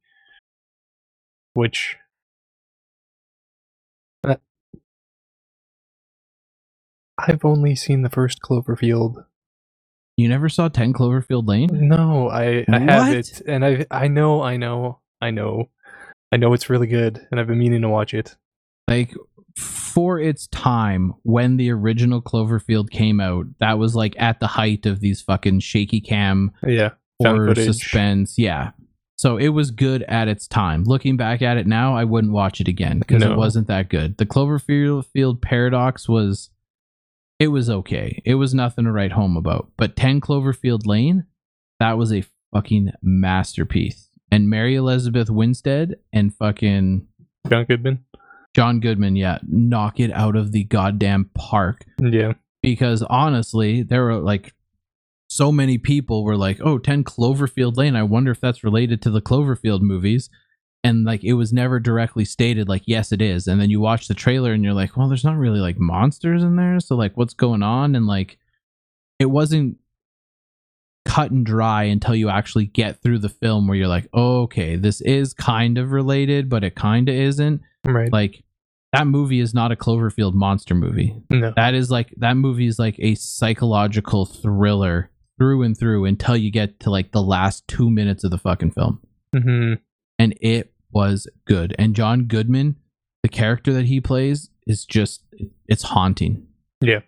which. 1.55 1.97
uh, 4.25 4.37
I've 7.19 7.45
only 7.45 7.75
seen 7.75 8.03
the 8.03 8.11
first 8.11 8.41
Cloverfield 8.43 9.25
You 10.17 10.29
never 10.29 10.49
saw 10.49 10.69
10 10.69 10.93
Cloverfield 10.93 11.47
Lane? 11.47 11.69
No, 11.73 12.29
I 12.29 12.67
I 12.71 12.79
have 12.81 13.13
it, 13.13 13.43
and 13.47 13.65
I 13.65 13.87
I 13.91 14.09
know 14.09 14.43
I 14.43 14.57
know 14.57 15.01
I 15.21 15.31
know 15.31 15.71
I 16.33 16.37
know 16.37 16.53
it's 16.53 16.71
really 16.71 16.87
good, 16.87 17.27
and 17.31 17.41
I've 17.41 17.47
been 17.47 17.59
meaning 17.59 17.83
to 17.83 17.89
watch 17.89 18.15
it. 18.15 18.37
Like, 18.89 19.15
for 19.57 20.19
its 20.21 20.47
time, 20.49 21.15
when 21.23 21.57
the 21.57 21.71
original 21.71 22.23
Cloverfield 22.23 22.91
came 22.91 23.21
out, 23.21 23.47
that 23.59 23.79
was 23.79 23.95
like 23.97 24.15
at 24.19 24.41
the 24.41 24.47
height 24.47 24.87
of 24.87 25.01
these 25.01 25.21
fucking 25.21 25.61
shaky 25.61 26.01
cam 26.01 26.53
Yeah, 26.67 26.91
horror 27.19 27.55
suspense. 27.55 28.39
Yeah. 28.39 28.71
So 29.17 29.37
it 29.37 29.49
was 29.49 29.71
good 29.71 30.03
at 30.05 30.29
its 30.29 30.47
time. 30.47 30.85
Looking 30.85 31.17
back 31.17 31.43
at 31.43 31.59
it 31.59 31.67
now, 31.67 31.95
I 31.95 32.05
wouldn't 32.05 32.33
watch 32.33 32.61
it 32.61 32.69
again 32.69 33.01
because 33.01 33.23
No. 33.23 33.33
it 33.33 33.37
wasn't 33.37 33.67
that 33.67 33.91
good. 33.91 34.17
The 34.17 34.25
Cloverfield 34.25 35.05
Field 35.07 35.43
Paradox 35.43 36.09
was, 36.09 36.51
it 37.39 37.49
was 37.49 37.69
okay. 37.69 38.23
It 38.25 38.37
was 38.37 38.55
nothing 38.55 38.85
to 38.87 38.93
write 38.93 39.13
home 39.13 39.37
about. 39.37 39.73
But 39.77 39.95
10 39.97 40.21
Cloverfield 40.23 40.87
Lane, 40.87 41.27
that 41.81 41.99
was 41.99 42.13
a 42.13 42.25
fucking 42.55 42.93
masterpiece. 43.03 44.09
And 44.31 44.49
Mary 44.49 44.77
Elizabeth 44.77 45.29
Winstead 45.31 45.97
and 46.13 46.35
fucking 46.35 47.07
John 47.49 47.65
Goodman. 47.65 48.05
John 48.55 48.81
Goodman, 48.81 49.17
yeah, 49.17 49.39
knock 49.47 50.01
it 50.01 50.13
out 50.13 50.37
of 50.37 50.53
the 50.53 50.65
goddamn 50.65 51.31
park 51.35 51.85
Yeah, 52.01 52.35
because 52.63 53.03
honestly, 53.03 53.83
there 53.83 54.05
were 54.05 54.17
like 54.17 54.55
so 55.29 55.53
many 55.53 55.79
people 55.79 56.25
were 56.25 56.37
like, 56.37 56.61
"Oh, 56.61 56.79
10 56.79 57.05
Cloverfield 57.05 57.77
Lane. 57.77 57.95
I 57.95 58.03
wonder 58.03 58.33
if 58.33 58.41
that's 58.41 58.65
related 58.65 59.01
to 59.03 59.11
the 59.11 59.23
Cloverfield 59.23 59.81
movies." 59.81 60.29
And 60.83 61.05
like 61.05 61.23
it 61.23 61.35
was 61.35 61.53
never 61.53 61.79
directly 61.79 62.25
stated 62.25 62.69
like, 62.69 62.83
"Yes, 62.87 63.13
it 63.13 63.23
is." 63.23 63.47
And 63.47 63.61
then 63.61 63.71
you 63.71 63.81
watch 63.81 64.09
the 64.09 64.15
trailer 64.15 64.53
and 64.53 64.65
you're 64.65 64.75
like, 64.75 64.97
"Well, 64.97 65.09
there's 65.09 65.25
not 65.25 65.37
really 65.37 65.61
like 65.61 65.79
monsters 65.79 66.43
in 66.43 66.57
there, 66.57 66.81
so 66.81 66.97
like 66.97 67.17
what's 67.17 67.35
going 67.35 67.63
on?" 67.63 67.95
And 67.95 68.07
like 68.07 68.39
it 69.21 69.27
wasn't 69.27 69.77
cut 71.11 71.31
and 71.31 71.45
dry 71.47 71.85
until 71.85 72.15
you 72.15 72.29
actually 72.29 72.67
get 72.67 73.03
through 73.03 73.19
the 73.19 73.29
film 73.29 73.67
where 73.67 73.77
you're 73.77 73.89
like, 73.89 74.09
oh, 74.13 74.43
"Okay, 74.43 74.77
this 74.77 75.01
is 75.01 75.33
kind 75.35 75.79
of 75.79 75.91
related, 75.93 76.49
but 76.49 76.63
it 76.65 76.75
kind 76.75 77.09
of 77.09 77.15
isn't." 77.15 77.61
right. 77.85 78.13
Like 78.13 78.45
that 78.93 79.07
movie 79.07 79.41
is 79.41 79.55
not 79.55 79.71
a 79.73 79.77
Cloverfield 79.77 80.35
monster 80.35 80.75
movie 80.75 81.15
no, 81.31 81.53
that 81.55 81.75
is 81.75 81.91
like 81.93 82.13
that 82.17 82.37
movie 82.37 82.67
is 82.67 82.77
like 82.79 82.97
a 82.99 83.15
psychological 83.15 84.27
thriller 84.27 85.11
through 85.39 85.63
and 85.63 85.79
through 85.79 86.05
until 86.07 86.37
you 86.37 86.51
get 86.51 86.81
to 86.81 86.91
like 86.91 87.13
the 87.13 87.23
last 87.23 87.67
two 87.69 87.89
minutes 87.89 88.25
of 88.25 88.31
the 88.33 88.37
fucking 88.39 88.73
film 88.73 89.01
hmm 89.33 89.75
and 90.19 90.35
it 90.41 90.73
was 90.93 91.29
good 91.47 91.73
and 91.79 91.95
john 91.95 92.25
goodman 92.25 92.75
the 93.23 93.29
character 93.29 93.73
that 93.73 93.87
he 93.87 94.01
plays 94.01 94.51
is 94.67 94.85
just 94.85 95.23
it's 95.69 95.85
haunting 95.85 96.49
Yeah. 96.81 97.01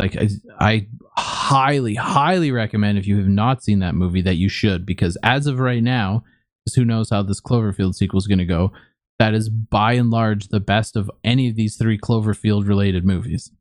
like 0.00 0.16
I, 0.16 0.28
I 0.58 0.86
highly 1.16 1.94
highly 1.94 2.50
recommend 2.50 2.98
if 2.98 3.06
you 3.06 3.16
have 3.16 3.28
not 3.28 3.62
seen 3.62 3.78
that 3.78 3.94
movie 3.94 4.22
that 4.22 4.36
you 4.36 4.48
should 4.48 4.84
because 4.84 5.16
as 5.22 5.46
of 5.46 5.60
right 5.60 5.82
now 5.82 6.24
because 6.64 6.74
who 6.74 6.84
knows 6.84 7.10
how 7.10 7.22
this 7.22 7.40
cloverfield 7.40 7.94
sequel 7.94 8.18
is 8.18 8.26
going 8.26 8.38
to 8.38 8.44
go 8.44 8.72
that 9.18 9.32
is 9.32 9.48
by 9.48 9.92
and 9.92 10.10
large 10.10 10.48
the 10.48 10.60
best 10.60 10.96
of 10.96 11.10
any 11.22 11.48
of 11.48 11.54
these 11.54 11.76
three 11.76 11.98
cloverfield 11.98 12.66
related 12.66 13.04
movies 13.04 13.52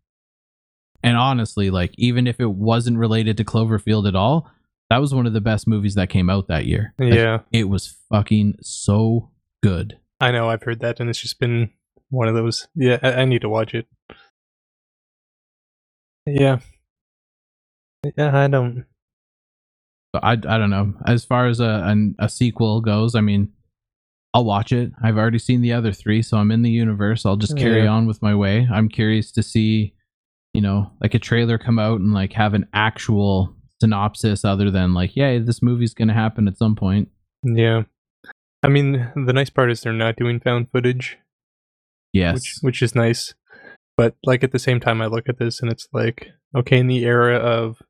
and 1.03 1.15
honestly 1.15 1.69
like 1.69 1.93
even 1.97 2.25
if 2.25 2.39
it 2.39 2.49
wasn't 2.49 2.97
related 2.97 3.37
to 3.37 3.43
cloverfield 3.43 4.07
at 4.07 4.15
all 4.15 4.49
that 4.89 4.97
was 4.97 5.13
one 5.13 5.27
of 5.27 5.33
the 5.33 5.41
best 5.41 5.67
movies 5.67 5.95
that 5.95 6.09
came 6.09 6.29
out 6.29 6.47
that 6.47 6.65
year 6.65 6.93
Like, 6.97 7.13
yeah. 7.13 7.39
it 7.51 7.69
was 7.69 7.97
fucking 8.09 8.55
so 8.61 9.29
good 9.61 9.99
I 10.23 10.31
know. 10.31 10.49
I've 10.49 10.63
heard 10.63 10.79
that, 10.79 11.01
and 11.01 11.09
it's 11.09 11.19
just 11.19 11.37
been 11.37 11.71
one 12.09 12.29
of 12.29 12.33
those. 12.33 12.69
Yeah, 12.75 12.97
I, 13.03 13.13
I 13.13 13.25
need 13.25 13.41
to 13.41 13.49
watch 13.49 13.73
it. 13.73 13.87
Yeah. 16.25 16.59
Yeah, 18.17 18.37
I 18.37 18.47
don't. 18.47 18.85
I, 20.15 20.33
I 20.33 20.35
don't 20.35 20.69
know. 20.69 20.93
As 21.07 21.25
far 21.25 21.47
as 21.47 21.59
a, 21.59 21.81
an, 21.85 22.15
a 22.19 22.29
sequel 22.29 22.81
goes, 22.81 23.15
I 23.15 23.21
mean, 23.21 23.51
I'll 24.33 24.45
watch 24.45 24.71
it. 24.71 24.91
I've 25.03 25.17
already 25.17 25.39
seen 25.39 25.61
the 25.61 25.73
other 25.73 25.91
three, 25.91 26.21
so 26.21 26.37
I'm 26.37 26.51
in 26.51 26.61
the 26.61 26.69
universe. 26.69 27.25
I'll 27.25 27.35
just 27.37 27.57
carry 27.57 27.83
Yeah. 27.83 27.89
on 27.91 28.05
with 28.07 28.21
my 28.21 28.35
way. 28.35 28.67
I'm 28.71 28.89
curious 28.89 29.31
to 29.33 29.43
see, 29.43 29.93
you 30.53 30.61
know, 30.61 30.91
like 31.01 31.13
a 31.13 31.19
trailer 31.19 31.57
come 31.57 31.79
out 31.79 31.99
and 31.99 32.13
like 32.13 32.33
have 32.33 32.53
an 32.53 32.67
actual 32.73 33.55
synopsis 33.81 34.45
other 34.45 34.69
than 34.69 34.93
like, 34.93 35.15
yeah, 35.15 35.39
this 35.39 35.61
movie's 35.63 35.93
gonna 35.93 36.13
happen 36.13 36.47
at 36.47 36.57
some 36.57 36.75
point. 36.75 37.09
Yeah. 37.43 37.83
I 38.61 38.69
mean, 38.69 39.11
the 39.15 39.33
nice 39.33 39.49
part 39.49 39.71
is 39.71 39.81
they're 39.81 39.93
not 39.93 40.15
doing 40.15 40.39
found 40.39 40.69
footage, 40.71 41.17
Yes. 42.13 42.35
which 42.35 42.55
which 42.61 42.81
is 42.81 42.95
nice. 42.95 43.33
But 43.97 44.15
like 44.23 44.43
at 44.43 44.51
the 44.51 44.59
same 44.59 44.79
time, 44.79 45.01
I 45.01 45.07
look 45.07 45.27
at 45.27 45.37
this 45.39 45.59
and 45.61 45.71
it's 45.71 45.87
like, 45.91 46.29
okay, 46.55 46.77
in 46.79 46.87
the 46.87 47.03
era 47.03 47.35
of, 47.37 47.81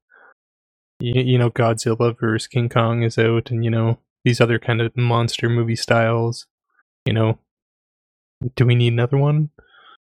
you, 1.04 1.22
you 1.22 1.38
know, 1.38 1.50
Godzilla 1.52 2.18
versus 2.18 2.48
King 2.48 2.70
Kong 2.70 3.04
is 3.04 3.18
out, 3.18 3.52
and 3.52 3.64
you 3.64 3.70
know 3.70 4.00
these 4.24 4.40
other 4.40 4.58
kind 4.60 4.82
of 4.82 4.96
monster 4.96 5.50
movie 5.50 5.76
styles. 5.76 6.46
You 7.06 7.14
know, 7.14 7.40
do 8.56 8.66
we 8.66 8.76
need 8.76 8.94
another 8.94 9.18
one? 9.18 9.50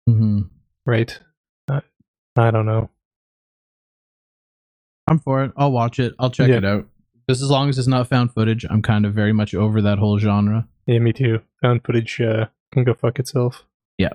hmm 0.06 0.42
Right? 0.86 1.20
Uh, 1.72 1.82
I 2.36 2.52
don't 2.52 2.66
know. 2.66 2.90
I'm 5.08 5.20
for 5.20 5.44
it. 5.44 5.52
I'll 5.58 5.72
watch 5.72 6.00
it. 6.00 6.14
I'll 6.20 6.30
check 6.30 6.50
Yeah. 6.50 6.58
it 6.58 6.66
out. 6.66 6.88
Just 7.30 7.42
as 7.42 7.50
long 7.50 7.70
as 7.70 7.78
it's 7.78 7.88
not 7.88 8.08
found 8.08 8.34
footage, 8.34 8.66
I'm 8.70 8.82
kind 8.82 9.06
of 9.06 9.14
very 9.14 9.34
much 9.34 9.54
over 9.54 9.82
that 9.82 10.00
whole 10.00 10.18
genre. 10.20 10.68
Yeah, 10.88 11.00
me 11.00 11.14
too. 11.14 11.42
Found 11.62 11.84
footage 11.84 12.20
uh, 12.22 12.48
can 12.72 12.84
go 12.84 12.94
fuck 12.94 13.20
itself. 13.20 13.64
Yeah. 13.98 14.14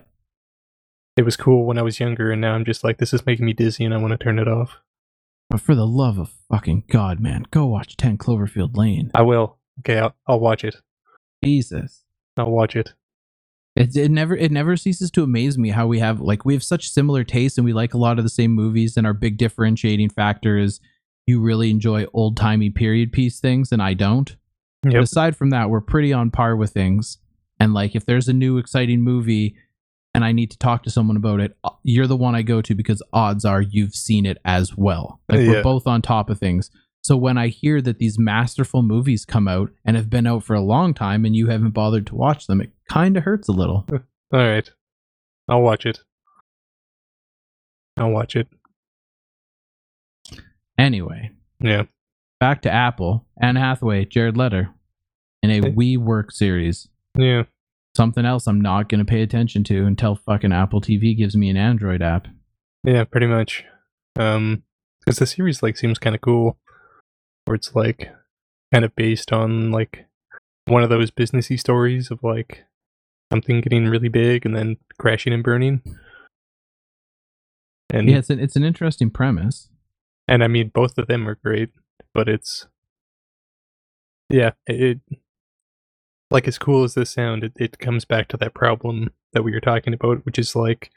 It 1.16 1.22
was 1.24 1.36
cool 1.36 1.64
when 1.64 1.78
I 1.78 1.82
was 1.82 2.00
younger, 2.00 2.32
and 2.32 2.40
now 2.40 2.54
I'm 2.54 2.64
just 2.64 2.82
like, 2.82 2.98
this 2.98 3.12
is 3.14 3.24
making 3.24 3.46
me 3.46 3.52
dizzy, 3.52 3.84
and 3.84 3.94
I 3.94 3.98
want 3.98 4.10
to 4.12 4.18
turn 4.18 4.38
it 4.40 4.48
off. 4.48 4.78
But 5.54 5.60
for 5.60 5.76
the 5.76 5.86
love 5.86 6.18
of 6.18 6.32
fucking 6.50 6.82
God, 6.90 7.20
man, 7.20 7.44
go 7.52 7.64
watch 7.66 7.96
10 7.96 8.18
Cloverfield 8.18 8.76
Lane. 8.76 9.12
I 9.14 9.22
will. 9.22 9.56
Okay, 9.78 10.00
I'll, 10.00 10.12
I'll 10.26 10.40
watch 10.40 10.64
it. 10.64 10.74
Jesus. 11.44 12.02
I'll 12.36 12.50
watch 12.50 12.74
it. 12.74 12.92
It, 13.76 13.94
it 13.94 14.10
never 14.10 14.34
it 14.34 14.50
never 14.50 14.76
ceases 14.76 15.12
to 15.12 15.22
amaze 15.22 15.56
me 15.56 15.68
how 15.70 15.86
we 15.86 16.00
have 16.00 16.20
like 16.20 16.44
we 16.44 16.54
have 16.54 16.64
such 16.64 16.90
similar 16.90 17.22
tastes 17.22 17.56
and 17.56 17.64
we 17.64 17.72
like 17.72 17.94
a 17.94 17.98
lot 17.98 18.18
of 18.18 18.24
the 18.24 18.30
same 18.30 18.50
movies 18.50 18.96
and 18.96 19.06
our 19.06 19.14
big 19.14 19.36
differentiating 19.36 20.10
factor 20.10 20.58
is 20.58 20.80
you 21.24 21.40
really 21.40 21.70
enjoy 21.70 22.04
old 22.12 22.36
timey 22.36 22.70
period 22.70 23.12
piece 23.12 23.38
things 23.38 23.70
and 23.70 23.80
I 23.80 23.94
don't. 23.94 24.34
But 24.82 24.94
Yep. 24.94 25.02
aside 25.04 25.36
from 25.36 25.50
that, 25.50 25.70
we're 25.70 25.80
pretty 25.80 26.12
on 26.12 26.32
par 26.32 26.56
with 26.56 26.72
things. 26.72 27.18
And 27.60 27.72
like 27.72 27.94
if 27.94 28.04
there's 28.04 28.26
a 28.26 28.32
new 28.32 28.58
exciting 28.58 29.02
movie 29.02 29.54
and 30.14 30.24
I 30.24 30.32
need 30.32 30.50
to 30.52 30.58
talk 30.58 30.82
to 30.84 30.90
someone 30.90 31.16
about 31.16 31.40
it, 31.40 31.56
uh, 31.64 31.70
you're 31.82 32.06
the 32.06 32.16
one 32.16 32.34
I 32.34 32.42
go 32.42 32.62
to 32.62 32.74
because 32.74 33.02
odds 33.12 33.44
are 33.44 33.60
you've 33.60 33.94
seen 33.94 34.24
it 34.26 34.38
as 34.44 34.76
well. 34.76 35.20
Like 35.28 35.40
Yeah. 35.40 35.48
we're 35.48 35.62
both 35.62 35.86
on 35.86 36.02
top 36.02 36.30
of 36.30 36.38
things. 36.38 36.70
So 37.02 37.16
when 37.16 37.36
I 37.36 37.48
hear 37.48 37.82
that 37.82 37.98
these 37.98 38.18
masterful 38.18 38.82
movies 38.82 39.24
come 39.26 39.46
out 39.48 39.70
and 39.84 39.96
have 39.96 40.08
been 40.08 40.26
out 40.26 40.42
for 40.44 40.54
a 40.54 40.60
long 40.62 40.94
time 40.94 41.24
and 41.26 41.36
you 41.36 41.48
haven't 41.48 41.72
bothered 41.72 42.06
to 42.06 42.14
watch 42.14 42.46
them, 42.46 42.60
it 42.62 42.70
kind 42.88 43.16
of 43.16 43.24
hurts 43.24 43.48
a 43.48 43.52
little. 43.52 43.86
All 44.32 44.38
right. 44.40 44.70
I'll 45.48 45.60
watch 45.60 45.84
it. 45.84 46.00
I'll 47.98 48.10
watch 48.10 48.36
it. 48.36 48.48
Anyway, 50.78 51.30
Yeah. 51.60 51.84
back 52.40 52.62
to 52.62 52.70
Apple. 52.72 53.26
Anne 53.40 53.56
Hathaway, 53.56 54.04
Jared 54.06 54.36
Leto 54.36 54.66
in 55.42 55.50
a 55.50 55.54
Hey. 55.60 55.72
WeWork 55.72 56.32
series. 56.32 56.88
Yeah. 57.16 57.44
Something 57.96 58.24
else 58.24 58.46
I'm 58.46 58.60
not 58.60 58.88
going 58.88 58.98
to 58.98 59.04
pay 59.04 59.22
attention 59.22 59.62
to 59.64 59.86
until 59.86 60.16
fucking 60.16 60.52
Apple 60.52 60.80
TV 60.80 61.16
gives 61.16 61.36
me 61.36 61.48
an 61.48 61.56
Android 61.56 62.02
app. 62.02 62.26
Yeah, 62.82 63.04
pretty 63.04 63.26
much. 63.26 63.64
Um, 64.18 64.62
because 65.00 65.18
the 65.18 65.26
series 65.26 65.62
like 65.62 65.76
seems 65.76 65.98
kind 65.98 66.14
of 66.16 66.20
cool, 66.22 66.58
where 67.44 67.54
it's 67.54 67.74
like 67.74 68.10
kind 68.72 68.84
of 68.84 68.96
based 68.96 69.32
on 69.32 69.70
like 69.70 70.06
one 70.66 70.82
of 70.82 70.88
those 70.90 71.10
businessy 71.10 71.58
stories 71.60 72.10
of 72.10 72.22
like 72.22 72.64
something 73.32 73.60
getting 73.60 73.86
really 73.86 74.08
big 74.08 74.44
and 74.46 74.56
then 74.56 74.76
crashing 74.98 75.32
and 75.32 75.44
burning. 75.44 75.82
And 77.90 78.08
Yeah, 78.08 78.18
it's 78.18 78.30
an, 78.30 78.40
it's 78.40 78.56
an 78.56 78.64
interesting 78.64 79.10
premise. 79.10 79.68
and 80.26 80.42
I 80.42 80.48
mean 80.48 80.70
both 80.74 80.96
of 80.98 81.06
them 81.06 81.28
are 81.28 81.34
great, 81.36 81.70
but 82.12 82.28
it's 82.28 82.66
yeah, 84.30 84.52
it, 84.66 85.00
it 85.10 85.18
like 86.34 86.48
as 86.48 86.58
cool 86.58 86.82
as 86.82 86.94
this 86.94 87.10
sound, 87.10 87.44
it, 87.44 87.52
it 87.56 87.78
comes 87.78 88.04
back 88.04 88.26
to 88.28 88.36
that 88.36 88.54
problem 88.54 89.10
that 89.32 89.44
we 89.44 89.52
were 89.52 89.60
talking 89.60 89.94
about, 89.94 90.26
which 90.26 90.38
is 90.38 90.56
like 90.56 90.90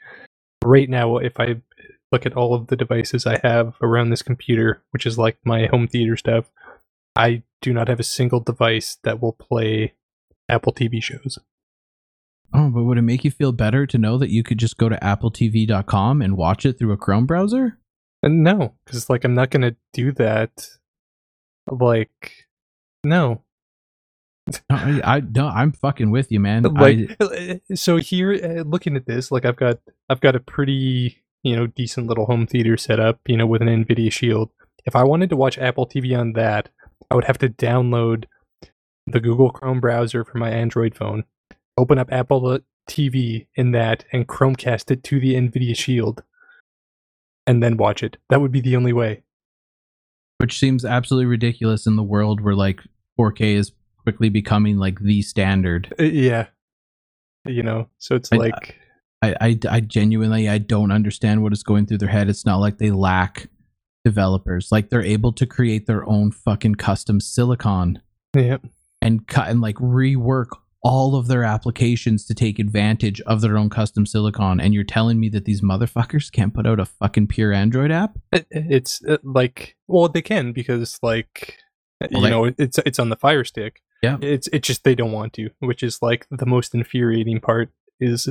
right 0.64 0.90
now 0.90 1.16
if 1.18 1.38
I 1.38 1.62
look 2.10 2.26
at 2.26 2.36
all 2.36 2.54
of 2.54 2.66
the 2.66 2.76
devices 2.76 3.24
I 3.24 3.38
have 3.44 3.76
around 3.80 4.10
this 4.10 4.20
computer, 4.20 4.82
which 4.90 5.06
is 5.06 5.16
like 5.16 5.38
my 5.44 5.66
home 5.66 5.86
theater 5.86 6.16
stuff, 6.16 6.50
I 7.14 7.44
do 7.62 7.72
not 7.72 7.86
have 7.86 8.00
a 8.00 8.04
single 8.04 8.40
device 8.40 8.98
that 9.04 9.22
will 9.22 9.32
play 9.32 9.94
Apple 10.48 10.72
TV 10.72 11.00
shows. 11.00 11.38
Oh, 12.52 12.70
but 12.70 12.82
would 12.82 12.98
it 12.98 13.02
make 13.02 13.24
you 13.24 13.30
feel 13.30 13.52
better 13.52 13.86
to 13.86 13.98
know 13.98 14.18
that 14.18 14.30
you 14.30 14.42
could 14.42 14.58
just 14.58 14.76
go 14.76 14.88
to 14.88 14.96
appletv.com 14.96 16.20
and 16.20 16.36
watch 16.36 16.66
it 16.66 16.78
through 16.78 16.92
a 16.92 16.96
Chrome 16.96 17.26
browser? 17.26 17.78
And 18.24 18.42
no, 18.42 18.74
because 18.84 19.08
like 19.08 19.22
I'm 19.22 19.34
not 19.34 19.50
gonna 19.50 19.76
do 19.92 20.10
that. 20.12 20.68
Like, 21.70 22.46
no, 23.04 23.42
I, 24.70 25.00
I 25.04 25.20
no, 25.20 25.48
I'm 25.48 25.72
fucking 25.72 26.10
with 26.10 26.30
you, 26.30 26.40
man. 26.40 26.62
like 26.62 27.16
I, 27.20 27.60
so 27.74 27.96
here 27.96 28.32
uh, 28.32 28.62
looking 28.62 28.96
at 28.96 29.06
this 29.06 29.30
like 29.30 29.44
i've 29.44 29.56
got 29.56 29.78
i've 30.08 30.20
got 30.20 30.36
a 30.36 30.40
pretty 30.40 31.22
you 31.42 31.56
know 31.56 31.66
decent 31.66 32.06
little 32.06 32.26
home 32.26 32.46
theater 32.46 32.76
set 32.76 33.00
up 33.00 33.20
you 33.26 33.36
know 33.36 33.46
with 33.46 33.62
an 33.62 33.68
nvidia 33.68 34.12
shield. 34.12 34.50
If 34.84 34.96
i 34.96 35.04
wanted 35.04 35.30
to 35.30 35.36
watch 35.36 35.58
apple 35.58 35.86
tv 35.86 36.18
on 36.18 36.32
that 36.32 36.70
i 37.10 37.14
would 37.14 37.24
have 37.24 37.38
to 37.38 37.48
download 37.48 38.24
the 39.06 39.20
google 39.20 39.50
chrome 39.50 39.80
browser 39.80 40.24
for 40.24 40.38
my 40.38 40.50
android 40.50 40.94
phone 40.94 41.24
open 41.76 41.98
up 41.98 42.10
apple 42.10 42.58
tv 42.88 43.46
in 43.54 43.72
that 43.72 44.04
and 44.12 44.26
chromecast 44.26 44.90
it 44.90 45.02
to 45.04 45.20
the 45.20 45.34
nvidia 45.34 45.76
shield 45.76 46.22
and 47.48 47.62
then 47.62 47.78
watch 47.78 48.02
it. 48.02 48.18
That 48.28 48.42
would 48.42 48.52
be 48.52 48.60
the 48.60 48.76
only 48.76 48.92
way. 48.92 49.22
Which 50.36 50.58
seems 50.58 50.84
absolutely 50.84 51.24
ridiculous 51.26 51.86
in 51.86 51.96
the 51.96 52.02
world 52.02 52.42
where 52.42 52.54
like 52.54 52.82
4K 53.18 53.54
is 53.56 53.72
quickly 54.08 54.28
becoming 54.28 54.78
like 54.78 55.00
the 55.00 55.22
standard. 55.22 55.94
Uh, 55.98 56.04
yeah 56.04 56.46
you 57.48 57.62
know 57.62 57.88
so 57.98 58.14
it's 58.14 58.30
I- 58.32 58.36
like 58.36 58.76
I, 59.20 59.34
I, 59.40 59.58
I 59.68 59.80
genuinely 59.80 60.48
I 60.48 60.58
don't 60.58 60.92
understand 60.92 61.42
what 61.42 61.52
is 61.52 61.64
going 61.64 61.86
through 61.86 61.98
their 61.98 62.08
head. 62.08 62.28
It's 62.28 62.46
not 62.46 62.58
like 62.58 62.78
they 62.78 62.92
lack 62.92 63.48
developers. 64.04 64.68
Like 64.70 64.90
they're 64.90 65.02
able 65.02 65.32
to 65.32 65.44
create 65.44 65.88
their 65.88 66.08
own 66.08 66.30
fucking 66.30 66.76
custom 66.76 67.20
silicon 67.20 68.00
yeah 68.36 68.58
and 69.02 69.26
cut 69.26 69.48
and 69.48 69.60
like 69.60 69.74
rework 69.76 70.50
all 70.84 71.16
of 71.16 71.26
their 71.26 71.42
applications 71.42 72.24
to 72.26 72.34
take 72.34 72.60
advantage 72.60 73.20
of 73.22 73.40
their 73.40 73.58
own 73.58 73.68
custom 73.68 74.06
silicon. 74.06 74.60
And 74.60 74.72
you're 74.72 74.84
telling 74.84 75.18
me 75.18 75.28
that 75.30 75.44
these 75.44 75.62
motherfuckers 75.62 76.30
can't 76.32 76.54
put 76.54 76.68
out 76.68 76.78
a 76.78 76.84
fucking 76.84 77.26
pure 77.26 77.52
Android 77.52 77.90
app? 77.90 78.16
It's 78.30 79.02
uh, 79.04 79.18
like 79.24 79.74
well 79.88 80.08
they 80.08 80.22
can 80.22 80.52
because 80.52 80.96
like 81.02 81.58
Well, 82.12 82.22
you 82.22 82.30
know 82.30 82.52
it's 82.56 82.78
it's 82.86 83.00
on 83.00 83.08
the 83.08 83.16
fire 83.16 83.42
stick 83.42 83.82
Yeah. 84.02 84.16
it's 84.22 84.48
it's 84.52 84.66
just 84.68 84.84
they 84.84 84.94
don't 84.94 85.12
want 85.12 85.32
to 85.34 85.50
which 85.58 85.82
is 85.82 86.00
like 86.02 86.26
the 86.30 86.46
most 86.46 86.74
infuriating 86.74 87.40
part 87.40 87.70
is 87.98 88.28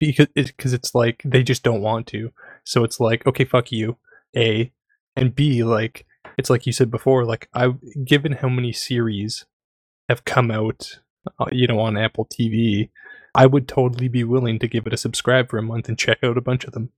because 0.00 0.26
it's 0.34 0.50
because 0.50 0.72
it's 0.72 0.94
like 0.94 1.22
they 1.24 1.42
just 1.44 1.62
don't 1.62 1.80
want 1.80 2.06
to 2.08 2.32
so 2.64 2.82
it's 2.82 2.98
like 2.98 3.24
okay 3.26 3.44
fuck 3.44 3.70
you 3.70 3.96
a 4.36 4.72
and 5.14 5.34
b 5.34 5.62
like 5.62 6.06
it's 6.36 6.50
like 6.50 6.66
you 6.66 6.72
said 6.72 6.90
before 6.90 7.24
like 7.24 7.48
i 7.54 7.72
given 8.04 8.32
how 8.32 8.48
many 8.48 8.72
series 8.72 9.46
have 10.08 10.24
come 10.24 10.50
out 10.50 10.98
uh, 11.38 11.46
you 11.52 11.68
know 11.68 11.78
on 11.78 11.96
apple 11.96 12.26
tv 12.26 12.88
i 13.34 13.46
would 13.46 13.68
totally 13.68 14.08
be 14.08 14.24
willing 14.24 14.58
to 14.58 14.66
give 14.66 14.86
it 14.88 14.92
a 14.92 14.96
subscribe 14.96 15.48
for 15.48 15.58
a 15.58 15.62
month 15.62 15.88
and 15.88 15.96
check 15.98 16.18
out 16.24 16.36
a 16.36 16.40
bunch 16.42 16.64
of 16.64 16.72
them 16.72 16.90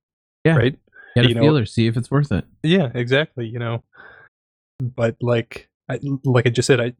Yeah. 0.44 0.56
right 0.56 0.78
Get 1.14 1.24
a 1.24 1.28
You 1.28 1.34
know- 1.34 1.40
feeler, 1.42 1.64
see 1.66 1.86
if 1.86 1.96
it's 1.96 2.10
worth 2.10 2.30
it. 2.30 2.44
yeah, 2.62 2.90
exactly. 2.94 3.46
You 3.46 3.58
know, 3.58 3.82
but 4.80 5.16
like, 5.22 5.70
I, 5.88 5.98
like 6.24 6.46
I 6.46 6.50
just 6.50 6.66
said, 6.66 6.78
I 6.78 6.92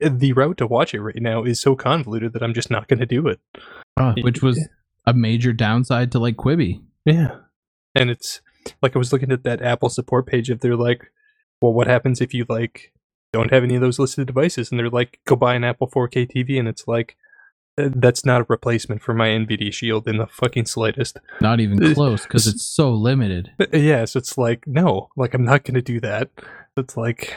the 0.00 0.32
route 0.32 0.58
to 0.58 0.66
watch 0.66 0.94
it 0.94 1.00
right 1.00 1.20
now 1.20 1.44
is 1.44 1.60
so 1.60 1.74
convoluted 1.74 2.32
that 2.34 2.42
I'm 2.42 2.54
just 2.54 2.70
not 2.70 2.88
going 2.88 3.00
to 3.00 3.06
do 3.06 3.26
it. 3.28 3.40
Uh, 3.96 4.14
which 4.20 4.42
was 4.42 4.68
a 5.06 5.14
major 5.14 5.52
downside 5.52 6.12
to 6.12 6.18
like 6.18 6.36
Quibi. 6.36 6.82
Yeah, 7.04 7.36
and 7.94 8.10
it's 8.10 8.40
like 8.82 8.94
I 8.94 8.98
was 8.98 9.12
looking 9.12 9.32
at 9.32 9.44
that 9.44 9.62
Apple 9.62 9.88
support 9.88 10.26
page. 10.26 10.50
If 10.50 10.60
they're 10.60 10.76
like, 10.76 11.10
well, 11.62 11.72
what 11.72 11.86
happens 11.86 12.20
if 12.20 12.34
you 12.34 12.44
like 12.48 12.92
don't 13.32 13.52
have 13.52 13.64
any 13.64 13.76
of 13.76 13.80
those 13.80 13.98
listed 13.98 14.26
devices? 14.26 14.70
And 14.70 14.78
they're 14.78 14.90
like, 14.90 15.20
go 15.26 15.36
buy 15.36 15.54
an 15.54 15.64
Apple 15.64 15.88
4K 15.88 16.30
TV, 16.30 16.58
and 16.58 16.68
it's 16.68 16.86
like. 16.86 17.16
"Uh, 17.78 17.90
That's 17.94 18.24
not 18.24 18.40
a 18.40 18.46
replacement 18.48 19.02
for 19.02 19.12
my 19.14 19.28
NVIDIA 19.28 19.70
Shield 19.72 20.08
in 20.08 20.16
the 20.16 20.26
fucking 20.26 20.64
slightest. 20.66 21.18
Not 21.42 21.60
even 21.60 21.94
close 21.94 22.22
because 22.22 22.46
it's 22.46 22.64
so 22.64 22.90
limited. 22.90 23.50
Uh, 23.60 23.66
Yeah, 23.76 24.06
so 24.06 24.18
it's 24.18 24.38
like, 24.38 24.66
no, 24.66 25.08
like 25.16 25.34
I'm 25.34 25.44
not 25.44 25.64
going 25.64 25.74
to 25.74 25.82
do 25.82 26.00
that. 26.00 26.30
It's 26.78 26.96
like, 26.96 27.36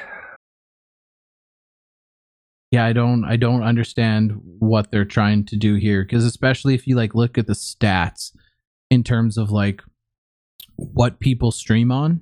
yeah 2.71 2.85
i 2.85 2.93
don't 2.93 3.23
i 3.25 3.35
don't 3.35 3.63
understand 3.63 4.33
what 4.59 4.91
they're 4.91 5.05
trying 5.05 5.45
to 5.45 5.55
do 5.55 5.75
here 5.75 6.03
because 6.03 6.25
especially 6.25 6.73
if 6.73 6.87
you 6.87 6.95
like 6.95 7.15
look 7.15 7.37
at 7.37 7.47
the 7.47 7.53
stats 7.53 8.31
in 8.89 9.03
terms 9.03 9.37
of 9.37 9.51
like 9.51 9.81
what 10.75 11.19
people 11.19 11.51
stream 11.51 11.91
on 11.91 12.21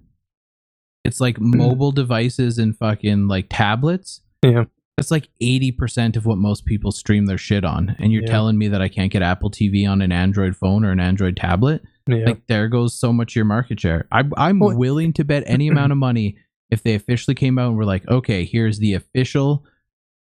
it's 1.04 1.20
like 1.22 1.38
mm. 1.38 1.56
mobile 1.56 1.92
devices 1.92 2.58
and 2.58 2.78
fucking 2.78 3.28
like 3.28 3.48
tablets 3.50 4.22
Yeah. 4.44 4.66
that's 4.98 5.12
like 5.12 5.30
80% 5.42 6.18
of 6.18 6.26
what 6.26 6.38
most 6.38 6.66
people 6.66 6.92
stream 6.92 7.28
their 7.28 7.38
shit 7.38 7.64
on 7.64 7.96
and 8.00 8.12
you're 8.12 8.24
Yeah. 8.24 8.32
telling 8.32 8.58
me 8.58 8.68
that 8.70 8.82
i 8.82 8.88
can't 8.90 9.12
get 9.12 9.22
apple 9.22 9.52
tv 9.52 9.88
on 9.90 10.02
an 10.02 10.12
android 10.12 10.56
phone 10.56 10.84
or 10.84 10.92
an 10.92 11.00
android 11.00 11.38
tablet 11.38 11.82
yeah. 12.08 12.26
like 12.26 12.48
there 12.48 12.68
goes 12.68 13.00
so 13.00 13.12
much 13.14 13.34
of 13.34 13.36
your 13.36 13.46
market 13.46 13.80
share. 13.80 14.08
I, 14.12 14.24
I'm 14.38 14.60
Well- 14.60 14.78
willing 14.78 15.14
to 15.14 15.24
bet 15.26 15.44
any 15.46 15.68
amount 15.74 15.92
of 15.92 15.98
money 15.98 16.38
if 16.70 16.84
they 16.84 16.96
officially 16.96 17.36
came 17.36 17.58
out 17.58 17.70
and 17.70 17.78
were 17.78 17.86
like, 17.86 18.08
okay, 18.08 18.44
here's 18.44 18.80
the 18.80 18.94
official 18.94 19.66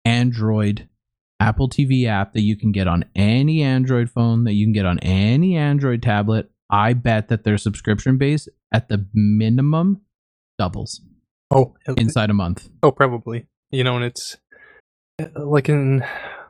Android 0.08 0.88
Apple 1.40 1.70
TV 1.70 2.06
app 2.08 2.34
that 2.34 2.42
you 2.42 2.56
can 2.56 2.72
get 2.72 2.88
on 2.88 3.04
any 3.14 3.62
Android 3.62 4.10
phone, 4.10 4.46
that 4.46 4.54
you 4.54 4.66
can 4.66 4.72
get 4.74 4.86
on 4.86 5.00
any 5.00 5.58
Android 5.58 6.02
tablet. 6.02 6.50
I 6.70 6.94
bet 6.94 7.28
that 7.28 7.44
their 7.44 7.58
subscription 7.58 8.18
base 8.18 8.48
at 8.74 8.88
the 8.90 9.06
minimum 9.14 10.02
doubles 10.58 11.02
Oh, 11.52 11.76
inside 11.98 12.30
a 12.30 12.34
month. 12.34 12.70
oh, 12.84 12.92
probably. 12.92 13.48
You 13.70 13.84
know, 13.84 13.96
and 13.98 14.06
it's 14.06 14.38
uh, 15.22 15.28
like 15.46 15.68
in 15.70 16.04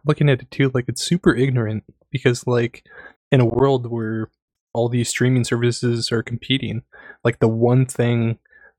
looking 0.05 0.29
at 0.29 0.41
it 0.41 0.51
too, 0.51 0.71
like 0.73 0.85
it's 0.87 1.03
super 1.03 1.35
ignorant 1.35 1.83
because 2.11 2.45
like 2.47 2.83
in 3.31 3.41
a 3.41 3.45
world 3.45 3.91
where 3.91 4.29
all 4.73 4.87
these 4.87 5.09
streaming 5.09 5.43
services 5.43 6.11
are 6.11 6.21
competing, 6.23 6.83
like 7.23 7.39
the 7.39 7.47
one 7.47 7.85
thing 7.87 8.37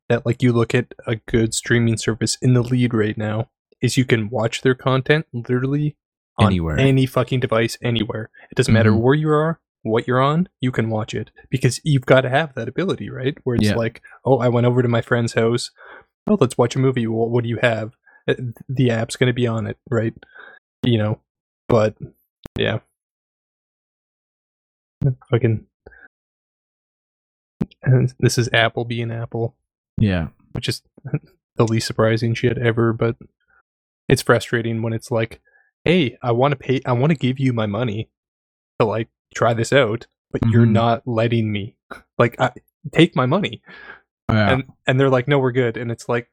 that 0.09 0.25
like 0.25 0.41
you 0.43 0.53
look 0.53 0.75
at 0.75 0.95
a 1.07 1.17
good 1.17 1.53
streaming 1.53 1.97
service 1.97 2.39
in 2.41 2.55
the 2.55 2.63
lead 2.63 2.95
right 2.95 3.19
now 3.19 3.49
is 3.81 3.97
you 3.97 4.05
can 4.05 4.29
watch 4.31 4.63
their 4.63 4.75
content 4.75 5.27
literally 5.33 5.97
Anywhere. 6.41 6.79
any 6.79 7.07
fucking 7.07 7.41
device 7.41 7.77
anywhere. 7.83 8.31
It 8.51 8.55
doesn't 8.57 8.73
matter 8.75 8.91
Mhm. 8.93 9.01
where 9.01 9.15
you 9.15 9.31
are, 9.31 9.61
what 9.83 10.07
you're 10.09 10.21
on, 10.21 10.49
you 10.61 10.71
can 10.73 10.91
watch 10.91 11.15
it 11.15 11.31
because 11.51 11.81
you've 11.85 12.07
got 12.07 12.23
to 12.23 12.29
have 12.29 12.55
that 12.55 12.69
ability, 12.69 13.11
right? 13.11 13.37
Where 13.45 13.57
it's 13.57 13.67
Yeah. 13.67 13.77
like, 13.77 14.03
oh, 14.25 14.39
I 14.39 14.49
went 14.49 14.67
over 14.67 14.83
to 14.83 14.89
my 14.89 15.01
friend's 15.01 15.35
house. 15.35 15.71
Oh, 16.27 16.37
let's 16.41 16.59
watch 16.59 16.77
a 16.77 16.79
movie. 16.79 17.07
Well, 17.07 17.29
what 17.29 17.43
do 17.45 17.49
you 17.51 17.59
have? 17.63 17.95
Uh, 18.27 18.35
The 18.69 18.91
app's 18.91 19.17
going 19.17 19.29
to 19.29 19.33
be 19.33 19.47
on 19.47 19.67
it, 19.67 19.79
right? 19.91 20.15
You 20.85 20.99
know, 20.99 21.21
but 21.69 21.97
yeah. 22.59 22.81
Fucking. 25.31 25.67
And 27.83 28.13
this 28.21 28.39
is 28.39 28.49
Apple 28.53 28.85
being 28.85 29.11
Apple 29.11 29.57
Yeah. 29.99 30.29
which 30.53 30.69
is 30.69 30.83
the 31.57 31.65
least 31.67 31.87
surprising 31.87 32.35
shit 32.35 32.59
ever, 32.59 32.93
but 32.93 33.17
it's 34.09 34.22
frustrating 34.22 34.82
when 34.82 34.93
it's 34.93 35.10
like, 35.10 35.40
hey, 35.85 36.16
I 36.22 36.32
want 36.32 36.52
to 36.52 36.56
pay, 36.56 36.80
I 36.86 36.93
want 36.93 37.10
to 37.12 37.18
give 37.18 37.39
you 37.39 37.52
my 37.52 37.66
money 37.66 38.10
to 38.80 38.86
like 38.86 39.09
try 39.35 39.55
this 39.55 39.72
out, 39.72 40.06
but 40.30 40.40
you're 40.51 40.66
Mhm. 40.66 40.72
not 40.72 41.02
letting 41.06 41.51
me. 41.52 41.76
Like, 42.18 42.40
I, 42.40 42.52
take 42.93 43.14
my 43.16 43.26
money, 43.26 43.62
Yeah. 44.30 44.52
and 44.52 44.64
and 44.86 44.98
they're 45.01 45.10
like, 45.10 45.28
no, 45.28 45.39
we're 45.39 45.52
good, 45.52 45.76
and 45.76 45.90
it's 45.90 46.09
like, 46.09 46.30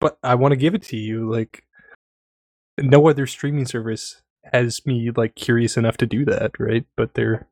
but 0.00 0.18
I 0.22 0.34
want 0.34 0.52
to 0.52 0.56
give 0.56 0.74
it 0.74 0.82
to 0.84 0.96
you. 0.96 1.30
Like, 1.30 1.64
no 2.80 3.08
other 3.08 3.26
streaming 3.26 3.66
service 3.66 4.22
has 4.52 4.84
me 4.86 5.10
like 5.14 5.34
curious 5.34 5.76
enough 5.76 5.96
to 5.98 6.06
do 6.06 6.24
that, 6.24 6.52
right? 6.58 6.84
But 6.96 7.14
they're, 7.14 7.46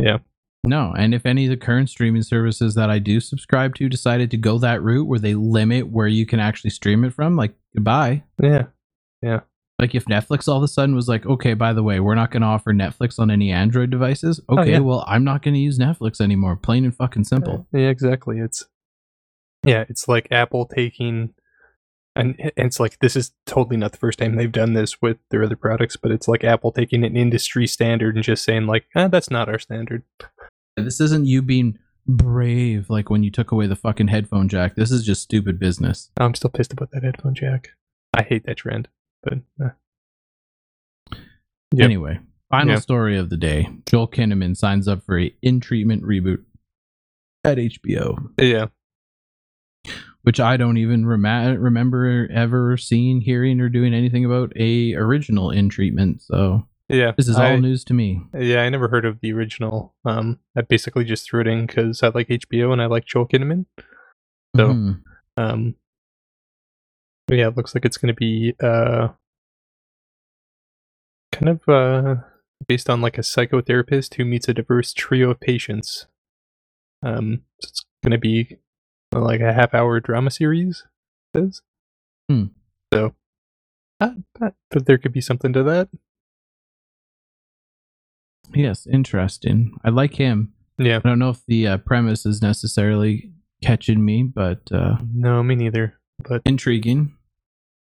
yeah, 0.00 0.18
No, 0.64 0.92
and 0.98 1.14
if 1.14 1.24
any 1.24 1.46
of 1.46 1.50
the 1.50 1.56
current 1.56 1.88
streaming 1.88 2.22
services 2.22 2.74
that 2.74 2.90
I 2.90 2.98
do 2.98 3.18
subscribe 3.20 3.74
to 3.76 3.88
decided 3.88 4.30
to 4.32 4.36
go 4.36 4.58
that 4.58 4.82
route 4.82 5.06
where 5.06 5.18
they 5.20 5.34
limit 5.34 5.88
where 5.88 6.08
you 6.08 6.26
can 6.26 6.40
actually 6.40 6.70
stream 6.70 7.04
it 7.04 7.14
from, 7.14 7.36
like 7.36 7.54
goodbye. 7.74 8.24
yeah, 8.42 8.64
Yeah. 9.22 9.40
Like 9.78 9.94
if 9.94 10.04
Netflix 10.04 10.46
all 10.46 10.58
of 10.58 10.62
a 10.62 10.68
sudden 10.68 10.94
was 10.94 11.08
like, 11.08 11.24
okay, 11.24 11.54
by 11.54 11.72
the 11.72 11.82
way, 11.82 12.00
we're 12.00 12.14
not 12.14 12.30
going 12.30 12.42
to 12.42 12.48
offer 12.48 12.72
Netflix 12.74 13.18
on 13.18 13.30
any 13.30 13.50
Android 13.50 13.88
devices. 13.88 14.38
Oh, 14.46 14.58
Okay, 14.58 14.72
yeah. 14.72 14.78
well, 14.80 15.04
I'm 15.08 15.24
not 15.24 15.42
going 15.42 15.54
to 15.54 15.60
use 15.60 15.78
Netflix 15.78 16.20
anymore. 16.20 16.56
Plain 16.56 16.84
and 16.84 16.94
fucking 16.94 17.24
simple. 17.24 17.66
Yeah, 17.72 17.88
exactly. 17.88 18.38
It's 18.40 18.66
yeah, 19.64 19.84
it's 19.88 20.06
like 20.06 20.28
Apple 20.30 20.66
taking 20.66 21.32
and 22.16 22.34
and 22.38 22.52
it's 22.56 22.78
like 22.80 22.98
this 22.98 23.16
is 23.16 23.32
totally 23.46 23.76
not 23.78 23.92
the 23.92 23.98
first 23.98 24.18
time 24.18 24.36
they've 24.36 24.52
done 24.52 24.74
this 24.74 25.00
with 25.00 25.16
their 25.30 25.44
other 25.44 25.56
products, 25.56 25.96
but 25.96 26.10
it's 26.10 26.28
like 26.28 26.44
Apple 26.44 26.72
taking 26.72 27.02
an 27.04 27.16
industry 27.16 27.66
standard 27.66 28.16
and 28.16 28.24
just 28.24 28.44
saying 28.44 28.66
like, 28.66 28.84
ah, 28.94 29.08
that's 29.08 29.30
not 29.30 29.48
our 29.48 29.58
standard. 29.58 30.02
This 30.76 31.00
isn't 31.00 31.26
you 31.26 31.40
being 31.40 31.78
brave 32.06 32.88
like 32.90 33.10
when 33.10 33.22
you 33.22 33.30
took 33.30 33.50
away 33.52 33.66
the 33.66 33.76
fucking 33.76 34.08
headphone 34.08 34.48
jack. 34.48 34.74
This 34.76 34.90
is 34.90 35.04
just 35.04 35.22
stupid 35.22 35.58
business. 35.58 36.10
I'm 36.18 36.34
still 36.34 36.50
pissed 36.50 36.72
about 36.72 36.90
that 36.92 37.02
headphone 37.04 37.34
jack. 37.34 37.70
I 38.14 38.22
hate 38.22 38.44
that 38.46 38.56
trend, 38.56 38.88
but 39.22 39.34
uh, 39.62 39.70
Yep. 41.72 41.84
Anyway, 41.84 42.18
final 42.50 42.74
Yeah. 42.74 42.80
story 42.80 43.16
of 43.16 43.30
the 43.30 43.36
day. 43.36 43.68
Joel 43.86 44.08
Kinnaman 44.08 44.56
signs 44.56 44.88
up 44.88 45.04
for 45.04 45.18
a 45.18 45.32
in 45.42 45.60
treatment 45.60 46.02
reboot 46.02 46.42
at 47.44 47.58
HBO. 47.58 48.30
yeah, 48.40 48.66
which 50.22 50.40
I 50.40 50.56
don't 50.56 50.76
even 50.78 51.06
rem- 51.06 51.60
remember 51.60 52.28
ever 52.32 52.76
seeing, 52.76 53.20
hearing, 53.20 53.60
or 53.60 53.68
doing 53.68 53.94
anything 53.94 54.24
about 54.24 54.52
a 54.56 54.94
original 54.94 55.50
in 55.52 55.68
treatment. 55.68 56.22
So 56.22 56.66
yeah. 56.90 57.12
this 57.16 57.28
is 57.28 57.36
I, 57.36 57.52
all 57.52 57.58
news 57.58 57.84
to 57.84 57.94
me. 57.94 58.20
Yeah, 58.38 58.62
I 58.62 58.68
never 58.68 58.88
heard 58.88 59.04
of 59.04 59.20
the 59.20 59.32
original. 59.32 59.94
Um, 60.04 60.38
I 60.56 60.62
basically 60.62 61.04
just 61.04 61.28
threw 61.28 61.40
it 61.40 61.46
in 61.46 61.66
because 61.66 62.02
I 62.02 62.08
like 62.08 62.28
HBO 62.28 62.72
and 62.72 62.82
I 62.82 62.86
like 62.86 63.06
Joel 63.06 63.26
Kinnaman. 63.26 63.66
So- 64.56 64.68
Mhm. 64.68 65.02
Um, 65.36 65.74
yeah, 67.30 67.48
it 67.48 67.56
looks 67.56 67.74
like 67.74 67.84
it's 67.84 67.96
going 67.96 68.12
to 68.12 68.18
be 68.18 68.54
uh, 68.62 69.08
kind 71.32 71.48
of 71.48 71.60
uh, 71.68 72.16
based 72.66 72.90
on 72.90 73.00
like 73.00 73.18
a 73.18 73.22
psychotherapist 73.22 74.14
who 74.14 74.24
meets 74.24 74.48
a 74.48 74.54
diverse 74.54 74.92
trio 74.92 75.30
of 75.30 75.40
patients. 75.40 76.06
Um, 77.02 77.42
so 77.62 77.68
it's 77.68 77.84
going 78.02 78.12
to 78.12 78.18
be 78.18 78.58
like 79.12 79.40
a 79.40 79.52
half-hour 79.52 80.00
drama 80.00 80.30
series. 80.30 80.84
it 81.34 81.38
Says. 81.38 81.62
Hmm. 82.28 82.44
So, 82.92 83.14
uh, 84.00 84.14
but 84.38 84.54
there 84.72 84.98
could 84.98 85.12
be 85.12 85.20
something 85.20 85.52
to 85.52 85.62
that. 85.62 85.88
Yes, 88.54 88.86
interesting. 88.86 89.76
I 89.84 89.90
like 89.90 90.14
him. 90.14 90.52
Yeah. 90.78 91.00
I 91.04 91.08
don't 91.08 91.18
know 91.18 91.30
if 91.30 91.44
the 91.46 91.66
uh, 91.66 91.76
premise 91.78 92.24
is 92.24 92.40
necessarily 92.40 93.32
catching 93.62 94.04
me, 94.04 94.22
but 94.22 94.60
uh, 94.72 94.96
No, 95.14 95.42
me 95.42 95.54
neither. 95.54 95.98
But 96.26 96.42
intriguing. 96.44 97.16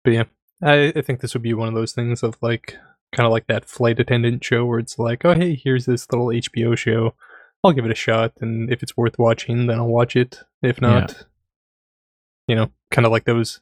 But 0.04 0.12
yeah, 0.12 0.24
I, 0.62 0.92
I 0.96 1.02
think 1.02 1.20
this 1.20 1.34
would 1.34 1.42
be 1.42 1.54
one 1.54 1.68
of 1.68 1.74
those 1.74 1.92
things 1.92 2.22
of 2.22 2.36
like 2.40 2.76
kind 3.14 3.26
of 3.26 3.32
like 3.32 3.46
that 3.46 3.66
flight 3.68 4.00
attendant 4.00 4.44
show 4.44 4.64
where 4.64 4.78
it's 4.78 4.98
like, 4.98 5.24
oh 5.24 5.34
hey, 5.34 5.54
here's 5.62 5.86
this 5.86 6.06
little 6.10 6.28
HBO 6.28 6.76
show. 6.76 7.14
I'll 7.64 7.72
give 7.72 7.84
it 7.84 7.90
a 7.90 7.96
shot, 7.96 8.32
and 8.40 8.70
if 8.72 8.82
it's 8.82 8.96
worth 8.96 9.18
watching, 9.18 9.66
then 9.66 9.78
I'll 9.78 9.88
watch 9.88 10.14
it. 10.14 10.40
If 10.62 10.80
not, 10.80 11.24
you 12.46 12.54
know, 12.54 12.70
kind 12.90 13.04
of 13.06 13.12
like 13.12 13.24
those. 13.24 13.60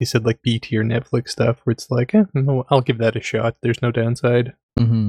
You 0.00 0.06
said 0.06 0.24
like 0.24 0.42
B 0.42 0.58
tier 0.60 0.84
Netflix 0.84 1.30
stuff 1.30 1.60
where 1.64 1.72
it's 1.72 1.90
like, 1.90 2.14
eh, 2.14 2.24
I'll 2.70 2.80
give 2.82 2.98
that 2.98 3.16
a 3.16 3.20
shot. 3.20 3.56
There's 3.62 3.82
no 3.82 3.90
downside. 3.90 4.54
hmm 4.78 5.08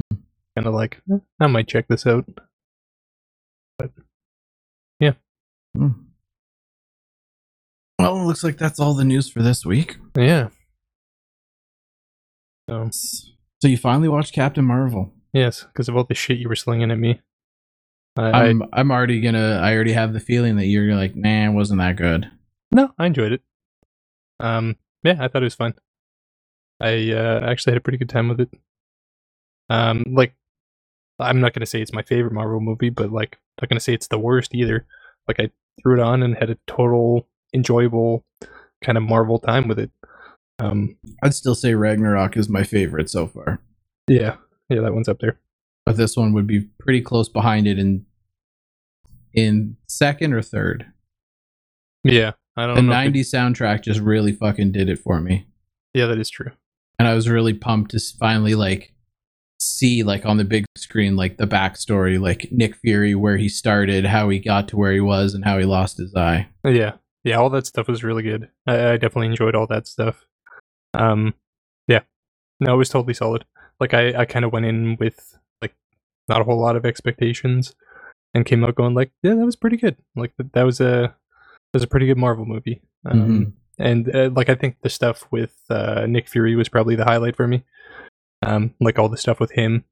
Kind 0.60 0.68
of 0.68 0.74
like, 0.74 1.00
eh, 1.10 1.16
I 1.40 1.46
might 1.46 1.68
check 1.68 1.88
this 1.88 2.06
out. 2.06 2.26
Hmm. 5.74 5.88
Well, 7.98 8.20
it 8.20 8.24
looks 8.24 8.44
like 8.44 8.58
that's 8.58 8.78
all 8.78 8.92
the 8.92 9.04
news 9.04 9.30
for 9.30 9.42
this 9.42 9.64
week. 9.64 9.96
Yeah. 10.14 10.48
So 12.68 12.90
So 12.90 13.68
you 13.68 13.78
finally 13.78 14.08
watched 14.08 14.34
Captain 14.34 14.66
Marvel. 14.66 15.14
yes, 15.32 15.64
because 15.64 15.88
of 15.88 15.96
all 15.96 16.04
the 16.04 16.14
shit 16.14 16.38
you 16.38 16.48
were 16.48 16.56
slinging 16.56 16.90
at 16.90 16.98
me. 16.98 17.20
I 18.16 18.48
I'm 18.48 18.62
I'm 18.72 18.90
already 18.90 19.20
gonna. 19.20 19.60
I 19.62 19.72
already 19.74 19.92
have 19.92 20.12
the 20.12 20.20
feeling 20.20 20.56
that 20.56 20.66
you're 20.66 20.94
like, 20.94 21.14
nah, 21.16 21.46
it 21.46 21.54
wasn't 21.54 21.80
that 21.80 21.96
good. 21.96 22.30
No, 22.72 22.92
I 22.98 23.06
enjoyed 23.06 23.32
it. 23.32 23.42
Um, 24.40 24.76
yeah, 25.04 25.16
I 25.20 25.28
thought 25.28 25.42
it 25.42 25.46
was 25.46 25.54
fun. 25.54 25.74
I 26.80 27.12
uh, 27.12 27.48
actually 27.48 27.72
had 27.72 27.78
a 27.78 27.80
pretty 27.80 27.98
good 27.98 28.08
time 28.08 28.28
with 28.28 28.40
it. 28.40 28.50
Um, 29.68 30.04
like, 30.08 30.34
I'm 31.22 31.40
not 31.40 31.52
gonna 31.54 31.66
say 31.66 31.80
it's 31.82 31.92
my 31.92 32.02
favorite 32.02 32.32
Marvel 32.32 32.60
movie, 32.60 32.90
but 32.90 33.10
like, 33.12 33.38
not 33.60 33.68
gonna 33.68 33.80
say 33.80 33.94
it's 33.94 34.08
the 34.08 34.18
worst 34.18 34.54
either. 34.54 34.86
Like, 35.28 35.40
I 35.40 35.50
threw 35.82 35.94
it 35.94 36.00
on 36.00 36.22
and 36.22 36.36
had 36.36 36.50
a 36.50 36.58
total 36.66 37.26
enjoyable 37.54 38.24
kind 38.82 38.96
of 38.98 39.04
Marvel 39.04 39.38
time 39.38 39.68
with 39.68 39.78
it. 39.78 39.90
Um, 40.58 40.96
I'd 41.22 41.34
still 41.34 41.54
say 41.54 41.74
Ragnarok 41.74 42.36
is 42.36 42.48
my 42.48 42.64
favorite 42.64 43.08
so 43.10 43.26
far. 43.26 43.60
yeah, 44.08 44.36
yeah, 44.68 44.80
that 44.80 44.94
one's 44.94 45.08
up 45.08 45.18
there. 45.20 45.38
but 45.86 45.96
this 45.96 46.16
one 46.16 46.32
would 46.34 46.46
be 46.46 46.68
pretty 46.78 47.00
close 47.00 47.28
behind 47.28 47.66
it 47.66 47.78
in 47.78 48.04
in 49.32 49.76
second 49.86 50.32
or 50.32 50.42
third. 50.42 50.86
Yeah, 52.04 52.32
I 52.56 52.66
don't 52.66 52.76
The 52.76 52.82
know. 52.82 52.92
if 52.92 53.06
it- 53.06 53.12
'90s 53.12 53.30
soundtrack 53.32 53.82
just 53.82 54.00
really 54.00 54.32
fucking 54.32 54.72
did 54.72 54.88
it 54.88 54.98
for 54.98 55.20
me, 55.20 55.46
yeah, 55.94 56.06
that 56.06 56.18
is 56.18 56.30
true. 56.30 56.50
and 56.98 57.06
I 57.08 57.14
was 57.14 57.28
really 57.28 57.54
pumped 57.54 57.92
to 57.92 58.00
finally 58.18 58.54
like 58.54 58.92
see 59.60 60.02
like 60.02 60.24
on 60.26 60.36
the 60.38 60.44
big 60.44 60.64
screen 60.76 61.16
like 61.16 61.36
the 61.36 61.46
backstory, 61.46 62.18
like 62.20 62.48
Nick 62.50 62.76
Fury, 62.76 63.14
where 63.14 63.36
he 63.36 63.48
started, 63.48 64.06
how 64.06 64.28
he 64.30 64.38
got 64.38 64.68
to 64.68 64.76
where 64.76 64.92
he 64.92 65.00
was, 65.00 65.34
and 65.34 65.44
how 65.44 65.58
he 65.58 65.64
lost 65.64 65.98
his 65.98 66.14
eye. 66.14 66.48
Yeah, 66.64 66.94
yeah, 67.24 67.36
all 67.36 67.50
that 67.50 67.66
stuff 67.66 67.88
was 67.88 68.02
really 68.04 68.22
good. 68.22 68.48
I, 68.66 68.92
I 68.92 68.96
definitely 68.96 69.26
enjoyed 69.28 69.54
all 69.54 69.66
that 69.68 69.86
stuff. 69.86 70.24
Um, 70.94 71.34
yeah, 71.86 72.00
no, 72.58 72.74
it 72.74 72.78
was 72.78 72.88
totally 72.88 73.14
solid. 73.14 73.44
Like 73.78 73.94
I, 73.94 74.20
I 74.20 74.24
kind 74.24 74.44
of 74.44 74.52
went 74.52 74.66
in 74.66 74.96
with 74.98 75.36
like 75.62 75.74
not 76.28 76.40
a 76.40 76.44
whole 76.44 76.60
lot 76.60 76.76
of 76.76 76.84
expectations, 76.86 77.74
and 78.34 78.46
came 78.46 78.64
out 78.64 78.74
going 78.74 78.94
like, 78.94 79.10
yeah, 79.22 79.34
that 79.34 79.44
was 79.44 79.56
pretty 79.56 79.76
good. 79.76 79.96
Like 80.16 80.32
that, 80.38 80.52
that 80.54 80.62
was 80.64 80.80
a 80.80 81.14
that 81.72 81.74
was 81.74 81.82
a 81.82 81.88
pretty 81.88 82.06
good 82.06 82.18
Marvel 82.18 82.44
movie. 82.46 82.82
Um, 83.06 83.20
Mhm. 83.20 83.52
and 83.78 84.14
uh, 84.14 84.30
like 84.34 84.48
I 84.48 84.54
think 84.54 84.76
the 84.82 84.90
stuff 84.90 85.26
with 85.30 85.56
uh, 85.70 86.06
Nick 86.06 86.28
Fury 86.28 86.54
was 86.56 86.68
probably 86.68 86.96
the 86.96 87.04
highlight 87.04 87.36
for 87.36 87.46
me. 87.48 87.64
Um, 88.42 88.74
like 88.80 88.98
all 88.98 89.08
the 89.08 89.16
stuff 89.16 89.38
with 89.40 89.52
him, 89.52 89.84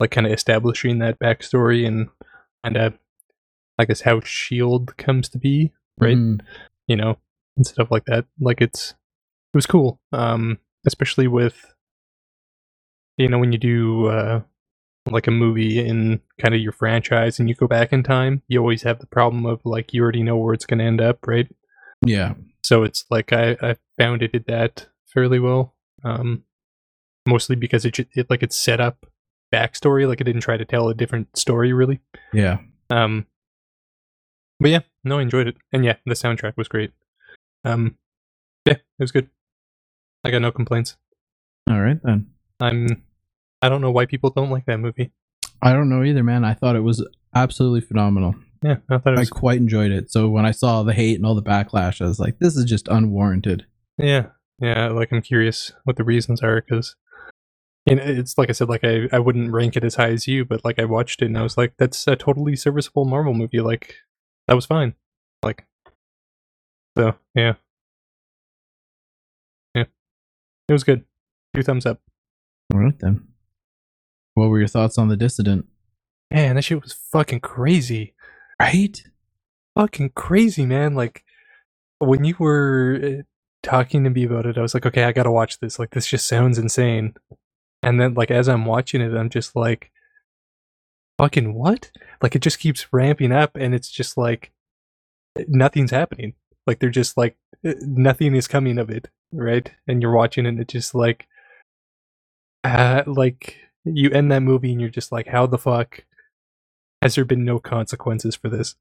like 0.00 0.10
kind 0.10 0.26
of 0.26 0.32
establishing 0.32 0.98
that 0.98 1.18
backstory 1.18 1.86
and 1.86 2.08
kind 2.64 2.76
of, 2.76 2.94
I 3.78 3.84
guess 3.84 4.00
how 4.00 4.20
Shield 4.20 4.96
comes 4.96 5.28
to 5.30 5.38
be 5.38 5.72
right? 5.98 6.16
Mhm. 6.16 6.40
You 6.86 6.96
know, 6.96 7.18
and 7.56 7.66
stuff 7.66 7.90
like 7.90 8.04
that. 8.06 8.26
Like 8.40 8.60
it's 8.60 8.90
it 8.90 9.56
was 9.56 9.66
cool. 9.66 10.00
Um, 10.12 10.58
especially 10.86 11.26
with 11.26 11.74
you 13.16 13.28
know 13.28 13.38
when 13.38 13.52
you 13.52 13.58
do 13.58 14.06
uh 14.06 14.42
like 15.10 15.26
a 15.26 15.30
movie 15.32 15.78
in 15.78 16.20
kind 16.40 16.54
of 16.54 16.60
your 16.60 16.72
franchise 16.72 17.38
and 17.38 17.48
you 17.48 17.54
go 17.54 17.68
back 17.68 17.92
in 17.92 18.02
time, 18.02 18.42
you 18.48 18.58
always 18.58 18.82
have 18.82 18.98
the 18.98 19.06
problem 19.06 19.46
of 19.46 19.60
like 19.64 19.92
you 19.92 20.02
already 20.02 20.22
know 20.22 20.36
where 20.36 20.52
it's 20.52 20.66
going 20.66 20.78
to 20.80 20.84
end 20.84 21.00
up, 21.00 21.26
right? 21.28 21.48
Yeah. 22.04 22.34
So 22.64 22.82
it's 22.82 23.04
like 23.08 23.32
I, 23.32 23.56
I 23.62 23.76
found 23.96 24.22
it 24.22 24.32
did 24.32 24.46
that 24.46 24.88
fairly 25.06 25.38
well. 25.38 25.74
Um, 26.02 26.42
mostly 27.26 27.56
because 27.56 27.84
it, 27.84 27.98
it 28.14 28.30
like 28.30 28.42
it's 28.42 28.56
set 28.56 28.80
up 28.80 29.06
backstory, 29.52 30.06
like 30.06 30.20
it 30.20 30.24
didn't 30.24 30.42
try 30.42 30.56
to 30.56 30.64
tell 30.64 30.88
a 30.88 30.94
different 30.94 31.36
story 31.36 31.72
really. 31.72 32.00
Yeah. 32.32 32.58
Um, 32.90 33.26
but 34.60 34.70
yeah, 34.70 34.80
no, 35.04 35.18
I 35.18 35.22
enjoyed 35.22 35.48
it, 35.48 35.56
and 35.72 35.84
yeah, 35.84 35.96
the 36.06 36.14
soundtrack 36.14 36.56
was 36.56 36.68
great. 36.68 36.92
Um, 37.64 37.96
yeah, 38.64 38.74
it 38.74 38.82
was 38.98 39.12
good. 39.12 39.28
I 40.24 40.30
got 40.30 40.42
no 40.42 40.50
complaints. 40.50 40.96
All 41.68 41.80
right 41.80 41.98
then. 42.02 42.30
I'm. 42.60 43.02
I 43.62 43.68
don't 43.68 43.80
know 43.80 43.90
why 43.90 44.06
people 44.06 44.30
don't 44.30 44.50
like 44.50 44.66
that 44.66 44.78
movie. 44.78 45.10
I 45.62 45.72
don't 45.72 45.88
know 45.88 46.04
either, 46.04 46.22
man. 46.22 46.44
I 46.44 46.54
thought 46.54 46.76
it 46.76 46.80
was 46.80 47.06
absolutely 47.34 47.80
phenomenal. 47.80 48.34
Yeah, 48.62 48.76
I 48.88 48.98
thought 48.98 49.14
it 49.14 49.18
I 49.18 49.20
was. 49.20 49.30
quite 49.30 49.58
enjoyed 49.58 49.90
it. 49.90 50.10
So 50.10 50.28
when 50.28 50.46
I 50.46 50.50
saw 50.50 50.82
the 50.82 50.92
hate 50.94 51.16
and 51.16 51.26
all 51.26 51.34
the 51.34 51.42
backlash, 51.42 52.00
I 52.00 52.06
was 52.06 52.18
like, 52.18 52.38
this 52.38 52.56
is 52.56 52.64
just 52.64 52.88
unwarranted. 52.88 53.66
Yeah, 53.98 54.26
yeah. 54.58 54.88
Like 54.88 55.12
I'm 55.12 55.22
curious 55.22 55.72
what 55.84 55.96
the 55.96 56.04
reasons 56.04 56.40
are 56.42 56.60
because, 56.60 56.96
and 57.86 58.00
it's 58.00 58.36
like 58.36 58.48
I 58.48 58.52
said, 58.52 58.68
like 58.68 58.84
I 58.84 59.08
I 59.12 59.18
wouldn't 59.18 59.52
rank 59.52 59.76
it 59.76 59.84
as 59.84 59.94
high 59.94 60.10
as 60.10 60.26
you, 60.26 60.44
but 60.44 60.64
like 60.64 60.78
I 60.78 60.84
watched 60.84 61.22
it 61.22 61.26
and 61.26 61.38
I 61.38 61.42
was 61.42 61.56
like, 61.56 61.74
that's 61.78 62.06
a 62.08 62.16
totally 62.16 62.56
serviceable 62.56 63.04
Marvel 63.04 63.34
movie. 63.34 63.60
Like 63.60 63.94
that 64.48 64.54
was 64.54 64.66
fine. 64.66 64.94
Like, 65.42 65.66
so 66.98 67.14
yeah, 67.34 67.54
yeah, 69.74 69.84
it 70.68 70.72
was 70.72 70.84
good. 70.84 71.04
Two 71.54 71.62
thumbs 71.62 71.86
up. 71.86 72.00
All 72.74 72.80
right 72.80 72.98
then. 72.98 73.28
What 74.34 74.48
were 74.48 74.58
your 74.58 74.68
thoughts 74.68 74.98
on 74.98 75.08
the 75.08 75.16
dissident? 75.16 75.66
Man, 76.30 76.56
that 76.56 76.62
shit 76.62 76.82
was 76.82 76.92
fucking 76.92 77.40
crazy. 77.40 78.14
Right? 78.60 79.02
Fucking 79.76 80.10
crazy, 80.14 80.66
man. 80.66 80.94
Like 80.94 81.24
when 81.98 82.24
you 82.24 82.34
were 82.38 83.00
uh, 83.02 83.22
talking 83.62 84.02
to 84.04 84.10
me 84.10 84.24
about 84.24 84.46
it, 84.46 84.58
I 84.58 84.62
was 84.62 84.74
like, 84.74 84.86
okay, 84.86 85.04
I 85.04 85.12
gotta 85.12 85.30
watch 85.30 85.60
this. 85.60 85.78
Like 85.78 85.90
this 85.90 86.06
just 86.06 86.26
sounds 86.26 86.58
insane. 86.58 87.14
And 87.86 88.00
then 88.00 88.14
like 88.14 88.32
as 88.32 88.48
I'm 88.48 88.64
watching 88.64 89.00
it, 89.00 89.14
I'm 89.14 89.30
just 89.30 89.54
like, 89.54 89.92
fucking 91.18 91.54
what? 91.54 91.92
Like 92.20 92.34
it 92.34 92.42
just 92.42 92.58
keeps 92.58 92.92
ramping 92.92 93.30
up, 93.30 93.52
and 93.54 93.72
it's 93.76 93.88
just 93.88 94.16
like 94.16 94.50
nothing's 95.46 95.92
happening. 95.92 96.34
Like 96.66 96.80
they're 96.80 96.90
just 96.90 97.16
like 97.16 97.36
uh, 97.64 97.74
nothing 97.82 98.34
is 98.34 98.48
coming 98.48 98.78
of 98.78 98.90
it, 98.90 99.08
right? 99.32 99.70
And 99.86 100.02
you're 100.02 100.16
watching 100.16 100.46
it, 100.46 100.48
and 100.48 100.60
it's 100.60 100.72
just 100.72 100.96
like, 100.96 101.28
uh, 102.64 103.04
like 103.06 103.56
you 103.84 104.10
end 104.10 104.32
that 104.32 104.42
movie, 104.42 104.72
and 104.72 104.80
you're 104.80 104.90
just 104.90 105.12
like, 105.12 105.28
how 105.28 105.46
the 105.46 105.56
fuck 105.56 106.02
has 107.02 107.14
there 107.14 107.24
been 107.24 107.44
no 107.44 107.60
consequences 107.60 108.34
for 108.34 108.48
this? 108.48 108.74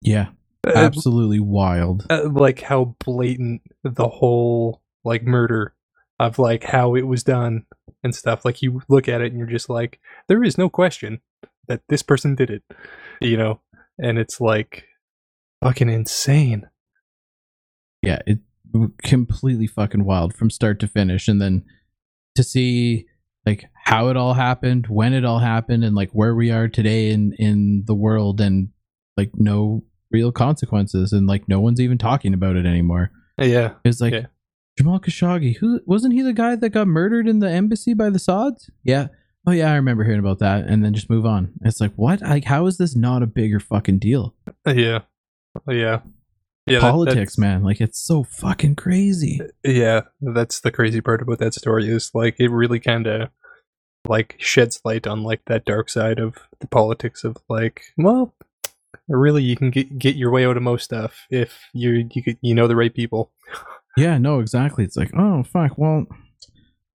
Yeah. 0.00 0.28
Uh, 0.64 0.72
Absolutely 0.76 1.40
wild. 1.40 2.06
uh, 2.10 2.28
like 2.28 2.60
how 2.60 2.94
blatant 3.04 3.62
the 3.82 4.06
whole 4.06 4.82
like 5.04 5.24
murder 5.24 5.74
of 6.20 6.38
like 6.38 6.62
how 6.62 6.94
it 6.94 7.08
was 7.08 7.24
done 7.24 7.66
and 8.02 8.14
stuff 8.14 8.44
like 8.44 8.62
you 8.62 8.82
look 8.88 9.08
at 9.08 9.20
it 9.20 9.32
and 9.32 9.38
you're 9.38 9.46
just 9.46 9.68
like 9.70 10.00
there 10.28 10.42
is 10.42 10.56
no 10.58 10.68
question 10.68 11.20
that 11.68 11.82
this 11.88 12.02
person 12.02 12.34
did 12.34 12.50
it 12.50 12.62
you 13.20 13.36
know 13.36 13.60
and 13.98 14.18
it's 14.18 14.40
like 14.40 14.84
fucking 15.62 15.88
insane 15.90 16.68
Yeah, 18.02 18.18
it 18.26 18.38
completely 19.02 19.66
fucking 19.66 20.04
wild 20.04 20.32
from 20.34 20.48
start 20.48 20.78
to 20.80 20.88
finish 20.88 21.28
and 21.28 21.40
then 21.40 21.64
to 22.36 22.42
see 22.42 23.06
like 23.44 23.64
how 23.84 24.08
it 24.08 24.16
all 24.16 24.34
happened, 24.34 24.86
when 24.88 25.12
it 25.12 25.24
all 25.24 25.40
happened 25.40 25.82
and 25.84 25.94
like 25.96 26.10
where 26.12 26.34
we 26.34 26.50
are 26.50 26.68
today 26.68 27.10
in 27.10 27.34
in 27.38 27.84
the 27.86 27.94
world 27.94 28.40
and 28.40 28.68
like 29.16 29.30
no 29.34 29.82
real 30.10 30.30
consequences 30.32 31.12
and 31.12 31.26
like 31.26 31.48
no 31.48 31.60
one's 31.60 31.80
even 31.80 31.98
talking 31.98 32.32
about 32.32 32.56
it 32.56 32.64
anymore. 32.66 33.10
yeah 33.38 33.74
It's 33.84 34.00
like 34.00 34.12
Yeah. 34.12 34.26
Jamal 34.80 34.98
Khashoggi, 34.98 35.58
who 35.58 35.82
wasn't 35.84 36.14
he 36.14 36.22
the 36.22 36.32
guy 36.32 36.56
that 36.56 36.70
got 36.70 36.88
murdered 36.88 37.28
in 37.28 37.40
the 37.40 37.50
embassy 37.50 37.92
by 37.92 38.08
the 38.08 38.18
Saudis? 38.18 38.70
Yeah. 38.82 39.08
Oh 39.46 39.52
yeah, 39.52 39.72
I 39.72 39.74
remember 39.74 40.04
hearing 40.04 40.20
about 40.20 40.38
that 40.38 40.64
and 40.64 40.82
then 40.82 40.94
just 40.94 41.10
move 41.10 41.26
on. 41.26 41.52
It's 41.60 41.82
like 41.82 41.92
what? 41.96 42.22
Like 42.22 42.44
how 42.44 42.64
is 42.64 42.78
this 42.78 42.96
not 42.96 43.22
a 43.22 43.26
bigger 43.26 43.60
fucking 43.60 43.98
deal? 43.98 44.34
Uh, 44.46 44.70
uh, 44.70 44.72
yeah 44.72 44.98
yeah 45.68 46.00
yeah 46.66 46.80
Politics, 46.80 47.36
that's- 47.36 47.38
man. 47.38 47.62
Like 47.62 47.82
it's 47.82 47.98
so 47.98 48.22
fucking 48.22 48.76
crazy. 48.76 49.38
Uh, 49.42 49.48
yeah 49.70 50.00
that's 50.22 50.60
the 50.60 50.72
crazy 50.72 51.02
part 51.02 51.20
about 51.20 51.40
that 51.40 51.52
story 51.52 51.86
is 51.86 52.10
like 52.14 52.36
it 52.40 52.48
really 52.50 52.80
kind 52.80 53.06
of 53.06 53.28
like 54.08 54.36
sheds 54.38 54.80
light 54.82 55.06
on 55.06 55.24
like 55.24 55.42
that 55.44 55.66
dark 55.66 55.90
side 55.90 56.18
of 56.18 56.38
the 56.60 56.66
politics 56.66 57.22
of 57.22 57.36
like 57.50 57.82
well 57.98 58.34
really 59.08 59.42
you 59.42 59.56
can 59.56 59.70
get 59.70 59.98
get 59.98 60.16
your 60.16 60.30
way 60.30 60.46
out 60.46 60.56
of 60.56 60.62
most 60.62 60.84
stuff 60.84 61.26
if 61.28 61.68
you 61.74 62.08
you 62.14 62.36
you 62.40 62.54
know 62.54 62.66
the 62.66 62.76
right 62.76 62.94
people 62.94 63.30
Yeah, 63.96 64.18
no, 64.18 64.40
exactly. 64.40 64.84
It's 64.84 64.96
like, 64.96 65.10
oh 65.16 65.42
fuck. 65.42 65.76
Well, 65.76 66.06
I 66.10 66.16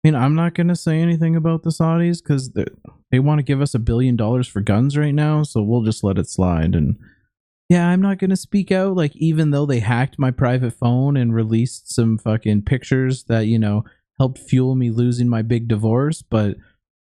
mean, 0.04 0.14
I'm 0.14 0.34
not 0.34 0.54
gonna 0.54 0.76
say 0.76 1.00
anything 1.00 1.36
about 1.36 1.62
the 1.62 1.70
Saudis 1.70 2.22
because 2.22 2.50
they, 2.52 2.66
they 3.10 3.18
want 3.18 3.38
to 3.38 3.44
give 3.44 3.60
us 3.60 3.74
a 3.74 3.78
billion 3.78 4.16
dollars 4.16 4.48
for 4.48 4.60
guns 4.60 4.96
right 4.96 5.14
now, 5.14 5.42
so 5.42 5.62
we'll 5.62 5.82
just 5.82 6.04
let 6.04 6.18
it 6.18 6.28
slide. 6.28 6.74
And 6.74 6.96
yeah, 7.68 7.88
I'm 7.88 8.00
not 8.00 8.18
gonna 8.18 8.36
speak 8.36 8.70
out. 8.70 8.96
Like, 8.96 9.16
even 9.16 9.50
though 9.50 9.66
they 9.66 9.80
hacked 9.80 10.18
my 10.18 10.30
private 10.30 10.74
phone 10.74 11.16
and 11.16 11.34
released 11.34 11.92
some 11.92 12.18
fucking 12.18 12.62
pictures 12.62 13.24
that 13.24 13.46
you 13.46 13.58
know 13.58 13.84
helped 14.18 14.38
fuel 14.38 14.74
me 14.74 14.90
losing 14.90 15.28
my 15.28 15.42
big 15.42 15.68
divorce, 15.68 16.22
but 16.22 16.56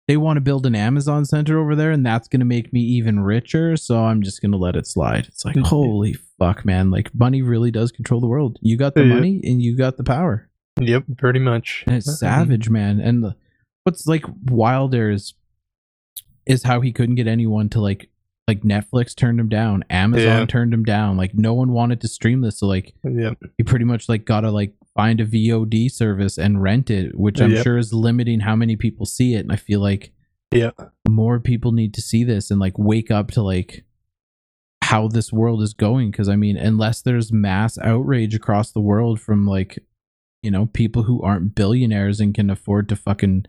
they 0.07 0.17
want 0.17 0.37
to 0.37 0.41
build 0.41 0.65
an 0.65 0.75
Amazon 0.75 1.25
center 1.25 1.59
over 1.59 1.75
there, 1.75 1.91
and 1.91 2.05
that's 2.05 2.27
gonna 2.27 2.45
make 2.45 2.71
me 2.71 2.81
even 2.81 3.19
richer. 3.21 3.75
So 3.77 4.03
I'm 4.05 4.21
just 4.21 4.41
gonna 4.41 4.57
let 4.57 4.75
it 4.75 4.85
slide. 4.87 5.25
It's 5.27 5.43
like, 5.45 5.57
holy 5.65 6.13
fuck, 6.39 6.63
man! 6.65 6.91
Like, 6.91 7.13
money 7.15 7.41
really 7.41 7.71
does 7.71 7.91
control 7.91 8.21
the 8.21 8.27
world. 8.27 8.57
You 8.61 8.77
got 8.77 8.93
the 8.95 9.03
money, 9.05 9.41
and 9.43 9.61
you 9.61 9.75
got 9.77 9.97
the 9.97 10.03
power. 10.03 10.49
yep 10.79 11.03
pretty 11.17 11.39
much 11.39 11.83
And 11.87 11.95
it's 11.95 12.19
savage, 12.19 12.69
man. 12.69 12.99
And 12.99 13.23
the, 13.23 13.35
what's 13.83 14.05
like 14.05 14.25
wilder 14.49 15.09
is 15.11 15.33
is 16.45 16.63
how 16.63 16.81
he 16.81 16.91
couldn't 16.91 17.15
get 17.15 17.27
anyone 17.27 17.69
to 17.69 17.79
like 17.81 18.09
like 18.47 18.61
Netflix 18.61 19.15
turned 19.15 19.39
him 19.39 19.49
down, 19.49 19.83
Amazon 19.89 20.41
Yeah. 20.41 20.45
turned 20.45 20.71
him 20.73 20.83
down. 20.83 21.17
Like 21.17 21.33
no 21.33 21.55
one 21.55 21.71
wanted 21.71 21.99
to 22.01 22.07
stream 22.07 22.41
this, 22.41 22.59
so 22.59 22.67
like 22.67 22.93
yep 23.03 23.37
he 23.57 23.63
pretty 23.63 23.85
much 23.85 24.07
like 24.07 24.25
gotta 24.25 24.51
like 24.51 24.73
find 24.95 25.19
a 25.19 25.25
VOD 25.25 25.91
service 25.91 26.37
and 26.37 26.61
rent 26.61 26.89
it, 26.89 27.17
which 27.19 27.41
I'm 27.41 27.51
Yep. 27.51 27.63
sure 27.63 27.77
is 27.77 27.93
limiting 27.93 28.39
how 28.41 28.55
many 28.55 28.75
people 28.75 29.05
see 29.05 29.33
it. 29.35 29.39
And 29.41 29.51
I 29.51 29.57
feel 29.57 29.79
like 29.81 30.11
yeah 30.51 30.71
more 31.09 31.39
people 31.39 31.71
need 31.73 31.93
to 31.95 32.01
see 32.01 32.23
this 32.23 32.49
and 32.51 32.59
like 32.61 32.77
wake 32.77 33.09
up 33.11 33.31
to 33.31 33.41
like 33.41 33.83
how 34.83 35.07
this 35.07 35.33
world 35.33 35.61
is 35.63 35.73
going 35.73 36.11
because 36.11 36.29
i 36.29 36.35
mean 36.35 36.55
unless 36.55 37.01
there's 37.01 37.33
mass 37.33 37.79
outrage 37.79 38.35
across 38.35 38.71
the 38.71 38.79
world 38.79 39.19
from 39.19 39.47
like 39.47 39.79
you 40.43 40.51
know 40.51 40.67
people 40.67 41.03
who 41.03 41.19
aren't 41.23 41.55
billionaires 41.55 42.19
and 42.21 42.35
can 42.35 42.51
afford 42.51 42.87
to 42.87 42.95
fucking 42.95 43.43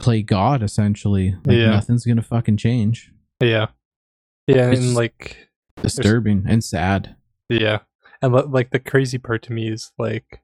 play 0.00 0.22
god 0.22 0.62
essentially 0.62 1.36
like 1.44 1.56
Yeah. 1.58 1.70
nothing's 1.70 2.04
gonna 2.06 2.22
fucking 2.22 2.56
change 2.56 3.12
yeah 3.40 3.66
yeah 4.46 4.70
It's 4.70 4.80
and 4.80 4.94
like 4.94 5.50
disturbing 5.82 6.44
and 6.48 6.64
sad 6.64 7.14
Yeah, 7.50 7.80
and 8.22 8.32
like 8.52 8.70
the 8.70 8.78
crazy 8.78 9.18
part 9.18 9.42
to 9.44 9.52
me 9.52 9.68
is 9.68 9.92
like, 9.98 10.40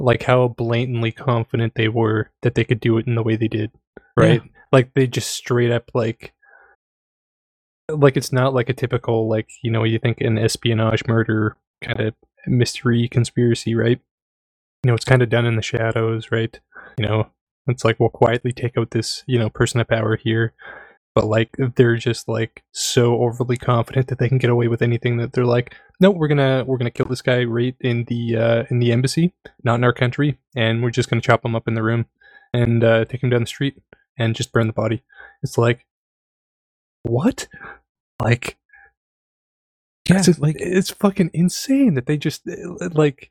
like 0.00 0.24
how 0.24 0.48
blatantly 0.48 1.12
confident 1.12 1.74
they 1.74 1.88
were 1.88 2.30
that 2.42 2.54
they 2.54 2.64
could 2.64 2.80
do 2.80 2.98
it 2.98 3.06
in 3.06 3.14
the 3.14 3.22
way 3.22 3.36
they 3.36 3.48
did, 3.48 3.70
right? 4.16 4.42
Like 4.72 4.94
they 4.94 5.06
just 5.06 5.30
straight 5.30 5.70
up 5.70 5.90
like, 5.94 6.32
like 7.88 8.16
it's 8.16 8.32
not 8.32 8.54
like 8.54 8.68
a 8.68 8.74
typical 8.74 9.28
like 9.28 9.48
you 9.62 9.70
know 9.70 9.84
you 9.84 9.98
think 9.98 10.20
an 10.20 10.38
espionage 10.38 11.02
murder 11.06 11.56
kind 11.82 12.00
of 12.00 12.14
mystery 12.46 13.08
conspiracy, 13.08 13.74
right? 13.74 14.00
You 14.82 14.88
know, 14.88 14.94
it's 14.94 15.04
kind 15.04 15.22
of 15.22 15.28
done 15.28 15.46
in 15.46 15.56
the 15.56 15.62
shadows, 15.62 16.30
right? 16.30 16.58
You 16.98 17.06
know, 17.06 17.30
it's 17.66 17.84
like 17.84 18.00
we'll 18.00 18.08
quietly 18.08 18.52
take 18.52 18.78
out 18.78 18.90
this 18.92 19.22
you 19.26 19.38
know 19.38 19.50
person 19.50 19.80
of 19.80 19.88
power 19.88 20.16
here. 20.16 20.54
But 21.14 21.26
like 21.26 21.50
they're 21.76 21.96
just 21.96 22.28
like 22.28 22.62
so 22.72 23.20
overly 23.20 23.56
confident 23.56 24.06
that 24.08 24.18
they 24.18 24.28
can 24.28 24.38
get 24.38 24.50
away 24.50 24.68
with 24.68 24.80
anything 24.80 25.16
that 25.16 25.32
they're 25.32 25.44
like, 25.44 25.74
no, 26.00 26.10
we're 26.10 26.28
gonna 26.28 26.64
we're 26.66 26.78
gonna 26.78 26.90
kill 26.90 27.06
this 27.06 27.22
guy 27.22 27.44
right 27.44 27.76
in 27.80 28.04
the 28.04 28.36
uh, 28.36 28.64
in 28.70 28.78
the 28.78 28.90
embassy, 28.92 29.34
not 29.62 29.74
in 29.76 29.84
our 29.84 29.92
country, 29.92 30.38
and 30.56 30.82
we're 30.82 30.90
just 30.90 31.10
gonna 31.10 31.20
chop 31.22 31.44
him 31.44 31.54
up 31.54 31.68
in 31.68 31.74
the 31.74 31.82
room 31.82 32.06
and 32.52 32.82
uh, 32.82 33.04
take 33.04 33.22
him 33.22 33.30
down 33.30 33.42
the 33.42 33.46
street 33.46 33.76
and 34.18 34.34
just 34.34 34.52
burn 34.52 34.66
the 34.66 34.72
body. 34.72 35.02
It's 35.42 35.58
like, 35.58 35.86
what? 37.02 37.48
Like, 38.20 38.58
yeah 40.08 40.18
it's 40.26 40.38
like 40.38 40.56
it's 40.58 40.90
fucking 40.90 41.30
insane 41.32 41.94
that 41.94 42.06
they 42.06 42.16
just 42.16 42.42
uh, 42.48 42.88
like 42.92 43.30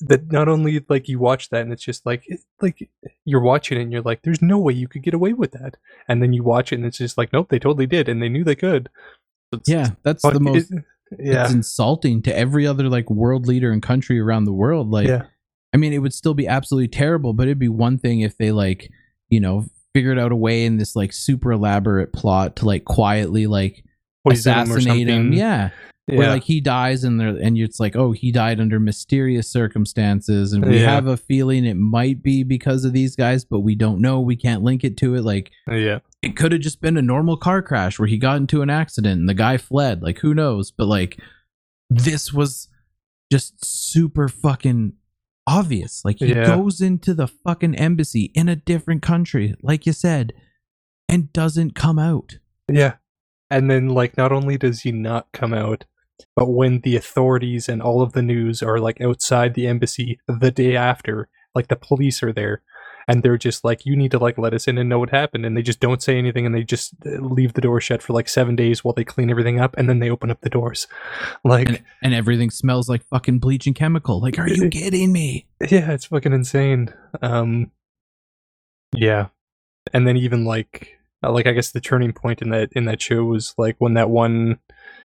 that. 0.00 0.30
Not 0.30 0.48
only 0.48 0.84
like 0.88 1.08
you 1.08 1.18
watch 1.18 1.48
that 1.50 1.62
and 1.62 1.72
it's 1.72 1.82
just 1.84 2.04
like 2.06 2.24
it, 2.26 2.40
like 2.60 2.90
you're 3.24 3.40
watching 3.40 3.78
it 3.78 3.82
and 3.82 3.92
you're 3.92 4.02
like, 4.02 4.22
there's 4.22 4.42
no 4.42 4.58
way 4.58 4.72
you 4.72 4.88
could 4.88 5.02
get 5.02 5.14
away 5.14 5.32
with 5.32 5.52
that, 5.52 5.76
and 6.08 6.22
then 6.22 6.32
you 6.32 6.42
watch 6.42 6.72
it 6.72 6.76
and 6.76 6.86
it's 6.86 6.98
just 6.98 7.16
like, 7.18 7.32
nope, 7.32 7.48
they 7.48 7.58
totally 7.58 7.86
did, 7.86 8.08
and 8.08 8.22
they 8.22 8.28
knew 8.28 8.44
they 8.44 8.56
could. 8.56 8.88
It's- 9.52 9.68
yeah 9.68 9.90
that's 10.04 10.22
the 10.22 10.38
most 10.40 10.70
it- 10.72 10.84
yeah, 11.18 11.44
it's 11.44 11.52
insulting 11.52 12.22
to 12.22 12.36
every 12.36 12.66
other 12.66 12.88
like 12.88 13.10
world 13.10 13.46
leader 13.46 13.72
and 13.72 13.82
country 13.82 14.20
around 14.20 14.44
the 14.44 14.52
world 14.52 14.90
like 14.90 15.08
yeah, 15.08 15.24
I 15.72 15.76
mean, 15.76 15.92
it 15.92 15.98
would 15.98 16.14
still 16.14 16.34
be 16.34 16.48
absolutely 16.48 16.88
terrible, 16.88 17.32
but 17.32 17.46
it'd 17.46 17.58
be 17.58 17.68
one 17.68 17.98
thing 17.98 18.20
if 18.20 18.36
they 18.36 18.52
like, 18.52 18.90
you 19.28 19.40
know, 19.40 19.66
figured 19.94 20.18
out 20.18 20.32
a 20.32 20.36
way 20.36 20.64
in 20.64 20.78
this 20.78 20.96
like 20.96 21.12
super 21.12 21.52
elaborate 21.52 22.12
plot 22.12 22.56
to 22.56 22.64
like 22.64 22.84
quietly 22.84 23.46
like 23.46 23.84
Poison 24.24 24.52
him 24.52 24.62
assassinate 24.62 25.08
him. 25.08 25.24
something. 25.24 25.38
Yeah. 25.38 25.70
Yeah, 26.10 26.18
Where 26.18 26.28
like 26.30 26.44
he 26.44 26.60
dies 26.60 27.04
and 27.04 27.20
there 27.20 27.28
and 27.28 27.56
it's 27.58 27.80
like, 27.80 27.96
oh, 27.96 28.12
he 28.12 28.32
died 28.32 28.60
under 28.60 28.78
mysterious 28.80 29.50
circumstances. 29.50 30.52
And 30.52 30.64
we 30.64 30.80
Yeah. 30.80 30.90
have 30.90 31.06
a 31.06 31.16
feeling 31.16 31.64
it 31.64 31.74
might 31.76 32.22
be 32.22 32.42
because 32.42 32.84
of 32.84 32.92
these 32.92 33.16
guys, 33.16 33.44
but 33.44 33.60
we 33.60 33.74
don't 33.74 34.00
know. 34.00 34.20
We 34.20 34.36
can't 34.36 34.62
link 34.62 34.84
it 34.84 34.96
to 34.98 35.14
it. 35.14 35.22
Like 35.22 35.50
yeah, 35.70 36.00
it 36.22 36.36
could 36.36 36.52
have 36.52 36.60
just 36.60 36.80
been 36.80 36.96
a 36.96 37.02
normal 37.02 37.36
car 37.36 37.62
crash 37.62 37.98
where 37.98 38.08
he 38.08 38.18
got 38.18 38.36
into 38.36 38.62
an 38.62 38.70
accident 38.70 39.20
and 39.20 39.28
the 39.28 39.34
guy 39.34 39.56
fled. 39.56 40.02
Like, 40.02 40.18
who 40.18 40.34
knows? 40.34 40.70
But 40.70 40.86
like, 40.86 41.18
this 41.88 42.32
was 42.32 42.68
just 43.32 43.64
super 43.64 44.28
fucking 44.28 44.92
obvious. 45.46 46.04
Like, 46.04 46.18
he 46.18 46.28
Yeah. 46.34 46.46
goes 46.46 46.80
into 46.80 47.14
the 47.14 47.26
fucking 47.26 47.74
embassy 47.76 48.30
in 48.34 48.48
a 48.48 48.56
different 48.56 49.02
country, 49.02 49.54
like 49.62 49.86
you 49.86 49.92
said, 49.92 50.32
and 51.08 51.32
doesn't 51.32 51.74
come 51.74 51.98
out. 51.98 52.38
yeah. 52.70 52.94
And 53.52 53.68
then, 53.68 53.88
like, 53.88 54.16
not 54.16 54.30
only 54.30 54.56
does 54.56 54.82
he 54.82 54.92
not 54.92 55.26
come 55.32 55.52
out, 55.52 55.84
but 56.36 56.46
when 56.46 56.80
the 56.80 56.96
authorities 56.96 57.68
and 57.68 57.82
all 57.82 58.02
of 58.02 58.12
the 58.12 58.22
news 58.22 58.62
are 58.62 58.78
like 58.78 59.00
outside 59.00 59.54
the 59.54 59.66
embassy 59.66 60.20
the 60.26 60.50
day 60.50 60.76
after, 60.76 61.28
like 61.54 61.68
the 61.68 61.76
police 61.76 62.22
are 62.22 62.32
there, 62.32 62.62
and 63.08 63.22
they're 63.22 63.38
just 63.38 63.64
like, 63.64 63.84
"You 63.86 63.96
need 63.96 64.10
to 64.12 64.18
like 64.18 64.38
let 64.38 64.54
us 64.54 64.68
in 64.68 64.78
and 64.78 64.88
know 64.88 64.98
what 64.98 65.10
happened," 65.10 65.44
and 65.44 65.56
they 65.56 65.62
just 65.62 65.80
don't 65.80 66.02
say 66.02 66.16
anything, 66.18 66.46
and 66.46 66.54
they 66.54 66.62
just 66.62 66.94
uh, 67.06 67.20
leave 67.20 67.54
the 67.54 67.60
door 67.60 67.80
shut 67.80 68.02
for 68.02 68.12
like 68.12 68.28
seven 68.28 68.56
days 68.56 68.84
while 68.84 68.94
they 68.94 69.04
clean 69.04 69.30
everything 69.30 69.60
up, 69.60 69.74
and 69.76 69.88
then 69.88 69.98
they 69.98 70.10
open 70.10 70.30
up 70.30 70.40
the 70.40 70.50
doors, 70.50 70.86
like. 71.44 71.68
And, 71.68 71.82
and 72.02 72.14
everything 72.14 72.50
smells 72.50 72.88
like 72.88 73.04
fucking 73.06 73.38
bleach 73.40 73.66
and 73.66 73.76
chemical. 73.76 74.20
Like, 74.20 74.38
are 74.38 74.48
you 74.48 74.68
kidding 74.70 75.12
me? 75.12 75.46
yeah 75.68 75.92
it's 75.92 76.06
fucking 76.06 76.32
insane 76.32 76.92
um 77.20 77.70
yeah 78.96 79.26
and 79.92 80.06
then 80.06 80.16
even 80.16 80.44
like 80.44 80.98
uh, 81.22 81.30
like 81.30 81.46
i 81.46 81.52
guess 81.52 81.70
the 81.70 81.80
turning 81.80 82.12
point 82.12 82.40
in 82.40 82.50
that 82.50 82.70
in 82.72 82.86
that 82.86 83.00
show 83.00 83.24
was 83.24 83.54
like 83.58 83.76
when 83.78 83.94
that 83.94 84.08
one 84.08 84.58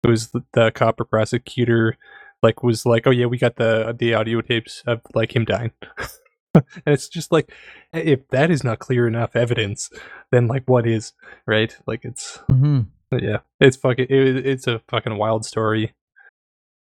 it 0.04 0.08
was 0.08 0.32
the, 0.32 0.44
the 0.54 0.72
copper 0.72 1.06
prosecutor 1.06 1.98
like 2.42 2.62
was 2.64 2.86
like 2.86 3.08
oh 3.08 3.12
yeah 3.12 3.26
we 3.26 3.38
got 3.38 3.56
the 3.56 3.96
the 3.98 4.14
audio 4.14 4.42
tapes 4.42 4.84
of 4.86 5.02
like 5.14 5.36
him 5.36 5.46
dying. 5.46 5.72
And 6.56 6.94
it's 6.94 7.08
just 7.08 7.32
like 7.32 7.52
if 7.94 8.28
that 8.30 8.52
is 8.52 8.64
not 8.64 8.78
clear 8.78 9.08
enough 9.08 9.36
evidence 9.36 9.90
then 10.32 10.46
like 10.46 10.62
what 10.68 10.86
is 10.86 11.14
right? 11.48 11.76
Like 11.88 12.06
it's 12.06 12.38
Mm-hmm. 12.52 13.18
yeah 13.18 13.38
it's 13.60 13.76
fucking 13.78 14.06
it, 14.08 14.46
it's 14.46 14.68
a 14.68 14.80
fucking 14.88 15.18
wild 15.18 15.46
story. 15.46 15.94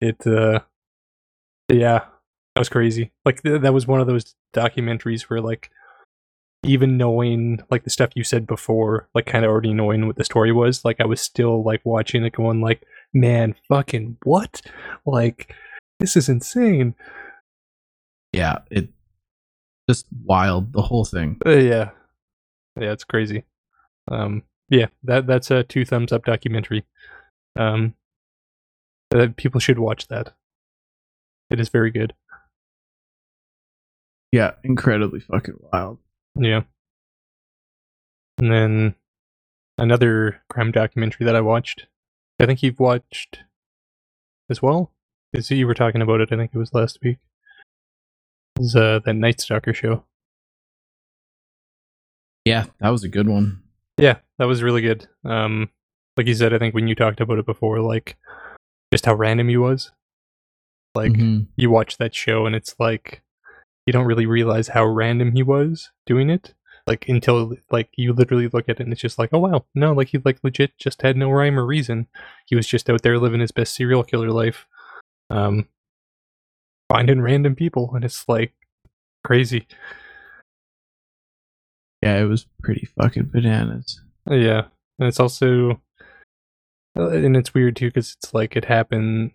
It 0.01 0.25
uh 0.27 0.61
yeah 1.69 2.05
that 2.55 2.61
was 2.61 2.69
crazy. 2.69 3.11
Like 3.25 3.43
th- 3.43 3.63
that 3.63 3.75
was 3.75 3.87
one 3.89 4.01
of 4.01 4.07
those 4.07 4.37
documentaries 4.55 5.23
where 5.23 5.41
like 5.41 5.71
even 6.65 6.97
knowing 6.97 7.61
like 7.71 7.83
the 7.85 7.91
stuff 7.91 8.11
you 8.15 8.23
said 8.23 8.47
before 8.47 9.09
like 9.15 9.27
kind 9.27 9.45
of 9.45 9.51
already 9.51 9.73
knowing 9.75 10.07
what 10.07 10.17
the 10.17 10.25
story 10.25 10.51
was 10.51 10.85
like 10.85 11.01
i 11.01 11.07
was 11.07 11.21
still 11.21 11.63
like 11.63 11.81
watching 11.85 12.25
it 12.25 12.33
going 12.33 12.61
like 12.61 12.83
man 13.15 13.55
fucking 13.69 14.17
what 14.25 14.61
like 15.07 15.55
this 16.01 16.17
is 16.17 16.29
insane 16.29 16.95
Yeah, 18.33 18.59
it 18.71 18.89
just 19.89 20.07
wild, 20.25 20.73
the 20.73 20.83
whole 20.83 21.05
thing. 21.05 21.39
Uh, 21.47 21.51
yeah 21.51 21.91
yeah 22.79 22.93
it's 22.93 23.05
crazy 23.05 23.45
um 24.11 24.43
yeah 24.69 24.87
that 25.03 25.27
that's 25.27 25.51
a 25.51 25.65
two 25.65 25.85
thumbs 25.85 26.13
up 26.13 26.25
documentary 26.25 26.85
um 27.57 27.95
uh, 29.15 29.27
people 29.37 29.59
should 29.61 29.79
watch 29.79 30.07
that 30.09 30.35
it 31.51 31.59
is 31.59 31.71
very 31.71 31.91
good 31.91 32.13
Yeah, 34.31 34.53
incredibly 34.63 35.21
fucking 35.21 35.57
wild. 35.73 35.99
Yeah. 36.37 36.63
And 38.37 38.53
then 38.53 38.95
another 39.79 40.43
crime 40.51 40.71
documentary 40.71 41.25
that 41.25 41.35
I 41.35 41.41
watched. 41.41 41.87
I 42.41 42.47
think 42.47 42.63
you've 42.63 42.81
watched 42.81 43.41
as 44.49 44.63
well. 44.63 44.93
Is 45.33 45.51
you 45.51 45.67
were 45.67 45.75
talking 45.75 46.01
about 46.03 46.21
it? 46.21 46.33
I 46.33 46.37
think 46.37 46.53
it 46.55 46.59
was 46.59 46.73
last 46.73 46.99
week. 47.03 47.19
Is 48.61 48.75
uh, 48.75 49.01
the 49.05 49.13
Night 49.13 49.41
Stalker 49.41 49.75
show? 49.75 50.05
Yeah, 52.45 52.67
that 52.81 52.89
was 52.91 53.05
a 53.05 53.09
good 53.09 53.29
one. 53.29 53.63
Yeah, 53.99 54.17
that 54.39 54.47
was 54.47 54.63
really 54.63 54.81
good. 54.81 55.07
Um, 55.25 55.71
like 56.17 56.27
you 56.27 56.35
said, 56.35 56.55
I 56.55 56.59
think 56.59 56.75
when 56.75 56.89
you 56.89 56.95
talked 56.95 57.21
about 57.21 57.39
it 57.39 57.47
before, 57.47 57.81
like 57.81 58.17
just 58.93 59.05
how 59.05 59.15
random 59.15 59.49
he 59.49 59.57
was. 59.57 59.91
Like 60.95 61.13
Mhm. 61.13 61.49
you 61.57 61.71
watch 61.71 61.99
that 61.99 62.15
show 62.15 62.47
and 62.47 62.57
it's 62.57 62.75
like 62.81 63.23
you 63.87 63.93
don't 63.93 64.07
really 64.07 64.27
realize 64.27 64.69
how 64.69 64.87
random 64.87 65.33
he 65.33 65.43
was 65.43 65.91
doing 66.07 66.31
it 66.31 66.55
like 66.89 67.07
until 67.09 67.55
like 67.71 67.91
you 67.97 68.15
literally 68.15 68.49
look 68.49 68.69
at 68.69 68.81
it 68.81 68.83
and 68.83 68.93
it's 68.93 69.03
just 69.03 69.19
like 69.19 69.29
oh 69.33 69.39
wow 69.39 69.65
no 69.75 69.93
like 69.93 70.09
he 70.09 70.19
like 70.25 70.39
legit 70.43 70.77
just 70.79 71.03
had 71.03 71.17
no 71.17 71.31
rhyme 71.31 71.59
or 71.59 71.67
reason 71.67 72.07
he 72.47 72.57
was 72.57 72.67
just 72.67 72.89
out 72.89 73.03
there 73.03 73.19
living 73.19 73.41
his 73.41 73.53
best 73.53 73.75
serial 73.75 74.03
killer 74.03 74.31
life 74.31 74.67
um 75.29 75.69
finding 76.91 77.21
random 77.21 77.55
people 77.55 77.93
and 77.95 78.05
it's 78.05 78.27
like 78.27 78.55
crazy 79.23 79.67
yeah, 82.01 82.19
it 82.19 82.25
was 82.27 82.47
pretty 82.63 82.89
fucking 82.97 83.31
bananas. 83.33 84.01
yeah 84.31 84.63
and 84.99 85.09
it's 85.09 85.21
also 85.21 85.81
uh, 86.99 87.11
and 87.11 87.37
it's 87.37 87.53
weird 87.53 87.77
too 87.77 87.89
because 87.89 88.17
it's 88.19 88.33
like 88.33 88.57
it 88.57 88.65
happened 88.65 89.33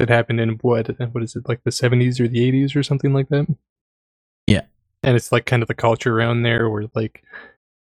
it 0.00 0.08
happened 0.08 0.40
in 0.40 0.50
what 0.62 0.88
what 1.12 1.22
is 1.22 1.36
it 1.36 1.48
like 1.48 1.62
the 1.64 1.70
70s 1.70 2.18
or 2.20 2.28
the 2.28 2.50
80s 2.50 2.76
or 2.76 2.82
something 2.82 3.12
like 3.12 3.28
that. 3.28 3.46
And 5.08 5.16
it's 5.16 5.32
like 5.32 5.46
kind 5.46 5.62
of 5.62 5.68
the 5.68 5.74
culture 5.74 6.14
around 6.14 6.42
there 6.42 6.68
where 6.68 6.84
like 6.94 7.24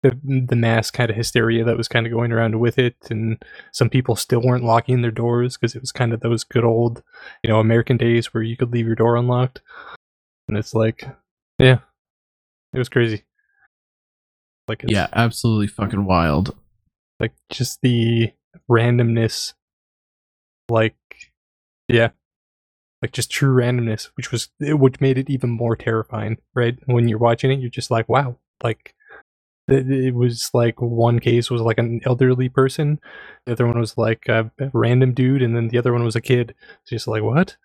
the, 0.03 0.17
the 0.23 0.55
mass 0.55 0.89
kind 0.89 1.09
of 1.09 1.17
hysteria 1.17 1.65
that 1.65 1.75
was 1.75 1.89
kind 1.89 2.05
of 2.05 2.13
going 2.13 2.31
around 2.31 2.57
with 2.57 2.77
it 2.79 2.95
and 3.09 3.43
some 3.73 3.89
people 3.89 4.15
still 4.15 4.41
weren't 4.41 4.63
locking 4.63 5.01
their 5.01 5.11
doors 5.11 5.57
because 5.57 5.75
it 5.75 5.81
was 5.81 5.91
kind 5.91 6.13
of 6.13 6.21
those 6.21 6.45
good 6.45 6.63
old 6.63 7.03
you 7.43 7.49
know 7.49 7.59
american 7.59 7.97
days 7.97 8.33
where 8.33 8.41
you 8.41 8.55
could 8.55 8.71
leave 8.71 8.85
your 8.87 8.95
door 8.95 9.17
unlocked. 9.17 9.61
And 10.47 10.57
it's 10.57 10.73
like 10.73 11.03
yeah 11.59 11.79
it 12.73 12.77
was 12.79 12.87
crazy. 12.89 13.23
Like 14.69 14.83
it's, 14.83 14.93
Yeah, 14.93 15.07
absolutely 15.11 15.67
fucking 15.67 16.05
wild. 16.05 16.55
like 17.19 17.33
just 17.49 17.81
the 17.81 18.31
randomness 18.71 19.53
like 20.69 20.95
yeah 21.89 22.09
like 23.01 23.11
just 23.11 23.31
true 23.31 23.55
randomness 23.55 24.09
which 24.15 24.31
was 24.31 24.49
which 24.59 24.99
made 25.01 25.17
it 25.17 25.29
even 25.29 25.49
more 25.49 25.75
terrifying 25.75 26.37
right 26.53 26.77
when 26.85 27.07
you're 27.07 27.17
watching 27.17 27.51
it 27.51 27.59
you're 27.59 27.69
just 27.69 27.91
like 27.91 28.07
wow 28.09 28.35
like 28.63 28.93
it, 29.67 29.89
it 29.89 30.15
was 30.15 30.49
like 30.53 30.81
one 30.81 31.19
case 31.19 31.49
was 31.51 31.61
like 31.61 31.77
an 31.77 32.01
elderly 32.05 32.49
person 32.49 32.99
the 33.45 33.51
other 33.53 33.67
one 33.67 33.79
was 33.79 33.97
like 33.97 34.27
a, 34.27 34.51
random 34.73 35.13
dude 35.13 35.41
and 35.41 35.55
then 35.55 35.67
the 35.69 35.77
other 35.77 35.93
one 35.93 36.03
was 36.03 36.15
a 36.15 36.21
kid 36.21 36.55
it's 36.81 36.89
just 36.89 37.07
like 37.07 37.23
what 37.23 37.55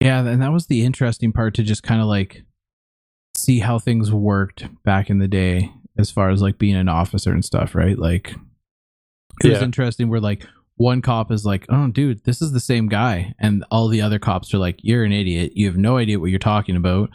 Yeah, 0.00 0.26
and 0.26 0.42
that 0.42 0.52
was 0.52 0.66
the 0.66 0.84
interesting 0.84 1.32
part 1.32 1.54
to 1.54 1.62
just 1.62 1.82
kind 1.82 2.00
of 2.00 2.06
like 2.08 2.44
see 3.36 3.60
how 3.60 3.78
things 3.78 4.10
worked 4.12 4.66
back 4.84 5.08
in 5.10 5.18
the 5.18 5.28
day 5.28 5.70
as 5.96 6.10
far 6.10 6.30
as 6.30 6.42
like 6.42 6.58
being 6.58 6.76
an 6.76 6.88
officer 6.88 7.30
and 7.30 7.44
stuff, 7.44 7.74
right? 7.74 7.98
Like 7.98 8.34
it 9.44 9.48
was 9.48 9.58
Yeah. 9.58 9.64
interesting 9.64 10.08
where 10.08 10.20
like 10.20 10.46
one 10.82 11.02
cop 11.02 11.30
is 11.30 11.44
like, 11.44 11.64
"Oh, 11.68 11.88
dude, 11.88 12.24
this 12.24 12.42
is 12.42 12.52
the 12.52 12.60
same 12.60 12.88
guy," 12.88 13.34
and 13.38 13.64
all 13.70 13.88
the 13.88 14.00
other 14.00 14.18
cops 14.18 14.52
are 14.52 14.58
like, 14.58 14.80
"You're 14.82 15.04
an 15.04 15.12
idiot. 15.12 15.52
You 15.54 15.66
have 15.66 15.76
no 15.76 15.96
idea 15.96 16.18
what 16.18 16.30
you're 16.30 16.38
talking 16.38 16.76
about." 16.76 17.10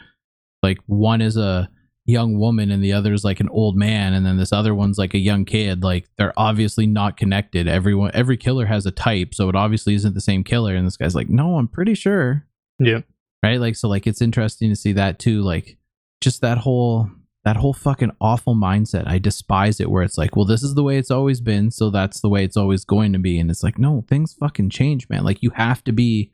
Like 0.62 0.78
one 0.86 1.20
is 1.20 1.36
a 1.36 1.68
young 2.08 2.38
woman 2.38 2.70
and 2.70 2.82
the 2.82 2.94
other 2.94 3.12
is 3.12 3.22
like 3.22 3.38
an 3.38 3.50
old 3.50 3.76
man. 3.76 4.14
And 4.14 4.24
then 4.24 4.38
this 4.38 4.52
other 4.52 4.74
one's 4.74 4.96
like 4.96 5.12
a 5.12 5.18
young 5.18 5.44
kid. 5.44 5.82
Like 5.82 6.08
they're 6.16 6.32
obviously 6.38 6.86
not 6.86 7.18
connected. 7.18 7.68
Everyone 7.68 8.10
every 8.14 8.38
killer 8.38 8.64
has 8.64 8.86
a 8.86 8.90
type 8.90 9.34
so 9.34 9.50
it 9.50 9.54
obviously 9.54 9.94
isn't 9.94 10.14
the 10.14 10.20
same 10.20 10.42
killer. 10.42 10.74
And 10.74 10.86
this 10.86 10.96
guy's 10.96 11.14
like 11.14 11.28
no 11.28 11.58
i'm 11.58 11.68
pretty 11.68 11.94
sure. 11.94 12.46
Yeah. 12.78 13.00
Right? 13.42 13.60
Like 13.60 13.76
so 13.76 13.88
like 13.88 14.06
it's 14.06 14.22
interesting 14.22 14.70
to 14.70 14.76
see 14.76 14.92
that 14.92 15.18
too. 15.18 15.42
Like 15.42 15.76
just 16.22 16.40
that 16.40 16.58
whole 16.58 17.10
that 17.48 17.56
whole 17.56 17.72
fucking 17.72 18.12
awful 18.20 18.54
mindset 18.54 19.04
i 19.06 19.16
despise 19.18 19.80
it 19.80 19.90
where 19.90 20.02
it's 20.02 20.18
like 20.18 20.36
well 20.36 20.44
this 20.44 20.62
is 20.62 20.74
the 20.74 20.82
way 20.82 20.98
it's 20.98 21.10
always 21.10 21.40
been 21.40 21.70
so 21.70 21.88
that's 21.88 22.20
the 22.20 22.28
way 22.28 22.44
it's 22.44 22.56
always 22.58 22.84
going 22.84 23.10
to 23.12 23.18
be 23.18 23.38
and 23.38 23.50
it's 23.50 23.62
like 23.62 23.78
no 23.78 24.04
things 24.06 24.34
fucking 24.34 24.68
change 24.68 25.08
man 25.08 25.24
like 25.24 25.42
you 25.42 25.50
have 25.50 25.82
to 25.82 25.92
be 25.92 26.30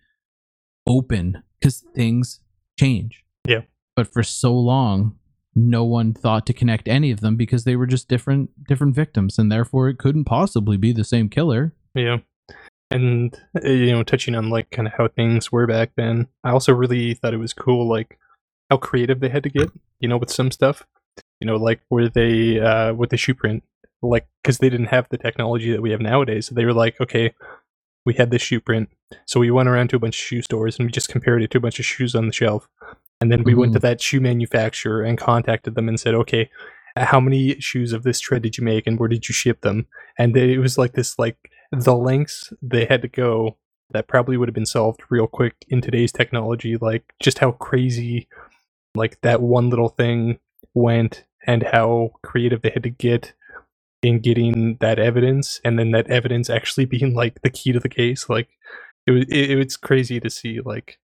open 0.87 1.43
because 1.61 1.85
things 1.95 2.41
change 2.79 3.25
Yeah. 3.47 3.61
but 3.97 4.13
for 4.13 4.23
so 4.25 4.53
long 4.55 5.17
no 5.55 5.85
one 5.85 6.13
thought 6.13 6.47
to 6.47 6.53
connect 6.53 6.89
any 6.89 7.13
of 7.13 7.21
them 7.21 7.37
because 7.37 7.63
they 7.63 7.77
were 7.77 7.87
just 7.87 8.09
different 8.09 8.51
different 8.67 8.95
victims 8.97 9.39
and 9.39 9.53
therefore 9.53 9.89
it 9.89 9.99
couldn't 9.99 10.25
possibly 10.25 10.77
be 10.77 10.93
the 10.93 11.05
same 11.05 11.29
killer 11.29 11.75
Yeah. 11.95 12.19
And 12.91 13.35
uh, 13.57 13.69
you 13.69 13.93
know, 13.93 14.03
touching 14.03 14.35
on 14.35 14.51
like 14.51 14.71
kind 14.71 14.87
of 14.89 14.95
how 14.95 15.09
things 15.09 15.51
were 15.51 15.67
back 15.67 15.93
then, 15.97 16.29
I 16.45 16.51
also 16.51 16.73
really 16.73 17.15
thought 17.15 17.35
it 17.35 17.39
was 17.39 17.53
cool 17.53 17.89
like 17.89 18.19
how 18.71 18.77
creative 18.77 19.19
they 19.21 19.31
had 19.31 19.43
to 19.45 19.49
get, 19.49 19.69
you 20.01 20.09
know, 20.09 20.17
with 20.19 20.31
some 20.31 20.51
stuff. 20.51 20.85
You 21.41 21.47
know, 21.47 21.57
like 21.57 21.81
where 21.89 22.09
they 22.09 22.61
uh 22.61 22.95
with 22.95 23.11
the 23.11 23.17
shoe 23.17 23.35
print, 23.35 23.65
like 24.03 24.27
cuz 24.43 24.59
they 24.59 24.71
didn't 24.71 24.87
have 24.87 25.09
the 25.09 25.19
technology 25.19 25.73
that 25.73 25.83
we 25.83 25.91
have 25.91 26.01
nowadays. 26.01 26.47
So 26.47 26.55
they 26.55 26.65
were 26.65 26.73
like, 26.73 27.01
okay, 27.01 27.35
we 28.05 28.15
had 28.15 28.31
this 28.31 28.43
shoe 28.43 28.61
print. 28.61 28.89
So 29.27 29.41
we 29.41 29.51
went 29.51 29.69
around 29.69 29.89
to 29.91 29.97
a 29.97 29.99
bunch 29.99 30.19
of 30.19 30.25
shoe 30.25 30.43
stores 30.43 30.79
and 30.79 30.87
we 30.87 30.93
just 30.93 31.09
compared 31.09 31.43
it 31.43 31.51
to 31.53 31.59
a 31.59 31.61
bunch 31.61 31.79
of 31.79 31.87
shoes 31.87 32.15
on 32.15 32.27
the 32.27 32.33
shelf. 32.33 32.69
And 33.21 33.31
then 33.31 33.45
we 33.45 33.55
went 33.55 33.73
to 33.75 33.79
that 33.79 34.03
shoe 34.03 34.21
manufacturer 34.21 35.03
and 35.03 35.17
contacted 35.17 35.75
them 35.75 35.89
and 35.89 35.99
said, 35.99 36.15
okay, 36.15 36.51
how 36.97 37.21
many 37.21 37.59
shoes 37.61 37.93
of 37.93 38.03
this 38.03 38.21
tread 38.21 38.43
did 38.43 38.59
you 38.59 38.65
make 38.65 38.87
and 38.87 38.99
where 38.99 39.09
did 39.09 39.29
you 39.29 39.33
ship 39.33 39.63
them? 39.63 39.87
And 40.19 40.35
they, 40.35 40.53
it 40.53 40.59
was 40.59 40.77
like 40.77 40.93
this, 40.93 41.19
like 41.19 41.37
the 41.73 41.97
lengths 41.97 42.53
they 42.61 42.85
had 42.85 43.03
to 43.03 43.09
go 43.09 43.57
that 43.91 44.09
probably 44.09 44.37
would 44.37 44.49
have 44.49 44.55
been 44.55 44.67
solved 44.67 45.01
real 45.11 45.27
quick 45.27 45.55
in 45.69 45.81
today's 45.81 46.13
technology. 46.13 46.77
Like 46.77 47.15
just 47.21 47.39
how 47.39 47.53
crazy, 47.53 48.29
like 48.95 49.21
that 49.23 49.41
one 49.41 49.71
little 49.71 49.89
thing 49.89 50.39
went 50.75 51.25
and 51.47 51.63
how 51.65 52.13
creative 52.25 52.63
they 52.63 52.71
had 52.71 52.85
to 52.85 52.91
get 52.91 53.35
in 54.03 54.21
getting 54.21 54.77
that 54.81 54.99
evidence 54.99 55.61
and 55.65 55.79
then 55.79 55.93
that 55.93 56.09
evidence 56.11 56.51
actually 56.51 56.85
being 56.87 57.15
like 57.15 57.43
the 57.43 57.51
key 57.51 57.73
to 57.73 57.81
the 57.81 57.91
case. 57.91 58.29
Like 58.31 58.49
it 59.07 59.13
was 59.13 59.25
it, 59.31 59.53
it 59.53 59.57
was 59.57 59.77
crazy 59.77 60.21
to 60.21 60.31
see 60.31 60.61
like 60.65 60.99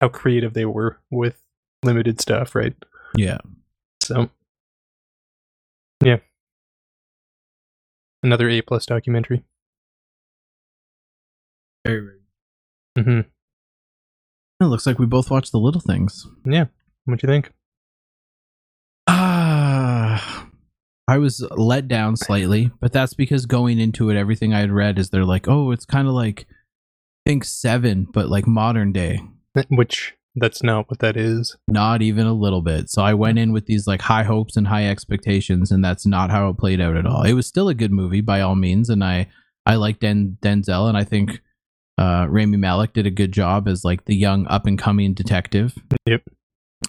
how 0.00 0.08
creative 0.08 0.54
they 0.54 0.66
were 0.66 0.98
with 1.10 1.38
limited 1.84 2.20
stuff 2.20 2.54
right? 2.54 2.74
Yeah. 3.16 3.38
so 4.02 4.30
yeah. 6.04 6.18
Another 8.22 8.48
a 8.50 8.62
plus 8.62 8.86
documentary. 8.86 9.44
Very, 11.86 12.00
very. 12.96 13.04
hmm 13.06 13.20
It 14.60 14.66
looks 14.66 14.86
like 14.86 14.98
we 14.98 15.06
both 15.06 15.30
watched 15.30 15.52
the 15.52 15.58
little 15.58 15.80
things. 15.82 16.26
Yeah. 16.46 16.66
What 17.06 17.20
do 17.20 17.26
you 17.26 17.32
think 17.32 17.52
Ah, 19.06 20.48
I 21.06 21.18
was 21.18 21.46
let 21.50 21.86
down 21.86 22.16
slightly, 22.16 22.70
but 22.80 22.92
that's 22.92 23.14
because 23.14 23.46
going 23.46 23.78
into 23.78 24.08
it, 24.10 24.16
everything 24.16 24.54
I 24.54 24.60
had 24.60 24.72
read 24.72 24.98
is 24.98 25.10
they're 25.10 25.24
like, 25.24 25.48
oh, 25.48 25.70
it's 25.70 25.84
kind 25.84 26.08
of 26.08 26.14
like 26.14 26.46
think 27.26 27.44
seven, 27.44 28.06
but 28.12 28.28
like 28.28 28.46
modern 28.46 28.92
day. 28.92 29.20
which 29.68 30.14
that's 30.36 30.62
not 30.62 30.90
what 30.90 30.98
that 30.98 31.16
is 31.16 31.56
Not 31.68 32.02
even 32.02 32.26
a 32.26 32.32
little 32.32 32.62
bit. 32.62 32.90
So 32.90 33.02
I 33.02 33.14
went 33.14 33.38
in 33.38 33.52
with 33.52 33.66
these 33.66 33.86
like 33.86 34.02
high 34.02 34.24
hopes 34.24 34.56
and 34.56 34.66
high 34.66 34.86
expectations, 34.88 35.70
and 35.70 35.84
that's 35.84 36.06
not 36.06 36.30
how 36.30 36.48
it 36.48 36.58
played 36.58 36.80
out 36.80 36.96
at 36.96 37.06
all. 37.06 37.22
It 37.22 37.34
was 37.34 37.46
still 37.46 37.68
a 37.68 37.74
good 37.74 37.92
movie 37.92 38.20
by 38.20 38.40
all 38.40 38.56
means, 38.56 38.90
and 38.90 39.04
I 39.04 39.28
I 39.66 39.76
like 39.76 40.00
Den 40.00 40.38
Denzel, 40.42 40.88
and 40.88 40.96
I 40.96 41.04
think 41.04 41.40
uh, 41.98 42.26
Rami 42.28 42.56
Malek 42.56 42.92
did 42.92 43.06
a 43.06 43.10
good 43.10 43.32
job 43.32 43.68
as 43.68 43.84
like 43.84 44.06
the 44.06 44.16
young 44.16 44.46
up 44.48 44.66
and 44.66 44.78
coming 44.78 45.14
detective. 45.14 45.74
Yep. 46.06 46.22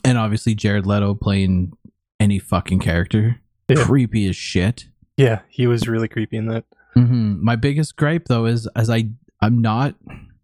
And 0.04 0.18
obviously 0.18 0.56
Jared 0.56 0.86
Leto 0.86 1.14
playing 1.14 1.74
any 2.20 2.40
fucking 2.40 2.80
character, 2.80 3.40
Yeah. 3.68 3.84
creepy 3.86 4.28
as 4.28 4.36
shit. 4.36 4.86
yeah 5.18 5.42
he 5.50 5.66
was 5.68 5.88
really 5.88 6.08
creepy 6.08 6.38
in 6.38 6.48
that 6.48 6.66
hmm 6.94 7.44
My 7.44 7.56
biggest 7.56 7.96
gripe 7.96 8.26
though 8.28 8.46
is 8.46 8.68
as 8.76 8.90
I 8.90 9.10
I'm 9.42 9.62
not 9.62 9.96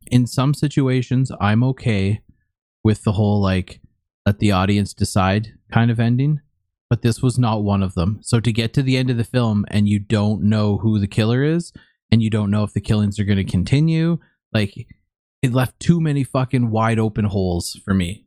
in 0.08 0.28
some 0.28 0.54
situations 0.54 1.32
I'm 1.40 1.64
okay 1.64 2.22
with 2.84 3.04
the 3.04 3.14
whole 3.14 3.42
like 3.42 3.80
let 4.26 4.40
the 4.40 4.52
audience 4.52 4.94
decide 4.94 5.54
kind 5.72 5.90
of 5.90 6.00
ending, 6.00 6.42
but 6.90 7.02
this 7.02 7.22
was 7.22 7.40
not 7.40 7.64
one 7.64 7.82
of 7.82 7.96
them. 7.96 8.20
So 8.22 8.40
to 8.40 8.52
get 8.52 8.74
to 8.74 8.84
the 8.84 8.98
end 8.98 9.10
of 9.10 9.18
the 9.18 9.24
film 9.24 9.66
and 9.70 9.88
you 9.88 9.98
don't 10.00 10.44
know 10.44 10.78
who 10.78 11.00
the 11.00 11.08
killer 11.08 11.44
is 11.44 11.72
and 12.12 12.22
you 12.22 12.30
don't 12.30 12.52
know 12.52 12.64
if 12.64 12.74
the 12.74 12.82
killings 12.82 13.18
are 13.20 13.24
going 13.24 13.38
to 13.44 13.44
continue, 13.58 14.20
like 14.54 14.88
it 15.42 15.54
left 15.54 15.80
too 15.80 16.00
many 16.02 16.24
fucking 16.24 16.70
wide 16.70 17.00
open 17.00 17.26
holes 17.26 17.80
for 17.86 17.94
me. 17.94 18.26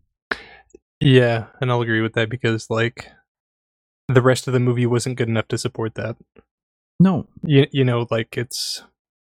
yeah 1.00 1.46
and 1.60 1.70
i'll 1.70 1.82
agree 1.82 2.00
with 2.00 2.14
that 2.14 2.30
because 2.30 2.70
like 2.70 3.08
the 4.08 4.22
rest 4.22 4.46
of 4.46 4.52
the 4.52 4.60
movie 4.60 4.86
wasn't 4.86 5.16
good 5.16 5.28
enough 5.28 5.48
to 5.48 5.58
support 5.58 5.94
that. 5.94 6.16
No, 7.00 7.26
you, 7.42 7.66
you 7.72 7.84
know 7.84 8.06
like 8.10 8.36
it's 8.36 8.82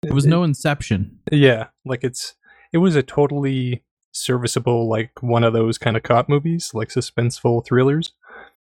It 0.03 0.13
was 0.13 0.27
no 0.27 0.43
inception. 0.43 1.21
yeah 1.33 1.69
like 1.85 2.05
it's 2.05 2.35
it 2.73 2.79
was 2.79 2.97
a 2.97 3.03
totally 3.03 3.83
serviceable 4.13 4.89
like 4.89 5.23
one 5.23 5.43
of 5.45 5.53
those 5.53 5.77
kind 5.79 5.97
of 5.97 6.03
cop 6.03 6.29
movies 6.29 6.73
like 6.75 6.89
suspenseful 6.89 7.65
thrillers. 7.67 8.13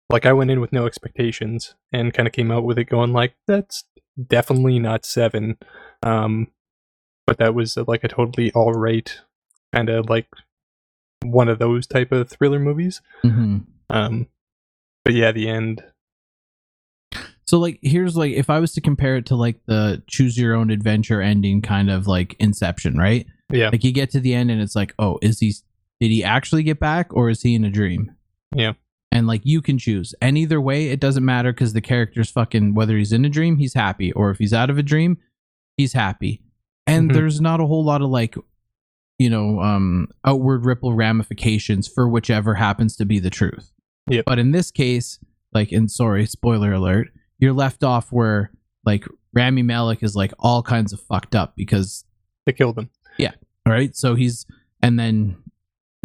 Like 0.10 0.26
i 0.26 0.34
went 0.34 0.52
in 0.52 0.62
with 0.62 0.72
no 0.72 0.86
expectations 0.86 1.76
and 1.92 2.14
kind 2.14 2.28
of 2.28 2.34
came 2.34 2.52
out 2.52 2.64
with 2.64 2.78
it 2.78 2.86
going 2.86 3.12
like 3.14 3.36
that's 3.48 3.84
definitely 4.28 4.80
not 4.80 5.06
seven. 5.06 5.58
Um 6.04 6.48
but 7.26 7.38
that 7.40 7.54
was 7.54 7.78
uh, 7.78 7.84
like 7.88 8.04
a 8.04 8.08
totally 8.08 8.52
all 8.54 8.74
right 8.74 9.20
kind 9.76 9.90
of 9.90 10.10
like 10.10 10.28
one 11.24 11.50
of 11.50 11.60
those 11.60 11.86
type 11.86 12.12
of 12.12 12.30
thriller 12.30 12.60
movies. 12.60 13.02
Hmm 13.22 13.58
um 13.90 14.28
but 15.06 15.14
yeah 15.14 15.32
the 15.32 15.48
end 15.48 15.84
So 17.48 17.60
like 17.60 17.80
here's 17.82 18.16
like 18.18 18.34
if 18.34 18.50
I 18.50 18.60
was 18.60 18.74
to 18.74 18.82
compare 18.82 19.16
it 19.16 19.26
to 19.28 19.36
like 19.36 19.60
the 19.68 20.04
choose 20.08 20.38
your 20.38 20.54
own 20.56 20.70
adventure 20.70 21.22
ending 21.22 21.62
kind 21.62 21.90
of 21.90 22.06
like 22.08 22.36
Inception, 22.40 22.98
right? 22.98 23.26
yeah 23.52 23.70
Like 23.70 23.84
you 23.86 23.92
get 23.94 24.10
to 24.12 24.20
the 24.20 24.34
end 24.34 24.52
and 24.52 24.62
it's 24.62 24.76
like, 24.76 24.94
oh, 25.00 25.18
is 25.22 25.40
he 25.40 25.54
did 26.00 26.10
he 26.12 26.24
actually 26.24 26.64
get 26.64 26.80
back 26.80 27.14
or 27.14 27.30
is 27.30 27.42
he 27.42 27.56
in 27.56 27.64
a 27.64 27.70
dream? 27.70 28.12
Yeah. 28.56 28.74
And 29.12 29.26
like 29.26 29.42
you 29.46 29.62
can 29.62 29.78
choose. 29.78 30.14
And 30.22 30.38
either 30.38 30.60
way, 30.60 30.90
it 30.90 31.00
doesn't 31.00 31.24
matter 31.26 31.54
because 31.54 31.72
the 31.74 31.82
character's 31.82 32.30
fucking 32.30 32.74
whether 32.74 32.98
he's 32.98 33.14
in 33.14 33.24
a 33.26 33.30
dream, 33.30 33.58
he's 33.58 33.74
happy, 33.74 34.12
or 34.12 34.30
if 34.30 34.38
he's 34.38 34.54
out 34.54 34.70
of 34.70 34.78
a 34.78 34.84
dream, 34.84 35.18
he's 35.78 35.94
happy. 35.94 36.42
And 36.86 37.10
Mhm. 37.10 37.14
there's 37.14 37.40
not 37.42 37.60
a 37.62 37.66
whole 37.66 37.84
lot 37.86 38.02
of 38.02 38.10
like 38.10 38.36
you 39.20 39.30
know, 39.32 39.62
um 39.62 40.10
outward 40.26 40.66
ripple 40.66 40.94
ramifications 40.94 41.88
for 41.88 42.08
whichever 42.08 42.56
happens 42.56 42.96
to 42.98 43.06
be 43.06 43.20
the 43.20 43.30
truth. 43.32 43.72
Yeah. 44.10 44.22
But 44.26 44.38
in 44.38 44.52
this 44.52 44.70
case, 44.70 45.18
like 45.54 45.72
and 45.72 45.90
sorry, 45.90 46.26
spoiler 46.28 46.74
alert, 46.74 47.08
you're 47.40 47.54
left 47.54 47.84
off 47.84 48.12
where 48.12 48.52
like 48.86 49.06
Rami 49.34 49.62
Malek 49.64 50.02
is 50.04 50.16
like 50.16 50.34
all 50.40 50.64
kinds 50.64 50.94
of 50.94 51.00
fucked 51.02 51.36
up 51.36 51.56
because 51.56 52.04
they 52.46 52.54
killed 52.54 52.78
him 52.78 52.90
Yeah. 53.18 53.34
All 53.66 53.74
right. 53.74 53.96
So 53.96 54.16
he's 54.16 54.46
and 54.82 54.98
then 55.00 55.36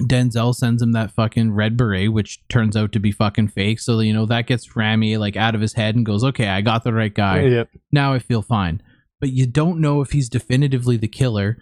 Denzel 0.01 0.55
sends 0.55 0.83
him 0.83 0.93
that 0.93 1.13
fucking 1.13 1.53
red 1.53 1.77
beret, 1.77 2.13
which 2.13 2.41
turns 2.49 2.77
out 2.77 2.93
to 2.93 2.99
be 3.01 3.13
fucking 3.13 3.49
fake. 3.49 3.79
So 3.79 4.01
you 4.01 4.13
know 4.13 4.27
that 4.27 4.47
gets 4.47 4.75
Rami 4.75 5.17
like 5.17 5.37
out 5.37 5.55
of 5.55 5.61
his 5.61 5.75
head 5.75 5.95
and 5.95 6.05
goes, 6.05 6.25
"Okay, 6.25 6.49
I 6.49 6.61
got 6.61 6.83
the 6.83 6.93
right 6.93 7.15
guy. 7.15 7.43
yep 7.43 7.69
Now 7.93 8.13
I 8.15 8.19
feel 8.19 8.43
fine." 8.43 8.83
But 9.21 9.31
you 9.31 9.47
don't 9.47 9.81
know 9.81 10.01
if 10.01 10.11
he's 10.11 10.29
definitively 10.29 10.97
the 10.97 11.07
killer, 11.09 11.59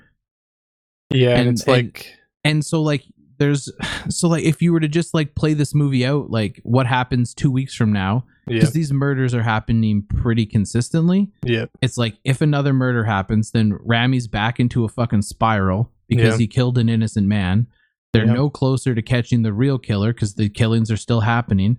yeah 1.11 1.31
and, 1.31 1.41
And- 1.41 1.49
it's 1.51 1.63
and- 1.65 1.73
like 1.73 2.15
and 2.45 2.65
so 2.65 2.81
like 2.83 3.05
there's 3.39 3.71
so 4.09 4.29
like 4.29 4.45
if 4.45 4.63
you 4.63 4.73
were 4.73 4.81
to 4.81 4.89
just 4.89 5.13
like 5.13 5.35
play 5.35 5.53
this 5.55 5.75
movie 5.75 6.07
out, 6.07 6.31
like 6.31 6.61
what 6.63 6.87
happens 6.87 7.35
two 7.35 7.51
weeks 7.51 7.75
from 7.75 7.93
now? 7.93 8.25
Because 8.47 8.73
these 8.73 8.93
murders 8.93 9.35
are 9.35 9.43
happening 9.43 10.03
pretty 10.09 10.47
consistently. 10.47 11.31
yeah 11.45 11.67
it's 11.83 11.97
like 11.99 12.17
if 12.25 12.41
another 12.41 12.73
murder 12.73 13.05
happens, 13.05 13.51
then 13.53 13.79
Rami's 13.85 14.27
back 14.29 14.59
into 14.61 14.85
a 14.85 14.89
fucking 14.89 15.23
spiral 15.23 15.91
because 16.09 16.35
Yeah. 16.35 16.39
he 16.39 16.47
killed 16.47 16.79
an 16.79 16.89
innocent 16.89 17.27
man. 17.27 17.67
They're 18.13 18.27
Yeah. 18.27 18.33
no 18.35 18.51
closer 18.51 18.95
to 18.95 19.03
catching 19.03 19.43
the 19.43 19.53
real 19.53 19.79
killer 19.79 20.13
because 20.13 20.35
the 20.35 20.49
killings 20.49 20.91
are 20.91 20.97
still 20.97 21.21
happening. 21.21 21.77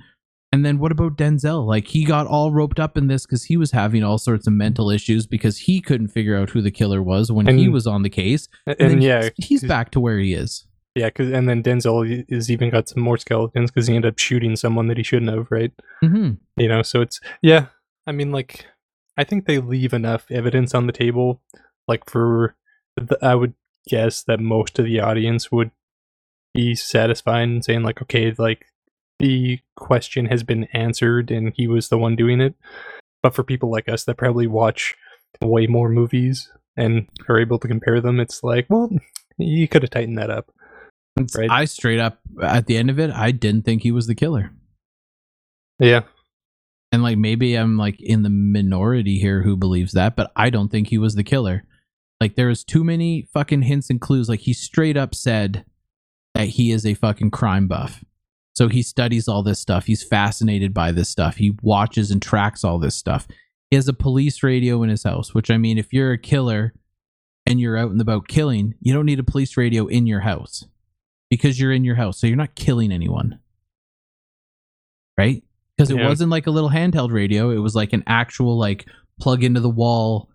And 0.53 0.65
then 0.65 0.79
what 0.79 0.91
about 0.91 1.17
Denzel? 1.17 1.65
Like 1.65 1.88
he 1.88 2.03
got 2.03 2.27
all 2.27 2.51
roped 2.51 2.79
up 2.79 2.97
in 2.97 3.07
this 3.07 3.25
because 3.25 3.45
he 3.45 3.55
was 3.57 3.71
having 3.71 4.03
all 4.03 4.17
sorts 4.17 4.47
of 4.47 4.53
mental 4.53 4.89
issues 4.89 5.25
because 5.25 5.57
he 5.59 5.79
couldn't 5.81 6.09
figure 6.09 6.35
out 6.38 6.49
who 6.49 6.61
the 6.61 6.71
killer 6.71 7.01
was 7.01 7.31
when 7.31 7.47
he 7.57 7.69
was 7.69 7.88
on 7.88 8.01
the 8.03 8.09
case. 8.09 8.47
and, 8.67 8.75
then 8.79 9.01
yeah 9.01 9.29
he's, 9.38 9.47
he's 9.47 9.63
back 9.63 9.91
to 9.91 9.99
where 9.99 10.19
he 10.19 10.33
is. 10.33 10.65
Yeah, 10.95 11.09
cause, 11.09 11.30
and 11.31 11.47
then 11.47 11.63
Denzel 11.63 12.26
is 12.27 12.51
even 12.51 12.69
got 12.69 12.89
some 12.89 13.01
more 13.01 13.18
skeletons 13.18 13.72
because 13.72 13.88
he 13.88 13.95
ended 13.95 14.13
up 14.13 14.19
shooting 14.19 14.55
someone 14.57 14.88
that 14.88 14.97
he 14.97 15.03
shouldn't 15.03 15.31
have, 15.31 15.47
right? 15.49 15.72
hmm 16.01 16.31
You 16.57 16.68
know, 16.68 16.81
so 16.81 17.01
it's 17.01 17.22
yeah. 17.41 17.68
I 18.05 18.11
mean, 18.11 18.31
like, 18.31 18.65
I 19.18 19.23
think 19.23 19.45
they 19.45 19.59
leave 19.59 19.93
enough 19.93 20.30
evidence 20.31 20.73
on 20.73 20.88
the 20.88 20.93
table, 20.93 21.41
like 21.88 22.09
for 22.09 22.55
the, 22.97 23.18
I 23.22 23.35
would 23.35 23.53
guess 23.88 24.23
that 24.23 24.39
most 24.39 24.80
of 24.80 24.85
the 24.85 24.99
audience 24.99 25.51
would 25.51 25.72
be 26.53 26.76
satisfied 26.76 27.43
in 27.43 27.61
saying 27.61 27.84
like, 27.84 28.01
okay, 28.01 28.34
like 28.38 28.65
the 29.19 29.59
question 29.77 30.26
has 30.26 30.43
been 30.43 30.65
answered 30.73 31.31
and 31.31 31.53
he 31.55 31.68
was 31.68 31.89
the 31.89 31.97
one 31.97 32.15
doing 32.15 32.41
it. 32.41 32.55
But 33.23 33.35
for 33.35 33.43
people 33.43 33.72
like 33.72 33.88
us 33.88 34.03
that 34.05 34.18
probably 34.18 34.47
watch 34.47 34.95
way 35.41 35.68
more 35.68 35.89
movies 35.89 36.51
and 36.76 37.07
are 37.30 37.39
able 37.39 37.59
to 37.59 37.68
compare 37.68 38.01
them, 38.01 38.19
it's 38.19 38.43
like, 38.43 38.65
well, 38.69 38.89
you 39.38 39.68
could 39.68 39.84
have 39.84 39.91
tightened 39.91 40.18
that 40.18 40.31
up. 40.31 40.51
Right. 41.35 41.49
I 41.51 41.65
straight 41.65 41.99
up 41.99 42.19
at 42.41 42.65
the 42.67 42.77
end 42.77 42.89
of 42.89 42.99
it, 42.99 43.11
I 43.11 43.31
didn't 43.31 43.63
think 43.65 43.83
he 43.83 43.91
was 43.91 44.07
the 44.07 44.15
killer. 44.15 44.51
Yeah. 45.79 46.01
and 46.91 47.01
like 47.03 47.17
maybe 47.17 47.55
I'm 47.55 47.77
like 47.77 47.99
in 48.01 48.23
the 48.23 48.29
minority 48.29 49.17
here 49.19 49.41
who 49.43 49.55
believes 49.57 49.93
that, 49.93 50.15
but 50.15 50.31
I 50.35 50.49
don't 50.49 50.69
think 50.69 50.88
he 50.88 50.97
was 50.97 51.15
the 51.15 51.23
killer. 51.23 51.63
Like 52.19 52.35
there's 52.35 52.63
too 52.63 52.83
many 52.83 53.27
fucking 53.33 53.63
hints 53.63 53.89
and 53.89 53.99
clues. 53.99 54.29
Like 54.29 54.41
he 54.41 54.53
straight 54.53 54.95
up 54.97 55.15
said 55.15 55.65
that 56.35 56.49
he 56.49 56.71
is 56.71 56.85
a 56.85 56.93
fucking 56.93 57.31
crime 57.31 57.67
buff. 57.67 58.03
So 58.53 58.67
he 58.67 58.83
studies 58.83 59.27
all 59.27 59.41
this 59.43 59.59
stuff. 59.59 59.85
He's 59.85 60.03
fascinated 60.03 60.73
by 60.73 60.91
this 60.91 61.09
stuff. 61.09 61.38
He 61.38 61.57
watches 61.61 62.11
and 62.11 62.21
tracks 62.21 62.63
all 62.63 62.79
this 62.79 62.95
stuff. 62.95 63.27
He 63.69 63.75
has 63.75 63.88
a 63.88 63.93
police 63.93 64.43
radio 64.43 64.83
in 64.83 64.89
his 64.89 65.03
house, 65.03 65.33
which 65.33 65.49
I 65.49 65.57
mean, 65.57 65.77
if 65.77 65.93
you're 65.93 66.11
a 66.11 66.17
killer 66.17 66.73
and 67.45 67.59
you're 67.59 67.77
out 67.77 67.91
and 67.91 68.01
about 68.01 68.27
killing, 68.27 68.75
you 68.81 68.93
don't 68.93 69.05
need 69.05 69.19
a 69.19 69.23
police 69.23 69.55
radio 69.57 69.88
in 69.88 70.05
your 70.05 70.19
house 70.21 70.65
because 71.32 71.60
you're 71.60 71.72
in 71.72 71.84
your 71.84 71.95
house. 71.95 72.20
So 72.20 72.28
you're 72.28 72.36
not 72.36 72.53
killing 72.53 72.91
anyone. 72.91 73.40
Right? 75.18 75.44
Because 75.78 75.90
it 75.90 75.98
Yeah. 75.98 76.08
wasn't 76.08 76.32
like 76.32 76.48
a 76.48 76.52
little 76.52 76.70
handheld 76.70 77.12
radio. 77.12 77.49
It 77.49 77.58
was 77.60 77.76
like 77.76 77.94
an 77.94 78.03
actual, 78.08 78.58
like, 78.58 78.88
plug 79.20 79.44
into 79.44 79.60
the 79.60 79.70
wall, 79.70 80.30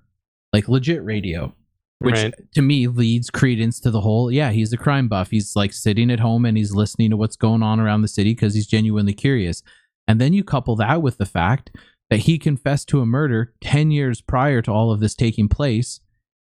like 0.52 0.68
legit 0.68 1.05
radio 1.05 1.55
which 1.98 2.14
Right. 2.14 2.35
to 2.52 2.60
me 2.60 2.89
leads 2.89 3.31
credence 3.31 3.81
to 3.81 3.90
the 3.90 4.02
whole 4.02 4.31
yeah 4.31 4.51
he's 4.52 4.70
a 4.70 4.77
crime 4.77 5.09
buff 5.09 5.31
he's 5.31 5.56
like 5.56 5.73
sitting 5.73 6.10
at 6.10 6.20
home 6.20 6.44
and 6.44 6.55
he's 6.59 6.73
listening 6.74 7.09
to 7.10 7.16
what's 7.16 7.36
going 7.36 7.62
on 7.62 7.81
around 7.81 8.02
the 8.02 8.09
city 8.09 8.32
because 8.32 8.52
he's 8.55 8.66
genuinely 8.66 9.14
curious 9.14 9.62
And 10.06 10.20
then 10.20 10.35
you 10.35 10.44
couple 10.44 10.77
that 10.77 11.01
with 11.02 11.16
the 11.16 11.24
fact 11.24 11.70
that 12.10 12.20
he 12.20 12.39
confessed 12.39 12.86
to 12.90 13.01
a 13.01 13.06
murder 13.06 13.55
10 13.62 13.90
years 13.90 14.20
prior 14.20 14.60
to 14.62 14.70
all 14.70 14.93
of 14.93 15.01
this 15.01 15.14
taking 15.14 15.48
place 15.48 16.01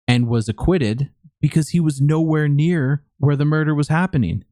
and 0.07 0.27
was 0.27 0.49
acquitted 0.49 1.11
because 1.41 1.69
he 1.69 1.79
was 1.79 2.01
nowhere 2.01 2.47
near 2.47 3.03
where 3.17 3.35
the 3.35 3.45
murder 3.45 3.75
was 3.75 3.87
happening. 3.87 4.43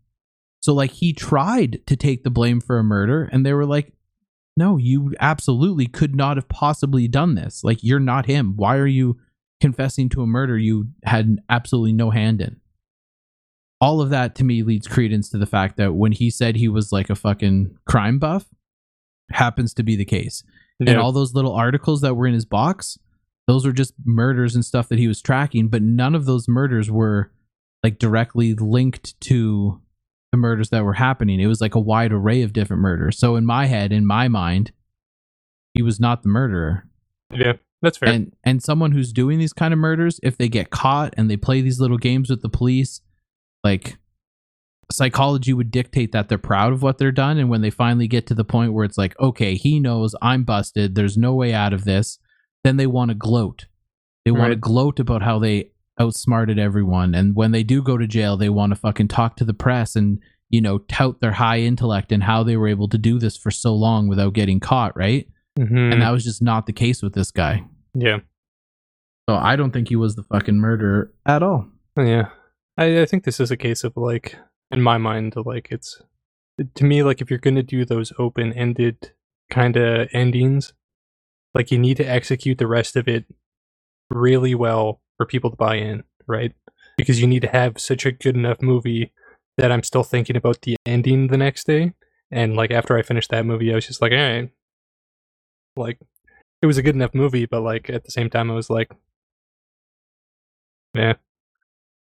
So, 0.62 0.74
like, 0.74 0.92
he 0.92 1.14
tried 1.14 1.86
to 1.88 1.96
take 1.96 2.24
the 2.24 2.30
blame 2.30 2.60
for 2.60 2.80
a 2.80 2.84
murder, 2.84 3.30
and 3.32 3.46
they 3.46 3.54
were 3.54 3.66
like, 3.66 3.94
no, 4.58 4.78
you 4.78 5.14
absolutely 5.20 5.86
could 5.86 6.16
not 6.16 6.38
have 6.38 6.50
possibly 6.50 7.08
done 7.08 7.36
this. 7.36 7.64
Like, 7.64 7.84
you're 7.84 8.00
not 8.00 8.26
him. 8.26 8.54
Why 8.56 8.78
are 8.78 8.88
you 8.88 9.20
confessing 9.62 10.10
to 10.10 10.22
a 10.22 10.28
murder 10.28 10.58
you 10.58 10.88
had 11.04 11.38
absolutely 11.50 11.94
no 11.94 12.10
hand 12.10 12.42
in? 12.42 12.60
All 13.82 14.02
of 14.02 14.10
that 14.10 14.34
to 14.36 14.44
me 14.44 14.64
leads 14.64 14.88
credence 14.88 15.30
to 15.30 15.38
the 15.38 15.46
fact 15.46 15.78
that 15.78 15.94
when 15.94 16.14
he 16.14 16.30
said 16.30 16.56
he 16.56 16.68
was 16.68 16.92
like 16.92 17.10
a 17.10 17.16
fucking 17.16 17.78
crime 17.86 18.18
buff, 18.18 18.46
happens 19.32 19.74
to 19.74 19.84
be 19.84 19.96
the 19.96 20.06
case. 20.06 20.44
And 20.80 20.98
all 20.98 21.12
those 21.12 21.34
little 21.34 21.54
articles 21.54 22.02
that 22.02 22.16
were 22.16 22.28
in 22.28 22.34
his 22.34 22.46
box, 22.46 22.98
those 23.48 23.66
were 23.66 23.72
just 23.72 23.94
murders 24.04 24.56
and 24.56 24.66
stuff 24.66 24.90
that 24.90 25.00
he 25.00 25.08
was 25.08 25.22
tracking, 25.22 25.68
but 25.68 25.82
none 25.82 26.16
of 26.16 26.26
those 26.26 26.48
murders 26.48 26.90
were 26.90 27.32
like 27.84 28.00
directly 28.00 28.54
linked 28.54 29.20
to 29.22 29.82
the 30.32 30.38
murders 30.38 30.70
that 30.70 30.84
were 30.84 30.94
happening. 30.94 31.40
It 31.40 31.48
was 31.48 31.62
like 31.62 31.76
a 31.76 31.80
wide 31.80 32.12
array 32.12 32.42
of 32.42 32.54
different 32.54 32.82
murders. 32.82 33.18
So 33.18 33.36
in 33.36 33.46
my 33.46 33.68
head, 33.68 33.92
in 33.92 34.06
my 34.06 34.28
mind, 34.28 34.72
he 35.74 35.82
was 35.82 36.00
not 36.00 36.24
the 36.24 36.30
murderer. 36.30 36.88
yeah, 37.32 37.54
that's 37.82 37.98
fair. 37.98 38.10
And 38.10 38.34
and 38.44 38.64
someone 38.64 38.92
who's 38.92 39.14
doing 39.14 39.38
these 39.38 39.54
kind 39.54 39.74
of 39.74 39.80
murders, 39.80 40.20
if 40.24 40.38
they 40.38 40.50
get 40.50 40.72
caught 40.72 41.14
and 41.18 41.30
they 41.30 41.38
play 41.38 41.62
these 41.62 41.80
little 41.80 41.98
games 41.98 42.30
with 42.30 42.42
the 42.42 42.50
police, 42.50 43.02
like 43.64 43.98
psychology 44.92 45.54
would 45.54 45.72
dictate 45.72 46.12
that 46.12 46.30
they're 46.30 46.38
proud 46.38 46.72
of 46.72 46.82
what 46.82 46.98
they're 46.98 47.12
done 47.12 47.38
and 47.38 47.50
when 47.50 47.62
they 47.62 47.70
finally 47.70 48.08
get 48.08 48.28
to 48.28 48.36
the 48.36 48.46
point 48.46 48.72
where 48.72 48.86
it's 48.86 49.00
like 49.00 49.20
okay 49.20 49.56
he 49.56 49.80
knows 49.80 50.14
i'm 50.22 50.44
busted 50.44 50.94
there's 50.94 51.18
no 51.18 51.34
way 51.34 51.54
out 51.54 51.74
of 51.74 51.86
this 51.86 52.20
then 52.66 52.78
they 52.78 52.88
want 52.88 53.10
to 53.10 53.16
gloat. 53.16 53.68
They 54.26 54.32
want 54.32 54.52
to 54.52 54.56
gloat 54.56 55.00
about 55.00 55.22
how 55.22 55.38
they 55.40 55.70
outsmarted 56.02 56.60
everyone 56.60 57.16
and 57.16 57.36
when 57.36 57.52
they 57.52 57.64
do 57.64 57.82
go 57.82 57.98
to 57.98 58.06
jail 58.06 58.36
they 58.36 58.50
want 58.50 58.72
to 58.74 58.76
fucking 58.76 59.08
talk 59.08 59.38
to 59.38 59.46
the 59.46 59.54
press 59.54 59.96
and 59.96 60.20
you 60.50 60.60
know 60.60 60.80
tout 60.80 61.22
their 61.22 61.32
high 61.32 61.60
intellect 61.60 62.12
and 62.12 62.22
how 62.24 62.44
they 62.44 62.58
were 62.58 62.68
able 62.68 62.90
to 62.90 62.98
do 62.98 63.18
this 63.18 63.38
for 63.38 63.50
so 63.50 63.74
long 63.74 64.10
without 64.10 64.34
getting 64.34 64.60
caught 64.60 64.94
right? 64.98 65.26
Mhm. 65.58 65.94
and 65.94 66.02
that 66.02 66.12
was 66.12 66.26
just 66.26 66.42
not 66.42 66.66
the 66.66 66.74
case 66.74 67.02
with 67.02 67.14
this 67.14 67.32
guy. 67.32 67.64
Yeah, 67.94 68.20
so 69.30 69.36
i 69.36 69.56
don't 69.56 69.72
think 69.72 69.88
he 69.88 69.96
was 69.96 70.16
the 70.16 70.24
fucking 70.24 70.58
murderer 70.58 71.14
at 71.26 71.42
all. 71.42 71.68
Yeah. 71.98 72.28
I, 72.78 73.02
I 73.04 73.06
think 73.06 73.24
this 73.24 73.40
is 73.40 73.52
a 73.52 73.56
case 73.58 73.86
of 73.86 73.94
like, 73.96 74.36
in 74.72 74.82
my 74.82 74.98
mind, 74.98 75.34
like 75.46 75.70
it's 75.72 76.02
to 76.74 76.84
me 76.84 77.04
like 77.04 77.22
if 77.22 77.30
you're 77.30 77.40
gonna 77.40 77.64
do 77.64 77.86
those 77.86 78.12
open-ended 78.20 79.12
kind 79.50 79.78
of 79.78 80.10
endings, 80.12 80.74
like 81.56 81.72
you 81.72 81.80
need 81.80 81.98
to 81.98 82.04
execute 82.04 82.58
the 82.60 82.68
rest 82.68 82.96
of 82.96 83.08
it 83.08 83.26
really 84.12 84.54
well 84.54 85.02
for 85.18 85.26
people 85.26 85.50
to 85.50 85.56
buy 85.56 85.76
in, 85.76 86.04
right? 86.28 86.54
Because 86.98 87.20
you 87.20 87.26
need 87.28 87.42
to 87.42 87.48
have 87.48 87.80
such 87.80 88.06
a 88.06 88.12
good 88.12 88.36
enough 88.36 88.62
movie 88.62 89.12
that 89.58 89.72
I'm 89.72 89.82
still 89.84 90.04
thinking 90.04 90.36
about 90.36 90.62
the 90.62 90.76
ending 90.86 91.28
the 91.28 91.38
next 91.38 91.66
day. 91.66 91.94
And 92.30 92.56
like 92.56 92.72
after 92.72 92.98
I 92.98 93.02
finished 93.02 93.32
that 93.32 93.46
movie, 93.46 93.72
I 93.72 93.76
was 93.76 93.88
just 93.88 94.02
like, 94.02 94.12
all 94.12 94.18
right, 94.18 94.50
like 95.78 95.98
it 96.62 96.66
was 96.66 96.78
a 96.78 96.84
good 96.84 96.96
enough 96.96 97.14
movie, 97.16 97.46
but 97.46 97.62
like 97.62 97.90
at 97.90 98.04
the 98.04 98.12
same 98.12 98.30
time, 98.30 98.52
I 98.52 98.54
was 98.56 98.70
like, 98.70 98.92
yeah, 100.94 101.14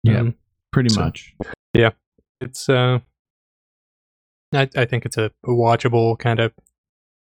Yeah. 0.04 0.20
Um, 0.20 0.36
pretty 0.72 0.90
So- 0.90 1.02
much 1.02 1.36
Yeah, 1.74 1.92
it's 2.42 2.68
uh, 2.70 3.00
I 4.54 4.70
I 4.76 4.86
think 4.86 5.06
it's 5.06 5.18
a, 5.18 5.26
a 5.44 5.50
watchable 5.50 6.18
kind 6.20 6.40
of 6.40 6.54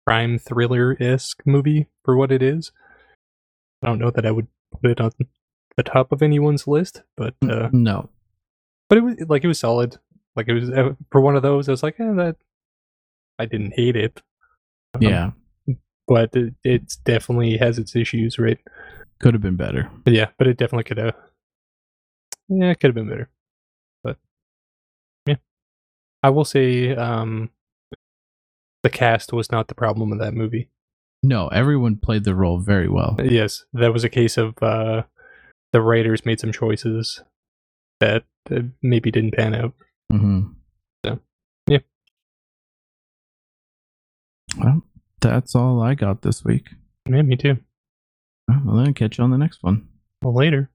crime 0.05 0.37
thriller 0.37 0.97
esque 0.99 1.41
movie 1.45 1.87
for 2.03 2.15
what 2.17 2.31
it 2.31 2.41
is. 2.41 2.71
I 3.81 3.87
don't 3.87 3.99
know 3.99 4.11
that 4.11 4.25
I 4.25 4.31
would 4.31 4.47
put 4.81 4.91
it 4.91 5.01
on 5.01 5.11
the 5.77 5.83
top 5.83 6.11
of 6.11 6.21
anyone's 6.21 6.67
list, 6.67 7.03
but 7.17 7.35
uh, 7.49 7.69
no 7.71 8.09
but 8.89 8.97
it 8.97 9.01
was 9.01 9.15
like 9.27 9.43
it 9.43 9.47
was 9.47 9.59
solid. 9.59 9.97
Like 10.35 10.47
it 10.47 10.53
was 10.53 10.69
uh, 10.69 10.93
for 11.11 11.21
one 11.21 11.35
of 11.35 11.41
those. 11.41 11.67
I 11.67 11.71
was 11.71 11.83
like, 11.83 11.99
eh, 11.99 12.13
that 12.13 12.35
I 13.39 13.45
didn't 13.45 13.73
hate 13.75 13.95
it. 13.95 14.21
Um, 14.95 15.01
yeah 15.01 15.31
but 16.07 16.35
it 16.35 16.53
it's 16.63 16.97
definitely 16.97 17.57
has 17.57 17.79
its 17.79 17.95
issues, 17.95 18.39
right? 18.39 18.59
could 19.19 19.33
have 19.33 19.41
been 19.41 19.55
better 19.55 19.89
But 20.03 20.13
yeah, 20.13 20.29
but 20.37 20.47
it 20.47 20.57
definitely 20.57 20.83
could 20.83 20.97
have. 20.97 21.15
Yeah, 22.49 22.71
it 22.71 22.79
could 22.79 22.89
have 22.89 22.95
been 22.95 23.07
better. 23.07 23.29
But 24.03 24.17
yeah, 25.25 25.35
I 26.21 26.29
will 26.29 26.43
say, 26.43 26.93
um, 26.93 27.49
the 28.83 28.89
cast 28.89 29.31
was 29.33 29.51
not 29.51 29.67
the 29.67 29.75
problem 29.75 30.11
in 30.11 30.17
that 30.19 30.33
movie. 30.33 30.69
no 31.23 31.47
everyone 31.47 31.95
played 31.95 32.23
the 32.25 32.35
role 32.35 32.59
very 32.59 32.87
well 32.89 33.15
Yes, 33.23 33.63
that 33.73 33.93
was 33.93 34.03
a 34.03 34.09
case 34.09 34.37
of 34.37 34.61
uh, 34.61 35.03
the 35.71 35.81
writers 35.81 36.25
made 36.25 36.39
some 36.39 36.51
choices 36.51 37.23
that 37.99 38.25
uh, 38.51 38.61
maybe 38.81 39.09
didn't 39.11 39.33
pan 39.33 39.55
out. 39.55 39.73
hmm 40.11 40.41
So, 41.05 41.19
yeah. 41.67 41.79
Well, 44.57 44.81
that's 45.21 45.55
all 45.55 45.81
I 45.81 45.95
got 45.95 46.21
this 46.21 46.43
week. 46.43 46.67
Yeah, 47.09 47.21
me 47.21 47.35
too. 47.37 47.57
Well, 48.47 48.75
then 48.77 48.93
catch 48.93 49.17
you 49.17 49.23
on 49.23 49.31
the 49.31 49.37
next 49.37 49.63
one. 49.63 49.87
Well, 50.21 50.35
later. 50.35 50.69